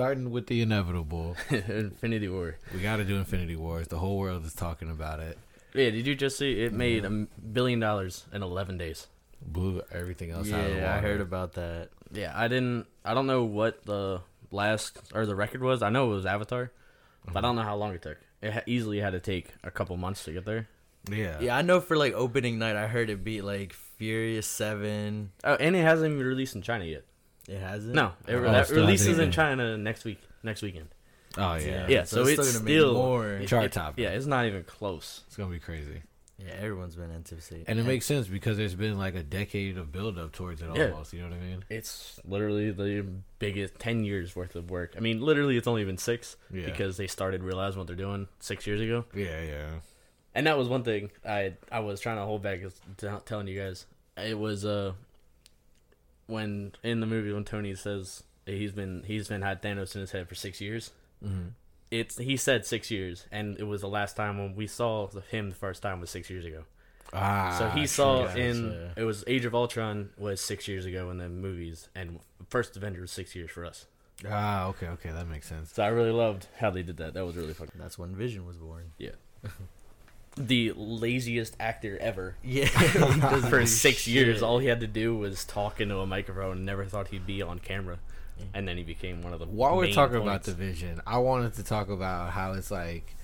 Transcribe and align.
episode 0.00 0.08
one. 0.08 0.08
We're 0.08 0.14
starting 0.14 0.30
with 0.30 0.46
the 0.46 0.62
inevitable. 0.62 1.36
Infinity 1.50 2.28
War. 2.28 2.56
We 2.74 2.80
got 2.80 2.96
to 2.96 3.04
do 3.04 3.16
Infinity 3.16 3.56
Wars. 3.56 3.88
The 3.88 3.98
whole 3.98 4.18
world 4.18 4.44
is 4.44 4.54
talking 4.54 4.90
about 4.90 5.20
it. 5.20 5.38
Yeah, 5.74 5.90
did 5.90 6.06
you 6.06 6.14
just 6.14 6.38
see 6.38 6.62
it 6.62 6.72
made 6.72 7.04
a 7.04 7.10
billion 7.10 7.80
dollars 7.80 8.26
in 8.32 8.42
11 8.42 8.78
days? 8.78 9.06
Blew 9.40 9.82
everything 9.92 10.30
else 10.30 10.52
out 10.52 10.60
of 10.60 10.66
the 10.66 10.72
water. 10.74 10.80
Yeah, 10.80 10.94
I 10.94 10.98
heard 10.98 11.20
about 11.20 11.54
that. 11.54 11.90
Yeah, 12.12 12.32
I 12.34 12.48
didn't 12.48 12.86
I 13.04 13.14
don't 13.14 13.26
know 13.26 13.44
what 13.44 13.84
the 13.86 14.20
last 14.50 14.98
or 15.14 15.26
the 15.26 15.36
record 15.36 15.62
was. 15.62 15.82
I 15.82 15.90
know 15.90 16.10
it 16.10 16.14
was 16.14 16.26
Avatar, 16.26 16.72
but 17.24 17.30
I 17.30 17.38
mm-hmm. 17.38 17.42
don't 17.42 17.56
know 17.56 17.62
how 17.62 17.76
long 17.76 17.94
it 17.94 18.02
took. 18.02 18.18
It 18.42 18.52
ha- 18.52 18.62
easily 18.66 18.98
had 18.98 19.10
to 19.10 19.20
take 19.20 19.48
a 19.62 19.70
couple 19.70 19.96
months 19.96 20.24
to 20.24 20.32
get 20.32 20.44
there. 20.44 20.68
Yeah. 21.10 21.38
Yeah, 21.40 21.56
I 21.56 21.62
know 21.62 21.80
for 21.80 21.96
like 21.96 22.12
opening 22.12 22.58
night, 22.58 22.76
I 22.76 22.86
heard 22.86 23.08
it 23.08 23.24
beat 23.24 23.42
like 23.42 23.72
Furious 23.72 24.46
Seven. 24.46 25.30
Oh, 25.44 25.54
and 25.54 25.76
it 25.76 25.82
hasn't 25.82 26.12
even 26.12 26.26
released 26.26 26.54
in 26.54 26.62
China 26.62 26.84
yet. 26.84 27.04
It 27.50 27.58
hasn't. 27.60 27.94
No, 27.94 28.12
it 28.28 28.34
Oh, 28.36 28.42
that 28.42 28.70
releases 28.70 29.18
in. 29.18 29.32
China 29.32 29.76
next 29.76 30.04
week. 30.04 30.20
Next 30.42 30.62
weekend. 30.62 30.88
Oh 31.36 31.56
yeah. 31.56 31.86
Yeah, 31.88 32.04
so, 32.04 32.22
it's, 32.24 32.36
gonna 32.36 32.64
make 32.64 32.74
still 32.74 32.94
more. 32.94 33.26
it- 33.34 33.48
Chart 33.48 33.64
it- 33.66 33.72
topping. 33.72 34.04
Yeah, 34.04 34.10
it's 34.10 34.26
not 34.26 34.46
even 34.46 34.62
close. 34.64 35.22
It's 35.26 35.36
gonna 35.36 35.50
be 35.50 35.58
crazy. 35.58 36.02
Yeah, 36.38 36.52
everyone's 36.58 36.96
been 36.96 37.10
anticipating. 37.10 37.66
And 37.68 37.78
it 37.78 37.84
makes 37.84 38.06
sense 38.06 38.26
because 38.26 38.56
there's 38.56 38.74
been 38.74 38.96
like 38.96 39.14
a 39.14 39.22
decade 39.22 39.76
of 39.76 39.92
build 39.92 40.16
up 40.18 40.32
towards 40.32 40.62
it 40.62 40.70
Yeah. 40.74 40.90
almost. 40.90 41.12
You 41.12 41.20
know 41.20 41.28
what 41.28 41.36
I 41.36 41.40
mean? 41.40 41.64
It's 41.68 42.18
literally 42.24 42.70
the 42.70 43.04
biggest 43.38 43.78
ten 43.78 44.04
years 44.04 44.34
worth 44.34 44.56
of 44.56 44.70
work. 44.70 44.94
I 44.96 45.00
mean, 45.00 45.20
literally, 45.20 45.56
it's 45.58 45.66
only 45.66 45.84
been 45.84 45.98
six 45.98 46.36
Yeah. 46.52 46.64
because 46.64 46.96
they 46.96 47.06
started 47.08 47.42
realizing 47.42 47.78
what 47.78 47.88
they're 47.88 47.96
doing 47.96 48.26
six 48.38 48.66
years 48.66 48.80
ago. 48.80 49.04
Yeah, 49.14 49.42
yeah. 49.42 49.68
And 50.34 50.46
that 50.46 50.56
was 50.56 50.68
one 50.68 50.82
thing 50.84 51.10
I 51.28 51.54
I 51.70 51.80
was 51.80 52.00
trying 52.00 52.16
to 52.16 52.22
hold 52.24 52.42
back 52.42 52.60
is 52.60 52.80
t- 52.96 53.08
telling 53.26 53.46
you 53.48 53.60
guys. 53.60 53.86
It 54.16 54.38
was 54.38 54.64
uh 54.64 54.92
when 56.30 56.72
in 56.82 57.00
the 57.00 57.06
movie 57.06 57.32
when 57.32 57.44
Tony 57.44 57.74
says 57.74 58.22
he's 58.46 58.72
been 58.72 59.04
he's 59.06 59.28
been 59.28 59.42
had 59.42 59.62
Thanos 59.62 59.94
in 59.94 60.00
his 60.00 60.12
head 60.12 60.28
for 60.28 60.34
six 60.34 60.60
years. 60.60 60.92
Mm-hmm. 61.24 61.48
It's 61.90 62.16
he 62.18 62.36
said 62.36 62.64
six 62.64 62.90
years, 62.90 63.26
and 63.32 63.58
it 63.58 63.64
was 63.64 63.80
the 63.80 63.88
last 63.88 64.16
time 64.16 64.38
when 64.38 64.54
we 64.54 64.66
saw 64.66 65.08
him 65.30 65.50
the 65.50 65.56
first 65.56 65.82
time 65.82 66.00
was 66.00 66.10
six 66.10 66.30
years 66.30 66.44
ago. 66.44 66.64
Ah. 67.12 67.56
So 67.58 67.68
he 67.70 67.86
saw 67.86 68.28
in 68.34 68.92
it 68.96 69.02
was 69.02 69.24
Age 69.26 69.44
of 69.44 69.54
Ultron 69.54 70.10
was 70.16 70.40
six 70.40 70.68
years 70.68 70.86
ago 70.86 71.10
in 71.10 71.18
the 71.18 71.28
movies, 71.28 71.88
and 71.94 72.20
first 72.48 72.76
Avenger 72.76 73.00
was 73.00 73.10
six 73.10 73.34
years 73.34 73.50
for 73.50 73.64
us. 73.64 73.86
Ah, 74.28 74.66
okay, 74.66 74.86
okay, 74.88 75.10
that 75.10 75.26
makes 75.26 75.48
sense. 75.48 75.72
So 75.72 75.82
I 75.82 75.88
really 75.88 76.12
loved 76.12 76.46
how 76.58 76.70
they 76.70 76.82
did 76.82 76.98
that. 76.98 77.14
That 77.14 77.24
was 77.24 77.36
really 77.36 77.54
fucking. 77.54 77.80
That's 77.80 77.98
when 77.98 78.14
Vision 78.14 78.46
was 78.46 78.56
born. 78.56 78.92
The 80.46 80.72
laziest 80.76 81.54
actor 81.60 81.98
ever. 82.00 82.36
Yeah, 82.42 82.66
For 83.50 83.66
six 83.66 84.06
years, 84.08 84.42
all 84.42 84.58
he 84.58 84.66
had 84.68 84.80
to 84.80 84.86
do 84.86 85.14
was 85.16 85.44
talk 85.44 85.80
into 85.80 85.98
a 85.98 86.06
microphone. 86.06 86.58
and 86.58 86.66
Never 86.66 86.84
thought 86.84 87.08
he'd 87.08 87.26
be 87.26 87.42
on 87.42 87.58
camera, 87.58 87.98
and 88.54 88.66
then 88.66 88.76
he 88.76 88.82
became 88.82 89.22
one 89.22 89.32
of 89.32 89.38
the. 89.40 89.46
While 89.46 89.76
we're 89.76 89.92
talking 89.92 90.16
about 90.16 90.44
points. 90.44 90.46
the 90.46 90.54
vision, 90.54 91.00
I 91.06 91.18
wanted 91.18 91.54
to 91.54 91.62
talk 91.62 91.88
about 91.90 92.30
how 92.30 92.52
it's 92.54 92.70
like 92.70 93.14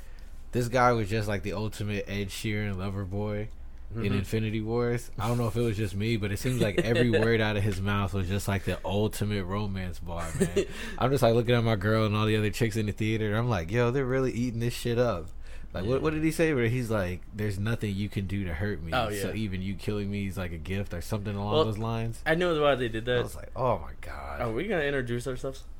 this 0.52 0.68
guy 0.68 0.92
was 0.92 1.08
just 1.08 1.28
like 1.28 1.42
the 1.42 1.52
ultimate 1.54 2.04
Ed 2.08 2.28
Sheeran 2.28 2.76
lover 2.78 3.04
boy 3.04 3.48
in 3.94 4.02
Mhm. 4.02 4.18
Infinity 4.18 4.60
Wars. 4.60 5.10
I 5.18 5.28
don't 5.28 5.38
know 5.38 5.46
if 5.46 5.56
it 5.56 5.60
was 5.62 5.76
just 5.76 5.94
me, 5.94 6.16
but 6.16 6.32
it 6.32 6.38
seems 6.38 6.60
like 6.60 6.78
every 6.84 7.08
word 7.10 7.40
out 7.40 7.56
of 7.56 7.62
his 7.62 7.80
mouth 7.80 8.12
was 8.14 8.26
just 8.28 8.48
like 8.48 8.64
the 8.64 8.78
ultimate 8.84 9.44
romance 9.44 9.98
bar, 10.00 10.26
man. 10.38 10.66
I'm 10.98 11.10
just 11.10 11.22
like 11.22 11.34
looking 11.34 11.54
at 11.54 11.62
my 11.64 11.76
girl 11.76 12.04
and 12.04 12.14
all 12.16 12.26
the 12.26 12.36
other 12.36 12.50
chicks 12.50 12.76
in 12.76 12.86
the 12.86 12.92
theater, 12.92 13.28
and 13.28 13.36
I'm 13.36 13.48
like, 13.48 13.70
yo, 13.70 13.90
they're 13.92 14.04
really 14.04 14.32
eating 14.32 14.60
this 14.60 14.74
shit 14.74 14.98
up. 14.98 15.28
Like, 15.76 15.84
what, 15.90 16.02
what 16.02 16.12
did 16.14 16.22
he 16.24 16.30
say? 16.30 16.52
Where 16.54 16.66
he's 16.68 16.90
like, 16.90 17.20
"There's 17.34 17.58
nothing 17.58 17.94
you 17.94 18.08
can 18.08 18.26
do 18.26 18.44
to 18.44 18.54
hurt 18.54 18.82
me." 18.82 18.92
Oh, 18.92 19.08
yeah. 19.08 19.22
So 19.22 19.32
even 19.34 19.62
you 19.62 19.74
killing 19.74 20.10
me 20.10 20.26
is 20.26 20.36
like 20.36 20.52
a 20.52 20.58
gift 20.58 20.92
or 20.94 21.00
something 21.00 21.34
along 21.34 21.52
Well, 21.52 21.64
those 21.64 21.78
lines. 21.78 22.22
I 22.26 22.34
know 22.34 22.60
why 22.60 22.74
they 22.74 22.88
did 22.88 23.04
that. 23.06 23.18
I 23.18 23.22
was 23.22 23.36
like, 23.36 23.50
"Oh 23.54 23.78
my 23.78 23.92
god." 24.00 24.40
Are 24.40 24.50
we 24.50 24.64
gonna 24.68 24.82
introduce 24.82 25.26
ourselves? 25.26 25.64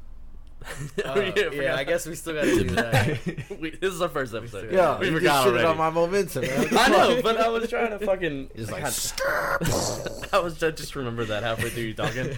Uh, 1.04 1.12
We 1.52 1.62
yeah. 1.62 1.76
I 1.76 1.84
guess 1.84 2.06
we 2.06 2.14
still 2.14 2.34
gotta 2.34 2.50
do 2.50 2.64
that. 2.74 3.18
we, 3.60 3.70
this 3.70 3.92
is 3.92 4.00
our 4.00 4.08
first 4.08 4.34
episode. 4.34 4.72
Yeah, 4.72 4.98
we 4.98 5.08
you 5.08 5.12
forgot 5.18 5.44
just 5.44 5.46
shitted 5.46 5.50
already. 5.50 5.64
on 5.66 5.76
my 5.76 5.90
momentum. 5.90 6.42
Man. 6.42 6.68
I 6.78 6.88
know, 6.88 7.22
but 7.22 7.36
I 7.38 7.48
was 7.48 7.68
trying 7.68 7.90
to 7.90 7.98
fucking. 8.04 8.50
It's 8.54 8.70
like, 8.70 8.82
God, 8.82 10.28
I 10.32 10.38
was 10.38 10.60
I 10.62 10.70
just 10.70 10.96
remember 10.96 11.24
that 11.26 11.42
halfway 11.42 11.68
through 11.70 11.84
you 11.84 11.94
talking. 11.94 12.36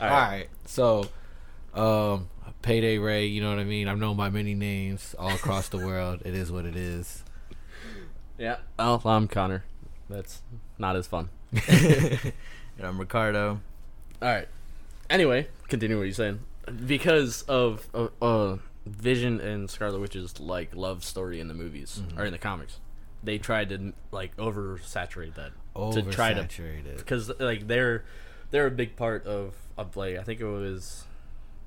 All 0.00 0.08
right. 0.08 0.48
So, 0.66 1.08
um, 1.74 2.28
Payday 2.62 2.98
Ray, 2.98 3.26
you 3.26 3.40
know 3.40 3.50
what 3.50 3.58
I 3.58 3.64
mean? 3.64 3.88
I'm 3.88 3.98
known 3.98 4.16
by 4.16 4.28
many 4.30 4.54
names 4.54 5.14
all 5.18 5.30
across 5.30 5.68
the 5.68 5.78
world. 5.78 6.22
It 6.24 6.34
is 6.34 6.50
what 6.52 6.64
it 6.66 6.76
is. 6.76 7.22
Yeah. 8.38 8.56
Oh, 8.78 8.98
I'm 9.04 9.28
Connor. 9.28 9.64
That's 10.08 10.40
not 10.78 10.96
as 10.96 11.06
fun. 11.06 11.28
and 11.68 12.32
I'm 12.82 12.98
Ricardo. 12.98 13.60
All 14.22 14.28
right. 14.28 14.48
Anyway, 15.10 15.48
continue 15.68 15.98
what 15.98 16.04
you're 16.04 16.14
saying. 16.14 16.40
Because 16.86 17.42
of 17.42 17.86
uh, 17.92 18.08
uh, 18.22 18.56
Vision 18.86 19.40
and 19.40 19.68
Scarlet 19.68 20.00
Witch's 20.00 20.40
like 20.40 20.74
love 20.74 21.04
story 21.04 21.38
in 21.38 21.48
the 21.48 21.54
movies 21.54 22.00
or 22.16 22.24
in 22.24 22.32
the 22.32 22.38
comics, 22.38 22.78
they 23.22 23.36
tried 23.36 23.68
to 23.68 23.92
like 24.10 24.34
oversaturate 24.38 25.34
that 25.34 25.52
to 25.92 26.02
try 26.10 26.32
to 26.32 26.44
Oversaturated. 26.44 26.96
because 26.96 27.30
like 27.38 27.66
they're 27.66 28.04
they're 28.50 28.66
a 28.66 28.70
big 28.70 28.96
part 28.96 29.26
of 29.26 29.54
of 29.76 29.98
like 29.98 30.16
I 30.16 30.22
think 30.22 30.40
it 30.40 30.46
was 30.46 31.04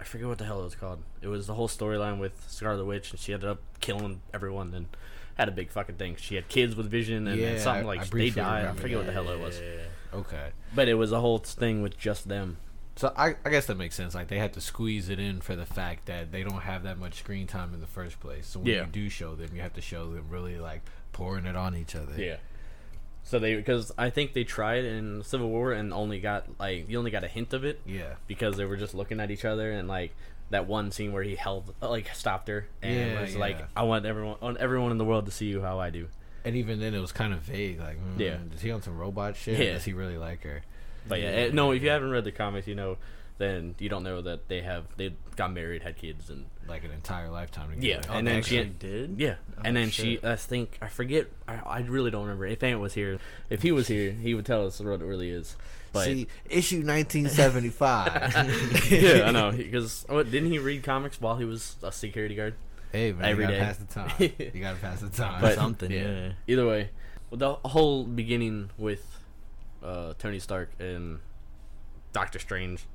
I 0.04 0.06
forget 0.06 0.28
what 0.28 0.38
the 0.38 0.44
hell 0.44 0.60
it 0.60 0.66
was 0.66 0.76
called. 0.76 1.00
It 1.22 1.28
was 1.30 1.48
the 1.48 1.54
whole 1.54 1.70
storyline 1.70 2.20
with 2.20 2.34
Scarlet 2.50 2.84
Witch, 2.84 3.12
and 3.12 3.20
she 3.20 3.34
ended 3.34 3.48
up 3.50 3.60
killing 3.80 4.20
everyone 4.34 4.74
and 4.74 4.88
had 5.36 5.48
a 5.48 5.52
big 5.52 5.70
fucking 5.72 5.96
thing. 5.96 6.18
She 6.20 6.36
had 6.36 6.50
kids 6.50 6.76
with 6.76 6.90
Vision, 6.92 7.26
and, 7.26 7.30
and 7.30 7.40
Yeah, 7.40 7.58
something 7.58 7.86
I- 7.86 7.88
like 7.88 8.02
I 8.02 8.04
they 8.18 8.30
died. 8.30 8.46
I 8.46 8.58
remember 8.60 8.82
forget 8.82 8.98
what 8.98 9.06
the 9.06 9.14
hell 9.14 9.30
it 9.30 9.40
was, 9.40 9.62
Okay. 10.14 10.50
but 10.76 10.90
it 10.90 10.96
was 10.96 11.14
a 11.14 11.22
whole 11.22 11.38
thing 11.38 11.82
with 11.82 11.98
just 11.98 12.28
them. 12.28 12.58
So 12.98 13.14
I, 13.16 13.36
I 13.46 13.50
guess 13.50 13.66
that 13.68 13.78
makes 13.78 13.96
sense. 13.96 14.14
Like 14.14 14.28
they 14.28 14.38
had 14.40 14.52
to 14.54 14.62
squeeze 14.62 15.08
it 15.08 15.20
in 15.20 15.40
for 15.40 15.56
the 15.56 15.66
fact 15.66 16.06
that 16.08 16.34
they 16.34 16.44
don't 16.44 16.62
have 16.64 16.84
that 16.84 16.98
much 17.00 17.20
screen 17.20 17.48
time 17.48 17.74
in 17.74 17.80
the 17.80 17.88
first 17.88 18.20
place. 18.20 18.46
So 18.46 18.60
when 18.60 18.68
Yeah. 18.68 18.82
you 18.82 18.88
do 18.92 19.10
show 19.10 19.36
them, 19.36 19.56
you 19.56 19.62
have 19.62 19.74
to 19.76 19.82
show 19.82 20.12
them 20.14 20.26
really 20.30 20.60
like 20.60 20.82
pouring 21.14 21.46
it 21.46 21.56
on 21.56 21.76
each 21.78 21.96
other. 21.96 22.14
Yeah. 22.18 22.36
So 23.24 23.40
they 23.40 23.56
because 23.56 23.92
I 23.98 24.10
think 24.10 24.34
they 24.34 24.44
tried 24.44 24.84
in 24.86 25.24
Civil 25.24 25.50
War 25.50 25.72
and 25.72 25.94
only 25.94 26.20
got 26.20 26.46
like 26.60 26.90
you 26.90 26.98
only 27.00 27.12
got 27.12 27.24
a 27.24 27.28
hint 27.28 27.54
of 27.54 27.64
it 27.64 27.80
Yeah. 27.86 28.16
because 28.28 28.58
they 28.58 28.66
were 28.66 28.76
just 28.78 28.94
looking 28.94 29.20
at 29.20 29.32
each 29.32 29.46
other 29.46 29.72
and 29.72 29.88
like 29.88 30.14
that 30.50 30.68
one 30.68 30.92
scene 30.92 31.14
where 31.14 31.24
he 31.24 31.36
held 31.36 31.74
like 31.82 32.14
stopped 32.14 32.48
her 32.50 32.68
and 32.82 33.12
Yeah, 33.14 33.22
was 33.22 33.36
like. 33.36 33.58
I 33.76 33.84
want 33.84 34.06
everyone 34.06 34.58
everyone 34.60 34.92
in 34.92 34.98
the 34.98 35.06
world 35.06 35.26
to 35.26 35.32
see 35.32 35.46
you 35.48 35.62
how 35.62 35.80
I 35.80 35.90
do. 35.90 36.08
And 36.46 36.58
even 36.58 36.82
then, 36.82 36.94
it 36.94 37.00
was 37.00 37.14
kind 37.14 37.34
of 37.34 37.40
vague. 37.40 37.80
Like, 37.80 37.98
mm, 37.98 38.20
Yeah. 38.20 38.38
is 38.54 38.62
he 38.62 38.70
on 38.72 38.82
some 38.82 38.98
robot 38.98 39.38
shit? 39.38 39.58
Yeah. 39.58 39.74
does 39.74 39.86
he 39.86 39.94
really 39.94 40.18
like 40.18 40.44
her? 40.44 40.62
But 41.08 41.22
yeah, 41.22 41.28
eh, 41.30 41.50
no, 41.54 41.72
if 41.72 41.82
you 41.82 41.90
haven't 41.90 42.12
read 42.12 42.26
the 42.26 42.34
comics, 42.34 42.68
you 42.68 42.76
know, 42.76 42.98
then 43.38 43.76
you 43.80 43.88
don't 43.88 44.04
know 44.04 44.22
that 44.22 44.50
they 44.50 44.62
have 44.62 44.84
they 44.98 45.16
got 45.38 45.54
married, 45.54 45.82
had 45.84 45.96
kids, 45.96 46.30
and 46.30 46.46
Like 46.68 46.84
an 46.86 46.92
entire 46.92 47.30
lifetime 47.30 47.70
together. 47.72 47.86
Yeah. 47.86 48.02
Oh, 48.10 48.14
And 48.18 48.28
then 48.28 48.42
she- 48.44 48.64
did. 48.64 49.16
yeah, 49.20 49.36
and 49.64 49.78
Oh, 49.78 49.82
then 49.82 49.90
she. 49.90 50.20
I 50.24 50.36
think 50.38 50.78
I 50.82 50.88
forget 50.88 51.28
I, 51.48 51.56
I 51.56 51.80
really 51.82 52.12
don't 52.12 52.24
remember 52.24 52.46
if 52.46 52.64
Ant 52.64 52.80
was 52.80 52.94
here. 52.94 53.20
If 53.50 53.62
he 53.62 53.72
was 53.72 53.88
here, 53.88 54.12
he 54.12 54.34
would 54.34 54.46
tell 54.46 54.66
us 54.68 54.80
what 54.80 55.02
it 55.02 55.06
really 55.06 55.30
is. 55.30 55.56
But 55.92 56.06
See, 56.06 56.28
issue 56.50 56.78
1975. 56.84 58.34
yeah, 58.92 59.24
I 59.28 59.32
know 59.32 59.52
because 59.58 60.06
didn't 60.10 60.52
he 60.52 60.60
read 60.60 60.84
comics 60.84 61.20
while 61.22 61.36
he 61.38 61.46
was 61.46 61.76
a 61.84 61.92
security 61.92 62.36
guard? 62.36 62.56
Hey 62.92 63.12
man, 63.12 63.26
Every 63.26 63.44
you 63.46 63.50
gotta 63.52 63.60
day. 63.60 63.66
pass 63.66 63.78
the 63.78 63.86
time. 63.86 64.12
You 64.56 64.62
gotta 64.62 64.80
pass 64.80 65.02
the 65.02 65.10
time. 65.10 65.42
But- 65.42 65.56
Something. 65.56 65.92
yeah. 65.92 66.00
Yeah. 66.28 66.32
Either 66.48 66.68
way, 66.68 66.90
the 67.32 67.56
whole 67.66 68.06
beginning 68.06 68.70
with 68.78 69.06
uh, 69.84 70.14
Tony 70.18 70.40
Stark 70.40 70.72
and 70.80 71.20
Doctor 72.14 72.40
Strange 72.40 72.86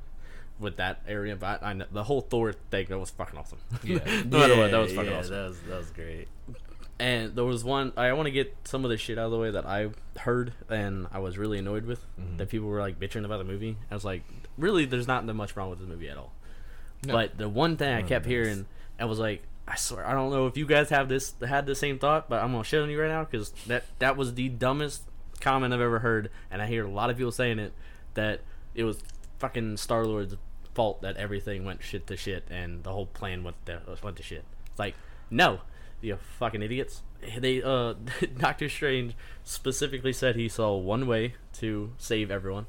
with 0.58 0.76
that 0.76 1.02
area, 1.06 1.36
but 1.36 1.62
I, 1.62 1.72
know 1.72 1.86
the 1.92 2.04
whole 2.04 2.20
Thor 2.20 2.52
thing 2.70 2.86
that 2.88 2.98
was 2.98 3.10
fucking 3.10 3.38
awesome. 3.38 3.58
Yeah. 3.84 3.98
no 4.26 4.38
matter 4.38 4.56
what, 4.56 4.70
that 4.70 4.78
was 4.78 4.92
fucking 4.92 5.10
yeah, 5.12 5.18
awesome. 5.18 5.34
That 5.34 5.48
was 5.48 5.60
that 5.60 5.78
was 5.78 5.90
great. 5.90 6.28
And 7.00 7.36
there 7.36 7.44
was 7.44 7.62
one 7.62 7.92
I 7.96 8.12
want 8.12 8.26
to 8.26 8.32
get 8.32 8.56
some 8.64 8.84
of 8.84 8.90
the 8.90 8.96
shit 8.96 9.18
out 9.18 9.26
of 9.26 9.30
the 9.30 9.38
way 9.38 9.50
that 9.52 9.64
I 9.66 9.90
heard 10.18 10.52
and 10.68 11.06
I 11.12 11.20
was 11.20 11.38
really 11.38 11.58
annoyed 11.58 11.84
with 11.86 12.04
Mhm. 12.20 12.38
that 12.38 12.48
people 12.48 12.66
were 12.68 12.80
like 12.80 12.98
bitching 12.98 13.24
about 13.24 13.38
the 13.38 13.44
movie. 13.44 13.76
I 13.90 13.94
was 13.94 14.04
like, 14.04 14.22
really, 14.56 14.84
there's 14.84 15.06
not 15.06 15.24
that 15.26 15.34
much 15.34 15.56
wrong 15.56 15.70
with 15.70 15.78
the 15.78 15.86
movie 15.86 16.08
at 16.08 16.16
all. 16.16 16.32
No. 17.06 17.12
But 17.12 17.38
the 17.38 17.48
one 17.48 17.76
thing 17.76 17.94
I 17.94 18.02
kept 18.02 18.26
hearing, 18.26 18.66
I 18.98 19.04
was 19.04 19.20
like, 19.20 19.42
I 19.68 19.76
swear, 19.76 20.04
I 20.04 20.12
don't 20.12 20.30
know 20.32 20.46
if 20.48 20.56
you 20.56 20.66
guys 20.66 20.88
have 20.90 21.08
this 21.08 21.34
had 21.46 21.66
the 21.66 21.74
same 21.76 21.98
thought, 22.00 22.28
but 22.28 22.42
I'm 22.42 22.50
gonna 22.50 22.64
shit 22.64 22.82
on 22.82 22.90
you 22.90 23.00
right 23.00 23.08
now 23.08 23.24
because 23.24 23.50
that 23.68 23.84
that 24.00 24.16
was 24.16 24.34
the 24.34 24.48
dumbest 24.48 25.02
comment 25.40 25.72
I've 25.72 25.80
ever 25.80 26.00
heard, 26.00 26.30
and 26.50 26.60
I 26.60 26.66
hear 26.66 26.84
a 26.84 26.90
lot 26.90 27.10
of 27.10 27.16
people 27.16 27.30
saying 27.30 27.60
it 27.60 27.72
that 28.14 28.40
it 28.74 28.82
was 28.82 28.98
fucking 29.38 29.76
Star 29.76 30.04
Lord's 30.04 30.34
fault 30.74 31.02
that 31.02 31.16
everything 31.16 31.64
went 31.64 31.82
shit 31.82 32.06
to 32.06 32.16
shit 32.16 32.44
and 32.50 32.84
the 32.84 32.92
whole 32.92 33.06
plan 33.06 33.42
went 33.44 33.64
to, 33.66 33.80
went 34.02 34.16
to 34.16 34.22
shit. 34.22 34.44
It's 34.70 34.78
like, 34.78 34.94
no, 35.30 35.60
you 36.00 36.18
fucking 36.38 36.62
idiots. 36.62 37.02
They 37.38 37.62
uh, 37.62 37.94
Doctor 38.38 38.68
Strange 38.68 39.14
specifically 39.44 40.12
said 40.12 40.36
he 40.36 40.48
saw 40.48 40.76
one 40.76 41.06
way 41.08 41.34
to 41.54 41.92
save 41.98 42.30
everyone, 42.30 42.66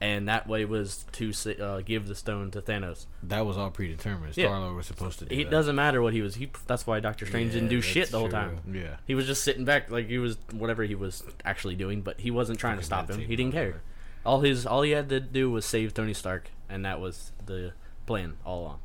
and 0.00 0.28
that 0.28 0.46
way 0.46 0.64
was 0.64 1.04
to 1.12 1.32
uh, 1.60 1.80
give 1.80 2.06
the 2.06 2.14
stone 2.14 2.52
to 2.52 2.62
Thanos. 2.62 3.06
that 3.24 3.44
was 3.44 3.58
all 3.58 3.70
predetermined. 3.70 4.36
Yeah. 4.36 4.46
Star 4.46 4.60
Lord 4.60 4.76
was 4.76 4.86
supposed 4.86 5.18
to 5.18 5.24
do 5.24 5.34
It 5.34 5.44
that. 5.44 5.50
doesn't 5.50 5.74
matter 5.74 6.00
what 6.00 6.12
he 6.12 6.22
was. 6.22 6.36
He 6.36 6.48
that's 6.68 6.86
why 6.86 7.00
Doctor 7.00 7.26
Strange 7.26 7.52
didn't 7.52 7.68
do 7.68 7.80
shit 7.80 8.10
the 8.10 8.18
whole 8.20 8.28
time. 8.28 8.60
Yeah. 8.72 8.96
He 9.08 9.16
was 9.16 9.26
just 9.26 9.42
sitting 9.42 9.64
back 9.64 9.90
like 9.90 10.06
he 10.06 10.18
was 10.18 10.36
whatever 10.52 10.84
he 10.84 10.94
was 10.94 11.24
actually 11.44 11.74
doing, 11.74 12.02
but 12.02 12.20
he 12.20 12.30
wasn't 12.30 12.60
trying 12.60 12.78
to 12.78 12.84
stop 12.84 13.10
him. 13.10 13.18
He 13.20 13.34
didn't 13.34 13.52
care. 13.52 13.82
All 14.24 14.40
his 14.40 14.66
all 14.66 14.82
he 14.82 14.90
had 14.92 15.08
to 15.08 15.20
do 15.20 15.50
was 15.50 15.64
save 15.64 15.94
Tony 15.94 16.14
Stark, 16.14 16.50
and 16.68 16.84
that 16.84 17.00
was 17.00 17.32
the 17.46 17.72
plan 18.06 18.36
all 18.44 18.60
along. 18.62 18.78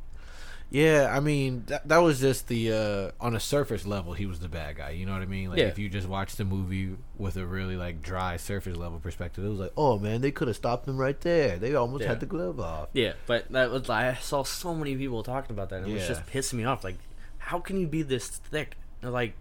Yeah, 0.72 1.14
I 1.16 1.20
mean 1.20 1.64
that, 1.68 1.88
that 1.88 2.00
was 2.00 2.20
just 2.20 2.48
the 2.48 2.72
uh 2.72 3.12
on 3.24 3.36
a 3.36 3.40
surface 3.40 3.86
level 3.86 4.14
he 4.14 4.26
was 4.26 4.40
the 4.40 4.48
bad 4.50 4.78
guy. 4.78 4.90
You 4.92 5.06
know 5.06 5.14
what 5.14 5.22
I 5.22 5.26
mean? 5.26 5.50
Like 5.50 5.60
Yeah. 5.60 5.66
if 5.68 5.78
you 5.78 5.90
just 5.90 6.08
watch 6.08 6.36
the 6.38 6.44
movie 6.44 6.96
with 7.18 7.38
a 7.38 7.46
really 7.46 7.76
like 7.78 8.02
dry 8.02 8.38
surface 8.38 8.76
level 8.76 9.00
perspective, 9.00 9.46
it 9.46 9.50
was 9.50 9.60
like, 9.60 9.74
oh 9.78 10.00
man, 10.00 10.22
they 10.22 10.32
could 10.32 10.48
have 10.48 10.58
stopped 10.58 10.88
him 10.88 10.98
right 10.98 11.20
there. 11.22 11.58
They 11.58 11.76
almost 11.76 12.02
Yeah. 12.04 12.10
had 12.10 12.20
the 12.20 12.26
glove 12.26 12.60
off. 12.60 12.90
Yeah, 12.94 13.14
but 13.28 13.52
that 13.52 13.70
was 13.70 13.90
I 13.90 14.16
saw 14.16 14.44
so 14.44 14.74
many 14.74 14.96
people 14.96 15.22
talking 15.22 15.52
about 15.56 15.70
that, 15.70 15.84
and 15.84 15.92
it 15.92 15.94
was 15.94 16.08
just 16.08 16.26
pissing 16.26 16.54
me 16.56 16.64
off. 16.66 16.84
Like, 16.84 16.98
how 17.38 17.60
can 17.60 17.80
you 17.80 17.86
be 17.88 18.02
this 18.02 18.28
thick? 18.28 18.76
Like, 19.04 19.36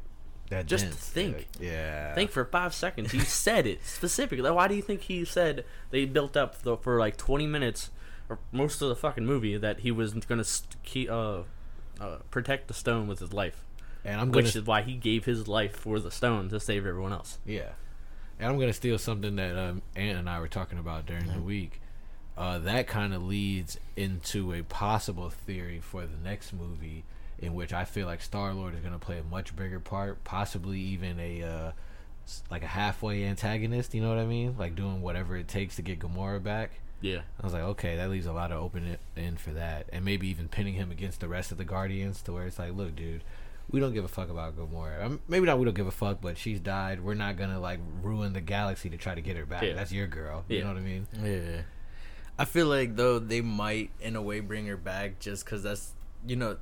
That 0.50 0.66
Just 0.66 0.84
dense, 0.84 0.96
think. 0.96 1.48
yeah. 1.58 2.14
think 2.14 2.30
for 2.30 2.44
five 2.44 2.74
seconds. 2.74 3.12
He 3.12 3.18
said 3.20 3.66
it 3.66 3.84
specifically. 3.84 4.50
Why 4.50 4.68
do 4.68 4.74
you 4.74 4.82
think 4.82 5.02
he 5.02 5.24
said 5.24 5.64
they 5.90 6.04
built 6.04 6.36
up 6.36 6.62
the, 6.62 6.76
for 6.76 6.98
like 6.98 7.16
twenty 7.16 7.46
minutes, 7.46 7.90
or 8.28 8.38
most 8.52 8.82
of 8.82 8.88
the 8.90 8.96
fucking 8.96 9.24
movie, 9.24 9.56
that 9.56 9.80
he 9.80 9.90
was 9.90 10.12
gonna 10.12 10.44
st- 10.44 10.76
keep, 10.82 11.10
uh, 11.10 11.40
uh, 12.00 12.18
protect 12.30 12.68
the 12.68 12.74
stone 12.74 13.06
with 13.08 13.20
his 13.20 13.32
life, 13.32 13.64
and 14.04 14.20
I'm 14.20 14.30
gonna 14.30 14.44
which 14.44 14.54
is 14.56 14.64
why 14.64 14.82
he 14.82 14.94
gave 14.94 15.24
his 15.24 15.48
life 15.48 15.74
for 15.76 15.98
the 15.98 16.10
stone 16.10 16.50
to 16.50 16.60
save 16.60 16.86
everyone 16.86 17.12
else. 17.14 17.38
Yeah, 17.46 17.70
and 18.38 18.50
I'm 18.52 18.58
gonna 18.58 18.72
steal 18.74 18.98
something 18.98 19.36
that 19.36 19.56
um, 19.56 19.80
Ant 19.96 20.18
and 20.18 20.28
I 20.28 20.40
were 20.40 20.48
talking 20.48 20.78
about 20.78 21.06
during 21.06 21.24
Mm-hmm. 21.24 21.36
the 21.38 21.42
week. 21.42 21.80
Uh, 22.36 22.58
that 22.58 22.86
kind 22.88 23.14
of 23.14 23.22
leads 23.22 23.78
into 23.96 24.52
a 24.52 24.62
possible 24.62 25.30
theory 25.30 25.80
for 25.80 26.02
the 26.02 26.16
next 26.22 26.52
movie, 26.52 27.04
in 27.44 27.54
which 27.54 27.72
I 27.72 27.84
feel 27.84 28.06
like 28.06 28.20
Star 28.22 28.52
Lord 28.54 28.74
is 28.74 28.80
gonna 28.80 28.98
play 28.98 29.18
a 29.18 29.24
much 29.24 29.54
bigger 29.56 29.80
part, 29.80 30.22
possibly 30.24 30.78
even 30.80 31.18
a 31.20 31.42
uh, 31.42 31.72
like 32.50 32.62
a 32.62 32.66
halfway 32.68 33.24
antagonist. 33.24 33.94
You 33.94 34.02
know 34.02 34.08
what 34.08 34.18
I 34.18 34.26
mean? 34.26 34.56
Like 34.58 34.74
doing 34.74 35.02
whatever 35.02 35.36
it 35.36 35.48
takes 35.48 35.76
to 35.76 35.82
get 35.82 35.98
Gamora 35.98 36.42
back. 36.42 36.70
Yeah, 37.00 37.20
I 37.40 37.44
was 37.44 37.52
like, 37.52 37.62
okay, 37.62 37.96
that 37.96 38.08
leaves 38.08 38.24
a 38.26 38.32
lot 38.32 38.50
of 38.50 38.62
open 38.62 38.96
i- 39.16 39.20
in 39.20 39.36
for 39.36 39.50
that, 39.50 39.88
and 39.92 40.04
maybe 40.06 40.26
even 40.28 40.48
pinning 40.48 40.74
him 40.74 40.90
against 40.90 41.20
the 41.20 41.28
rest 41.28 41.52
of 41.52 41.58
the 41.58 41.64
Guardians, 41.64 42.22
to 42.22 42.32
where 42.32 42.46
it's 42.46 42.58
like, 42.58 42.74
look, 42.74 42.96
dude, 42.96 43.22
we 43.70 43.78
don't 43.78 43.92
give 43.92 44.04
a 44.04 44.08
fuck 44.08 44.30
about 44.30 44.56
Gamora. 44.56 45.04
Um, 45.04 45.20
maybe 45.28 45.44
not, 45.44 45.58
we 45.58 45.66
don't 45.66 45.74
give 45.74 45.86
a 45.86 45.90
fuck, 45.90 46.22
but 46.22 46.38
she's 46.38 46.60
died. 46.60 47.00
We're 47.04 47.12
not 47.14 47.36
gonna 47.36 47.60
like 47.60 47.80
ruin 48.02 48.32
the 48.32 48.40
galaxy 48.40 48.88
to 48.88 48.96
try 48.96 49.14
to 49.14 49.20
get 49.20 49.36
her 49.36 49.44
back. 49.44 49.64
Yeah. 49.64 49.74
That's 49.74 49.92
your 49.92 50.06
girl. 50.06 50.44
You 50.48 50.62
know 50.62 50.68
what 50.68 50.78
I 50.78 50.80
mean? 50.80 51.06
Yeah. 51.22 51.62
I 52.38 52.46
feel 52.46 52.68
like 52.68 52.96
though 52.96 53.18
they 53.18 53.42
might 53.42 53.90
in 54.00 54.16
a 54.16 54.22
way 54.22 54.40
bring 54.40 54.66
her 54.66 54.76
back 54.78 55.18
just 55.20 55.44
because 55.44 55.62
that's 55.62 55.92
you 56.26 56.36
know 56.36 56.56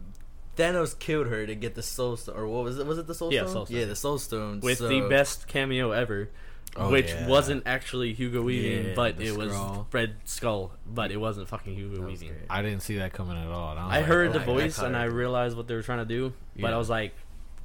Thanos 0.56 0.98
killed 0.98 1.28
her 1.28 1.46
to 1.46 1.54
get 1.54 1.74
the 1.74 1.82
soul 1.82 2.16
stone 2.16 2.36
or 2.36 2.46
what 2.46 2.64
was 2.64 2.78
it? 2.78 2.86
Was 2.86 2.98
it 2.98 3.06
the 3.06 3.14
soul 3.14 3.32
Yeah, 3.32 3.42
stone? 3.42 3.52
Soul 3.52 3.66
Stone. 3.66 3.76
Yeah, 3.78 3.84
the 3.86 3.96
soul 3.96 4.18
stone. 4.18 4.60
with 4.60 4.78
so- 4.78 4.88
the 4.88 5.00
best 5.08 5.46
cameo 5.48 5.92
ever. 5.92 6.30
Oh, 6.74 6.90
which 6.90 7.08
yeah. 7.10 7.26
wasn't 7.28 7.64
actually 7.66 8.14
Hugo 8.14 8.40
Weaving, 8.40 8.86
Yeah, 8.88 8.94
but 8.94 9.18
the 9.18 9.26
it 9.26 9.36
was 9.36 9.52
Skrull. 9.52 9.86
Red 9.92 10.16
Skull, 10.24 10.72
but 10.86 11.10
it 11.10 11.18
wasn't 11.18 11.46
fucking 11.48 11.74
Hugo 11.74 12.00
Weaving. 12.06 12.28
great. 12.28 12.40
I 12.48 12.62
didn't 12.62 12.80
see 12.80 12.96
that 12.96 13.12
coming 13.12 13.36
at 13.36 13.46
all. 13.48 13.72
and 13.76 13.84
was 13.84 13.92
I 13.92 13.98
like, 13.98 14.06
heard 14.06 14.28
oh, 14.28 14.32
the 14.32 14.38
like, 14.38 14.46
voice 14.46 14.78
and 14.78 14.96
I 14.96 15.04
realized 15.04 15.54
what 15.54 15.68
they 15.68 15.74
were 15.74 15.82
trying 15.82 15.98
to 15.98 16.06
do, 16.06 16.32
but 16.56 16.68
Yeah. 16.68 16.74
I 16.74 16.78
was 16.78 16.88
like, 16.88 17.14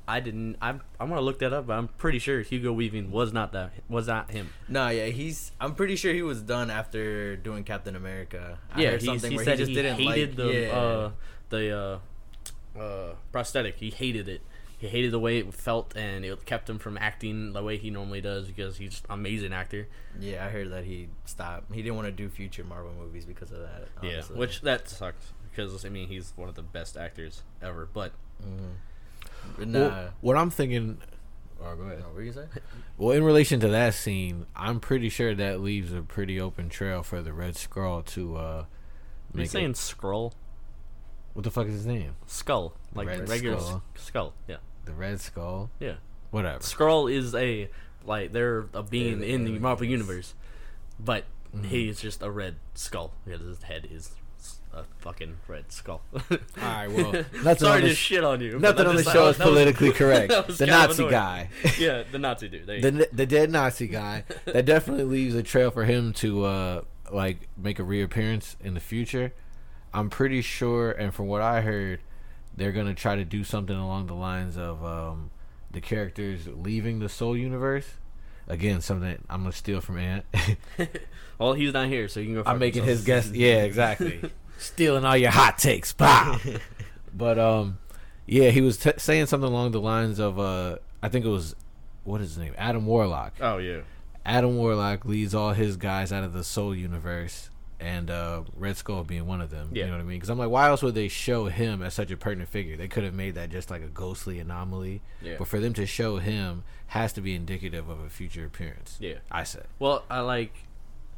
I 0.09 0.19
didn't. 0.21 0.55
I'm. 0.61 0.81
I'm 0.99 1.09
gonna 1.09 1.21
look 1.21 1.39
that 1.39 1.51
up. 1.53 1.67
But 1.67 1.73
I'm 1.77 1.87
pretty 1.89 2.19
sure 2.19 2.41
Hugo 2.41 2.71
Weaving 2.71 3.11
was 3.11 3.33
not 3.33 3.51
that. 3.51 3.71
Was 3.89 4.07
not 4.07 4.31
him. 4.31 4.49
No, 4.69 4.87
yeah, 4.87 5.05
he's. 5.07 5.51
I'm 5.59 5.75
pretty 5.75 5.97
sure 5.97 6.13
he 6.13 6.21
was 6.21 6.41
done 6.41 6.69
after 6.69 7.35
doing 7.35 7.65
Captain 7.65 7.93
America. 7.95 8.57
I 8.73 8.81
yeah, 8.81 8.91
heard 8.91 9.01
he, 9.01 9.07
something 9.07 9.31
he 9.31 9.35
where 9.37 9.45
said 9.45 9.59
he 9.59 9.65
just 9.65 9.69
he 9.69 9.75
didn't 9.75 9.97
hated 9.99 10.29
like 10.29 10.35
the 10.37 10.61
yeah. 10.61 10.69
uh, 10.71 11.11
the 11.49 11.77
uh, 11.77 11.99
uh, 12.79 13.13
prosthetic. 13.31 13.77
He 13.77 13.89
hated 13.89 14.27
it. 14.29 14.41
He 14.79 14.87
hated 14.87 15.11
the 15.11 15.19
way 15.19 15.39
it 15.39 15.51
felt, 15.55 15.95
and 15.95 16.23
it 16.23 16.45
kept 16.45 16.69
him 16.69 16.77
from 16.77 16.97
acting 16.99 17.53
the 17.53 17.63
way 17.63 17.77
he 17.77 17.89
normally 17.89 18.21
does 18.21 18.45
because 18.47 18.77
he's 18.77 19.01
an 19.09 19.13
amazing 19.15 19.51
actor. 19.51 19.87
Yeah, 20.19 20.45
I 20.45 20.49
heard 20.49 20.69
that 20.71 20.83
he 20.85 21.09
stopped. 21.25 21.73
He 21.73 21.81
didn't 21.81 21.95
want 21.95 22.07
to 22.07 22.11
do 22.11 22.29
future 22.29 22.63
Marvel 22.63 22.91
movies 22.93 23.25
because 23.25 23.51
of 23.51 23.59
that. 23.59 23.87
honestly. 24.01 24.35
Yeah, 24.35 24.39
which 24.39 24.61
that 24.61 24.87
sucks 24.87 25.33
because 25.49 25.83
I 25.83 25.89
mean 25.89 26.07
he's 26.07 26.31
one 26.35 26.47
of 26.47 26.53
the 26.55 26.61
best 26.61 26.95
actors 26.95 27.41
ever. 27.61 27.89
But 27.91 28.11
But 29.57 29.67
Well, 29.67 29.89
nah. 29.89 30.07
what 30.21 30.37
I'm 30.37 30.49
thinking. 30.51 30.99
Oh, 31.59 31.75
go 31.75 31.83
ahead. 31.83 31.99
No, 31.99 32.05
what 32.05 32.13
were 32.15 32.21
you 32.21 32.33
say? 32.33 32.45
Well, 32.99 33.15
in 33.17 33.23
relation 33.23 33.59
to 33.61 33.67
that 33.69 33.95
scene, 33.95 34.45
I'm 34.55 34.79
pretty 34.79 35.09
sure 35.09 35.33
that 35.33 35.59
leaves 35.59 35.91
a 35.91 36.01
pretty 36.03 36.39
open 36.39 36.69
trail 36.69 37.01
for 37.01 37.23
the 37.23 37.33
Red 37.33 37.55
Scroll 37.55 38.03
to 38.03 38.35
uh, 38.37 38.65
are 39.33 39.39
you 39.39 39.45
saying 39.47 39.71
it- 39.71 39.77
scroll 39.77 40.33
what 41.37 41.43
the 41.43 41.51
fuck 41.51 41.67
is 41.67 41.73
his 41.73 41.85
name? 41.85 42.15
skull 42.25 42.73
like 42.95 43.07
Red 43.07 43.29
regular 43.29 43.59
Skull. 43.59 43.83
s- 43.95 44.01
skull? 44.03 44.33
Yeah, 44.47 44.57
The 44.85 44.93
Red 44.93 45.19
Skull. 45.21 45.69
yeah. 45.79 45.97
Whatever. 46.31 46.59
Skrull 46.59 47.13
is 47.13 47.35
a 47.35 47.69
like 48.05 48.31
they're 48.31 48.65
a 48.73 48.81
being 48.81 49.19
They're 49.19 49.29
in 49.29 49.41
the 49.43 49.49
aliens. 49.51 49.61
Marvel 49.61 49.85
universe, 49.85 50.33
but 50.99 51.25
Mm-hmm. 51.55 51.67
he's 51.69 52.01
just 52.01 52.21
a 52.21 52.29
red 52.29 52.55
skull 52.73 53.13
because 53.23 53.41
his 53.41 53.63
head 53.63 53.87
is 53.89 54.11
a 54.73 54.83
fucking 54.99 55.37
red 55.47 55.71
skull. 55.71 56.01
All 56.13 56.27
right, 56.61 56.91
well, 56.91 57.11
nothing 57.43 57.55
Sorry 57.55 57.75
on 57.75 57.81
to 57.81 57.87
the 57.87 57.95
shit 57.95 58.21
on 58.23 58.41
you. 58.41 58.51
but 58.53 58.61
Nothing 58.61 58.77
that 58.77 58.87
on 58.87 58.95
the 58.97 59.03
just- 59.03 59.13
show 59.15 59.23
that 59.25 59.29
is 59.31 59.37
was- 59.39 59.45
was- 59.45 59.47
politically 59.55 59.91
correct. 59.93 60.29
that 60.29 60.45
was 60.47 60.57
The 60.57 60.65
kind 60.67 60.81
of 60.83 60.89
Nazi 60.89 61.03
annoying. 61.03 61.11
guy. 61.11 61.49
yeah, 61.79 62.03
the 62.11 62.19
Nazi 62.19 62.47
dude. 62.49 62.65
There 62.67 62.75
you 62.75 62.81
go. 62.81 62.89
the 62.91 63.09
the 63.13 63.25
dead 63.25 63.49
Nazi 63.49 63.87
guy. 63.87 64.25
That 64.45 64.65
definitely 64.65 65.05
leaves 65.05 65.35
a 65.35 65.43
trail 65.43 65.71
for 65.71 65.85
him 65.85 66.11
to 66.15 66.43
uh 66.43 66.81
like 67.11 67.47
make 67.57 67.79
a 67.79 67.83
reappearance 67.83 68.57
in 68.59 68.73
the 68.73 68.81
future. 68.81 69.33
I'm 69.97 70.11
pretty 70.11 70.41
sure, 70.43 70.91
and 70.91 71.11
from 71.13 71.25
what 71.25 71.41
I 71.41 71.61
heard, 71.61 72.01
they're 72.55 72.71
gonna 72.71 72.93
try 72.93 73.15
to 73.15 73.25
do 73.25 73.43
something 73.43 73.75
along 73.75 74.07
the 74.07 74.13
lines 74.13 74.57
of 74.57 74.85
um 74.85 75.31
the 75.71 75.81
characters 75.81 76.47
leaving 76.47 76.99
the 76.99 77.09
Soul 77.09 77.35
Universe. 77.35 77.87
Again, 78.47 78.81
something 78.81 79.17
I'm 79.27 79.41
gonna 79.41 79.51
steal 79.51 79.81
from 79.81 79.97
Ant. 79.97 80.25
well, 81.39 81.53
he's 81.53 81.73
not 81.73 81.87
here, 81.87 82.07
so 82.07 82.19
you 82.19 82.27
can 82.27 82.35
go. 82.35 82.43
I'm 82.45 82.59
making 82.59 82.83
his 82.83 83.03
guess. 83.05 83.31
Yeah, 83.31 83.63
exactly. 83.63 84.21
Stealing 84.59 85.03
all 85.03 85.17
your 85.17 85.31
hot 85.31 85.57
takes. 85.57 85.93
Bow. 85.93 86.39
but 87.13 87.39
um, 87.39 87.79
yeah, 88.27 88.51
he 88.51 88.61
was 88.61 88.77
t- 88.77 88.91
saying 88.97 89.25
something 89.25 89.49
along 89.49 89.71
the 89.71 89.81
lines 89.81 90.19
of 90.19 90.39
uh, 90.39 90.77
I 91.01 91.09
think 91.09 91.25
it 91.25 91.29
was 91.29 91.55
what 92.03 92.21
is 92.21 92.29
his 92.29 92.37
name? 92.37 92.53
Adam 92.55 92.85
Warlock. 92.85 93.33
Oh 93.41 93.57
yeah. 93.57 93.79
Adam 94.25 94.57
Warlock 94.57 95.05
leads 95.05 95.33
all 95.33 95.53
his 95.53 95.75
guys 95.75 96.11
out 96.11 96.23
of 96.23 96.33
the 96.33 96.43
Soul 96.43 96.75
Universe, 96.75 97.49
and 97.79 98.09
uh, 98.09 98.41
Red 98.55 98.77
Skull 98.77 99.03
being 99.03 99.27
one 99.27 99.41
of 99.41 99.49
them. 99.49 99.69
Yeah. 99.71 99.85
You 99.85 99.91
know 99.91 99.97
what 99.97 100.03
I 100.03 100.05
mean? 100.05 100.17
Because 100.17 100.29
I'm 100.29 100.37
like, 100.37 100.49
why 100.49 100.69
else 100.69 100.81
would 100.81 100.95
they 100.95 101.07
show 101.07 101.45
him 101.45 101.81
as 101.81 101.93
such 101.93 102.11
a 102.11 102.17
pertinent 102.17 102.49
figure? 102.49 102.75
They 102.75 102.87
could 102.87 103.03
have 103.03 103.13
made 103.13 103.35
that 103.35 103.49
just 103.49 103.69
like 103.69 103.83
a 103.83 103.87
ghostly 103.87 104.39
anomaly. 104.39 105.01
Yeah. 105.21 105.35
But 105.37 105.47
for 105.47 105.59
them 105.59 105.73
to 105.73 105.85
show 105.85 106.17
him 106.17 106.63
has 106.87 107.13
to 107.13 107.21
be 107.21 107.35
indicative 107.35 107.89
of 107.89 107.99
a 107.99 108.09
future 108.09 108.45
appearance. 108.45 108.97
Yeah. 108.99 109.15
I 109.31 109.43
say. 109.43 109.61
Well, 109.77 110.03
I 110.09 110.21
like, 110.21 110.53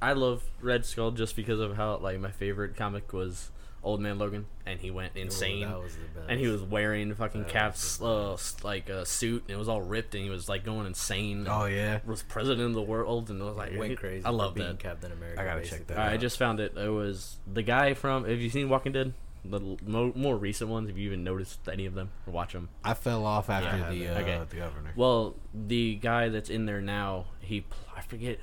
I 0.01 0.13
love 0.13 0.44
Red 0.62 0.86
Skull 0.86 1.12
just 1.12 1.36
because 1.36 1.60
of 1.60 1.75
how 1.78 1.98
like 1.98 2.20
my 2.20 2.32
favorite 2.32 2.75
comic 2.75 3.13
was 3.13 3.51
Old 3.84 4.02
Man 4.02 4.18
Logan, 4.20 4.46
and 4.66 4.80
he 4.80 4.92
went 4.92 5.16
insane. 5.16 5.62
that 5.68 5.82
was 5.82 5.94
the 5.94 6.20
best. 6.20 6.30
and 6.30 6.40
he 6.40 6.48
was 6.48 6.62
wearing 6.62 7.16
fucking 7.16 7.44
That 7.44 7.50
Cap's 7.50 8.02
uh, 8.02 8.38
like 8.64 8.90
a 8.90 9.06
suit, 9.06 9.44
and 9.48 9.56
it 9.56 9.58
was 9.58 9.70
all 9.70 9.82
ripped, 9.82 10.14
and 10.16 10.24
he 10.24 10.30
was 10.30 10.50
like 10.50 10.66
going 10.66 10.86
insane. 10.86 11.48
Oh 11.50 11.66
yeah. 11.66 12.00
was 12.06 12.22
president 12.24 12.68
of 12.68 12.74
the 12.74 12.82
world, 12.82 13.30
and 13.30 13.42
it 13.42 13.44
was 13.46 13.56
like 13.56 13.78
went 13.78 13.98
crazy. 13.98 14.26
I 14.26 14.30
love 14.32 14.56
being 14.56 14.68
that. 14.68 14.80
Captain 14.80 15.12
America. 15.12 15.42
I 15.42 15.46
gotta 15.46 15.62
check 15.62 15.70
basically. 15.72 15.96
that 15.96 16.10
I 16.12 16.18
just 16.18 16.38
found 16.38 16.60
it. 16.60 16.76
It 16.78 16.90
was 16.90 17.38
the 17.52 17.62
guy 17.64 17.94
from. 17.94 18.26
Have 18.26 18.40
you 18.40 18.50
seen 18.50 18.68
Walking 18.70 18.92
Dead? 18.92 19.14
The 19.46 19.62
mo- 19.86 20.12
more 20.16 20.36
recent 20.36 20.70
ones. 20.70 20.90
Have 20.90 20.98
you 20.98 21.06
even 21.08 21.24
noticed 21.24 21.60
any 21.72 21.86
of 21.86 21.94
them 21.96 22.10
or 22.28 22.34
watch 22.34 22.52
them? 22.52 22.68
I 22.84 22.94
fell 22.94 23.26
off 23.26 23.50
after 23.50 23.78
Yeah, 23.78 23.90
the 23.90 24.08
uh, 24.08 24.14
haven't. 24.16 24.24
Okay. 24.34 24.46
the 24.50 24.56
governor. 24.58 24.92
Well, 24.98 25.36
the 25.54 25.96
guy 25.96 26.28
that's 26.28 26.50
in 26.50 26.66
there 26.66 26.82
now, 26.82 27.28
he 27.40 27.64
I 27.96 28.02
forget 28.02 28.40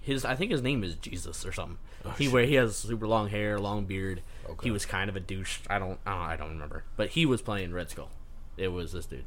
his. 0.00 0.24
I 0.24 0.36
think 0.36 0.52
his 0.52 0.62
name 0.62 0.84
is 0.84 0.94
Jesus 0.94 1.44
or 1.44 1.50
something. 1.50 1.78
Oh, 2.04 2.10
he 2.10 2.24
shit. 2.26 2.32
wear 2.32 2.46
he 2.46 2.54
has 2.54 2.76
super 2.76 3.08
long 3.08 3.28
hair, 3.28 3.58
long 3.58 3.84
beard. 3.84 4.22
Okay. 4.48 4.66
He 4.68 4.70
was 4.70 4.86
kind 4.86 5.10
of 5.10 5.16
a 5.16 5.20
douche. 5.20 5.58
I 5.68 5.78
don't. 5.78 5.98
I 6.06 6.10
don't, 6.12 6.20
I 6.22 6.36
don't 6.36 6.50
remember, 6.50 6.84
but 6.96 7.10
he 7.10 7.26
was 7.26 7.42
playing 7.42 7.72
Red 7.72 7.90
Skull. 7.90 8.10
It 8.56 8.68
was 8.68 8.92
this 8.92 9.06
dude. 9.06 9.24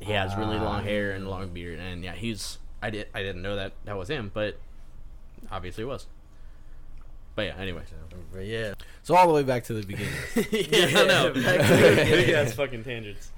He 0.00 0.12
has 0.12 0.34
really 0.36 0.56
Ah. 0.56 0.64
long 0.64 0.82
hair 0.84 1.12
and 1.12 1.28
long 1.28 1.48
beard, 1.50 1.78
and 1.78 2.02
yeah, 2.02 2.12
he's. 2.14 2.58
I 2.82 2.90
did. 2.90 3.06
I 3.14 3.22
didn't 3.22 3.42
know 3.42 3.54
that 3.56 3.72
that 3.84 3.96
was 3.96 4.10
him, 4.10 4.30
but 4.34 4.58
obviously 5.50 5.84
it 5.84 5.86
was. 5.86 6.06
But 7.34 7.46
yeah, 7.46 7.56
anyway. 7.58 7.82
But 8.32 8.44
yeah, 8.44 8.74
So 9.02 9.14
all 9.14 9.26
the 9.28 9.32
way 9.32 9.42
back 9.42 9.64
to 9.64 9.72
the 9.74 9.86
beginning 9.86 10.12
yeah, 10.50 11.00
I 11.00 11.06
know. 11.06 11.32
back 11.34 11.60
to 11.66 12.42
it. 12.42 12.50
Fucking 12.50 12.84
tangents. 12.84 13.30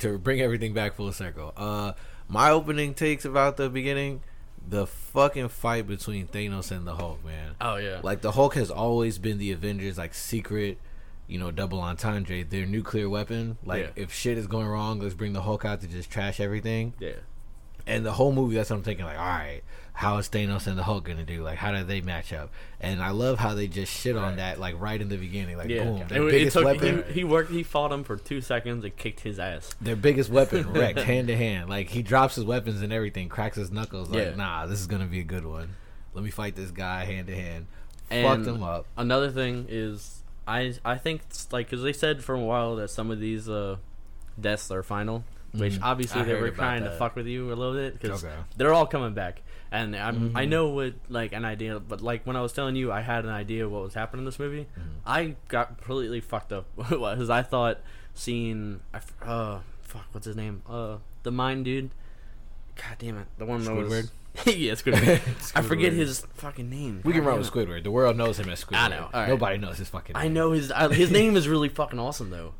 to 0.00 0.18
bring 0.18 0.40
everything 0.40 0.72
back 0.74 0.94
full 0.94 1.12
circle. 1.12 1.52
Uh, 1.56 1.92
my 2.28 2.50
opening 2.50 2.92
takes 2.94 3.24
about 3.24 3.56
the 3.56 3.68
beginning, 3.70 4.22
the 4.68 4.86
fucking 4.86 5.48
fight 5.48 5.86
between 5.88 6.26
Thanos 6.28 6.70
and 6.70 6.86
the 6.86 6.94
Hulk, 6.94 7.24
man. 7.24 7.54
Oh 7.60 7.76
yeah. 7.76 8.00
Like 8.02 8.20
the 8.20 8.32
Hulk 8.32 8.54
has 8.54 8.70
always 8.70 9.18
been 9.18 9.38
the 9.38 9.52
Avengers' 9.52 9.98
like 9.98 10.14
secret, 10.14 10.78
you 11.26 11.38
know, 11.38 11.50
double 11.50 11.80
entendre, 11.80 12.44
their 12.44 12.66
nuclear 12.66 13.08
weapon. 13.08 13.58
Like 13.64 13.82
Yeah. 13.96 14.02
if 14.04 14.12
shit 14.12 14.38
is 14.38 14.46
going 14.46 14.66
wrong, 14.66 15.00
let's 15.00 15.14
bring 15.14 15.32
the 15.32 15.42
Hulk 15.42 15.64
out 15.64 15.80
to 15.80 15.86
just 15.88 16.10
trash 16.10 16.38
everything. 16.40 16.94
yeah. 16.98 17.12
And 17.86 18.04
the 18.06 18.12
whole 18.12 18.32
movie, 18.32 18.54
that's 18.56 18.70
what 18.70 18.76
I'm 18.76 18.82
thinking. 18.82 19.04
Like, 19.06 19.18
all 19.18 19.24
right, 19.24 19.62
how 19.92 20.16
is 20.18 20.28
Thanos 20.28 20.66
and 20.66 20.78
the 20.78 20.82
Hulk 20.82 21.04
gonna 21.04 21.24
do? 21.24 21.42
Like, 21.42 21.58
how 21.58 21.72
do 21.72 21.84
they 21.84 22.00
match 22.00 22.32
up? 22.32 22.50
And 22.80 23.02
I 23.02 23.10
love 23.10 23.38
how 23.38 23.54
they 23.54 23.66
just 23.66 23.92
shit 23.92 24.16
on 24.16 24.22
Right. 24.22 24.36
that, 24.36 24.60
like 24.60 24.80
right 24.80 25.00
in 25.00 25.08
the 25.08 25.16
beginning. 25.16 25.56
Like, 25.58 25.68
Yeah. 25.68 25.84
boom, 25.84 26.02
It, 26.02 26.08
their 26.08 26.28
it 26.28 26.30
biggest 26.30 26.56
took, 26.56 26.64
weapon. 26.64 27.04
he, 27.08 27.12
he 27.12 27.24
worked. 27.24 27.50
He 27.50 27.62
fought 27.62 27.92
him 27.92 28.04
for 28.04 28.16
two 28.16 28.40
seconds 28.40 28.84
and 28.84 28.96
kicked 28.96 29.20
his 29.20 29.38
ass. 29.38 29.74
their 29.80 29.96
biggest 29.96 30.30
weapon 30.30 30.72
wrecked 30.72 31.00
hand 31.00 31.28
to 31.28 31.36
hand. 31.36 31.68
Like 31.68 31.90
he 31.90 32.02
drops 32.02 32.34
his 32.36 32.44
weapons 32.44 32.80
and 32.82 32.92
everything, 32.92 33.28
cracks 33.28 33.56
his 33.56 33.70
knuckles. 33.70 34.10
Like, 34.10 34.22
Yeah. 34.30 34.34
nah, 34.36 34.66
this 34.66 34.80
is 34.80 34.86
gonna 34.86 35.06
be 35.06 35.20
a 35.20 35.24
good 35.24 35.44
one. 35.44 35.70
Let 36.14 36.24
me 36.24 36.30
fight 36.30 36.56
this 36.56 36.70
guy 36.70 37.04
hand 37.04 37.26
to 37.28 37.34
hand. 37.34 37.66
And 38.10 38.26
Fucked 38.26 38.46
him 38.56 38.62
up. 38.64 38.86
Another 38.96 39.30
thing 39.30 39.66
is, 39.68 40.22
I 40.48 40.74
I 40.84 40.96
think 40.96 41.20
it's 41.28 41.52
like 41.52 41.68
because 41.70 41.82
they 41.84 41.92
said 41.92 42.24
for 42.24 42.34
a 42.34 42.40
while 42.40 42.74
that 42.76 42.88
some 42.90 43.10
of 43.10 43.20
these 43.20 43.48
uh 43.48 43.76
deaths 44.40 44.70
are 44.70 44.82
final, 44.82 45.24
which 45.52 45.74
Mhm. 45.74 45.80
obviously 45.82 46.20
I 46.20 46.24
they 46.24 46.34
were 46.40 46.50
trying 46.50 46.84
to 46.84 46.90
fuck 46.92 47.16
with 47.16 47.26
you 47.26 47.48
a 47.52 47.54
little 47.54 47.74
bit 47.74 48.00
because 48.00 48.24
Okay. 48.24 48.34
they're 48.56 48.72
all 48.72 48.86
coming 48.86 49.14
back, 49.14 49.42
and 49.72 49.94
I'm 49.96 50.36
I 50.36 50.44
Mhm. 50.46 50.48
know 50.48 50.68
what 50.68 50.94
like 51.08 51.32
an 51.32 51.44
idea, 51.44 51.80
but 51.80 52.00
like 52.00 52.26
when 52.26 52.36
I 52.36 52.40
was 52.42 52.52
telling 52.52 52.76
you, 52.76 52.90
I 52.92 53.00
had 53.00 53.24
an 53.24 53.30
idea 53.30 53.68
what 53.68 53.82
was 53.82 53.94
happening 53.94 54.20
in 54.20 54.24
this 54.26 54.38
movie. 54.38 54.66
I 55.06 55.36
got 55.48 55.76
completely 55.78 56.20
fucked 56.20 56.52
up 56.52 56.66
because 56.76 57.30
I 57.30 57.42
thought 57.42 57.78
seeing 58.14 58.80
uh 59.22 59.58
fuck 59.82 60.06
what's 60.12 60.26
his 60.26 60.36
name 60.36 60.62
uh 60.68 60.96
the 61.22 61.30
mind 61.32 61.64
dude, 61.64 61.90
god 62.76 62.96
damn 62.98 63.18
it 63.18 63.26
the 63.38 63.44
one 63.44 63.64
that 63.64 63.74
was 63.74 63.88
Squidward? 63.92 64.10
yeah 64.46 64.72
Squidward. 64.74 65.52
I 65.56 65.62
forget 65.62 65.92
his 65.92 66.20
fucking 66.34 66.70
name. 66.70 67.00
We 67.04 67.12
can 67.12 67.24
run 67.24 67.38
with. 67.38 67.50
Squidward. 67.50 67.82
The 67.82 67.90
world 67.90 68.16
knows 68.16 68.38
him 68.38 68.48
as 68.48 68.64
Squidward. 68.64 68.76
I 68.76 68.88
know. 68.88 69.26
Nobody 69.26 69.58
knows 69.58 69.78
his 69.78 69.88
fucking. 69.88 70.14
I 70.16 70.28
know 70.28 70.52
his 70.52 70.70
uh, 70.70 70.88
his 70.88 71.10
name 71.10 71.34
is 71.36 71.48
really 71.48 71.68
fucking 71.68 71.98
awesome 71.98 72.30
though. 72.30 72.54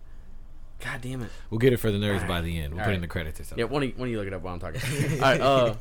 God 0.80 1.00
damn 1.00 1.22
it. 1.22 1.30
We'll 1.50 1.58
get 1.58 1.72
it 1.72 1.78
for 1.78 1.90
the 1.90 1.98
nerds 1.98 2.14
Alright. 2.14 2.28
by 2.28 2.40
the 2.40 2.58
end. 2.58 2.74
We'll 2.74 2.78
put 2.80 2.84
Alright. 2.84 2.94
in 2.96 3.00
the 3.00 3.06
credits 3.08 3.40
or 3.40 3.44
something. 3.44 3.58
Yeah, 3.58 3.72
when 3.72 3.82
you, 3.82 3.92
when 3.96 4.10
you 4.10 4.18
look 4.18 4.26
it 4.26 4.32
up 4.32 4.42
while 4.42 4.54
I'm 4.54 4.60
talking. 4.60 4.80
All 5.14 5.18
right, 5.18 5.40
uh, 5.40 5.74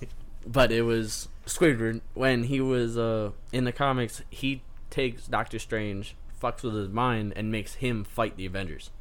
but 0.46 0.72
it 0.72 0.82
was 0.84 1.30
Squidward 1.46 2.02
when 2.14 2.44
he 2.44 2.62
was 2.62 2.98
uh 2.98 3.32
in 3.52 3.64
the 3.64 3.72
comics. 3.72 4.22
He 4.30 4.62
takes 4.90 5.28
Doctor 5.28 5.60
Strange, 5.60 6.16
fucks 6.42 6.64
with 6.64 6.76
his 6.76 6.90
mind, 6.90 7.34
and 7.36 7.52
makes 7.52 7.76
him 7.76 8.04
fight 8.04 8.36
the 8.38 8.46
Avengers. 8.46 8.92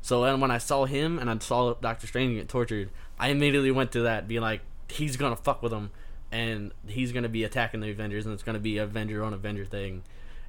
So 0.00 0.22
then 0.22 0.40
when 0.40 0.50
I 0.50 0.58
saw 0.58 0.84
him 0.86 1.18
and 1.18 1.28
I 1.28 1.38
saw 1.38 1.74
Doctor 1.74 2.06
Strange 2.06 2.34
get 2.36 2.48
tortured, 2.48 2.90
I 3.18 3.28
immediately 3.28 3.70
went 3.70 3.92
to 3.92 4.02
that, 4.02 4.28
being 4.28 4.42
like, 4.42 4.60
he's 4.88 5.16
gonna 5.16 5.36
fuck 5.36 5.62
with 5.62 5.72
him, 5.72 5.90
and 6.30 6.72
he's 6.86 7.12
gonna 7.12 7.28
be 7.28 7.44
attacking 7.44 7.80
the 7.80 7.90
Avengers, 7.90 8.24
and 8.24 8.32
it's 8.32 8.42
gonna 8.42 8.58
be 8.58 8.78
Avenger 8.78 9.22
on 9.24 9.34
Avenger 9.34 9.64
thing. 9.64 10.02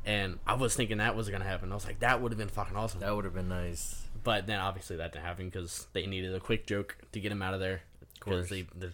And 0.05 0.39
I 0.47 0.53
was 0.53 0.75
thinking 0.75 0.97
that 0.99 1.15
was 1.15 1.29
gonna 1.29 1.45
happen. 1.45 1.71
I 1.71 1.75
was 1.75 1.85
like, 1.85 1.99
that 1.99 2.21
would 2.21 2.31
have 2.31 2.39
been 2.39 2.47
fucking 2.47 2.75
awesome. 2.75 3.01
That 3.01 3.15
would 3.15 3.25
have 3.25 3.33
been 3.33 3.49
nice. 3.49 3.98
But 4.23 4.47
then 4.47 4.59
obviously 4.59 4.97
that 4.97 5.13
didn't 5.13 5.25
happen 5.25 5.45
because 5.49 5.87
they 5.93 6.05
needed 6.05 6.33
a 6.33 6.39
quick 6.39 6.65
joke 6.67 6.97
to 7.11 7.19
get 7.19 7.31
him 7.31 7.41
out 7.41 7.53
of 7.53 7.59
there. 7.59 7.81
Because 8.15 8.49
they 8.49 8.65
they're- 8.75 8.93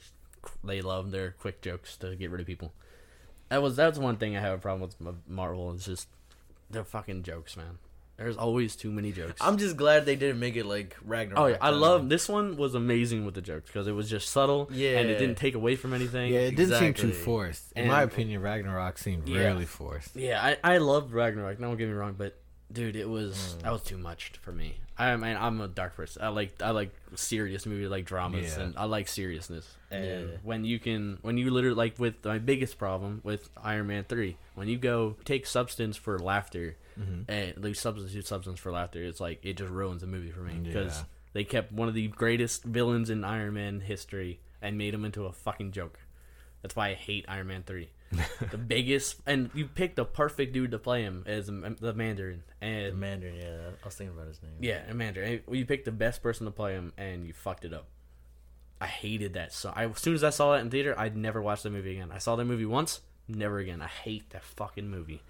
love 0.83 1.11
their 1.11 1.31
quick 1.39 1.61
jokes 1.61 1.97
to 1.97 2.15
get 2.15 2.29
rid 2.29 2.41
of 2.41 2.47
people. 2.47 2.73
That 3.49 3.61
was 3.61 3.75
that's 3.75 3.97
one 3.97 4.17
thing 4.17 4.35
I 4.35 4.41
have 4.41 4.53
a 4.59 4.61
problem 4.61 4.81
with 4.99 5.15
Marvel. 5.27 5.71
Is 5.73 5.85
just 5.85 6.07
their 6.69 6.83
fucking 6.83 7.23
jokes, 7.23 7.55
man. 7.57 7.77
There's 8.17 8.37
always 8.37 8.77
too 8.77 8.91
many 8.91 9.11
jokes. 9.11 9.41
I'm 9.41 9.57
just 9.57 9.75
glad 9.75 10.05
they 10.05 10.15
didn't 10.15 10.39
make 10.39 10.55
it 10.55 10.65
like 10.65 10.95
Ragnarok. 11.03 11.39
oh 11.43 11.45
yeah, 11.47 11.57
I 11.59 11.71
though. 11.71 11.77
love 11.77 12.09
this 12.09 12.29
one. 12.29 12.55
Was 12.55 12.73
amazing 12.73 13.25
with 13.25 13.35
the 13.35 13.41
jokes 13.41 13.67
because 13.67 13.87
it 13.87 13.91
was 13.91 14.09
just 14.09 14.29
subtle. 14.29 14.69
Yeah, 14.71 14.99
and 14.99 15.09
it 15.09 15.17
didn't 15.19 15.35
take 15.35 15.53
away 15.53 15.75
from 15.75 15.93
anything. 15.93 16.31
Yeah, 16.33 16.39
it 16.41 16.55
didn't 16.55 16.79
seem 16.79 16.93
too 16.93 17.11
forced. 17.11 17.71
In 17.73 17.79
And- 17.83 17.87
my 17.91 18.03
opinion, 18.03 18.41
Ragnarok 18.41 18.97
seemed 18.99 19.27
Yeah. 19.27 19.39
really 19.47 19.65
forced. 19.65 20.15
Yeah, 20.15 20.41
I, 20.63 20.75
I 20.75 20.77
loved 20.77 21.11
Ragnarok. 21.11 21.59
Don't 21.59 21.75
get 21.77 21.87
me 21.87 21.93
wrong, 21.93 22.15
but 22.17 22.37
dude, 22.71 22.95
it 22.95 23.07
was 23.09 23.55
Mm. 23.57 23.61
that 23.63 23.71
was 23.71 23.83
too 23.83 23.97
much 23.97 24.31
for 24.41 24.51
me. 24.51 24.77
I 24.97 25.15
mean, 25.17 25.35
I'm 25.37 25.59
a 25.61 25.67
dark 25.67 25.95
person. 25.95 26.21
I 26.23 26.29
like 26.29 26.61
I 26.61 26.71
like 26.71 26.91
serious 27.15 27.65
movies, 27.65 27.89
like 27.89 28.05
dramas, 28.05 28.55
Yeah. 28.57 28.63
and 28.63 28.77
I 28.77 28.85
like 28.85 29.07
seriousness. 29.07 29.75
And 29.91 30.29
Yeah. 30.29 30.37
when 30.43 30.63
you 30.65 30.79
can, 30.79 31.17
when 31.21 31.37
you 31.37 31.51
literally 31.51 31.75
like 31.75 31.99
with 31.99 32.23
my 32.25 32.39
biggest 32.39 32.77
problem 32.77 33.21
with 33.23 33.49
Iron 33.61 33.87
Man 33.87 34.03
three, 34.05 34.37
when 34.55 34.67
you 34.67 34.77
go 34.77 35.17
take 35.25 35.45
substance 35.45 35.97
for 35.97 36.17
laughter, 36.19 36.75
Mm-hmm. 36.99 37.29
and 37.29 37.63
like 37.63 37.75
substitute 37.75 38.25
substance 38.25 38.57
for 38.59 38.71
laughter, 38.71 39.03
it's 39.03 39.19
like 39.19 39.39
it 39.43 39.57
just 39.57 39.69
ruins 39.71 39.99
the 40.01 40.07
movie 40.07 40.31
for 40.31 40.39
me 40.39 40.53
because 40.63 40.99
Yeah. 40.99 41.03
they 41.33 41.43
kept 41.43 41.73
one 41.73 41.89
of 41.89 41.93
the 41.93 42.07
greatest 42.07 42.63
villains 42.63 43.09
in 43.09 43.23
Iron 43.25 43.53
Man 43.55 43.81
history 43.81 44.39
and 44.61 44.77
made 44.77 44.93
him 44.93 45.03
into 45.03 45.25
a 45.25 45.33
fucking 45.33 45.73
joke. 45.73 45.99
That's 46.61 46.73
why 46.75 46.89
I 46.89 46.93
hate 46.93 47.25
Iron 47.27 47.47
Man 47.47 47.63
three. 47.63 47.89
the 48.51 48.57
biggest, 48.57 49.17
and 49.25 49.49
you 49.53 49.65
picked 49.67 49.95
the 49.97 50.05
perfect 50.05 50.53
dude 50.53 50.71
to 50.71 50.79
play 50.79 51.01
him 51.03 51.23
as 51.27 51.47
the 51.47 51.93
Mandarin, 51.93 52.43
The 52.61 52.91
Mandarin. 52.95 53.35
Yeah, 53.35 53.69
I 53.81 53.85
was 53.85 53.95
thinking 53.95 54.15
about 54.15 54.27
his 54.27 54.41
name. 54.43 54.53
yeah, 54.61 54.81
a 54.89 54.93
Mandarin. 54.93 55.41
And 55.47 55.57
You 55.57 55.65
picked 55.65 55.85
the 55.85 55.91
best 55.91 56.21
person 56.23 56.45
to 56.45 56.51
play 56.51 56.73
him, 56.73 56.93
and 56.97 57.25
you 57.25 57.33
fucked 57.33 57.65
it 57.65 57.73
up. 57.73 57.87
I 58.79 58.87
hated 58.87 59.33
that. 59.33 59.53
So 59.53 59.71
I, 59.75 59.85
as 59.85 59.99
soon 59.99 60.13
as 60.13 60.23
I 60.23 60.29
saw 60.29 60.53
that 60.53 60.61
in 60.61 60.69
theater, 60.69 60.93
I'd 60.97 61.15
never 61.17 61.41
watch 61.41 61.63
the 61.63 61.69
movie 61.69 61.93
again. 61.93 62.11
I 62.13 62.19
saw 62.19 62.35
that 62.35 62.45
movie 62.45 62.65
once, 62.65 63.01
never 63.27 63.57
again. 63.59 63.81
I 63.81 63.87
hate 63.87 64.29
that 64.31 64.43
fucking 64.43 64.89
movie. 64.89 65.21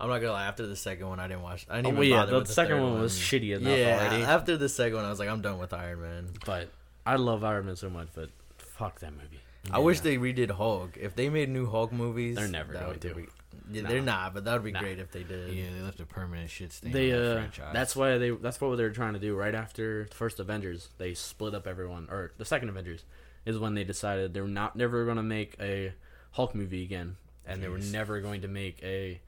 I'm 0.00 0.08
not 0.10 0.18
gonna 0.18 0.32
lie. 0.32 0.46
After 0.46 0.66
the 0.66 0.76
second 0.76 1.08
one, 1.08 1.20
I 1.20 1.28
didn't 1.28 1.42
watch. 1.42 1.66
I 1.70 1.76
didn't 1.76 1.86
Oh, 1.86 1.88
even 2.02 2.10
well, 2.10 2.26
yeah, 2.26 2.26
the 2.26 2.40
the 2.40 2.52
second 2.52 2.82
one 2.82 3.00
was 3.00 3.16
shitty 3.18 3.56
enough 3.56 3.78
Yeah, 3.78 3.98
already. 4.08 4.24
after 4.24 4.56
the 4.58 4.68
second 4.68 4.96
one, 4.96 5.04
I 5.06 5.10
was 5.10 5.18
like, 5.18 5.28
I'm 5.30 5.40
done 5.40 5.58
with 5.58 5.72
Iron 5.72 6.02
Man. 6.02 6.28
But 6.44 6.68
I 7.06 7.16
love 7.16 7.44
Iron 7.44 7.64
Man 7.66 7.76
so 7.76 7.88
much, 7.88 8.08
but 8.14 8.28
fuck 8.58 8.98
that 9.00 9.12
movie. 9.12 9.40
I 9.72 9.78
wish 9.78 10.00
they 10.00 10.16
redid 10.16 10.50
Hulk. 10.50 10.96
If 10.96 11.14
they 11.16 11.28
made 11.28 11.48
new 11.48 11.66
Hulk 11.68 11.92
movies, 11.92 12.36
They're 12.36 12.48
never 12.48 12.72
that 12.72 12.80
going 12.80 12.92
would 12.92 13.00
to. 13.02 13.14
be- 13.14 13.26
Yeah, 13.72 13.82
Nah. 13.82 13.88
they're 13.88 14.00
not, 14.02 14.34
but 14.34 14.44
that 14.44 14.52
would 14.54 14.62
be 14.64 14.70
Nah. 14.70 14.78
great 14.80 14.98
if 15.00 15.10
they 15.10 15.24
did. 15.24 15.52
Yeah, 15.52 15.64
they 15.74 15.80
left 15.82 15.98
a 15.98 16.06
permanent 16.06 16.50
shit 16.50 16.72
stain 16.72 16.92
They 16.92 17.12
on 17.12 17.18
the 17.20 17.30
uh, 17.30 17.34
franchise. 17.34 17.70
that's 17.72 17.96
why 17.96 18.16
they 18.16 18.30
that's 18.30 18.60
what 18.60 18.76
they 18.76 18.84
were 18.84 18.90
trying 18.90 19.14
to 19.14 19.18
do 19.18 19.34
right 19.34 19.54
after 19.56 20.04
the 20.04 20.14
first 20.14 20.38
Avengers. 20.38 20.90
They 20.98 21.14
split 21.14 21.52
up 21.54 21.66
everyone, 21.66 22.06
or 22.10 22.32
the 22.38 22.44
second 22.44 22.68
Avengers 22.68 23.04
is 23.44 23.58
when 23.58 23.74
they 23.74 23.82
decided 23.82 24.34
they're 24.34 24.46
not 24.46 24.76
never 24.76 25.04
going 25.04 25.16
to 25.16 25.22
make 25.24 25.56
a 25.60 25.92
Hulk 26.32 26.54
movie 26.54 26.84
again, 26.84 27.16
and 27.44 27.60
they 27.62 27.68
were 27.68 27.78
Jeez. 27.78 27.90
never 27.92 28.20
going 28.20 28.42
to 28.42 28.48
make 28.48 28.80
a 28.84 29.20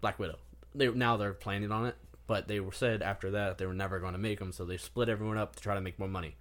Black 0.00 0.18
Widow. 0.18 0.38
They 0.74 0.88
now 0.88 1.16
they're 1.16 1.32
planning 1.32 1.70
on 1.70 1.86
it, 1.86 1.94
but 2.26 2.48
they 2.48 2.58
were 2.58 2.72
said 2.72 3.00
after 3.00 3.30
that 3.32 3.58
they 3.58 3.66
were 3.66 3.74
never 3.74 4.00
going 4.00 4.14
to 4.14 4.18
make 4.18 4.40
them, 4.40 4.50
so 4.50 4.64
they 4.64 4.76
split 4.76 5.08
everyone 5.08 5.38
up 5.38 5.54
to 5.54 5.62
try 5.62 5.74
to 5.76 5.80
make 5.80 6.00
more 6.00 6.08
money. 6.08 6.34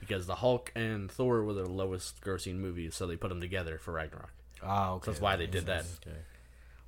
Because 0.00 0.26
the 0.26 0.36
Hulk 0.36 0.72
and 0.74 1.10
Thor 1.10 1.44
were 1.44 1.52
the 1.54 1.66
lowest 1.68 2.20
grossing 2.22 2.56
movies, 2.56 2.94
so 2.94 3.06
they 3.06 3.16
put 3.16 3.28
them 3.28 3.40
together 3.40 3.78
for 3.78 3.92
Ragnarok. 3.92 4.32
oh, 4.62 4.94
okay. 4.94 5.10
that's 5.10 5.20
why 5.20 5.36
they 5.36 5.46
did 5.46 5.66
that. 5.66 5.84
Okay. 6.06 6.16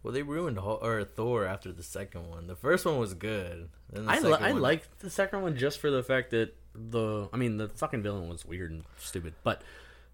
Well, 0.02 0.12
they 0.12 0.23
ruined 0.23 0.59
Hulk, 0.59 0.83
or 0.83 1.04
Thor 1.04 1.45
after 1.47 1.71
the 1.73 1.83
second 1.85 2.28
one. 2.28 2.47
The 2.49 2.57
first 2.57 2.85
one 2.85 2.99
was 2.99 3.14
good. 3.14 3.69
The 3.92 4.04
I, 4.09 4.19
li- 4.19 4.33
I 4.33 4.52
one- 4.52 4.61
liked 4.62 4.99
the 5.00 5.11
second 5.11 5.42
one 5.42 5.57
just 5.57 5.78
for 5.78 5.90
the 5.90 6.02
fact 6.02 6.31
that 6.31 6.54
the 6.75 7.28
I 7.33 7.37
mean 7.37 7.59
the 7.59 7.69
fucking 7.69 8.02
villain 8.02 8.28
was 8.28 8.45
weird 8.45 8.71
and 8.71 8.85
stupid, 8.99 9.35
but 9.45 9.62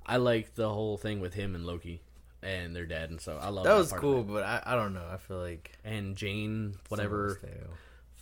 I 0.04 0.16
liked 0.16 0.56
the 0.56 0.68
whole 0.68 0.96
thing 0.98 1.20
with 1.20 1.34
him 1.34 1.54
and 1.54 1.64
Loki 1.64 2.02
and 2.42 2.74
their 2.76 2.84
dad, 2.86 3.10
and 3.10 3.20
so 3.20 3.38
I 3.40 3.48
love 3.48 3.64
that 3.64 3.74
was 3.74 3.90
part 3.90 3.98
of 3.98 4.02
cool, 4.02 4.22
but 4.24 4.42
I, 4.44 4.62
I 4.66 4.74
don't 4.74 4.92
know. 4.92 5.06
I 5.10 5.16
feel 5.18 5.38
like 5.38 5.72
And 5.84 6.16
Jane, 6.16 6.74
whatever 6.88 7.26
was. 7.26 7.36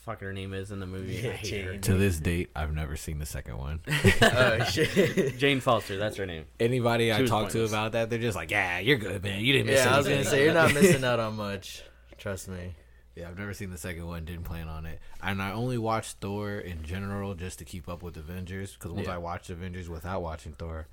Fuck 0.07 0.21
her 0.21 0.33
name 0.33 0.55
is 0.55 0.71
in 0.73 0.81
the 0.81 0.87
movie, 0.87 1.17
Yeah, 1.17 1.31
I 1.31 1.33
hate 1.35 1.65
her. 1.65 1.73
Jane. 1.73 1.81
To 1.83 1.95
this 1.95 2.19
date, 2.19 2.49
I've 2.57 2.73
never 2.73 2.97
seen 2.97 3.19
the 3.19 3.27
second 3.27 3.59
one. 3.59 3.81
oh 4.23 4.65
shit. 4.65 5.37
Jane 5.39 5.61
Foster, 5.61 5.99
that's 5.99 6.17
her 6.17 6.25
name. 6.25 6.47
Anybody 6.59 7.07
She 7.07 7.13
I 7.13 7.21
was 7.21 7.29
talk 7.31 7.51
to 7.51 7.65
about 7.65 7.93
that, 7.93 8.09
they're 8.09 8.19
just 8.19 8.37
like, 8.37 8.51
"Yeah, 8.51 8.79
you're 8.79 8.97
good, 8.97 9.23
man. 9.23 9.41
You 9.45 9.53
didn't 9.53 9.67
miss 9.67 9.85
yeah, 9.85 9.95
I 9.95 9.99
was 9.99 10.09
gonna 10.09 10.25
say 10.25 10.45
you're 10.45 10.55
not 10.55 10.73
missing 10.81 11.05
out 11.05 11.21
on 11.21 11.37
much. 11.37 11.83
Trust 12.17 12.49
me. 12.49 12.75
Yeah, 13.17 13.29
I've 13.29 13.39
never 13.39 13.53
seen 13.55 13.71
the 13.71 13.79
second 13.79 14.07
one. 14.07 14.25
Didn't 14.25 14.45
plan 14.45 14.69
on 14.69 14.87
it, 14.87 15.01
and 15.23 15.43
I 15.43 15.53
only 15.53 15.79
watched 15.79 16.19
Thor 16.19 16.53
in 16.59 16.83
general 16.85 17.35
just 17.35 17.59
to 17.59 17.65
keep 17.65 17.89
up 17.89 18.03
with 18.03 18.17
Avengers. 18.17 18.75
Because 18.75 18.93
once 18.93 19.07
Yeah. 19.09 19.15
I 19.15 19.19
watched 19.19 19.51
Avengers 19.51 19.89
without 19.89 20.23
watching 20.23 20.53
Thor, 20.53 20.87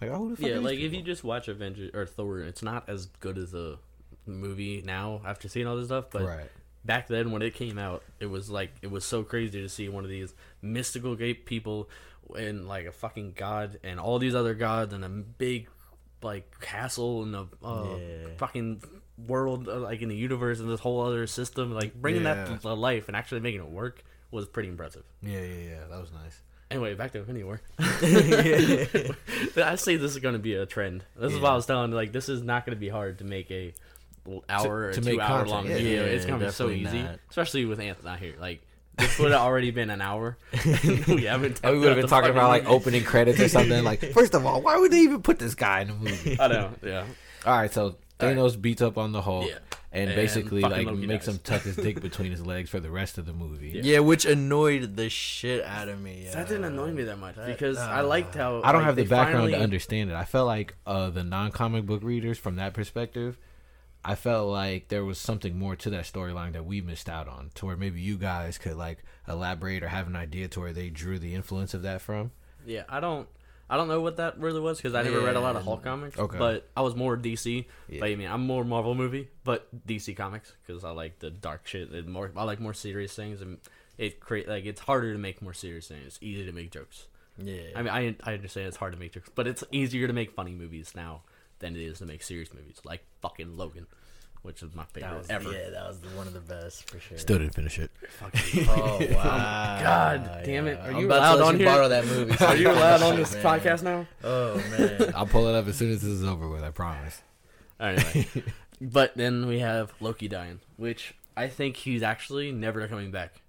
like, 0.00 0.10
oh, 0.10 0.16
who 0.18 0.30
the 0.30 0.36
fuck 0.36 0.46
Yeah, 0.46 0.52
are 0.52 0.56
these 0.58 0.64
like 0.64 0.78
if 0.78 0.92
you 0.92 1.02
just 1.02 1.24
watch 1.24 1.48
Avengers 1.48 1.90
or 1.94 2.06
Thor, 2.06 2.40
it's 2.40 2.62
not 2.62 2.88
as 2.88 3.06
good 3.20 3.36
as 3.38 3.54
a 3.54 3.78
movie 4.26 4.82
now 4.84 5.22
after 5.26 5.48
seeing 5.48 5.66
all 5.66 5.76
this 5.76 5.86
stuff, 5.86 6.06
but 6.10 6.22
right, 6.22 6.50
back 6.84 7.08
then 7.08 7.30
when 7.32 7.42
it 7.42 7.54
came 7.54 7.78
out, 7.78 8.02
it 8.20 8.26
was 8.26 8.50
like 8.50 8.70
it 8.82 8.90
was 8.90 9.04
so 9.04 9.22
crazy 9.22 9.60
to 9.62 9.68
see 9.68 9.88
one 9.88 10.04
of 10.04 10.10
these 10.10 10.34
mystical 10.62 11.14
gate 11.16 11.46
people 11.46 11.88
and 12.36 12.68
like 12.68 12.86
a 12.86 12.92
fucking 12.92 13.32
god 13.36 13.78
and 13.82 13.98
all 13.98 14.18
these 14.18 14.34
other 14.34 14.54
gods 14.54 14.92
and 14.94 15.04
a 15.04 15.08
big 15.08 15.68
like 16.22 16.60
castle 16.60 17.22
and 17.22 17.34
a 17.34 17.46
uh, 17.64 17.96
Yeah. 17.96 18.26
fucking 18.36 18.82
world 19.26 19.68
uh, 19.68 19.78
like 19.80 20.00
in 20.02 20.08
the 20.08 20.16
universe 20.16 20.60
and 20.60 20.70
this 20.70 20.80
whole 20.80 21.00
other 21.00 21.26
system 21.26 21.72
like 21.72 21.94
bringing 21.94 22.22
Yeah. 22.22 22.44
that 22.46 22.60
to 22.62 22.74
life 22.74 23.08
and 23.08 23.16
actually 23.16 23.40
making 23.40 23.60
it 23.60 23.68
work 23.70 24.04
was 24.30 24.46
pretty 24.46 24.68
impressive. 24.68 25.02
yeah, 25.22 25.40
yeah, 25.40 25.68
yeah, 25.70 25.80
that 25.90 26.00
was 26.00 26.12
nice. 26.12 26.40
Anyway, 26.70 26.94
back 26.94 27.10
to 27.12 27.18
Infinity 27.18 27.42
War. 27.42 27.60
I 27.80 29.74
say 29.76 29.96
this 29.96 30.12
is 30.12 30.18
going 30.18 30.34
to 30.34 30.38
be 30.38 30.54
a 30.54 30.66
trend. 30.66 31.04
This 31.16 31.32
is 31.32 31.40
why 31.40 31.50
I 31.50 31.54
was 31.56 31.66
telling 31.66 31.90
like 31.90 32.12
this 32.12 32.28
is 32.28 32.42
not 32.42 32.64
going 32.64 32.76
to 32.76 32.80
be 32.80 32.88
hard 32.88 33.18
to 33.18 33.24
make 33.24 33.50
a 33.50 33.66
l- 33.68 33.72
hour 34.48 34.92
to 34.92 35.00
or 35.00 35.02
make 35.04 35.14
two 35.14 35.20
hour 35.20 35.28
content, 35.28 35.48
long 35.50 35.66
yeah. 35.66 35.74
video. 35.76 36.04
Yeah, 36.04 36.10
it's 36.10 36.26
going 36.26 36.40
to 36.40 36.46
be 36.46 36.52
so 36.52 36.70
easy, 36.70 37.02
not. 37.02 37.18
especially 37.28 37.64
with 37.64 37.80
Anthony 37.80 38.08
not 38.08 38.18
here. 38.18 38.34
Like 38.40 38.62
this 39.00 39.18
would 39.18 39.32
have 39.32 39.40
already 39.40 39.70
been 39.70 39.90
an 39.90 40.00
hour. 40.00 40.36
we 41.08 41.24
haven't. 41.24 41.60
And 41.62 41.72
we 41.72 41.78
would 41.80 41.88
have 41.88 41.96
been 41.98 42.08
talking 42.08 42.30
about 42.30 42.48
like 42.48 42.68
opening 42.68 43.04
credits 43.04 43.40
or 43.40 43.48
something. 43.48 43.82
Like, 43.84 44.00
first 44.12 44.34
of 44.34 44.44
all, 44.46 44.60
why 44.62 44.76
would 44.76 44.92
they 44.92 45.00
even 45.00 45.22
put 45.22 45.38
this 45.38 45.54
guy 45.54 45.80
in 45.80 45.88
the 45.88 45.94
movie? 45.94 46.36
I 46.38 46.48
know. 46.48 46.70
Yeah. 46.82 47.04
All 47.46 47.56
right, 47.56 47.72
so 47.72 47.84
right. 48.20 48.36
Thanos 48.36 48.60
beats 48.60 48.82
up 48.82 48.98
on 48.98 49.12
the 49.12 49.22
Hulk, 49.22 49.48
Yeah. 49.48 49.58
and, 49.92 50.10
And 50.10 50.16
basically 50.16 50.60
like 50.60 50.86
Loki 50.86 51.06
makes 51.06 51.24
dies. 51.24 51.36
him 51.36 51.40
tuck 51.42 51.62
his 51.62 51.76
dick 51.76 52.02
between 52.02 52.30
his 52.30 52.44
legs 52.44 52.68
for 52.68 52.80
the 52.80 52.90
rest 52.90 53.16
of 53.16 53.24
the 53.24 53.32
movie. 53.32 53.70
Yeah. 53.70 53.82
Yeah, 53.82 53.98
which 54.00 54.26
annoyed 54.26 54.96
the 54.96 55.08
shit 55.08 55.64
out 55.64 55.88
of 55.88 55.98
me. 56.00 56.28
That 56.32 56.48
didn't 56.48 56.64
annoy 56.64 56.90
me 56.90 57.04
that 57.04 57.18
much 57.18 57.36
that- 57.36 57.46
because 57.46 57.78
I 57.78 58.00
uh, 58.00 58.06
liked 58.06 58.34
how 58.34 58.60
I 58.62 58.72
don't 58.72 58.82
like, 58.82 58.84
have 58.86 58.96
the 58.96 59.04
they 59.04 59.08
background 59.08 59.52
to 59.52 59.58
understand 59.58 60.10
it. 60.10 60.14
I 60.14 60.24
felt 60.24 60.46
like 60.46 60.74
uh, 60.86 61.08
the 61.10 61.24
non-comic 61.24 61.86
book 61.86 62.02
readers, 62.02 62.38
from 62.38 62.56
that 62.56 62.74
perspective, 62.74 63.38
I 64.04 64.14
felt 64.14 64.48
like 64.48 64.88
there 64.88 65.04
was 65.04 65.18
something 65.18 65.58
more 65.58 65.76
to 65.76 65.90
that 65.90 66.04
storyline 66.04 66.54
that 66.54 66.64
we 66.64 66.80
missed 66.80 67.08
out 67.08 67.28
on, 67.28 67.50
to 67.56 67.66
where 67.66 67.76
maybe 67.76 68.00
you 68.00 68.16
guys 68.16 68.56
could 68.56 68.76
like 68.76 69.04
elaborate 69.28 69.82
or 69.82 69.88
have 69.88 70.06
an 70.06 70.16
idea 70.16 70.48
to 70.48 70.60
where 70.60 70.72
they 70.72 70.88
drew 70.88 71.18
the 71.18 71.34
influence 71.34 71.74
of 71.74 71.82
that 71.82 72.00
from. 72.00 72.30
Yeah, 72.64 72.84
I 72.88 73.00
don't. 73.00 73.28
I 73.68 73.76
don't 73.76 73.86
know 73.86 74.00
what 74.00 74.16
that 74.16 74.36
really 74.40 74.58
was 74.58 74.78
because 74.78 74.96
I 74.96 75.02
never 75.02 75.20
read 75.20 75.36
a 75.36 75.40
lot 75.40 75.54
of 75.54 75.62
Hulk 75.62 75.84
comics. 75.84 76.18
Okay. 76.18 76.38
But 76.38 76.68
I 76.76 76.80
was 76.80 76.96
more 76.96 77.16
DC. 77.16 77.66
Yeah. 77.88 78.00
But 78.00 78.08
I 78.08 78.16
mean, 78.16 78.26
I'm 78.26 78.44
more 78.44 78.64
Marvel 78.64 78.96
movie, 78.96 79.28
but 79.44 79.68
DC 79.86 80.16
comics 80.16 80.54
because 80.66 80.82
I 80.82 80.90
like 80.90 81.20
the 81.20 81.30
dark 81.30 81.68
shit 81.68 81.90
and 81.90 82.08
more. 82.08 82.32
I 82.34 82.42
like 82.44 82.58
more 82.58 82.74
serious 82.74 83.14
things, 83.14 83.40
and 83.40 83.58
it 83.96 84.18
create 84.18 84.48
like 84.48 84.64
it's 84.64 84.80
harder 84.80 85.12
to 85.12 85.18
make 85.18 85.40
more 85.40 85.54
serious 85.54 85.86
things. 85.86 86.04
It's 86.06 86.18
easy 86.20 86.44
to 86.46 86.52
make 86.52 86.72
jokes. 86.72 87.06
Yeah. 87.38 87.62
I 87.76 87.82
mean, 87.82 88.16
I 88.24 88.30
I 88.30 88.34
understand 88.34 88.66
it's 88.66 88.78
hard 88.78 88.92
to 88.92 88.98
make 88.98 89.12
jokes, 89.12 89.30
but 89.34 89.46
it's 89.46 89.62
easier 89.70 90.06
to 90.08 90.12
make 90.12 90.32
funny 90.32 90.52
movies 90.52 90.92
now 90.96 91.22
than 91.60 91.76
it 91.76 91.82
is 91.82 91.98
to 91.98 92.06
make 92.06 92.22
serious 92.22 92.52
movies, 92.52 92.80
like 92.84 93.02
fucking 93.22 93.56
Logan, 93.56 93.86
which 94.42 94.62
is 94.62 94.74
my 94.74 94.82
that 94.94 95.00
favorite 95.02 95.18
was, 95.18 95.30
ever. 95.30 95.52
Yeah, 95.52 95.70
that 95.70 95.86
was 95.88 96.00
the, 96.00 96.08
one 96.08 96.26
of 96.26 96.32
the 96.34 96.40
best 96.40 96.90
for 96.90 96.98
sure. 96.98 97.16
Still 97.18 97.38
didn't 97.38 97.54
finish 97.54 97.78
it. 97.78 97.90
Oh 98.68 98.98
wow! 99.12 99.80
God 99.82 100.42
damn 100.44 100.66
it. 100.66 100.78
Are 100.80 100.90
I'm 100.90 100.96
you 100.98 101.06
about 101.06 101.18
allowed 101.18 101.34
let 101.38 101.46
on 101.46 101.52
you 101.54 101.58
here? 101.66 101.74
Borrow 101.74 101.88
that 101.88 102.06
movie. 102.06 102.36
so 102.36 102.46
Are 102.46 102.56
you 102.56 102.68
allowed 102.72 103.02
on 103.02 103.12
finish 103.14 103.28
this 103.30 103.42
man. 103.44 103.60
podcast 103.60 103.82
now? 103.82 104.06
Oh 104.24 104.56
man. 104.56 105.12
I'll 105.16 105.26
pull 105.26 105.46
it 105.46 105.54
up 105.54 105.66
as 105.68 105.76
soon 105.76 105.90
as 105.92 106.02
this 106.02 106.10
is 106.10 106.24
over 106.24 106.48
with. 106.48 106.62
I 106.64 106.70
promise. 106.70 107.22
Anyway, 107.78 108.26
but 108.80 109.16
then 109.16 109.46
we 109.46 109.60
have 109.60 109.92
Loki 110.00 110.28
dying, 110.28 110.60
which 110.76 111.14
I 111.36 111.48
think 111.48 111.76
he's 111.76 112.02
actually 112.02 112.52
never 112.52 112.86
coming 112.88 113.10
back 113.10 113.40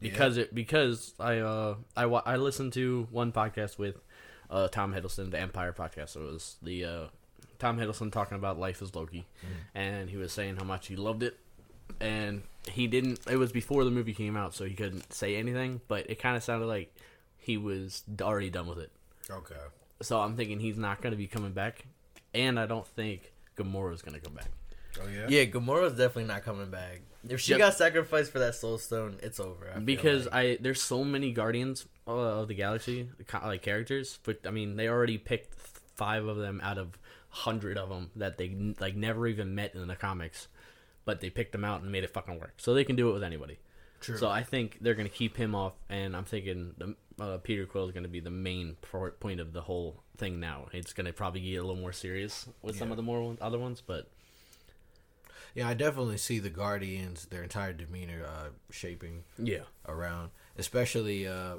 because 0.00 0.36
it 0.36 0.54
because 0.54 1.14
I 1.18 1.38
uh 1.38 1.76
I 1.96 2.06
wa- 2.06 2.22
I 2.26 2.36
listened 2.36 2.72
to 2.74 3.08
one 3.10 3.32
podcast 3.32 3.78
with 3.78 3.96
uh 4.50 4.68
Tom 4.68 4.92
Hiddleston, 4.92 5.30
the 5.30 5.40
Empire 5.40 5.72
podcast. 5.72 6.10
So 6.10 6.20
It 6.22 6.32
was 6.32 6.56
the 6.62 6.84
uh 6.84 7.04
Tom 7.58 7.78
Hiddleston 7.78 8.12
talking 8.12 8.36
about 8.36 8.58
life 8.58 8.82
as 8.82 8.94
Loki, 8.94 9.26
and 9.74 10.08
he 10.10 10.16
was 10.16 10.32
saying 10.32 10.56
how 10.56 10.64
much 10.64 10.86
he 10.88 10.96
loved 10.96 11.22
it, 11.22 11.38
and 12.00 12.42
he 12.70 12.86
didn't. 12.86 13.20
It 13.30 13.36
was 13.36 13.52
before 13.52 13.84
the 13.84 13.90
movie 13.90 14.14
came 14.14 14.36
out, 14.36 14.54
so 14.54 14.64
he 14.64 14.74
couldn't 14.74 15.12
say 15.12 15.36
anything. 15.36 15.80
But 15.88 16.10
it 16.10 16.18
kind 16.18 16.36
of 16.36 16.42
sounded 16.42 16.66
like 16.66 16.94
he 17.38 17.56
was 17.56 18.02
already 18.20 18.50
done 18.50 18.66
with 18.66 18.78
it. 18.78 18.90
Okay. 19.30 19.54
So 20.02 20.20
I'm 20.20 20.36
thinking 20.36 20.60
he's 20.60 20.76
not 20.76 21.00
going 21.00 21.12
to 21.12 21.16
be 21.16 21.26
coming 21.26 21.52
back, 21.52 21.84
and 22.34 22.58
I 22.60 22.66
don't 22.66 22.86
think 22.86 23.32
Gamora's 23.56 24.02
going 24.02 24.14
to 24.14 24.20
come 24.20 24.34
back. 24.34 24.48
Oh 25.02 25.08
yeah. 25.08 25.26
Yeah, 25.28 25.44
Gamora's 25.44 25.92
definitely 25.92 26.24
not 26.24 26.42
coming 26.42 26.70
back. 26.70 27.00
If 27.28 27.40
she 27.40 27.52
Yep. 27.52 27.58
got 27.58 27.74
sacrificed 27.74 28.30
for 28.32 28.38
that 28.38 28.54
Soul 28.54 28.78
Stone, 28.78 29.16
it's 29.22 29.40
over. 29.40 29.70
I 29.74 29.78
because 29.78 30.26
like. 30.26 30.34
I 30.34 30.58
there's 30.60 30.80
so 30.80 31.04
many 31.04 31.32
Guardians 31.32 31.86
uh, 32.06 32.12
of 32.12 32.48
the 32.48 32.54
Galaxy 32.54 33.08
like 33.44 33.62
characters, 33.62 34.18
but 34.22 34.38
I 34.46 34.50
mean 34.50 34.76
they 34.76 34.88
already 34.88 35.18
picked 35.18 35.54
five 35.96 36.26
of 36.26 36.36
them 36.36 36.60
out 36.62 36.78
of 36.78 36.98
hundred 37.36 37.76
of 37.78 37.88
them 37.88 38.10
that 38.16 38.38
they 38.38 38.74
like 38.80 38.96
never 38.96 39.26
even 39.26 39.54
met 39.54 39.74
in 39.74 39.86
the 39.88 39.96
comics, 39.96 40.48
but 41.04 41.20
they 41.20 41.30
picked 41.30 41.52
them 41.52 41.64
out 41.64 41.82
and 41.82 41.92
made 41.92 42.04
it 42.04 42.10
fucking 42.12 42.38
work. 42.40 42.54
So 42.56 42.74
they 42.74 42.84
can 42.84 42.96
do 42.96 43.10
it 43.10 43.12
with 43.12 43.22
anybody. 43.22 43.58
True. 44.00 44.16
So 44.18 44.28
I 44.28 44.42
think 44.42 44.78
they're 44.80 44.94
gonna 44.94 45.08
keep 45.08 45.36
him 45.36 45.54
off, 45.54 45.72
and 45.88 46.14
I'm 46.16 46.24
thinking 46.24 46.74
the, 46.78 46.96
uh, 47.22 47.38
Peter 47.38 47.66
Quill 47.66 47.86
is 47.86 47.92
gonna 47.92 48.08
be 48.08 48.20
the 48.20 48.30
main 48.30 48.76
pro- 48.82 49.10
point 49.10 49.40
of 49.40 49.52
the 49.52 49.62
whole 49.62 50.02
thing. 50.16 50.38
Now 50.40 50.66
it's 50.72 50.92
gonna 50.92 51.12
probably 51.12 51.40
get 51.40 51.56
a 51.56 51.62
little 51.62 51.80
more 51.80 51.92
serious 51.92 52.48
with 52.62 52.76
some 52.76 52.90
of 52.90 52.96
the 52.96 53.02
more 53.02 53.22
one- 53.22 53.38
other 53.40 53.58
ones, 53.58 53.82
but 53.86 54.08
Yeah, 55.54 55.66
I 55.68 55.72
definitely 55.74 56.18
see 56.18 56.38
the 56.38 56.50
Guardians, 56.50 57.24
their 57.26 57.42
entire 57.42 57.72
demeanor 57.72 58.24
uh, 58.26 58.48
shaping 58.70 59.24
yeah, 59.38 59.62
around, 59.88 60.30
especially 60.58 61.26
uh, 61.26 61.56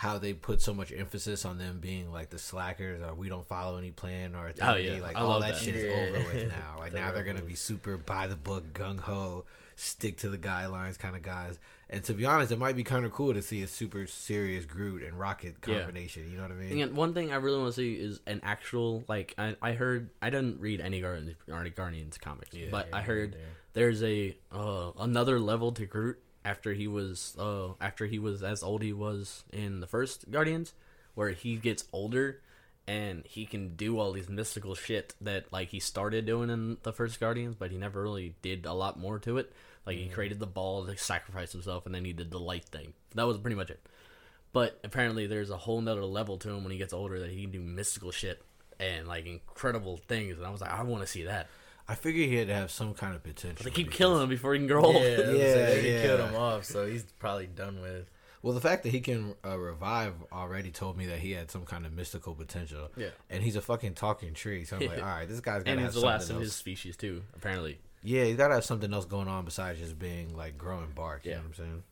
how 0.00 0.16
they 0.16 0.32
put 0.32 0.62
so 0.62 0.72
much 0.72 0.90
emphasis 0.96 1.44
on 1.44 1.58
them 1.58 1.78
being 1.78 2.10
like 2.10 2.30
the 2.30 2.38
slackers 2.38 3.02
or 3.02 3.12
we 3.12 3.28
don't 3.28 3.46
follow 3.46 3.76
any 3.76 3.90
plan 3.90 4.34
or 4.34 4.50
Oh, 4.62 4.74
yeah. 4.76 4.98
like 5.02 5.14
I 5.14 5.20
all 5.20 5.28
love 5.28 5.42
that, 5.42 5.52
that. 5.56 5.62
shit 5.62 5.76
is 5.76 5.84
Yeah. 5.84 6.18
over 6.18 6.26
with 6.32 6.48
now. 6.58 6.76
Like 6.78 6.94
now 6.94 7.12
they're 7.12 7.22
gonna 7.22 7.42
be 7.42 7.54
super 7.54 7.98
by 7.98 8.26
the 8.26 8.34
book, 8.34 8.72
gung 8.72 8.98
ho, 8.98 9.44
stick 9.76 10.16
to 10.18 10.30
the 10.30 10.38
guidelines 10.38 10.98
kind 10.98 11.14
of 11.16 11.20
guys. 11.22 11.58
And 11.90 12.02
to 12.04 12.14
be 12.14 12.24
honest, 12.24 12.50
it 12.50 12.58
might 12.58 12.76
be 12.76 12.82
kind 12.82 13.04
of 13.04 13.12
cool 13.12 13.34
to 13.34 13.42
see 13.42 13.62
a 13.62 13.66
super 13.66 14.06
serious 14.06 14.64
Groot 14.64 15.02
and 15.02 15.18
Rocket 15.18 15.56
Yeah. 15.66 15.80
combination. 15.80 16.30
You 16.30 16.38
know 16.38 16.44
what 16.44 16.52
I 16.52 16.54
mean? 16.54 16.80
And 16.80 16.96
one 16.96 17.12
thing 17.12 17.30
I 17.30 17.36
really 17.36 17.58
want 17.58 17.74
to 17.74 17.78
see 17.78 17.92
is 17.96 18.20
an 18.26 18.40
actual 18.42 19.04
like 19.06 19.34
I, 19.36 19.54
I 19.60 19.72
heard 19.72 20.08
I 20.22 20.30
didn't 20.30 20.60
read 20.60 20.80
any 20.80 21.02
Guardians 21.02 21.34
Guardians 21.76 22.16
comics, 22.16 22.54
Yeah, 22.56 22.68
but 22.70 22.86
yeah, 22.88 22.96
I 22.96 23.02
heard 23.02 23.34
yeah. 23.38 23.44
there's 23.74 24.02
a 24.02 24.34
uh, 24.50 24.92
another 24.98 25.38
level 25.38 25.72
to 25.72 25.84
Groot 25.84 26.18
after 26.44 26.72
he 26.72 26.88
was 26.88 27.36
uh 27.38 27.72
after 27.80 28.06
he 28.06 28.18
was 28.18 28.42
as 28.42 28.62
old 28.62 28.82
he 28.82 28.92
was 28.92 29.44
in 29.52 29.80
the 29.80 29.86
first 29.86 30.30
Guardians, 30.30 30.72
where 31.14 31.30
he 31.30 31.56
gets 31.56 31.84
older 31.92 32.40
and 32.86 33.24
he 33.24 33.46
can 33.46 33.76
do 33.76 33.98
all 33.98 34.12
these 34.12 34.28
mystical 34.28 34.74
shit 34.74 35.14
that 35.20 35.52
like 35.52 35.68
he 35.68 35.78
started 35.80 36.26
doing 36.26 36.50
in 36.50 36.78
the 36.82 36.92
first 36.92 37.20
Guardians, 37.20 37.54
but 37.54 37.70
he 37.70 37.78
never 37.78 38.02
really 38.02 38.34
did 38.42 38.66
a 38.66 38.72
lot 38.72 38.98
more 38.98 39.18
to 39.20 39.38
it. 39.38 39.52
Like 39.86 39.96
he 39.96 40.08
created 40.08 40.40
the 40.40 40.46
ball 40.46 40.84
to 40.84 40.96
sacrifice 40.96 41.52
himself, 41.52 41.86
and 41.86 41.94
then 41.94 42.04
he 42.04 42.12
did 42.12 42.30
the 42.30 42.38
light 42.38 42.64
thing. 42.64 42.92
That 43.14 43.26
was 43.26 43.38
pretty 43.38 43.56
much 43.56 43.70
it. 43.70 43.80
But 44.52 44.78
apparently, 44.82 45.26
there's 45.26 45.50
a 45.50 45.56
whole 45.56 45.80
nother 45.80 46.04
level 46.04 46.36
to 46.38 46.50
him 46.50 46.64
when 46.64 46.72
he 46.72 46.78
gets 46.78 46.92
older 46.92 47.20
that 47.20 47.30
he 47.30 47.42
can 47.42 47.52
do 47.52 47.60
mystical 47.60 48.10
shit 48.10 48.42
and 48.80 49.06
like 49.06 49.26
incredible 49.26 49.98
things. 50.08 50.36
And 50.36 50.46
I 50.46 50.50
was 50.50 50.60
like, 50.60 50.72
I 50.72 50.82
want 50.82 51.02
to 51.02 51.06
see 51.06 51.24
that. 51.24 51.48
I 51.90 51.94
figured 51.96 52.28
he 52.28 52.36
had 52.36 52.48
to 52.48 52.54
have 52.54 52.70
some 52.70 52.94
kind 52.94 53.14
of 53.14 53.22
potential. 53.22 53.56
But 53.58 53.64
they 53.64 53.70
keep 53.70 53.86
because- 53.86 53.98
killing 53.98 54.22
him 54.22 54.28
before 54.28 54.52
he 54.54 54.60
can 54.60 54.66
grow 54.68 54.84
old. 54.84 54.94
Yeah, 54.96 55.00
yeah, 55.18 55.24
Yeah, 55.32 55.34
they 55.66 55.92
yeah. 55.94 56.02
killed 56.02 56.20
him 56.20 56.36
off, 56.36 56.64
so 56.64 56.86
he's 56.86 57.04
probably 57.18 57.46
done 57.46 57.80
with. 57.80 58.08
Well, 58.42 58.54
the 58.54 58.60
fact 58.60 58.84
that 58.84 58.90
he 58.90 59.00
can 59.00 59.34
uh, 59.44 59.58
revive 59.58 60.14
already 60.32 60.70
told 60.70 60.96
me 60.96 61.06
that 61.06 61.18
he 61.18 61.32
had 61.32 61.50
some 61.50 61.64
kind 61.66 61.84
of 61.84 61.92
mystical 61.92 62.34
potential. 62.34 62.90
Yeah. 62.96 63.08
And 63.28 63.42
he's 63.42 63.56
a 63.56 63.60
fucking 63.60 63.94
talking 63.94 64.32
tree. 64.32 64.64
So 64.64 64.76
I'm 64.76 64.86
like, 64.86 64.98
all 65.02 65.04
right, 65.04 65.28
this 65.28 65.40
guy's 65.40 65.62
got 65.62 65.66
to 65.66 65.70
and 65.72 65.80
have 65.80 65.92
he's 65.92 66.00
the 66.00 66.06
last 66.06 66.22
something 66.22 66.36
of 66.36 66.42
his 66.42 66.54
species 66.56 66.96
too. 66.96 67.22
Apparently, 67.36 67.78
Yeah, 68.02 68.24
he's 68.24 68.36
got 68.36 68.48
to 68.48 68.54
have 68.54 68.64
something 68.64 68.94
else 68.94 69.04
going 69.04 69.28
on 69.28 69.44
besides 69.44 69.78
just 69.78 69.98
being 69.98 70.34
like 70.36 70.56
growing 70.56 70.92
bark. 70.94 71.24
You 71.26 71.32
Yeah. 71.32 71.36
know 71.38 71.42
what 71.42 71.48
I'm 71.48 71.54
saying? 71.66 71.82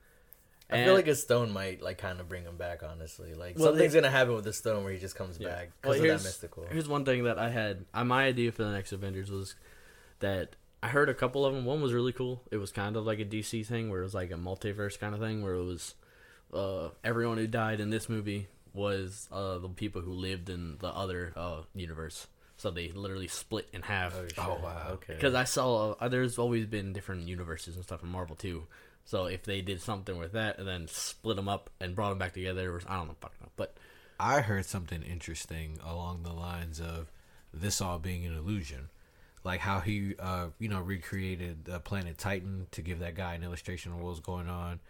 I 0.70 0.84
feel 0.84 0.94
like 0.94 1.08
a 1.08 1.14
stone 1.14 1.50
might 1.50 1.80
like 1.82 1.96
kind 1.98 2.20
of 2.20 2.28
bring 2.28 2.44
him 2.44 2.56
back. 2.56 2.82
Honestly, 2.82 3.34
like 3.34 3.56
Well, 3.56 3.68
something's 3.68 3.92
they- 3.94 4.00
gonna 4.00 4.10
happen 4.10 4.34
with 4.34 4.44
the 4.44 4.52
stone 4.52 4.84
where 4.84 4.92
he 4.92 4.98
just 4.98 5.16
comes 5.16 5.38
Yeah. 5.38 5.48
back 5.48 5.70
Well, 5.82 5.94
because 5.94 6.12
of 6.14 6.20
that 6.22 6.24
mystical. 6.28 6.66
Here's 6.70 6.86
one 6.88 7.04
thing 7.04 7.24
that 7.24 7.38
I 7.38 7.48
had. 7.50 7.84
Uh, 7.94 8.04
my 8.04 8.24
idea 8.24 8.52
for 8.52 8.64
the 8.64 8.70
next 8.72 8.92
Avengers 8.92 9.30
was 9.30 9.54
that 10.20 10.56
I 10.82 10.88
heard 10.88 11.08
a 11.08 11.14
couple 11.14 11.44
of 11.44 11.54
them. 11.54 11.64
One 11.64 11.80
was 11.80 11.92
really 11.92 12.12
cool. 12.12 12.42
It 12.50 12.56
was 12.56 12.72
kind 12.72 12.96
of 12.96 13.06
like 13.06 13.20
a 13.20 13.24
DC 13.24 13.66
thing 13.66 13.90
where 13.90 14.00
it 14.00 14.04
was 14.04 14.14
like 14.14 14.30
a 14.30 14.34
multiverse 14.34 14.98
kind 14.98 15.14
of 15.14 15.20
thing 15.20 15.42
where 15.42 15.54
it 15.54 15.64
was 15.64 15.94
uh, 16.52 16.88
everyone 17.04 17.38
who 17.38 17.46
died 17.46 17.80
in 17.80 17.90
this 17.90 18.08
movie 18.08 18.48
was 18.72 19.28
uh, 19.32 19.58
the 19.58 19.68
people 19.68 20.02
who 20.02 20.12
lived 20.12 20.48
in 20.48 20.76
the 20.78 20.88
other 20.88 21.32
uh, 21.36 21.62
universe. 21.74 22.26
So 22.56 22.70
they 22.70 22.90
literally 22.90 23.28
split 23.28 23.68
in 23.72 23.82
half. 23.82 24.14
Oh, 24.16 24.24
shit. 24.24 24.38
Oh, 24.38 24.58
wow. 24.62 24.86
Okay. 24.94 25.14
Because 25.14 25.34
I 25.34 25.44
saw 25.44 25.92
uh, 25.92 26.08
there's 26.08 26.38
always 26.38 26.66
been 26.66 26.92
different 26.92 27.28
universes 27.28 27.76
and 27.76 27.84
stuff 27.84 28.02
in 28.02 28.08
Marvel 28.08 28.36
too. 28.36 28.64
So 29.04 29.26
if 29.26 29.44
they 29.44 29.62
did 29.62 29.80
something 29.80 30.18
with 30.18 30.32
that 30.32 30.58
and 30.58 30.68
then 30.68 30.86
split 30.88 31.36
them 31.36 31.48
up 31.48 31.70
and 31.80 31.94
brought 31.94 32.10
them 32.10 32.18
back 32.18 32.34
together, 32.34 32.70
or 32.70 32.82
I 32.86 32.96
don't 32.96 33.08
know, 33.08 33.16
fucking 33.20 33.38
know. 33.40 33.50
But 33.56 33.76
I 34.20 34.40
heard 34.40 34.66
something 34.66 35.02
interesting 35.02 35.78
along 35.84 36.24
the 36.24 36.32
lines 36.32 36.80
of 36.80 37.10
this 37.52 37.80
all 37.80 37.98
being 37.98 38.26
an 38.26 38.36
illusion. 38.36 38.90
Like 39.44 39.60
how 39.60 39.80
he, 39.80 40.14
uh, 40.18 40.48
you 40.58 40.68
know, 40.68 40.80
recreated 40.80 41.64
the 41.64 41.80
planet 41.80 42.18
Titan 42.18 42.66
to 42.72 42.82
give 42.82 42.98
that 43.00 43.14
guy 43.14 43.34
an 43.34 43.42
illustration 43.42 43.92
of 43.92 43.98
what 43.98 44.10
was 44.10 44.20
going 44.20 44.48
on, 44.48 44.80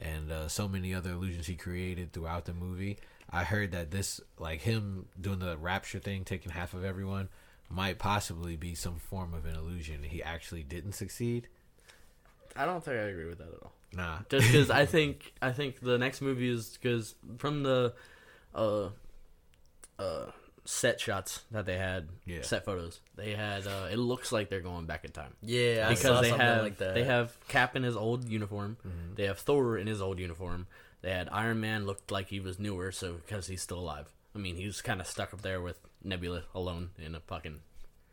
and 0.00 0.30
uh, 0.30 0.48
so 0.48 0.68
many 0.68 0.94
other 0.94 1.10
illusions 1.10 1.46
he 1.46 1.54
created 1.54 2.12
throughout 2.12 2.44
the 2.44 2.54
movie. 2.54 2.98
I 3.30 3.44
heard 3.44 3.72
that 3.72 3.90
this, 3.90 4.20
like 4.38 4.60
him 4.60 5.06
doing 5.20 5.38
the 5.38 5.56
rapture 5.56 5.98
thing, 5.98 6.24
taking 6.24 6.52
half 6.52 6.74
of 6.74 6.84
everyone, 6.84 7.28
might 7.68 7.98
possibly 7.98 8.56
be 8.56 8.74
some 8.74 8.96
form 8.96 9.34
of 9.34 9.46
an 9.46 9.56
illusion. 9.56 10.02
He 10.02 10.22
actually 10.22 10.62
didn't 10.62 10.92
succeed. 10.92 11.48
I 12.56 12.66
don't 12.66 12.84
think 12.84 12.96
I 12.96 13.04
agree 13.04 13.24
with 13.24 13.38
that 13.38 13.48
at 13.48 13.62
all. 13.62 13.72
Nah, 13.92 14.18
just 14.28 14.46
because 14.46 14.70
I 14.70 14.86
think 14.94 15.32
I 15.40 15.52
think 15.52 15.80
the 15.80 15.98
next 15.98 16.20
movie 16.20 16.48
is 16.48 16.78
because 16.80 17.14
from 17.38 17.62
the 17.62 17.94
uh 18.54 18.90
uh 19.98 20.26
set 20.66 20.98
shots 21.00 21.42
that 21.50 21.66
they 21.66 21.76
had 21.76 22.08
Yeah. 22.24 22.40
set 22.42 22.64
photos 22.64 23.00
they 23.16 23.32
had 23.34 23.66
uh 23.66 23.88
it 23.90 23.98
looks 23.98 24.32
like 24.32 24.48
they're 24.48 24.60
going 24.60 24.86
back 24.86 25.04
in 25.04 25.10
time 25.12 25.34
yeah, 25.42 25.84
I 25.86 25.90
because 25.90 26.00
saw 26.02 26.20
they 26.22 26.30
something 26.30 26.46
have 26.46 26.62
like 26.62 26.78
that. 26.78 26.94
they 26.94 27.04
have 27.04 27.36
Cap 27.48 27.76
in 27.76 27.82
his 27.82 27.96
old 27.96 28.28
uniform 28.28 28.76
Mm-hmm. 28.86 29.14
they 29.16 29.24
have 29.26 29.38
Thor 29.38 29.76
in 29.76 29.86
his 29.86 30.00
old 30.00 30.18
uniform 30.18 30.66
they 31.02 31.10
had 31.10 31.28
Iron 31.30 31.60
Man 31.60 31.84
looked 31.84 32.10
like 32.10 32.28
he 32.28 32.40
was 32.40 32.58
newer 32.58 32.92
so 32.92 33.14
because 33.14 33.46
he's 33.48 33.60
still 33.62 33.78
alive 33.78 34.10
I 34.34 34.38
mean 34.38 34.56
he 34.56 34.64
was 34.66 34.80
kind 34.80 35.00
of 35.02 35.06
stuck 35.06 35.34
up 35.34 35.42
there 35.42 35.60
with 35.60 35.78
Nebula 36.02 36.44
alone 36.54 36.90
in 36.98 37.14
a 37.14 37.20
fucking 37.20 37.60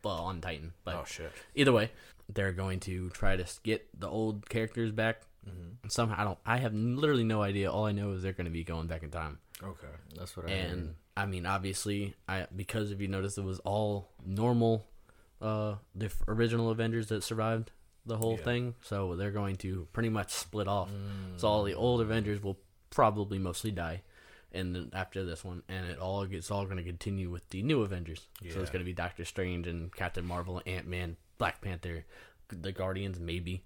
well 0.03 0.15
on 0.17 0.41
Titan 0.41 0.73
but 0.83 0.95
oh 0.95 1.05
shit. 1.05 1.31
either 1.55 1.71
way, 1.71 1.91
they're 2.33 2.51
going 2.51 2.79
to 2.81 3.09
try 3.11 3.35
to 3.37 3.45
get 3.63 3.87
the 3.99 4.07
old 4.09 4.49
characters 4.49 4.91
back. 4.91 5.21
Mm-hmm. 5.47 5.89
Somehow, 5.89 6.15
I 6.17 6.23
don't. 6.23 6.37
I 6.45 6.57
have 6.57 6.73
literally 6.73 7.23
no 7.23 7.41
idea. 7.41 7.71
All 7.71 7.85
I 7.85 7.91
know 7.91 8.11
is 8.13 8.21
they're 8.21 8.31
going 8.31 8.45
to 8.45 8.51
be 8.51 8.63
going 8.63 8.87
back 8.87 9.03
in 9.03 9.09
time. 9.11 9.39
Okay. 9.61 9.87
That's 10.17 10.37
what 10.37 10.47
I 10.47 10.51
And 10.51 10.79
heard. 10.79 10.95
I 11.21 11.25
mean, 11.25 11.45
obviously, 11.45 12.15
I 12.27 12.47
because 12.55 12.91
if 12.91 12.99
you 13.01 13.07
notice, 13.07 13.37
it 13.37 13.43
was 13.43 13.59
all 13.59 14.09
normal, 14.25 14.85
uh, 15.41 15.75
the 15.93 16.05
f- 16.07 16.23
original 16.27 16.69
Avengers 16.71 17.07
that 17.07 17.23
survived 17.23 17.71
the 18.05 18.17
whole 18.17 18.37
Yeah. 18.37 18.43
thing. 18.43 18.75
So 18.81 19.15
they're 19.15 19.31
going 19.31 19.57
to 19.57 19.87
pretty 19.93 20.09
much 20.09 20.31
split 20.31 20.67
off. 20.67 20.89
Mm. 20.89 21.39
So 21.39 21.47
all 21.47 21.63
the 21.63 21.75
old 21.75 22.01
Avengers 22.01 22.41
will 22.41 22.57
probably 22.89 23.37
mostly 23.37 23.71
die. 23.71 24.01
And 24.53 24.75
then 24.75 24.89
after 24.93 25.23
this 25.23 25.45
one, 25.45 25.63
and 25.69 25.85
it 25.85 25.99
all 25.99 26.23
it's 26.23 26.51
all 26.51 26.65
going 26.65 26.77
to 26.77 26.83
continue 26.83 27.29
with 27.29 27.47
the 27.49 27.61
new 27.61 27.83
Avengers. 27.83 28.27
So 28.49 28.59
it's 28.61 28.71
going 28.71 28.81
to 28.83 28.85
be 28.85 28.93
Doctor 28.93 29.23
Strange 29.23 29.67
and 29.67 29.93
Captain 29.95 30.25
Marvel, 30.25 30.61
Ant 30.65 30.87
Man, 30.87 31.15
Black 31.37 31.61
Panther, 31.61 32.05
the 32.49 32.71
Guardians, 32.71 33.19
maybe. 33.19 33.63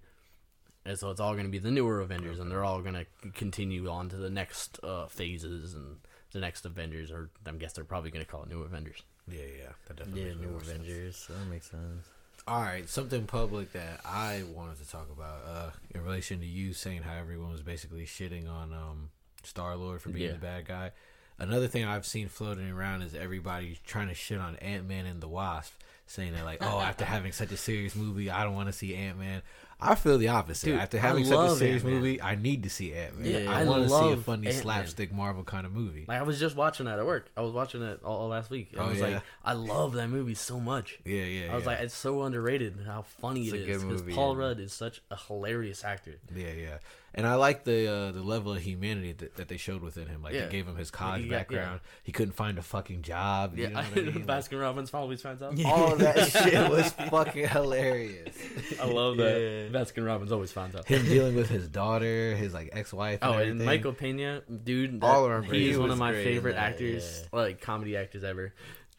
And 0.84 0.96
so 0.96 1.10
it's 1.10 1.18
all 1.18 1.32
going 1.32 1.46
to 1.46 1.50
be 1.50 1.58
the 1.58 1.72
newer 1.72 2.00
Avengers, 2.00 2.38
and 2.38 2.48
they're 2.50 2.62
all 2.64 2.80
going 2.82 2.94
to 2.94 3.06
continue 3.32 3.88
on 3.88 4.08
to 4.10 4.16
the 4.16 4.30
next 4.30 4.78
uh, 4.84 5.06
phases 5.08 5.74
and 5.74 5.96
the 6.32 6.40
next 6.40 6.64
Avengers, 6.64 7.10
or 7.10 7.30
I 7.46 7.50
guess 7.52 7.72
they're 7.72 7.84
probably 7.84 8.10
going 8.10 8.24
to 8.24 8.30
call 8.30 8.42
it 8.42 8.48
New 8.48 8.62
Avengers. 8.62 9.02
Yeah, 9.30 9.40
yeah. 9.58 9.68
That 9.88 9.96
definitely 9.96 10.22
Yeah, 10.22 10.28
makes 10.28 10.40
new 10.40 10.48
more 10.48 10.60
sense. 10.60 10.70
Avengers. 10.72 11.26
That 11.30 11.46
makes 11.50 11.70
sense. 11.70 12.06
All 12.48 12.60
right, 12.62 12.88
something 12.88 13.26
public 13.26 13.72
that 13.72 14.00
I 14.04 14.44
wanted 14.54 14.78
to 14.78 14.88
talk 14.88 15.08
about 15.10 15.42
uh, 15.48 15.70
in 15.94 16.04
relation 16.04 16.38
to 16.40 16.46
you 16.46 16.72
saying 16.72 17.02
how 17.02 17.14
everyone 17.14 17.50
was 17.50 17.62
basically 17.62 18.04
shitting 18.06 18.48
on 18.48 18.72
um, 18.72 19.10
Star 19.42 19.74
Lord 19.76 20.00
for 20.00 20.10
being 20.10 20.26
Yeah. 20.26 20.32
the 20.34 20.38
bad 20.38 20.66
guy. 20.66 20.92
Another 21.38 21.66
thing 21.66 21.84
I've 21.84 22.06
seen 22.06 22.28
floating 22.28 22.70
around 22.70 23.02
is 23.02 23.14
everybody 23.14 23.78
trying 23.84 24.08
to 24.08 24.14
shit 24.14 24.38
on 24.38 24.56
Ant 24.56 24.86
Man 24.86 25.06
and 25.06 25.20
the 25.20 25.28
Wasp, 25.28 25.72
saying 26.06 26.34
that 26.34 26.44
like, 26.44 26.58
oh, 26.62 26.80
after 26.80 27.04
having 27.04 27.32
such 27.32 27.50
a 27.50 27.56
serious 27.56 27.96
movie, 27.96 28.30
I 28.30 28.44
don't 28.44 28.54
want 28.54 28.68
to 28.68 28.72
see 28.72 28.94
Ant 28.94 29.18
Man. 29.18 29.42
I 29.78 29.94
feel 29.94 30.16
the 30.16 30.28
opposite. 30.28 30.66
Dude, 30.66 30.78
after 30.80 30.98
having 30.98 31.24
such 31.24 31.34
a 31.34 31.36
love 31.36 31.58
serious 31.58 31.82
Ant-Man. 31.82 31.94
movie, 31.94 32.22
I 32.22 32.34
need 32.34 32.62
to 32.62 32.70
see 32.70 32.94
Ant 32.94 33.18
Man. 33.18 33.44
Yeah, 33.44 33.50
I, 33.52 33.60
I 33.60 33.64
want 33.64 33.82
to 33.82 33.88
see 33.90 34.12
a 34.12 34.16
funny 34.16 34.46
Ant-Man. 34.46 34.62
slapstick 34.62 35.12
Marvel 35.12 35.44
kind 35.44 35.66
of 35.66 35.72
movie. 35.72 36.06
Like 36.08 36.18
I 36.18 36.22
was 36.22 36.40
just 36.40 36.56
watching 36.56 36.86
that 36.86 36.98
at 36.98 37.04
work. 37.04 37.28
I 37.36 37.42
was 37.42 37.52
watching 37.52 37.82
it 37.82 38.00
all, 38.02 38.16
all 38.20 38.28
last 38.28 38.48
week. 38.50 38.70
And 38.72 38.80
I 38.80 38.84
Oh, 38.84 38.88
was 38.88 38.98
yeah? 39.00 39.06
like, 39.06 39.22
I 39.44 39.52
love 39.52 39.92
that 39.94 40.08
movie 40.08 40.34
so 40.34 40.58
much. 40.58 40.98
Yeah, 41.04 41.24
yeah. 41.24 41.52
I 41.52 41.54
was 41.56 41.64
yeah. 41.64 41.70
like, 41.72 41.80
it's 41.80 41.94
so 41.94 42.22
underrated 42.22 42.74
how 42.86 43.02
funny 43.02 43.44
It's 43.44 43.52
it 43.52 43.68
a 43.68 43.70
is 43.72 43.84
because 43.84 44.14
Paul 44.14 44.34
yeah. 44.34 44.40
Rudd 44.40 44.60
is 44.60 44.72
such 44.72 45.02
a 45.10 45.16
hilarious 45.16 45.84
actor. 45.84 46.14
Yeah, 46.34 46.52
yeah, 46.52 46.78
and 47.14 47.26
I 47.26 47.34
like 47.34 47.64
the 47.64 47.86
uh, 47.86 48.12
the 48.12 48.22
level 48.22 48.52
of 48.52 48.62
humanity 48.62 49.12
that, 49.12 49.36
that 49.36 49.48
they 49.48 49.56
showed 49.58 49.82
within 49.82 50.06
him. 50.06 50.22
Like 50.22 50.32
Yeah. 50.34 50.46
they 50.46 50.52
gave 50.52 50.66
him 50.66 50.76
his 50.76 50.90
college 50.90 51.22
He 51.24 51.28
got- 51.28 51.36
background. 51.48 51.80
He 52.02 52.12
couldn't 52.12 52.32
find 52.34 52.56
a 52.58 52.62
fucking 52.62 53.02
job. 53.02 53.58
You 53.58 53.68
know 53.68 53.74
what 53.74 53.84
I 53.84 53.94
mean? 53.94 54.14
Like, 54.14 54.26
Baskin 54.26 54.58
Robbins 54.60 54.92
always 54.94 55.20
finds 55.20 55.42
out. 55.42 55.54
all 55.66 55.92
of 55.92 55.98
that 55.98 56.28
shit 56.30 56.70
was 56.70 56.92
fucking 56.92 57.48
hilarious. 57.48 58.34
I 58.80 58.86
love 58.86 59.16
that. 59.18 59.65
Yeah. 59.72 59.80
Baskin 59.80 60.04
Robbins 60.06 60.32
always 60.32 60.52
finds 60.52 60.74
out. 60.76 60.86
Him 60.86 61.04
dealing 61.04 61.34
with 61.36 61.48
his 61.48 61.68
daughter, 61.68 62.34
his 62.36 62.52
like 62.54 62.70
ex 62.72 62.92
wife. 62.92 63.18
Oh, 63.22 63.32
and 63.32 63.40
everything. 63.42 63.66
Michael 63.66 63.92
Pena, 63.92 64.42
dude, 64.64 65.00
that, 65.00 65.06
All 65.06 65.26
around 65.26 65.44
he's 65.44 65.74
He 65.74 65.80
one 65.80 65.90
of 65.90 65.98
my 65.98 66.12
favorite 66.12 66.54
that, 66.54 66.72
actors, 66.72 67.24
like 67.32 67.60
comedy 67.60 67.96
actors 67.96 68.24
ever. 68.24 68.52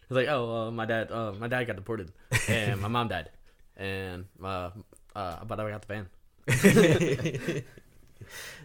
He's 0.09 0.15
like, 0.15 0.27
oh, 0.29 0.67
uh, 0.67 0.71
my 0.71 0.85
dad, 0.85 1.11
uh, 1.11 1.33
my 1.33 1.47
dad 1.47 1.65
got 1.65 1.75
deported, 1.75 2.11
and 2.47 2.79
my 2.81 2.87
mom 2.87 3.09
died, 3.09 3.29
and 3.75 4.25
uh, 4.43 4.69
uh, 5.15 5.43
but 5.45 5.59
I 5.59 5.69
got 5.69 5.81
the 5.85 5.87
van. 5.87 7.63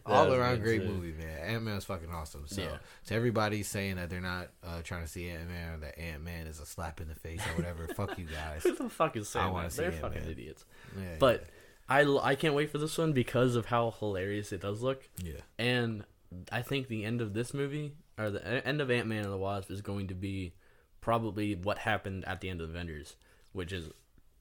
all 0.07 0.33
around 0.33 0.61
great 0.63 0.81
good. 0.81 0.91
movie, 0.91 1.13
man. 1.13 1.39
Ant 1.55 1.63
Man 1.65 1.77
is 1.77 1.85
fucking 1.85 2.11
awesome. 2.11 2.45
So, 2.47 2.63
Yeah. 2.63 2.79
to 3.07 3.15
everybody 3.15 3.63
saying 3.63 3.97
that 3.97 4.11
they're 4.11 4.21
not 4.21 4.49
uh, 4.65 4.83
trying 4.83 5.03
to 5.03 5.09
see 5.09 5.29
Ant 5.29 5.49
Man 5.49 5.75
or 5.75 5.77
that 5.79 5.99
Ant 5.99 6.23
Man 6.25 6.47
is 6.47 6.59
a 6.61 6.67
slap 6.67 7.01
in 7.01 7.09
the 7.09 7.15
face 7.15 7.41
or 7.47 7.57
whatever, 7.57 7.87
fuck 7.89 8.19
you 8.19 8.25
guys. 8.33 8.63
Who 8.63 8.75
the 8.75 8.89
fuck 8.89 9.17
is 9.17 9.29
saying 9.29 9.55
I 9.55 9.63
that? 9.65 9.73
They're 9.73 9.93
fucking 9.93 10.23
man. 10.23 10.31
idiots. 10.31 10.65
Yeah, 10.97 11.17
But 11.19 11.45
I, 11.99 12.03
l- 12.05 12.21
I 12.21 12.35
can't 12.35 12.55
wait 12.55 12.71
for 12.71 12.79
this 12.79 12.97
one 12.99 13.13
because 13.13 13.57
of 13.57 13.67
how 13.67 13.91
hilarious 13.99 14.53
it 14.53 14.61
does 14.63 14.83
look. 14.83 15.09
yeah, 15.23 15.41
And 15.59 16.05
I 16.51 16.63
think 16.63 16.89
the 16.89 17.05
end 17.05 17.21
of 17.21 17.35
this 17.35 17.53
movie, 17.53 17.93
or 18.19 18.31
the 18.31 18.67
end 18.67 18.81
of 18.81 18.91
Ant 18.91 19.07
Man 19.09 19.25
and 19.25 19.33
the 19.33 19.37
Wasp, 19.39 19.71
is 19.71 19.83
going 19.83 20.09
to 20.09 20.15
be 20.15 20.55
probably 21.01 21.55
what 21.55 21.79
happened 21.79 22.25
at 22.27 22.41
the 22.41 22.49
end 22.49 22.61
of 22.61 22.69
the 22.69 22.75
Avengers, 22.75 23.17
which 23.53 23.73
is 23.73 23.91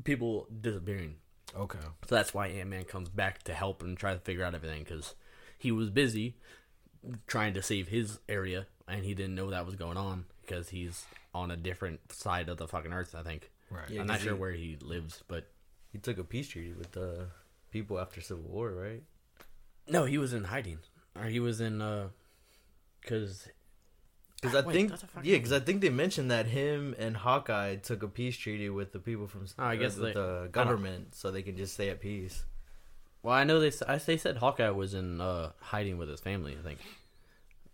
people 0.04 0.48
disappearing. 0.62 1.16
okay. 1.56 1.80
So 2.08 2.16
that's 2.16 2.34
why 2.34 2.48
Ant 2.48 2.70
Man 2.70 2.84
comes 2.86 3.10
back 3.10 3.44
to 3.44 3.54
help 3.54 3.82
and 3.84 3.98
try 3.98 4.14
to 4.14 4.20
figure 4.20 4.44
out 4.46 4.56
everything 4.56 4.84
because 4.84 5.16
he 5.58 5.72
was 5.72 5.90
busy 5.90 6.36
trying 7.28 7.54
to 7.56 7.62
save 7.62 7.88
his 7.88 8.20
area 8.30 8.68
and 8.88 9.04
he 9.06 9.14
didn't 9.14 9.36
know 9.36 9.50
that 9.50 9.66
was 9.66 9.76
going 9.76 9.98
on 9.98 10.26
because 10.42 10.70
he's 10.70 11.06
on 11.34 11.50
a 11.52 11.56
different 11.58 12.12
side 12.12 12.48
of 12.50 12.58
the 12.58 12.68
fucking 12.68 12.94
earth. 12.94 13.16
I 13.18 13.24
think. 13.24 13.50
Right. 13.70 13.90
Yeah, 13.90 14.02
I'm 14.02 14.08
not 14.08 14.20
sure 14.20 14.34
he- 14.34 14.40
where 14.40 14.52
he 14.52 14.78
lives, 14.82 15.24
but 15.28 15.50
He 15.92 15.98
took 16.00 16.18
a 16.20 16.24
peace 16.24 16.48
treaty 16.48 16.74
with 16.74 16.92
the 16.94 17.28
people 17.72 18.00
after 18.00 18.22
Civil 18.22 18.44
War, 18.44 18.72
right? 18.72 19.04
no, 19.88 20.06
he 20.06 20.18
was 20.18 20.32
in 20.34 20.44
hiding 20.46 20.80
or 21.16 21.24
he 21.26 21.40
was 21.40 21.60
in 21.60 21.82
uh, 21.82 22.10
because 23.02 23.48
Because 24.42 24.56
I 24.56 24.62
Wait, 24.68 24.74
think, 24.74 24.90
that's 24.90 25.04
a 25.04 25.08
fucking 25.08 25.30
yeah, 25.30 25.38
because 25.38 25.52
I 25.52 25.60
think 25.60 25.82
they 25.82 25.90
mentioned 25.90 26.30
that 26.32 26.46
him 26.48 26.96
and 26.98 27.18
Hawkeye 27.18 27.76
took 27.78 28.04
a 28.04 28.08
peace 28.08 28.38
treaty 28.38 28.70
with 28.70 28.92
the 28.92 29.00
people 29.00 29.28
from, 29.28 29.46
Oh, 29.60 29.64
I 29.64 29.74
uh, 29.76 29.80
guess 29.80 29.98
with 29.98 30.14
they- 30.14 30.20
the 30.22 30.50
government, 30.52 31.16
so 31.16 31.32
they 31.32 31.42
can 31.44 31.58
just 31.58 31.74
stay 31.74 31.90
at 31.90 32.00
peace. 32.00 32.44
Well, 33.24 33.36
I 33.36 33.44
know 33.44 33.60
they. 33.60 33.72
I 33.88 33.98
they 33.98 34.18
said 34.18 34.38
Hawkeye 34.38 34.70
was 34.72 34.96
in 34.96 35.22
uh, 35.22 35.52
hiding 35.60 35.98
with 36.00 36.10
his 36.10 36.20
family. 36.22 36.58
I 36.60 36.64
think 36.68 36.80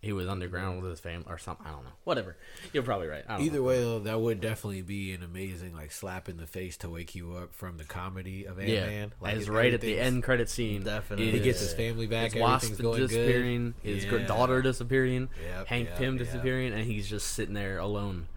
he 0.07 0.13
was 0.13 0.27
underground 0.27 0.81
with 0.81 0.89
his 0.89 0.99
family 0.99 1.25
or 1.27 1.37
something. 1.37 1.65
I 1.67 1.71
don't 1.71 1.83
know. 1.83 1.91
Whatever. 2.05 2.37
You're 2.73 2.83
probably 2.83 3.07
right. 3.07 3.23
I 3.27 3.37
don't 3.37 3.45
Either 3.45 3.57
know. 3.57 3.63
way, 3.63 3.79
though, 3.81 3.99
that 3.99 4.19
would 4.19 4.39
definitely 4.41 4.81
be 4.81 5.13
an 5.13 5.21
amazing 5.21 5.75
like 5.75 5.91
slap 5.91 6.29
in 6.29 6.37
the 6.37 6.47
face 6.47 6.77
to 6.77 6.89
wake 6.89 7.13
you 7.13 7.33
up 7.33 7.53
from 7.53 7.77
the 7.77 7.83
comedy 7.83 8.45
of 8.45 8.57
Ant 8.59 8.69
yeah, 8.69 8.85
Man. 8.85 9.13
like 9.21 9.35
it's 9.35 9.49
right 9.49 9.73
at 9.73 9.81
the 9.81 9.99
end 9.99 10.23
credit 10.23 10.49
scene. 10.49 10.83
Definitely. 10.83 11.31
He 11.31 11.39
gets 11.39 11.59
his 11.59 11.73
family 11.73 12.07
back. 12.07 12.31
his 12.31 12.41
wasp 12.41 12.65
Everything's 12.65 12.81
going 12.81 12.99
good. 12.99 13.07
disappearing, 13.09 13.73
his 13.83 14.05
Yeah. 14.05 14.25
daughter 14.25 14.61
disappearing, 14.61 15.29
Yep, 15.45 15.67
Hank 15.67 15.89
yep, 15.89 15.97
Pym 15.97 16.17
yep. 16.17 16.25
disappearing, 16.25 16.73
and 16.73 16.83
he's 16.83 17.07
just 17.09 17.27
sitting 17.33 17.53
there 17.53 17.77
alone. 17.79 18.27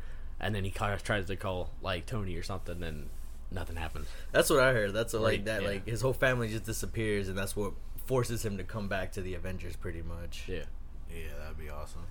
And 0.40 0.54
then 0.54 0.64
he 0.64 0.70
tries 0.70 1.26
to 1.26 1.36
call 1.36 1.70
like 1.82 2.06
Tony 2.06 2.34
or 2.36 2.42
something, 2.42 2.82
and 2.82 3.10
nothing 3.52 3.76
happens. 3.76 4.08
That's 4.32 4.50
what 4.50 4.60
I 4.60 4.72
heard. 4.72 4.92
That's 4.92 5.12
what, 5.12 5.22
like 5.22 5.44
that. 5.44 5.62
yeah. 5.62 5.68
Like 5.68 5.86
his 5.86 6.00
whole 6.00 6.12
family 6.14 6.48
just 6.48 6.64
disappears, 6.64 7.28
and 7.28 7.38
that's 7.38 7.54
what 7.54 7.74
forces 8.06 8.44
him 8.44 8.56
to 8.56 8.64
come 8.64 8.88
back 8.88 9.12
to 9.12 9.20
the 9.22 9.34
Avengers, 9.34 9.76
pretty 9.76 10.02
much. 10.02 10.44
Yeah. 10.48 10.64
Yeah, 11.12 11.22
that'd 11.42 11.58
be 11.58 11.68
awesome. 11.70 12.02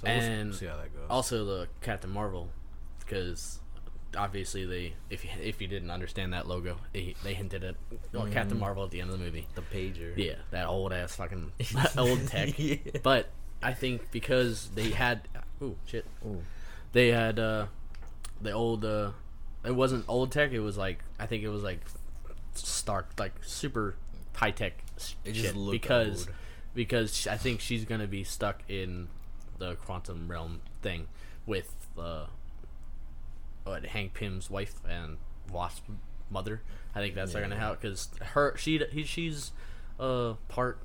So 0.00 0.04
we'll 0.06 0.12
And 0.12 0.54
see 0.54 0.66
how 0.66 0.76
that 0.76 0.92
goes. 0.94 1.06
Also, 1.10 1.44
the 1.44 1.68
Captain 1.82 2.10
Marvel, 2.10 2.48
because 3.00 3.60
obviously 4.16 4.64
they, 4.64 4.94
if 5.10 5.24
you, 5.24 5.30
if 5.42 5.60
you 5.60 5.68
didn't 5.68 5.90
understand 5.90 6.32
that 6.32 6.46
logo, 6.46 6.76
they, 6.92 7.14
they 7.24 7.34
hinted 7.34 7.64
at 7.64 7.74
well, 8.12 8.26
Captain 8.28 8.58
Marvel 8.58 8.84
at 8.84 8.90
the 8.90 9.00
end 9.00 9.10
of 9.10 9.18
the 9.18 9.24
movie. 9.24 9.46
The 9.54 9.62
pager. 9.62 10.12
Yeah, 10.16 10.36
that 10.50 10.66
old 10.66 10.92
ass 10.92 11.16
fucking 11.16 11.52
old 11.98 12.26
tech. 12.28 12.58
Yeah. 12.58 12.76
But 13.02 13.28
I 13.62 13.72
think 13.74 14.10
because 14.12 14.70
they 14.74 14.90
had, 14.90 15.22
ooh 15.62 15.76
shit, 15.86 16.06
Ooh. 16.24 16.42
they 16.92 17.08
had 17.08 17.38
uh, 17.38 17.66
the 18.40 18.52
old. 18.52 18.84
Uh, 18.84 19.10
it 19.64 19.74
wasn't 19.74 20.04
old 20.08 20.30
tech. 20.30 20.52
It 20.52 20.60
was 20.60 20.78
like 20.78 21.02
I 21.18 21.26
think 21.26 21.42
it 21.42 21.48
was 21.48 21.62
like 21.64 21.80
Stark, 22.54 23.10
like 23.18 23.32
super 23.42 23.96
high 24.34 24.52
tech 24.52 24.74
It 25.24 25.34
shit. 25.34 25.34
just 25.34 25.56
looked 25.56 25.72
because 25.82 26.26
old. 26.28 26.36
Because 26.78 27.26
I 27.26 27.36
think 27.36 27.60
she's 27.60 27.84
gonna 27.84 28.06
be 28.06 28.22
stuck 28.22 28.62
in 28.68 29.08
the 29.58 29.74
quantum 29.74 30.30
realm 30.30 30.60
thing 30.80 31.08
with 31.44 31.74
uh, 31.98 32.26
what 33.64 33.84
Hank 33.84 34.14
Pym's 34.14 34.48
wife 34.48 34.76
and 34.88 35.16
Wasp 35.50 35.82
mother. 36.30 36.62
I 36.94 37.00
think 37.00 37.16
that's 37.16 37.34
gonna 37.34 37.56
help 37.56 37.80
because 37.80 38.10
her 38.22 38.56
she 38.56 38.80
he, 38.92 39.02
she's 39.02 39.50
uh 39.98 40.34
part. 40.46 40.78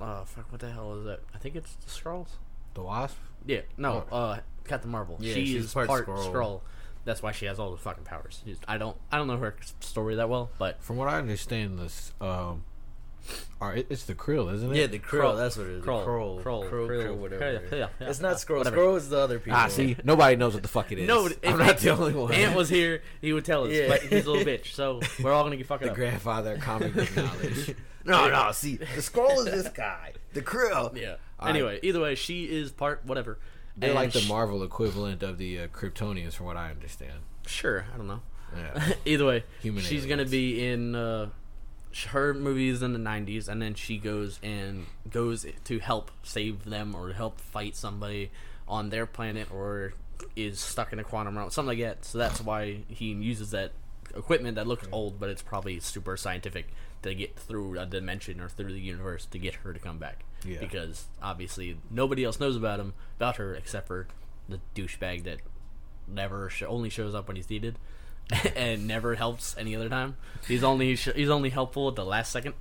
Uh, 0.00 0.24
fuck, 0.24 0.50
what 0.50 0.60
the 0.60 0.72
hell 0.72 0.96
is 0.96 1.04
that? 1.04 1.20
I 1.32 1.38
think 1.38 1.54
it's 1.54 1.76
the 1.76 1.88
Skrulls. 1.88 2.30
the 2.74 2.82
Wasp. 2.82 3.16
Yeah, 3.46 3.60
no, 3.76 4.04
uh, 4.10 4.40
Captain 4.64 4.90
Marvel. 4.90 5.16
Yeah, 5.20 5.32
she 5.32 5.46
she's 5.46 5.66
is 5.66 5.72
part 5.72 5.86
part, 5.86 6.08
Skrull. 6.08 6.32
Skrull. 6.32 6.60
That's 7.04 7.22
why 7.22 7.30
she 7.30 7.46
has 7.46 7.60
all 7.60 7.70
the 7.70 7.76
fucking 7.76 8.02
powers. 8.02 8.42
I 8.66 8.78
don't, 8.78 8.96
I 9.10 9.18
don't 9.18 9.28
know 9.28 9.36
her 9.36 9.54
story 9.78 10.16
that 10.16 10.28
well, 10.28 10.50
but 10.58 10.82
From 10.82 10.96
what 10.96 11.08
I 11.08 11.18
understand, 11.18 11.78
this 11.78 12.12
um, 12.20 12.64
are 13.60 13.74
it's 13.76 14.04
the 14.04 14.14
Krill, 14.14 14.52
isn't 14.52 14.72
it? 14.72 14.76
Yeah, 14.76 14.86
the 14.86 14.98
Krill. 14.98 15.20
Krull. 15.22 15.36
That's 15.36 15.56
what 15.56 15.66
it 15.66 15.72
is. 15.74 15.84
Kroll, 15.84 15.98
the 16.00 16.04
Kroll. 16.04 16.40
Kroll, 16.42 16.64
Kroll, 16.68 16.88
Krill, 16.88 17.16
whatever. 17.16 17.42
Krill, 17.60 17.70
yeah, 17.72 17.88
yeah, 18.00 18.08
it's 18.08 18.20
not 18.20 18.36
Skrull. 18.36 18.58
whatever. 18.58 18.76
Skrull 18.76 18.96
is 18.96 19.08
the 19.08 19.18
other 19.18 19.38
people. 19.38 19.58
Ah, 19.58 19.68
see, 19.68 19.96
nobody 20.04 20.36
knows 20.36 20.54
what 20.54 20.62
the 20.62 20.68
fuck 20.68 20.90
it 20.92 20.98
is. 20.98 21.06
No, 21.08 21.28
I'm 21.44 21.58
not 21.58 21.78
the 21.78 21.90
only 21.90 22.12
one. 22.14 22.32
Ant 22.32 22.56
was 22.56 22.68
here, 22.68 23.02
he 23.20 23.32
would 23.32 23.44
tell 23.44 23.64
us, 23.64 23.72
Yeah. 23.72 23.88
but 23.88 24.02
he's 24.02 24.26
a 24.26 24.30
little 24.30 24.44
bitch, 24.46 24.72
so 24.74 25.00
we're 25.22 25.32
all 25.32 25.44
gonna 25.44 25.56
get 25.56 25.66
fucking 25.66 25.86
the 25.86 25.92
up. 25.92 25.96
grandfather 25.96 26.54
of 26.54 26.60
comic 26.60 26.94
book 26.94 27.16
knowledge. 27.16 27.74
no, 28.04 28.28
no. 28.28 28.50
See, 28.52 28.76
the 28.76 28.84
Skrull 28.86 29.38
is 29.38 29.44
this 29.44 29.68
guy. 29.68 30.12
The 30.34 30.42
Krill. 30.42 30.96
yeah. 31.00 31.16
All 31.38 31.48
anyway, 31.48 31.78
either 31.82 32.00
way, 32.00 32.14
she 32.14 32.44
is 32.44 32.70
part 32.72 33.02
whatever. 33.04 33.38
They're 33.76 33.90
And 33.90 33.94
like 33.98 34.12
the 34.12 34.20
sh- 34.20 34.28
Marvel 34.28 34.62
equivalent 34.62 35.22
of 35.22 35.38
the 35.38 35.60
uh, 35.60 35.66
Kryptonians, 35.68 36.34
from 36.34 36.46
what 36.46 36.56
I 36.56 36.70
understand. 36.70 37.20
Sure, 37.46 37.86
I 37.92 37.96
don't 37.96 38.06
know. 38.06 38.20
Yeah. 38.56 38.92
Either 39.06 39.24
way, 39.24 39.44
Human 39.62 39.82
she's 39.82 40.04
gonna 40.04 40.26
be 40.26 40.66
in 40.66 40.94
uh, 40.94 41.26
sh- 41.26 41.30
her 42.08 42.34
movies 42.34 42.82
in 42.82 42.92
the 42.92 42.98
'90s, 42.98 43.48
and 43.48 43.60
then 43.60 43.74
she 43.74 43.98
goes 43.98 44.38
and 44.42 44.86
goes 45.10 45.46
to 45.64 45.78
help 45.78 46.10
save 46.22 46.64
them 46.64 46.94
or 46.94 47.12
help 47.12 47.40
fight 47.40 47.76
somebody 47.76 48.30
on 48.68 48.90
their 48.90 49.06
planet, 49.06 49.48
or 49.52 49.94
is 50.36 50.60
stuck 50.60 50.92
in 50.92 50.98
a 50.98 51.04
quantum 51.04 51.36
realm, 51.36 51.50
something 51.50 51.78
like 51.78 51.86
that. 51.86 52.04
So 52.04 52.18
that's 52.18 52.40
why 52.40 52.78
he 52.88 53.12
uses 53.12 53.50
that 53.50 53.72
equipment 54.16 54.56
that 54.56 54.66
looks 54.66 54.86
old, 54.92 55.18
but 55.18 55.30
it's 55.30 55.42
probably 55.42 55.80
super 55.80 56.16
scientific 56.16 56.66
to 57.02 57.14
get 57.14 57.36
through 57.36 57.78
a 57.78 57.86
dimension 57.86 58.40
or 58.40 58.48
through 58.48 58.72
the 58.72 58.80
universe 58.80 59.26
to 59.26 59.38
get 59.38 59.56
her 59.56 59.72
to 59.72 59.78
come 59.78 59.98
back. 59.98 60.24
Yeah. 60.44 60.60
Because 60.60 61.06
obviously 61.22 61.76
nobody 61.90 62.24
else 62.24 62.40
knows 62.40 62.56
about 62.56 62.80
him, 62.80 62.94
about 63.16 63.36
her, 63.36 63.54
except 63.54 63.86
for 63.86 64.06
the 64.48 64.60
douchebag 64.74 65.24
that 65.24 65.38
never 66.06 66.50
sh- 66.50 66.64
only 66.66 66.90
shows 66.90 67.14
up 67.14 67.26
when 67.28 67.36
he's 67.36 67.50
needed 67.50 67.78
and 68.56 68.86
never 68.86 69.14
helps 69.14 69.56
any 69.58 69.76
other 69.76 69.88
time. 69.88 70.16
He's 70.46 70.64
only 70.64 70.94
he's 70.94 71.30
only 71.30 71.50
helpful 71.50 71.88
at 71.88 71.96
the 71.96 72.04
last 72.04 72.32
second. 72.32 72.54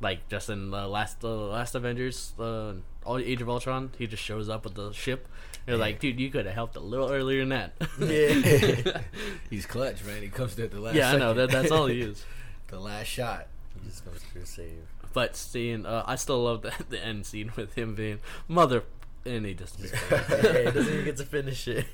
Like 0.00 0.28
just 0.28 0.50
in 0.50 0.70
the 0.70 0.86
last 0.86 1.20
the 1.20 1.28
last 1.28 1.74
Avengers, 1.74 2.32
uh, 2.38 2.74
all 3.04 3.18
Age 3.18 3.40
of 3.42 3.48
Ultron, 3.48 3.90
he 3.98 4.06
just 4.06 4.22
shows 4.22 4.48
up 4.48 4.64
with 4.64 4.74
the 4.74 4.92
ship. 4.92 5.28
You're 5.66 5.78
like, 5.78 5.98
dude, 5.98 6.20
you 6.20 6.30
could 6.30 6.44
have 6.44 6.54
helped 6.54 6.76
a 6.76 6.80
little 6.80 7.10
earlier 7.10 7.40
than 7.40 7.48
that. 7.50 7.72
Yeah. 7.98 9.00
He's 9.50 9.64
clutch, 9.64 10.04
man. 10.04 10.20
He 10.20 10.28
comes 10.28 10.58
at 10.58 10.70
the 10.70 10.80
last. 10.80 10.94
yeah, 10.94 11.12
I 11.12 11.16
know 11.16 11.32
that. 11.32 11.50
That's 11.50 11.70
all 11.70 11.86
he 11.86 12.02
is. 12.02 12.22
the 12.68 12.78
last 12.78 13.06
shot. 13.06 13.46
he 13.80 13.88
just 13.88 14.04
goes 14.04 14.20
through 14.30 14.44
save. 14.44 14.86
But 15.14 15.36
seeing, 15.36 15.86
uh, 15.86 16.04
I 16.06 16.16
still 16.16 16.42
love 16.44 16.62
the 16.62 16.72
the 16.88 17.02
end 17.02 17.24
scene 17.24 17.52
with 17.56 17.74
him 17.74 17.94
being 17.94 18.18
mother, 18.46 18.82
and 19.24 19.46
he 19.46 19.54
just 19.54 19.78
yeah, 19.78 19.88
he 19.88 20.70
doesn't 20.70 20.92
even 20.92 21.04
get 21.04 21.16
to 21.18 21.24
finish 21.24 21.66
it. 21.68 21.86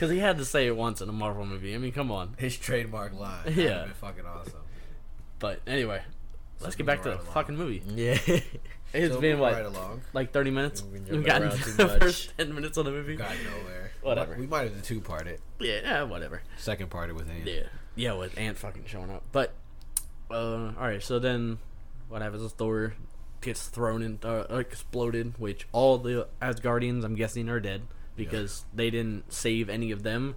Because 0.00 0.10
he 0.12 0.18
had 0.18 0.38
to 0.38 0.46
say 0.46 0.66
it 0.66 0.74
once 0.74 1.02
in 1.02 1.10
a 1.10 1.12
Marvel 1.12 1.44
movie. 1.44 1.74
I 1.74 1.78
mean, 1.78 1.92
come 1.92 2.10
on. 2.10 2.32
His 2.38 2.56
trademark 2.56 3.12
line. 3.12 3.44
That 3.44 3.52
Yeah. 3.54 3.64
yeah. 3.64 3.84
been 3.84 3.92
fucking 3.92 4.24
awesome. 4.24 4.60
But 5.38 5.60
anyway, 5.66 6.00
let's 6.60 6.74
get 6.74 6.86
moving 6.86 6.96
back 6.96 7.02
to 7.04 7.10
right 7.10 7.18
the 7.18 7.22
along. 7.24 7.34
fucking 7.34 7.56
movie. 7.56 7.82
Yeah. 7.86 8.18
It's 8.92 9.14
So 9.14 9.20
been 9.20 9.38
what, 9.38 9.52
Right 9.52 9.66
along. 9.66 10.00
like 10.14 10.32
thirty 10.32 10.50
minutes? 10.50 10.82
We've 10.82 10.94
been 10.94 11.02
We've 11.18 11.24
jumping 11.24 11.26
gotten 11.26 11.48
around 11.48 11.58
to 11.62 11.70
the 11.76 11.86
much. 11.86 12.00
first 12.00 12.32
ten 12.36 12.52
minutes 12.54 12.76
of 12.76 12.86
the 12.86 12.90
movie. 12.90 13.14
Got 13.14 13.36
nowhere. 13.44 13.92
Whatever. 14.02 14.34
We 14.36 14.46
might 14.48 14.62
have 14.62 14.74
the 14.74 14.82
two 14.82 15.00
part 15.00 15.28
it. 15.28 15.40
Yeah, 15.60 15.80
yeah, 15.84 16.02
whatever. 16.02 16.42
Second 16.56 16.90
part 16.90 17.08
it 17.08 17.12
with 17.14 17.30
Ant. 17.30 17.46
Yeah, 17.46 17.62
yeah, 17.94 18.14
with 18.14 18.36
Ant 18.36 18.58
fucking 18.58 18.84
showing 18.86 19.10
up. 19.10 19.22
But 19.30 19.52
uh, 20.30 20.34
all 20.34 20.72
right, 20.76 21.00
so 21.02 21.20
then 21.20 21.58
what 22.08 22.20
happens 22.22 22.42
is 22.42 22.50
Thor 22.52 22.94
gets 23.42 23.68
thrown 23.68 24.02
in, 24.02 24.18
uh, 24.24 24.46
exploded, 24.50 25.34
which 25.38 25.68
all 25.70 25.98
the 25.98 26.26
Asgardians, 26.42 27.04
I'm 27.04 27.14
guessing, 27.14 27.48
are 27.48 27.60
dead 27.60 27.82
because 28.24 28.64
they 28.74 28.90
didn't 28.90 29.32
save 29.32 29.68
any 29.68 29.90
of 29.90 30.02
them. 30.02 30.36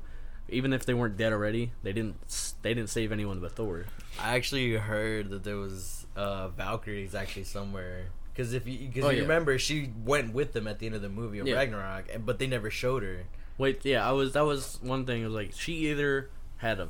Even 0.50 0.74
if 0.74 0.86
they 0.86 0.94
weren't 0.94 1.16
dead 1.18 1.32
already, 1.34 1.72
they 1.84 1.94
didn't. 1.94 2.16
They 2.62 2.74
didn't 2.74 2.90
save 2.90 3.12
anyone 3.12 3.40
but 3.40 3.54
Thor. 3.54 3.86
I 4.22 4.36
actually 4.36 4.74
heard 4.76 5.30
that 5.30 5.44
there 5.44 5.58
was 5.58 6.06
uh, 6.16 6.50
Valkyries 6.50 7.16
actually 7.16 7.46
somewhere. 7.46 8.08
Because 8.34 8.54
if 8.54 8.68
you, 8.68 8.90
cause 8.94 9.04
Oh, 9.06 9.10
you 9.10 9.18
yeah. 9.18 9.22
remember, 9.24 9.58
she 9.60 9.92
went 10.04 10.34
with 10.34 10.54
them 10.54 10.68
at 10.68 10.80
the 10.80 10.86
end 10.88 10.96
of 10.96 11.02
the 11.02 11.10
movie 11.10 11.40
of 11.40 11.48
Yeah. 11.48 11.56
Ragnarok, 11.56 12.06
and- 12.14 12.26
but 12.26 12.40
they 12.40 12.48
never 12.48 12.70
showed 12.72 13.04
her. 13.04 13.24
Wait, 13.58 13.86
yeah, 13.86 14.08
I 14.08 14.12
was. 14.12 14.34
That 14.34 14.46
was 14.46 14.80
one 14.82 15.06
thing. 15.06 15.22
It 15.22 15.26
was 15.26 15.34
like 15.36 15.52
she 15.56 15.74
either 15.92 16.30
had 16.58 16.80
a 16.80 16.90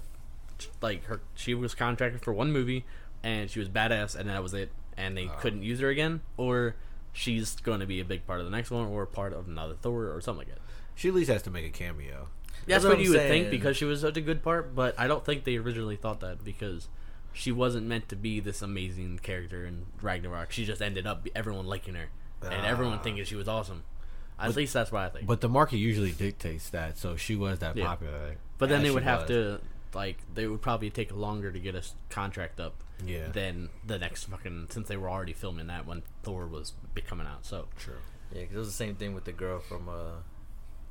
like 0.82 1.03
her. 1.06 1.21
She 1.36 1.53
was 1.53 1.75
contracted 1.75 2.21
for 2.21 2.34
one 2.34 2.51
movie, 2.51 2.86
and 3.21 3.49
she 3.51 3.60
was 3.60 3.69
badass, 3.69 4.15
and 4.15 4.29
that 4.29 4.41
was 4.41 4.53
it. 4.53 4.71
And 4.97 5.17
they 5.17 5.27
Oh. 5.27 5.36
couldn't 5.39 5.63
use 5.63 5.79
her 5.79 5.89
again, 5.89 6.21
or 6.38 6.75
she's 7.12 7.56
going 7.58 7.82
to 7.82 7.86
be 7.86 7.99
a 7.99 8.06
big 8.06 8.25
part 8.25 8.39
of 8.39 8.45
the 8.45 8.51
next 8.51 8.71
one, 8.71 8.88
or 8.88 9.06
part 9.06 9.34
of 9.34 9.47
another 9.47 9.75
Thor, 9.75 10.12
or 10.13 10.21
something 10.21 10.47
like 10.47 10.56
that. 10.56 10.62
She 10.95 11.08
at 11.10 11.13
least 11.15 11.29
has 11.29 11.41
to 11.43 11.49
make 11.49 11.65
a 11.65 11.69
cameo. 11.69 12.27
That's, 12.65 12.65
That's 12.67 12.84
what, 12.86 12.89
what 12.91 12.97
I'm 12.99 13.03
you 13.03 13.12
would 13.12 13.21
think 13.21 13.49
because 13.49 13.75
she 13.77 13.86
was 13.86 14.01
such 14.01 14.15
a 14.17 14.21
good 14.21 14.41
part, 14.43 14.73
but 14.73 14.95
I 14.97 15.08
don't 15.08 15.25
think 15.25 15.43
they 15.43 15.58
originally 15.58 15.95
thought 15.97 16.21
that 16.21 16.43
because 16.43 16.88
she 17.34 17.51
wasn't 17.51 17.88
meant 17.88 18.08
to 18.10 18.15
be 18.15 18.39
this 18.39 18.62
amazing 18.62 19.19
character 19.21 19.65
in 19.65 19.88
Ragnarok. 20.01 20.51
She 20.51 20.65
just 20.65 20.82
ended 20.82 21.06
up 21.08 21.27
everyone 21.36 21.65
liking 21.65 21.95
her 21.95 22.10
and 22.41 22.65
everyone 22.65 22.99
Ah. 22.99 23.01
thinking 23.01 23.25
she 23.25 23.36
was 23.36 23.47
awesome. 23.47 23.84
At 24.39 24.56
least 24.56 24.73
that's 24.73 24.91
what 24.91 25.01
I 25.03 25.10
think. 25.10 25.27
But 25.27 25.41
the 25.41 25.49
market 25.49 25.77
usually 25.77 26.12
dictates 26.12 26.69
that, 26.69 26.97
so 26.97 27.15
she 27.15 27.36
was 27.36 27.60
that 27.60 27.75
Yeah. 27.75 27.86
popular. 27.86 28.38
But 28.58 28.69
then 28.69 28.79
as 28.82 28.88
they 28.88 28.91
would 28.93 29.03
have 29.03 29.21
was. 29.21 29.27
to 29.29 29.60
like 29.93 30.17
they 30.34 30.47
would 30.47 30.62
probably 30.62 30.89
take 30.89 31.13
longer 31.13 31.51
to 31.51 31.60
get 31.60 31.75
a 31.75 31.84
contract 32.10 32.60
up 32.60 32.84
Yeah. 33.06 33.27
than 33.27 33.69
the 33.86 33.99
next 33.99 34.25
fucking 34.25 34.67
since 34.71 34.88
they 34.88 34.97
were 34.97 35.10
already 35.10 35.34
filming 35.34 35.67
that 35.67 35.86
when 35.86 36.01
Thor 36.23 36.47
was 36.47 36.73
be 36.93 37.01
coming 37.01 37.27
out. 37.27 37.45
So 37.45 37.67
True. 37.77 37.95
Yeah, 38.34 38.41
because 38.41 38.56
it 38.56 38.60
was 38.60 38.67
the 38.69 38.73
same 38.73 38.95
thing 38.95 39.13
with 39.13 39.25
the 39.25 39.32
girl 39.34 39.60
from 39.60 39.88
uh, 39.89 40.21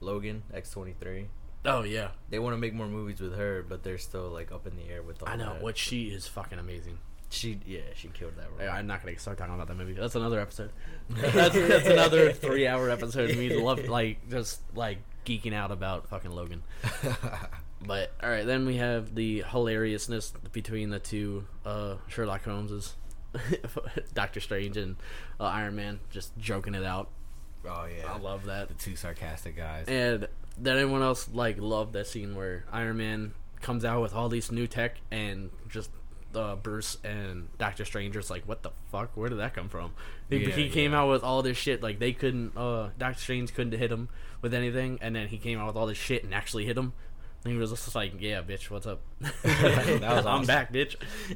Logan 0.03 0.43
X23. 0.55 1.27
oh 1.65 1.83
yeah, 1.83 2.09
They 2.31 2.39
want 2.39 2.55
to 2.55 2.59
make 2.59 2.75
more 2.75 2.89
movies 2.89 3.21
with 3.21 3.37
her, 3.37 3.65
but 3.67 3.83
they're 3.83 3.99
still 3.99 4.29
like 4.29 4.53
up 4.53 4.67
in 4.67 4.77
the 4.77 4.89
air 4.91 5.03
with 5.03 5.23
all 5.23 5.29
I 5.29 5.37
know 5.37 5.55
that. 5.55 5.63
what 5.63 5.79
she 5.79 6.09
is 6.09 6.27
fucking 6.27 6.59
amazing. 6.59 6.99
she 7.31 7.59
yeah 7.67 7.81
she 7.95 8.09
killed 8.09 8.37
that 8.37 8.49
role. 8.59 8.69
I'm 8.71 8.87
not 8.87 9.03
gonna 9.03 9.19
start 9.19 9.39
talking 9.39 9.55
about 9.55 9.69
that 9.69 9.77
movie. 9.77 9.95
That's 9.95 10.15
another 10.17 10.41
episode. 10.41 10.71
that's, 11.09 11.55
that's 11.55 11.87
another 11.87 12.33
three 12.33 12.67
hour 12.67 12.91
episode. 12.91 13.31
of 13.31 13.39
Me 13.39 13.57
love 13.57 13.89
like 13.89 14.29
just 14.29 14.61
like 14.75 14.99
geeking 15.25 15.55
out 15.55 15.71
about 15.71 16.09
fucking 16.09 16.33
Logan. 16.33 16.63
But 17.85 18.13
all 18.23 18.31
right, 18.31 18.47
then 18.47 18.65
we 18.65 18.77
have 18.77 19.13
the 19.15 19.43
hilariousness 19.51 20.33
between 20.53 20.91
the 20.91 21.01
two 21.01 21.47
uh, 21.67 21.97
Sherlock 22.07 22.45
Holmeses, 22.45 22.93
Doctor 24.15 24.39
Strange 24.39 24.77
and 24.77 24.95
uh, 25.41 25.45
Iron 25.47 25.75
Man, 25.75 25.99
just 26.09 26.37
joking 26.39 26.77
it 26.77 26.85
out. 26.85 27.09
Oh 27.67 27.87
yeah. 27.87 28.13
I 28.13 28.19
love 28.19 28.47
that. 28.47 28.69
the 28.69 28.75
two 28.75 28.97
sarcastic 28.97 29.57
guys. 29.57 29.87
And 29.89 30.29
did 30.61 30.77
anyone 30.77 31.03
else 31.03 31.29
like 31.33 31.59
love 31.59 31.93
that 31.93 32.07
scene 32.07 32.35
where 32.35 32.65
Iron 32.73 32.99
Man 32.99 33.35
comes 33.61 33.85
out 33.85 34.03
with 34.03 34.15
all 34.15 34.29
these 34.29 34.51
new 34.51 34.67
tech 34.67 34.97
and 35.11 35.51
just 35.69 35.91
uh, 36.35 36.57
Bruce 36.57 36.99
and 37.05 37.49
Doctor 37.59 37.85
Stranger's 37.85 38.31
like, 38.31 38.47
what 38.47 38.63
the 38.63 38.71
fuck? 38.91 39.17
Where 39.17 39.29
did 39.29 39.39
that 39.39 39.55
come 39.55 39.69
from? 39.69 39.93
He, 40.29 40.39
Yeah, 40.39 40.55
he 40.55 40.69
came 40.69 40.93
yeah. 40.93 41.01
out 41.01 41.11
with 41.11 41.23
all 41.23 41.43
this 41.43 41.57
shit 41.57 41.83
like 41.83 41.99
they 41.99 42.13
couldn't. 42.13 42.57
Uh, 42.57 42.91
Doctor 42.99 43.21
Strange 43.21 43.55
couldn't 43.55 43.79
hit 43.79 43.91
him 43.91 44.09
with 44.41 44.55
anything, 44.55 44.99
and 45.01 45.15
then 45.15 45.29
he 45.29 45.39
came 45.39 45.59
out 45.59 45.67
with 45.67 45.77
all 45.77 45.87
this 45.87 45.99
shit 45.99 46.25
and 46.25 46.35
actually 46.35 46.67
hit 46.67 46.77
him. 46.77 46.93
And 47.45 47.53
he 47.53 47.59
was 47.59 47.71
just 47.71 47.95
like, 47.95 48.13
"Yeah, 48.21 48.41
bitch, 48.43 48.71
what's 48.71 48.87
up? 48.87 49.01
Was 49.21 50.27
I'm 50.27 50.45
back, 50.45 50.73
bitch." 50.73 50.95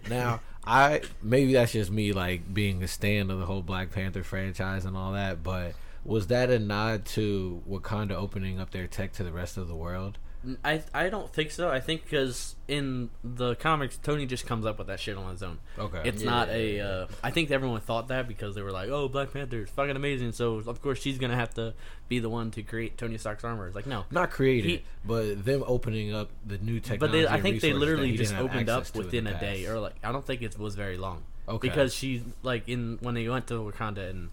Now, 0.09 0.41
I 0.65 1.03
maybe 1.21 1.55
that's 1.55 1.73
just 1.73 1.91
me 1.91 2.13
like 2.13 2.53
being 2.53 2.83
a 2.83 2.89
stand 2.89 3.31
of 3.33 3.41
the 3.41 3.47
whole 3.47 3.63
Black 3.63 3.91
Panther 3.91 4.23
franchise 4.23 4.85
and 4.85 4.97
all 4.97 5.13
that, 5.13 5.43
but 5.43 5.73
was 6.07 6.29
that 6.29 6.51
a 6.51 6.59
nod 6.59 7.05
to 7.07 7.63
Wakanda 7.69 8.13
opening 8.13 8.59
up 8.61 8.71
their 8.71 8.87
tech 8.87 9.13
to 9.15 9.25
the 9.25 9.33
rest 9.33 9.57
of 9.57 9.69
the 9.69 9.75
world? 9.77 10.19
I 10.65 10.81
I 10.95 11.09
don't 11.09 11.33
think 11.33 11.51
so. 11.51 11.71
I 11.71 11.81
think 11.81 12.05
because 12.05 12.55
in 12.69 13.11
the 13.25 13.57
comics, 13.57 13.97
Tony 13.97 14.27
just 14.27 14.47
comes 14.47 14.65
up 14.65 14.79
with 14.79 14.87
that 14.87 15.01
shit 15.01 15.17
on 15.17 15.33
his 15.33 15.43
own. 15.43 15.59
Okay. 15.77 16.03
It's 16.05 16.23
Yeah, 16.23 16.31
not 16.31 16.49
yeah, 16.49 16.55
a. 16.55 16.77
yeah. 16.77 16.85
Uh, 16.85 17.07
I 17.25 17.33
think 17.33 17.51
everyone 17.51 17.81
thought 17.81 18.07
that 18.09 18.29
because 18.29 18.55
they 18.55 18.63
were 18.63 18.71
like, 18.71 18.89
"Oh, 18.89 19.09
Black 19.09 19.33
Panther 19.33 19.63
is 19.63 19.71
fucking 19.71 19.97
amazing." 19.97 20.31
So 20.31 20.63
of 20.65 20.81
course 20.81 21.01
she's 21.01 21.19
gonna 21.19 21.35
have 21.35 21.53
to 21.55 21.75
be 22.09 22.21
the 22.21 22.29
one 22.31 22.53
to 22.53 22.63
create 22.63 22.97
Tony 22.97 23.19
Stark's 23.19 23.43
armor. 23.43 23.67
It's 23.67 23.75
like 23.75 23.87
no, 23.89 24.05
not 24.13 24.31
created, 24.31 24.71
He- 24.71 24.85
but 25.05 25.45
them 25.45 25.65
opening 25.67 26.15
up 26.15 26.31
the 26.47 26.59
new 26.59 26.79
technology. 26.79 26.99
but 27.01 27.11
they, 27.13 27.27
I 27.27 27.41
think 27.41 27.61
they 27.61 27.73
literally 27.73 28.17
just 28.17 28.35
opened 28.37 28.69
up 28.69 28.83
access 28.83 28.93
to 28.93 29.01
in 29.01 29.05
within 29.07 29.27
a 29.27 29.41
day, 29.41 29.67
or 29.67 29.81
like 29.81 29.97
I 30.05 30.13
don't 30.13 30.25
think 30.25 30.43
it 30.43 30.57
was 30.57 30.77
very 30.77 30.97
long. 30.97 31.25
Okay. 31.49 31.69
Because 31.69 31.93
she 31.93 32.23
like 32.45 32.69
in 32.69 32.99
when 33.01 33.15
they 33.15 33.29
went 33.29 33.49
to 33.49 33.55
Wakanda 33.55 34.09
and 34.11 34.31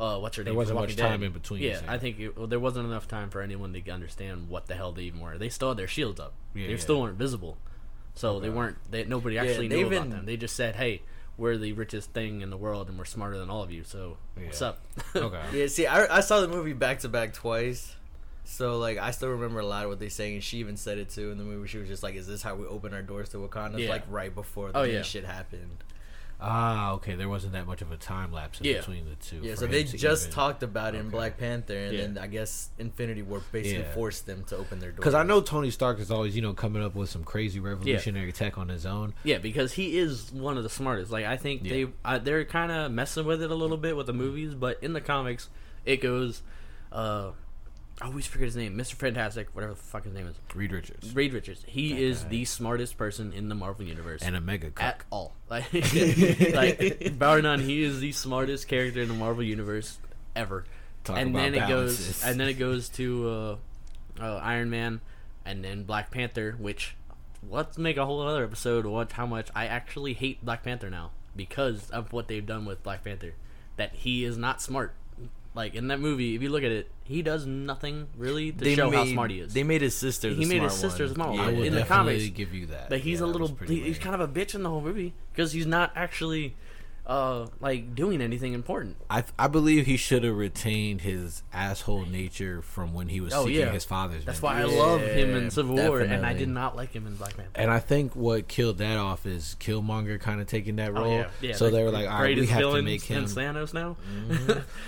uh, 0.00 0.18
what's 0.18 0.36
her 0.36 0.42
name? 0.42 0.46
There 0.46 0.52
name? 0.54 0.56
wasn't 0.56 0.76
Walking 0.78 0.96
much 0.96 0.98
time 1.10 1.22
in 1.22 1.32
between, 1.32 1.62
Yeah. 1.62 1.80
I 1.86 1.98
think 1.98 2.18
it, 2.18 2.36
well, 2.36 2.46
there 2.46 2.58
wasn't 2.58 2.86
enough 2.86 3.06
time 3.06 3.30
for 3.30 3.42
anyone 3.42 3.72
to 3.72 3.90
understand 3.90 4.48
what 4.48 4.66
the 4.66 4.74
hell 4.74 4.92
they 4.92 5.02
even 5.02 5.20
were. 5.20 5.36
They 5.38 5.48
still 5.50 5.68
had 5.68 5.76
their 5.76 5.86
shields 5.86 6.18
up. 6.18 6.32
Yeah, 6.54 6.66
they 6.66 6.72
yeah. 6.72 6.78
still 6.78 7.00
weren't 7.02 7.18
visible, 7.18 7.58
so 8.14 8.40
they 8.40 8.50
weren't. 8.50 8.78
They, 8.90 9.04
nobody 9.04 9.38
actually 9.38 9.68
they 9.68 9.76
knew 9.82 9.86
about 9.88 10.10
them. 10.10 10.24
They 10.26 10.36
just 10.36 10.56
said, 10.56 10.76
"Hey, 10.76 11.02
we're 11.36 11.56
the 11.58 11.72
richest 11.74 12.12
thing 12.12 12.40
in 12.40 12.50
the 12.50 12.56
world, 12.56 12.88
and 12.88 12.98
we're 12.98 13.04
smarter 13.04 13.38
than 13.38 13.50
all 13.50 13.62
of 13.62 13.70
you. 13.70 13.84
So 13.84 14.16
what's 14.34 14.62
up?" 14.62 14.80
okay. 15.14 15.42
Yeah, 15.52 15.66
see, 15.66 15.86
I, 15.86 16.16
I 16.16 16.20
saw 16.20 16.40
the 16.40 16.48
movie 16.48 16.72
back 16.72 17.00
to 17.00 17.08
back 17.08 17.34
twice. 17.34 17.94
So, 18.44 18.78
like, 18.78 18.98
I 18.98 19.12
still 19.12 19.28
remember 19.28 19.60
a 19.60 19.66
lot 19.66 19.84
of 19.84 19.90
what 19.90 20.00
they 20.00 20.08
saying, 20.08 20.34
and 20.34 20.42
she 20.42 20.58
even 20.58 20.76
said 20.76 20.98
it 20.98 21.10
too 21.10 21.30
in 21.30 21.38
the 21.38 21.44
movie. 21.44 21.68
She 21.68 21.78
was 21.78 21.88
just 21.88 22.02
like, 22.02 22.16
Is 22.16 22.26
this 22.26 22.42
how 22.42 22.56
we 22.56 22.66
open 22.66 22.92
our 22.92 23.02
doors 23.02 23.28
to 23.28 23.36
Wakanda? 23.36 23.78
Yeah. 23.78 23.90
Like, 23.90 24.02
right 24.08 24.34
before 24.34 24.72
the 24.72 24.78
Oh, 24.78 24.82
yeah. 24.82 25.02
shit 25.02 25.24
happened. 25.24 25.84
Ah, 26.42 26.92
okay. 26.92 27.14
There 27.16 27.28
wasn't 27.28 27.52
that 27.52 27.66
much 27.66 27.82
of 27.82 27.92
a 27.92 27.96
time 27.96 28.32
lapse 28.32 28.60
in 28.60 28.66
Yeah. 28.66 28.78
between 28.78 29.04
the 29.04 29.14
two. 29.16 29.40
Yeah, 29.42 29.54
so 29.56 29.66
they 29.66 29.84
just 29.84 30.24
even- 30.26 30.34
talked 30.34 30.62
about 30.62 30.94
it 30.94 30.98
in 30.98 31.06
Okay. 31.06 31.10
Black 31.16 31.38
Panther, 31.38 31.76
and 31.76 31.92
Yeah. 31.96 32.00
then 32.02 32.18
I 32.18 32.26
guess 32.26 32.70
Infinity 32.78 33.22
War 33.22 33.42
basically 33.52 33.82
Yeah. 33.84 33.92
forced 33.94 34.26
them 34.26 34.44
to 34.44 34.56
open 34.56 34.78
their 34.78 34.90
doors. 34.90 34.96
Because 34.96 35.14
I 35.14 35.22
know 35.22 35.40
Tony 35.40 35.70
Stark 35.70 36.00
is 36.00 36.10
always, 36.10 36.34
you 36.34 36.42
know, 36.42 36.52
coming 36.54 36.82
up 36.82 36.94
with 36.94 37.10
some 37.10 37.24
crazy 37.24 37.60
revolutionary 37.60 38.32
tech 38.32 38.56
on 38.58 38.68
his 38.68 38.86
own. 38.86 39.12
Yeah, 39.24 39.38
because 39.38 39.72
he 39.74 39.98
is 39.98 40.32
one 40.32 40.56
of 40.56 40.62
the 40.62 40.70
smartest. 40.70 41.10
Like 41.12 41.26
I 41.26 41.36
think 41.36 41.62
they 41.62 41.88
uh, 42.04 42.18
they're 42.18 42.44
kind 42.44 42.72
of 42.72 42.90
messing 42.92 43.24
with 43.26 43.42
it 43.42 43.50
a 43.50 43.54
little 43.54 43.76
bit 43.76 43.96
with 43.96 44.06
the 44.06 44.12
movies, 44.14 44.54
but 44.54 44.78
in 44.82 44.92
the 44.94 45.00
comics, 45.00 45.48
it 45.84 46.00
goes. 46.00 46.42
Uh, 46.92 47.30
I 48.02 48.06
always 48.06 48.26
forget 48.26 48.46
his 48.46 48.56
name, 48.56 48.76
Mister 48.76 48.96
Fantastic, 48.96 49.48
whatever 49.54 49.74
the 49.74 49.78
fuck 49.78 50.04
his 50.04 50.14
name 50.14 50.26
is. 50.26 50.34
Reed 50.54 50.72
Richards 50.72 51.14
Reed 51.14 51.32
Richards. 51.34 51.62
He 51.66 51.92
That 51.92 52.00
is 52.00 52.22
guy. 52.22 52.28
the 52.30 52.44
smartest 52.46 52.96
person 52.96 53.32
in 53.34 53.48
the 53.50 53.54
Marvel 53.54 53.84
universe. 53.84 54.22
and 54.22 54.34
a 54.36 54.40
mega 54.40 54.70
cuck. 54.70 54.86
at 54.86 55.04
all. 55.10 55.34
Like, 55.50 55.64
like 56.54 57.18
bar 57.18 57.42
none, 57.42 57.60
he 57.60 57.82
is 57.82 58.00
the 58.00 58.12
smartest 58.12 58.68
character 58.68 59.00
in 59.02 59.08
the 59.08 59.14
Marvel 59.14 59.42
universe 59.42 59.98
ever. 60.36 60.64
Talk 61.04 61.18
and 61.18 61.30
about 61.30 61.38
then 61.40 61.54
it 61.54 61.68
goes, 61.68 62.22
and 62.24 62.38
then 62.38 62.48
it 62.48 62.54
goes 62.54 62.88
to 62.90 63.28
uh, 63.28 63.56
uh, 64.22 64.36
Iron 64.36 64.70
Man, 64.70 65.00
and 65.44 65.64
then 65.64 65.82
Black 65.84 66.10
Panther. 66.10 66.54
Which 66.58 66.94
let's 67.48 67.78
make 67.78 67.96
a 67.96 68.06
whole 68.06 68.20
other 68.22 68.44
episode 68.44 68.86
of 68.86 68.92
what 68.92 69.12
how 69.12 69.26
much 69.26 69.48
I 69.54 69.66
actually 69.66 70.12
hate 70.14 70.44
Black 70.44 70.62
Panther 70.62 70.88
now 70.90 71.10
because 71.34 71.90
of 71.90 72.12
what 72.12 72.28
they've 72.28 72.44
done 72.46 72.64
with 72.64 72.82
Black 72.82 73.02
Panther. 73.04 73.34
That 73.76 73.94
he 73.94 74.24
is 74.24 74.36
not 74.38 74.60
smart. 74.62 74.94
Like 75.54 75.74
in 75.74 75.88
that 75.88 75.98
movie, 75.98 76.36
if 76.36 76.42
you 76.42 76.48
look 76.48 76.62
at 76.62 76.70
it, 76.70 76.88
he 77.02 77.22
does 77.22 77.44
nothing 77.44 78.06
really 78.16 78.52
to 78.52 78.74
show 78.76 78.90
how 78.90 79.04
smart 79.04 79.32
he 79.32 79.40
is. 79.40 79.52
They 79.52 79.64
made 79.64 79.82
his 79.82 79.96
sister. 79.96 80.28
He 80.28 80.44
the 80.44 80.46
made 80.46 80.62
his 80.62 80.74
sister 80.74 81.04
one. 81.06 81.14
smart 81.14 81.30
one. 81.30 81.40
I 81.40 81.46
will 81.52 81.62
in 81.64 81.72
the 81.74 81.80
definitely 81.80 82.18
comics, 82.20 82.36
give 82.36 82.54
you 82.54 82.66
that. 82.66 82.88
but 82.88 83.00
he's 83.00 83.18
Yeah, 83.18 83.26
a 83.26 83.28
little. 83.28 83.56
He, 83.66 83.80
he's 83.80 83.98
kind 83.98 84.14
of 84.14 84.20
a 84.20 84.28
bitch 84.28 84.54
in 84.54 84.62
the 84.62 84.68
whole 84.70 84.80
movie 84.80 85.12
because 85.32 85.50
he's 85.52 85.66
not 85.66 85.90
actually, 85.96 86.54
uh, 87.10 87.46
like 87.60 87.94
doing 87.96 88.22
anything 88.22 88.52
important. 88.52 88.96
I 89.10 89.24
I 89.36 89.48
believe 89.48 89.84
he 89.84 89.96
should 89.96 90.22
have 90.22 90.36
retained 90.36 91.00
his 91.00 91.42
asshole 91.52 92.04
nature 92.06 92.62
from 92.62 92.94
when 92.94 93.08
he 93.08 93.20
was 93.20 93.34
Oh, 93.34 93.46
seeking 93.46 93.62
yeah. 93.62 93.72
his 93.72 93.84
father's. 93.84 94.24
That's 94.24 94.40
why 94.40 94.58
I 94.58 94.60
vengeance. 94.60 94.78
love 94.78 95.00
him 95.02 95.34
in 95.36 95.42
Yeah, 95.44 95.48
Civil 95.48 95.74
War, 95.74 96.00
and 96.00 96.24
I 96.24 96.34
did 96.34 96.48
not 96.48 96.76
like 96.76 96.92
him 96.92 97.08
in 97.08 97.16
Black 97.16 97.36
Panther. 97.36 97.50
And 97.56 97.68
I 97.68 97.80
think 97.80 98.14
what 98.14 98.46
killed 98.46 98.78
that 98.78 98.96
off 98.96 99.26
is 99.26 99.56
Killmonger 99.58 100.20
kind 100.20 100.40
of 100.40 100.46
taking 100.46 100.76
that 100.76 100.90
Oh 100.90 101.02
role. 101.02 101.12
yeah, 101.12 101.28
yeah. 101.40 101.54
so 101.56 101.64
the 101.68 101.76
they 101.78 101.82
were 101.82 101.90
like, 101.90 102.08
all 102.08 102.22
right, 102.22 102.36
we 102.38 102.46
have 102.46 102.60
to 102.60 102.80
make 102.82 103.02
him, 103.02 103.24
Thanos 103.24 103.74
now. 103.74 103.96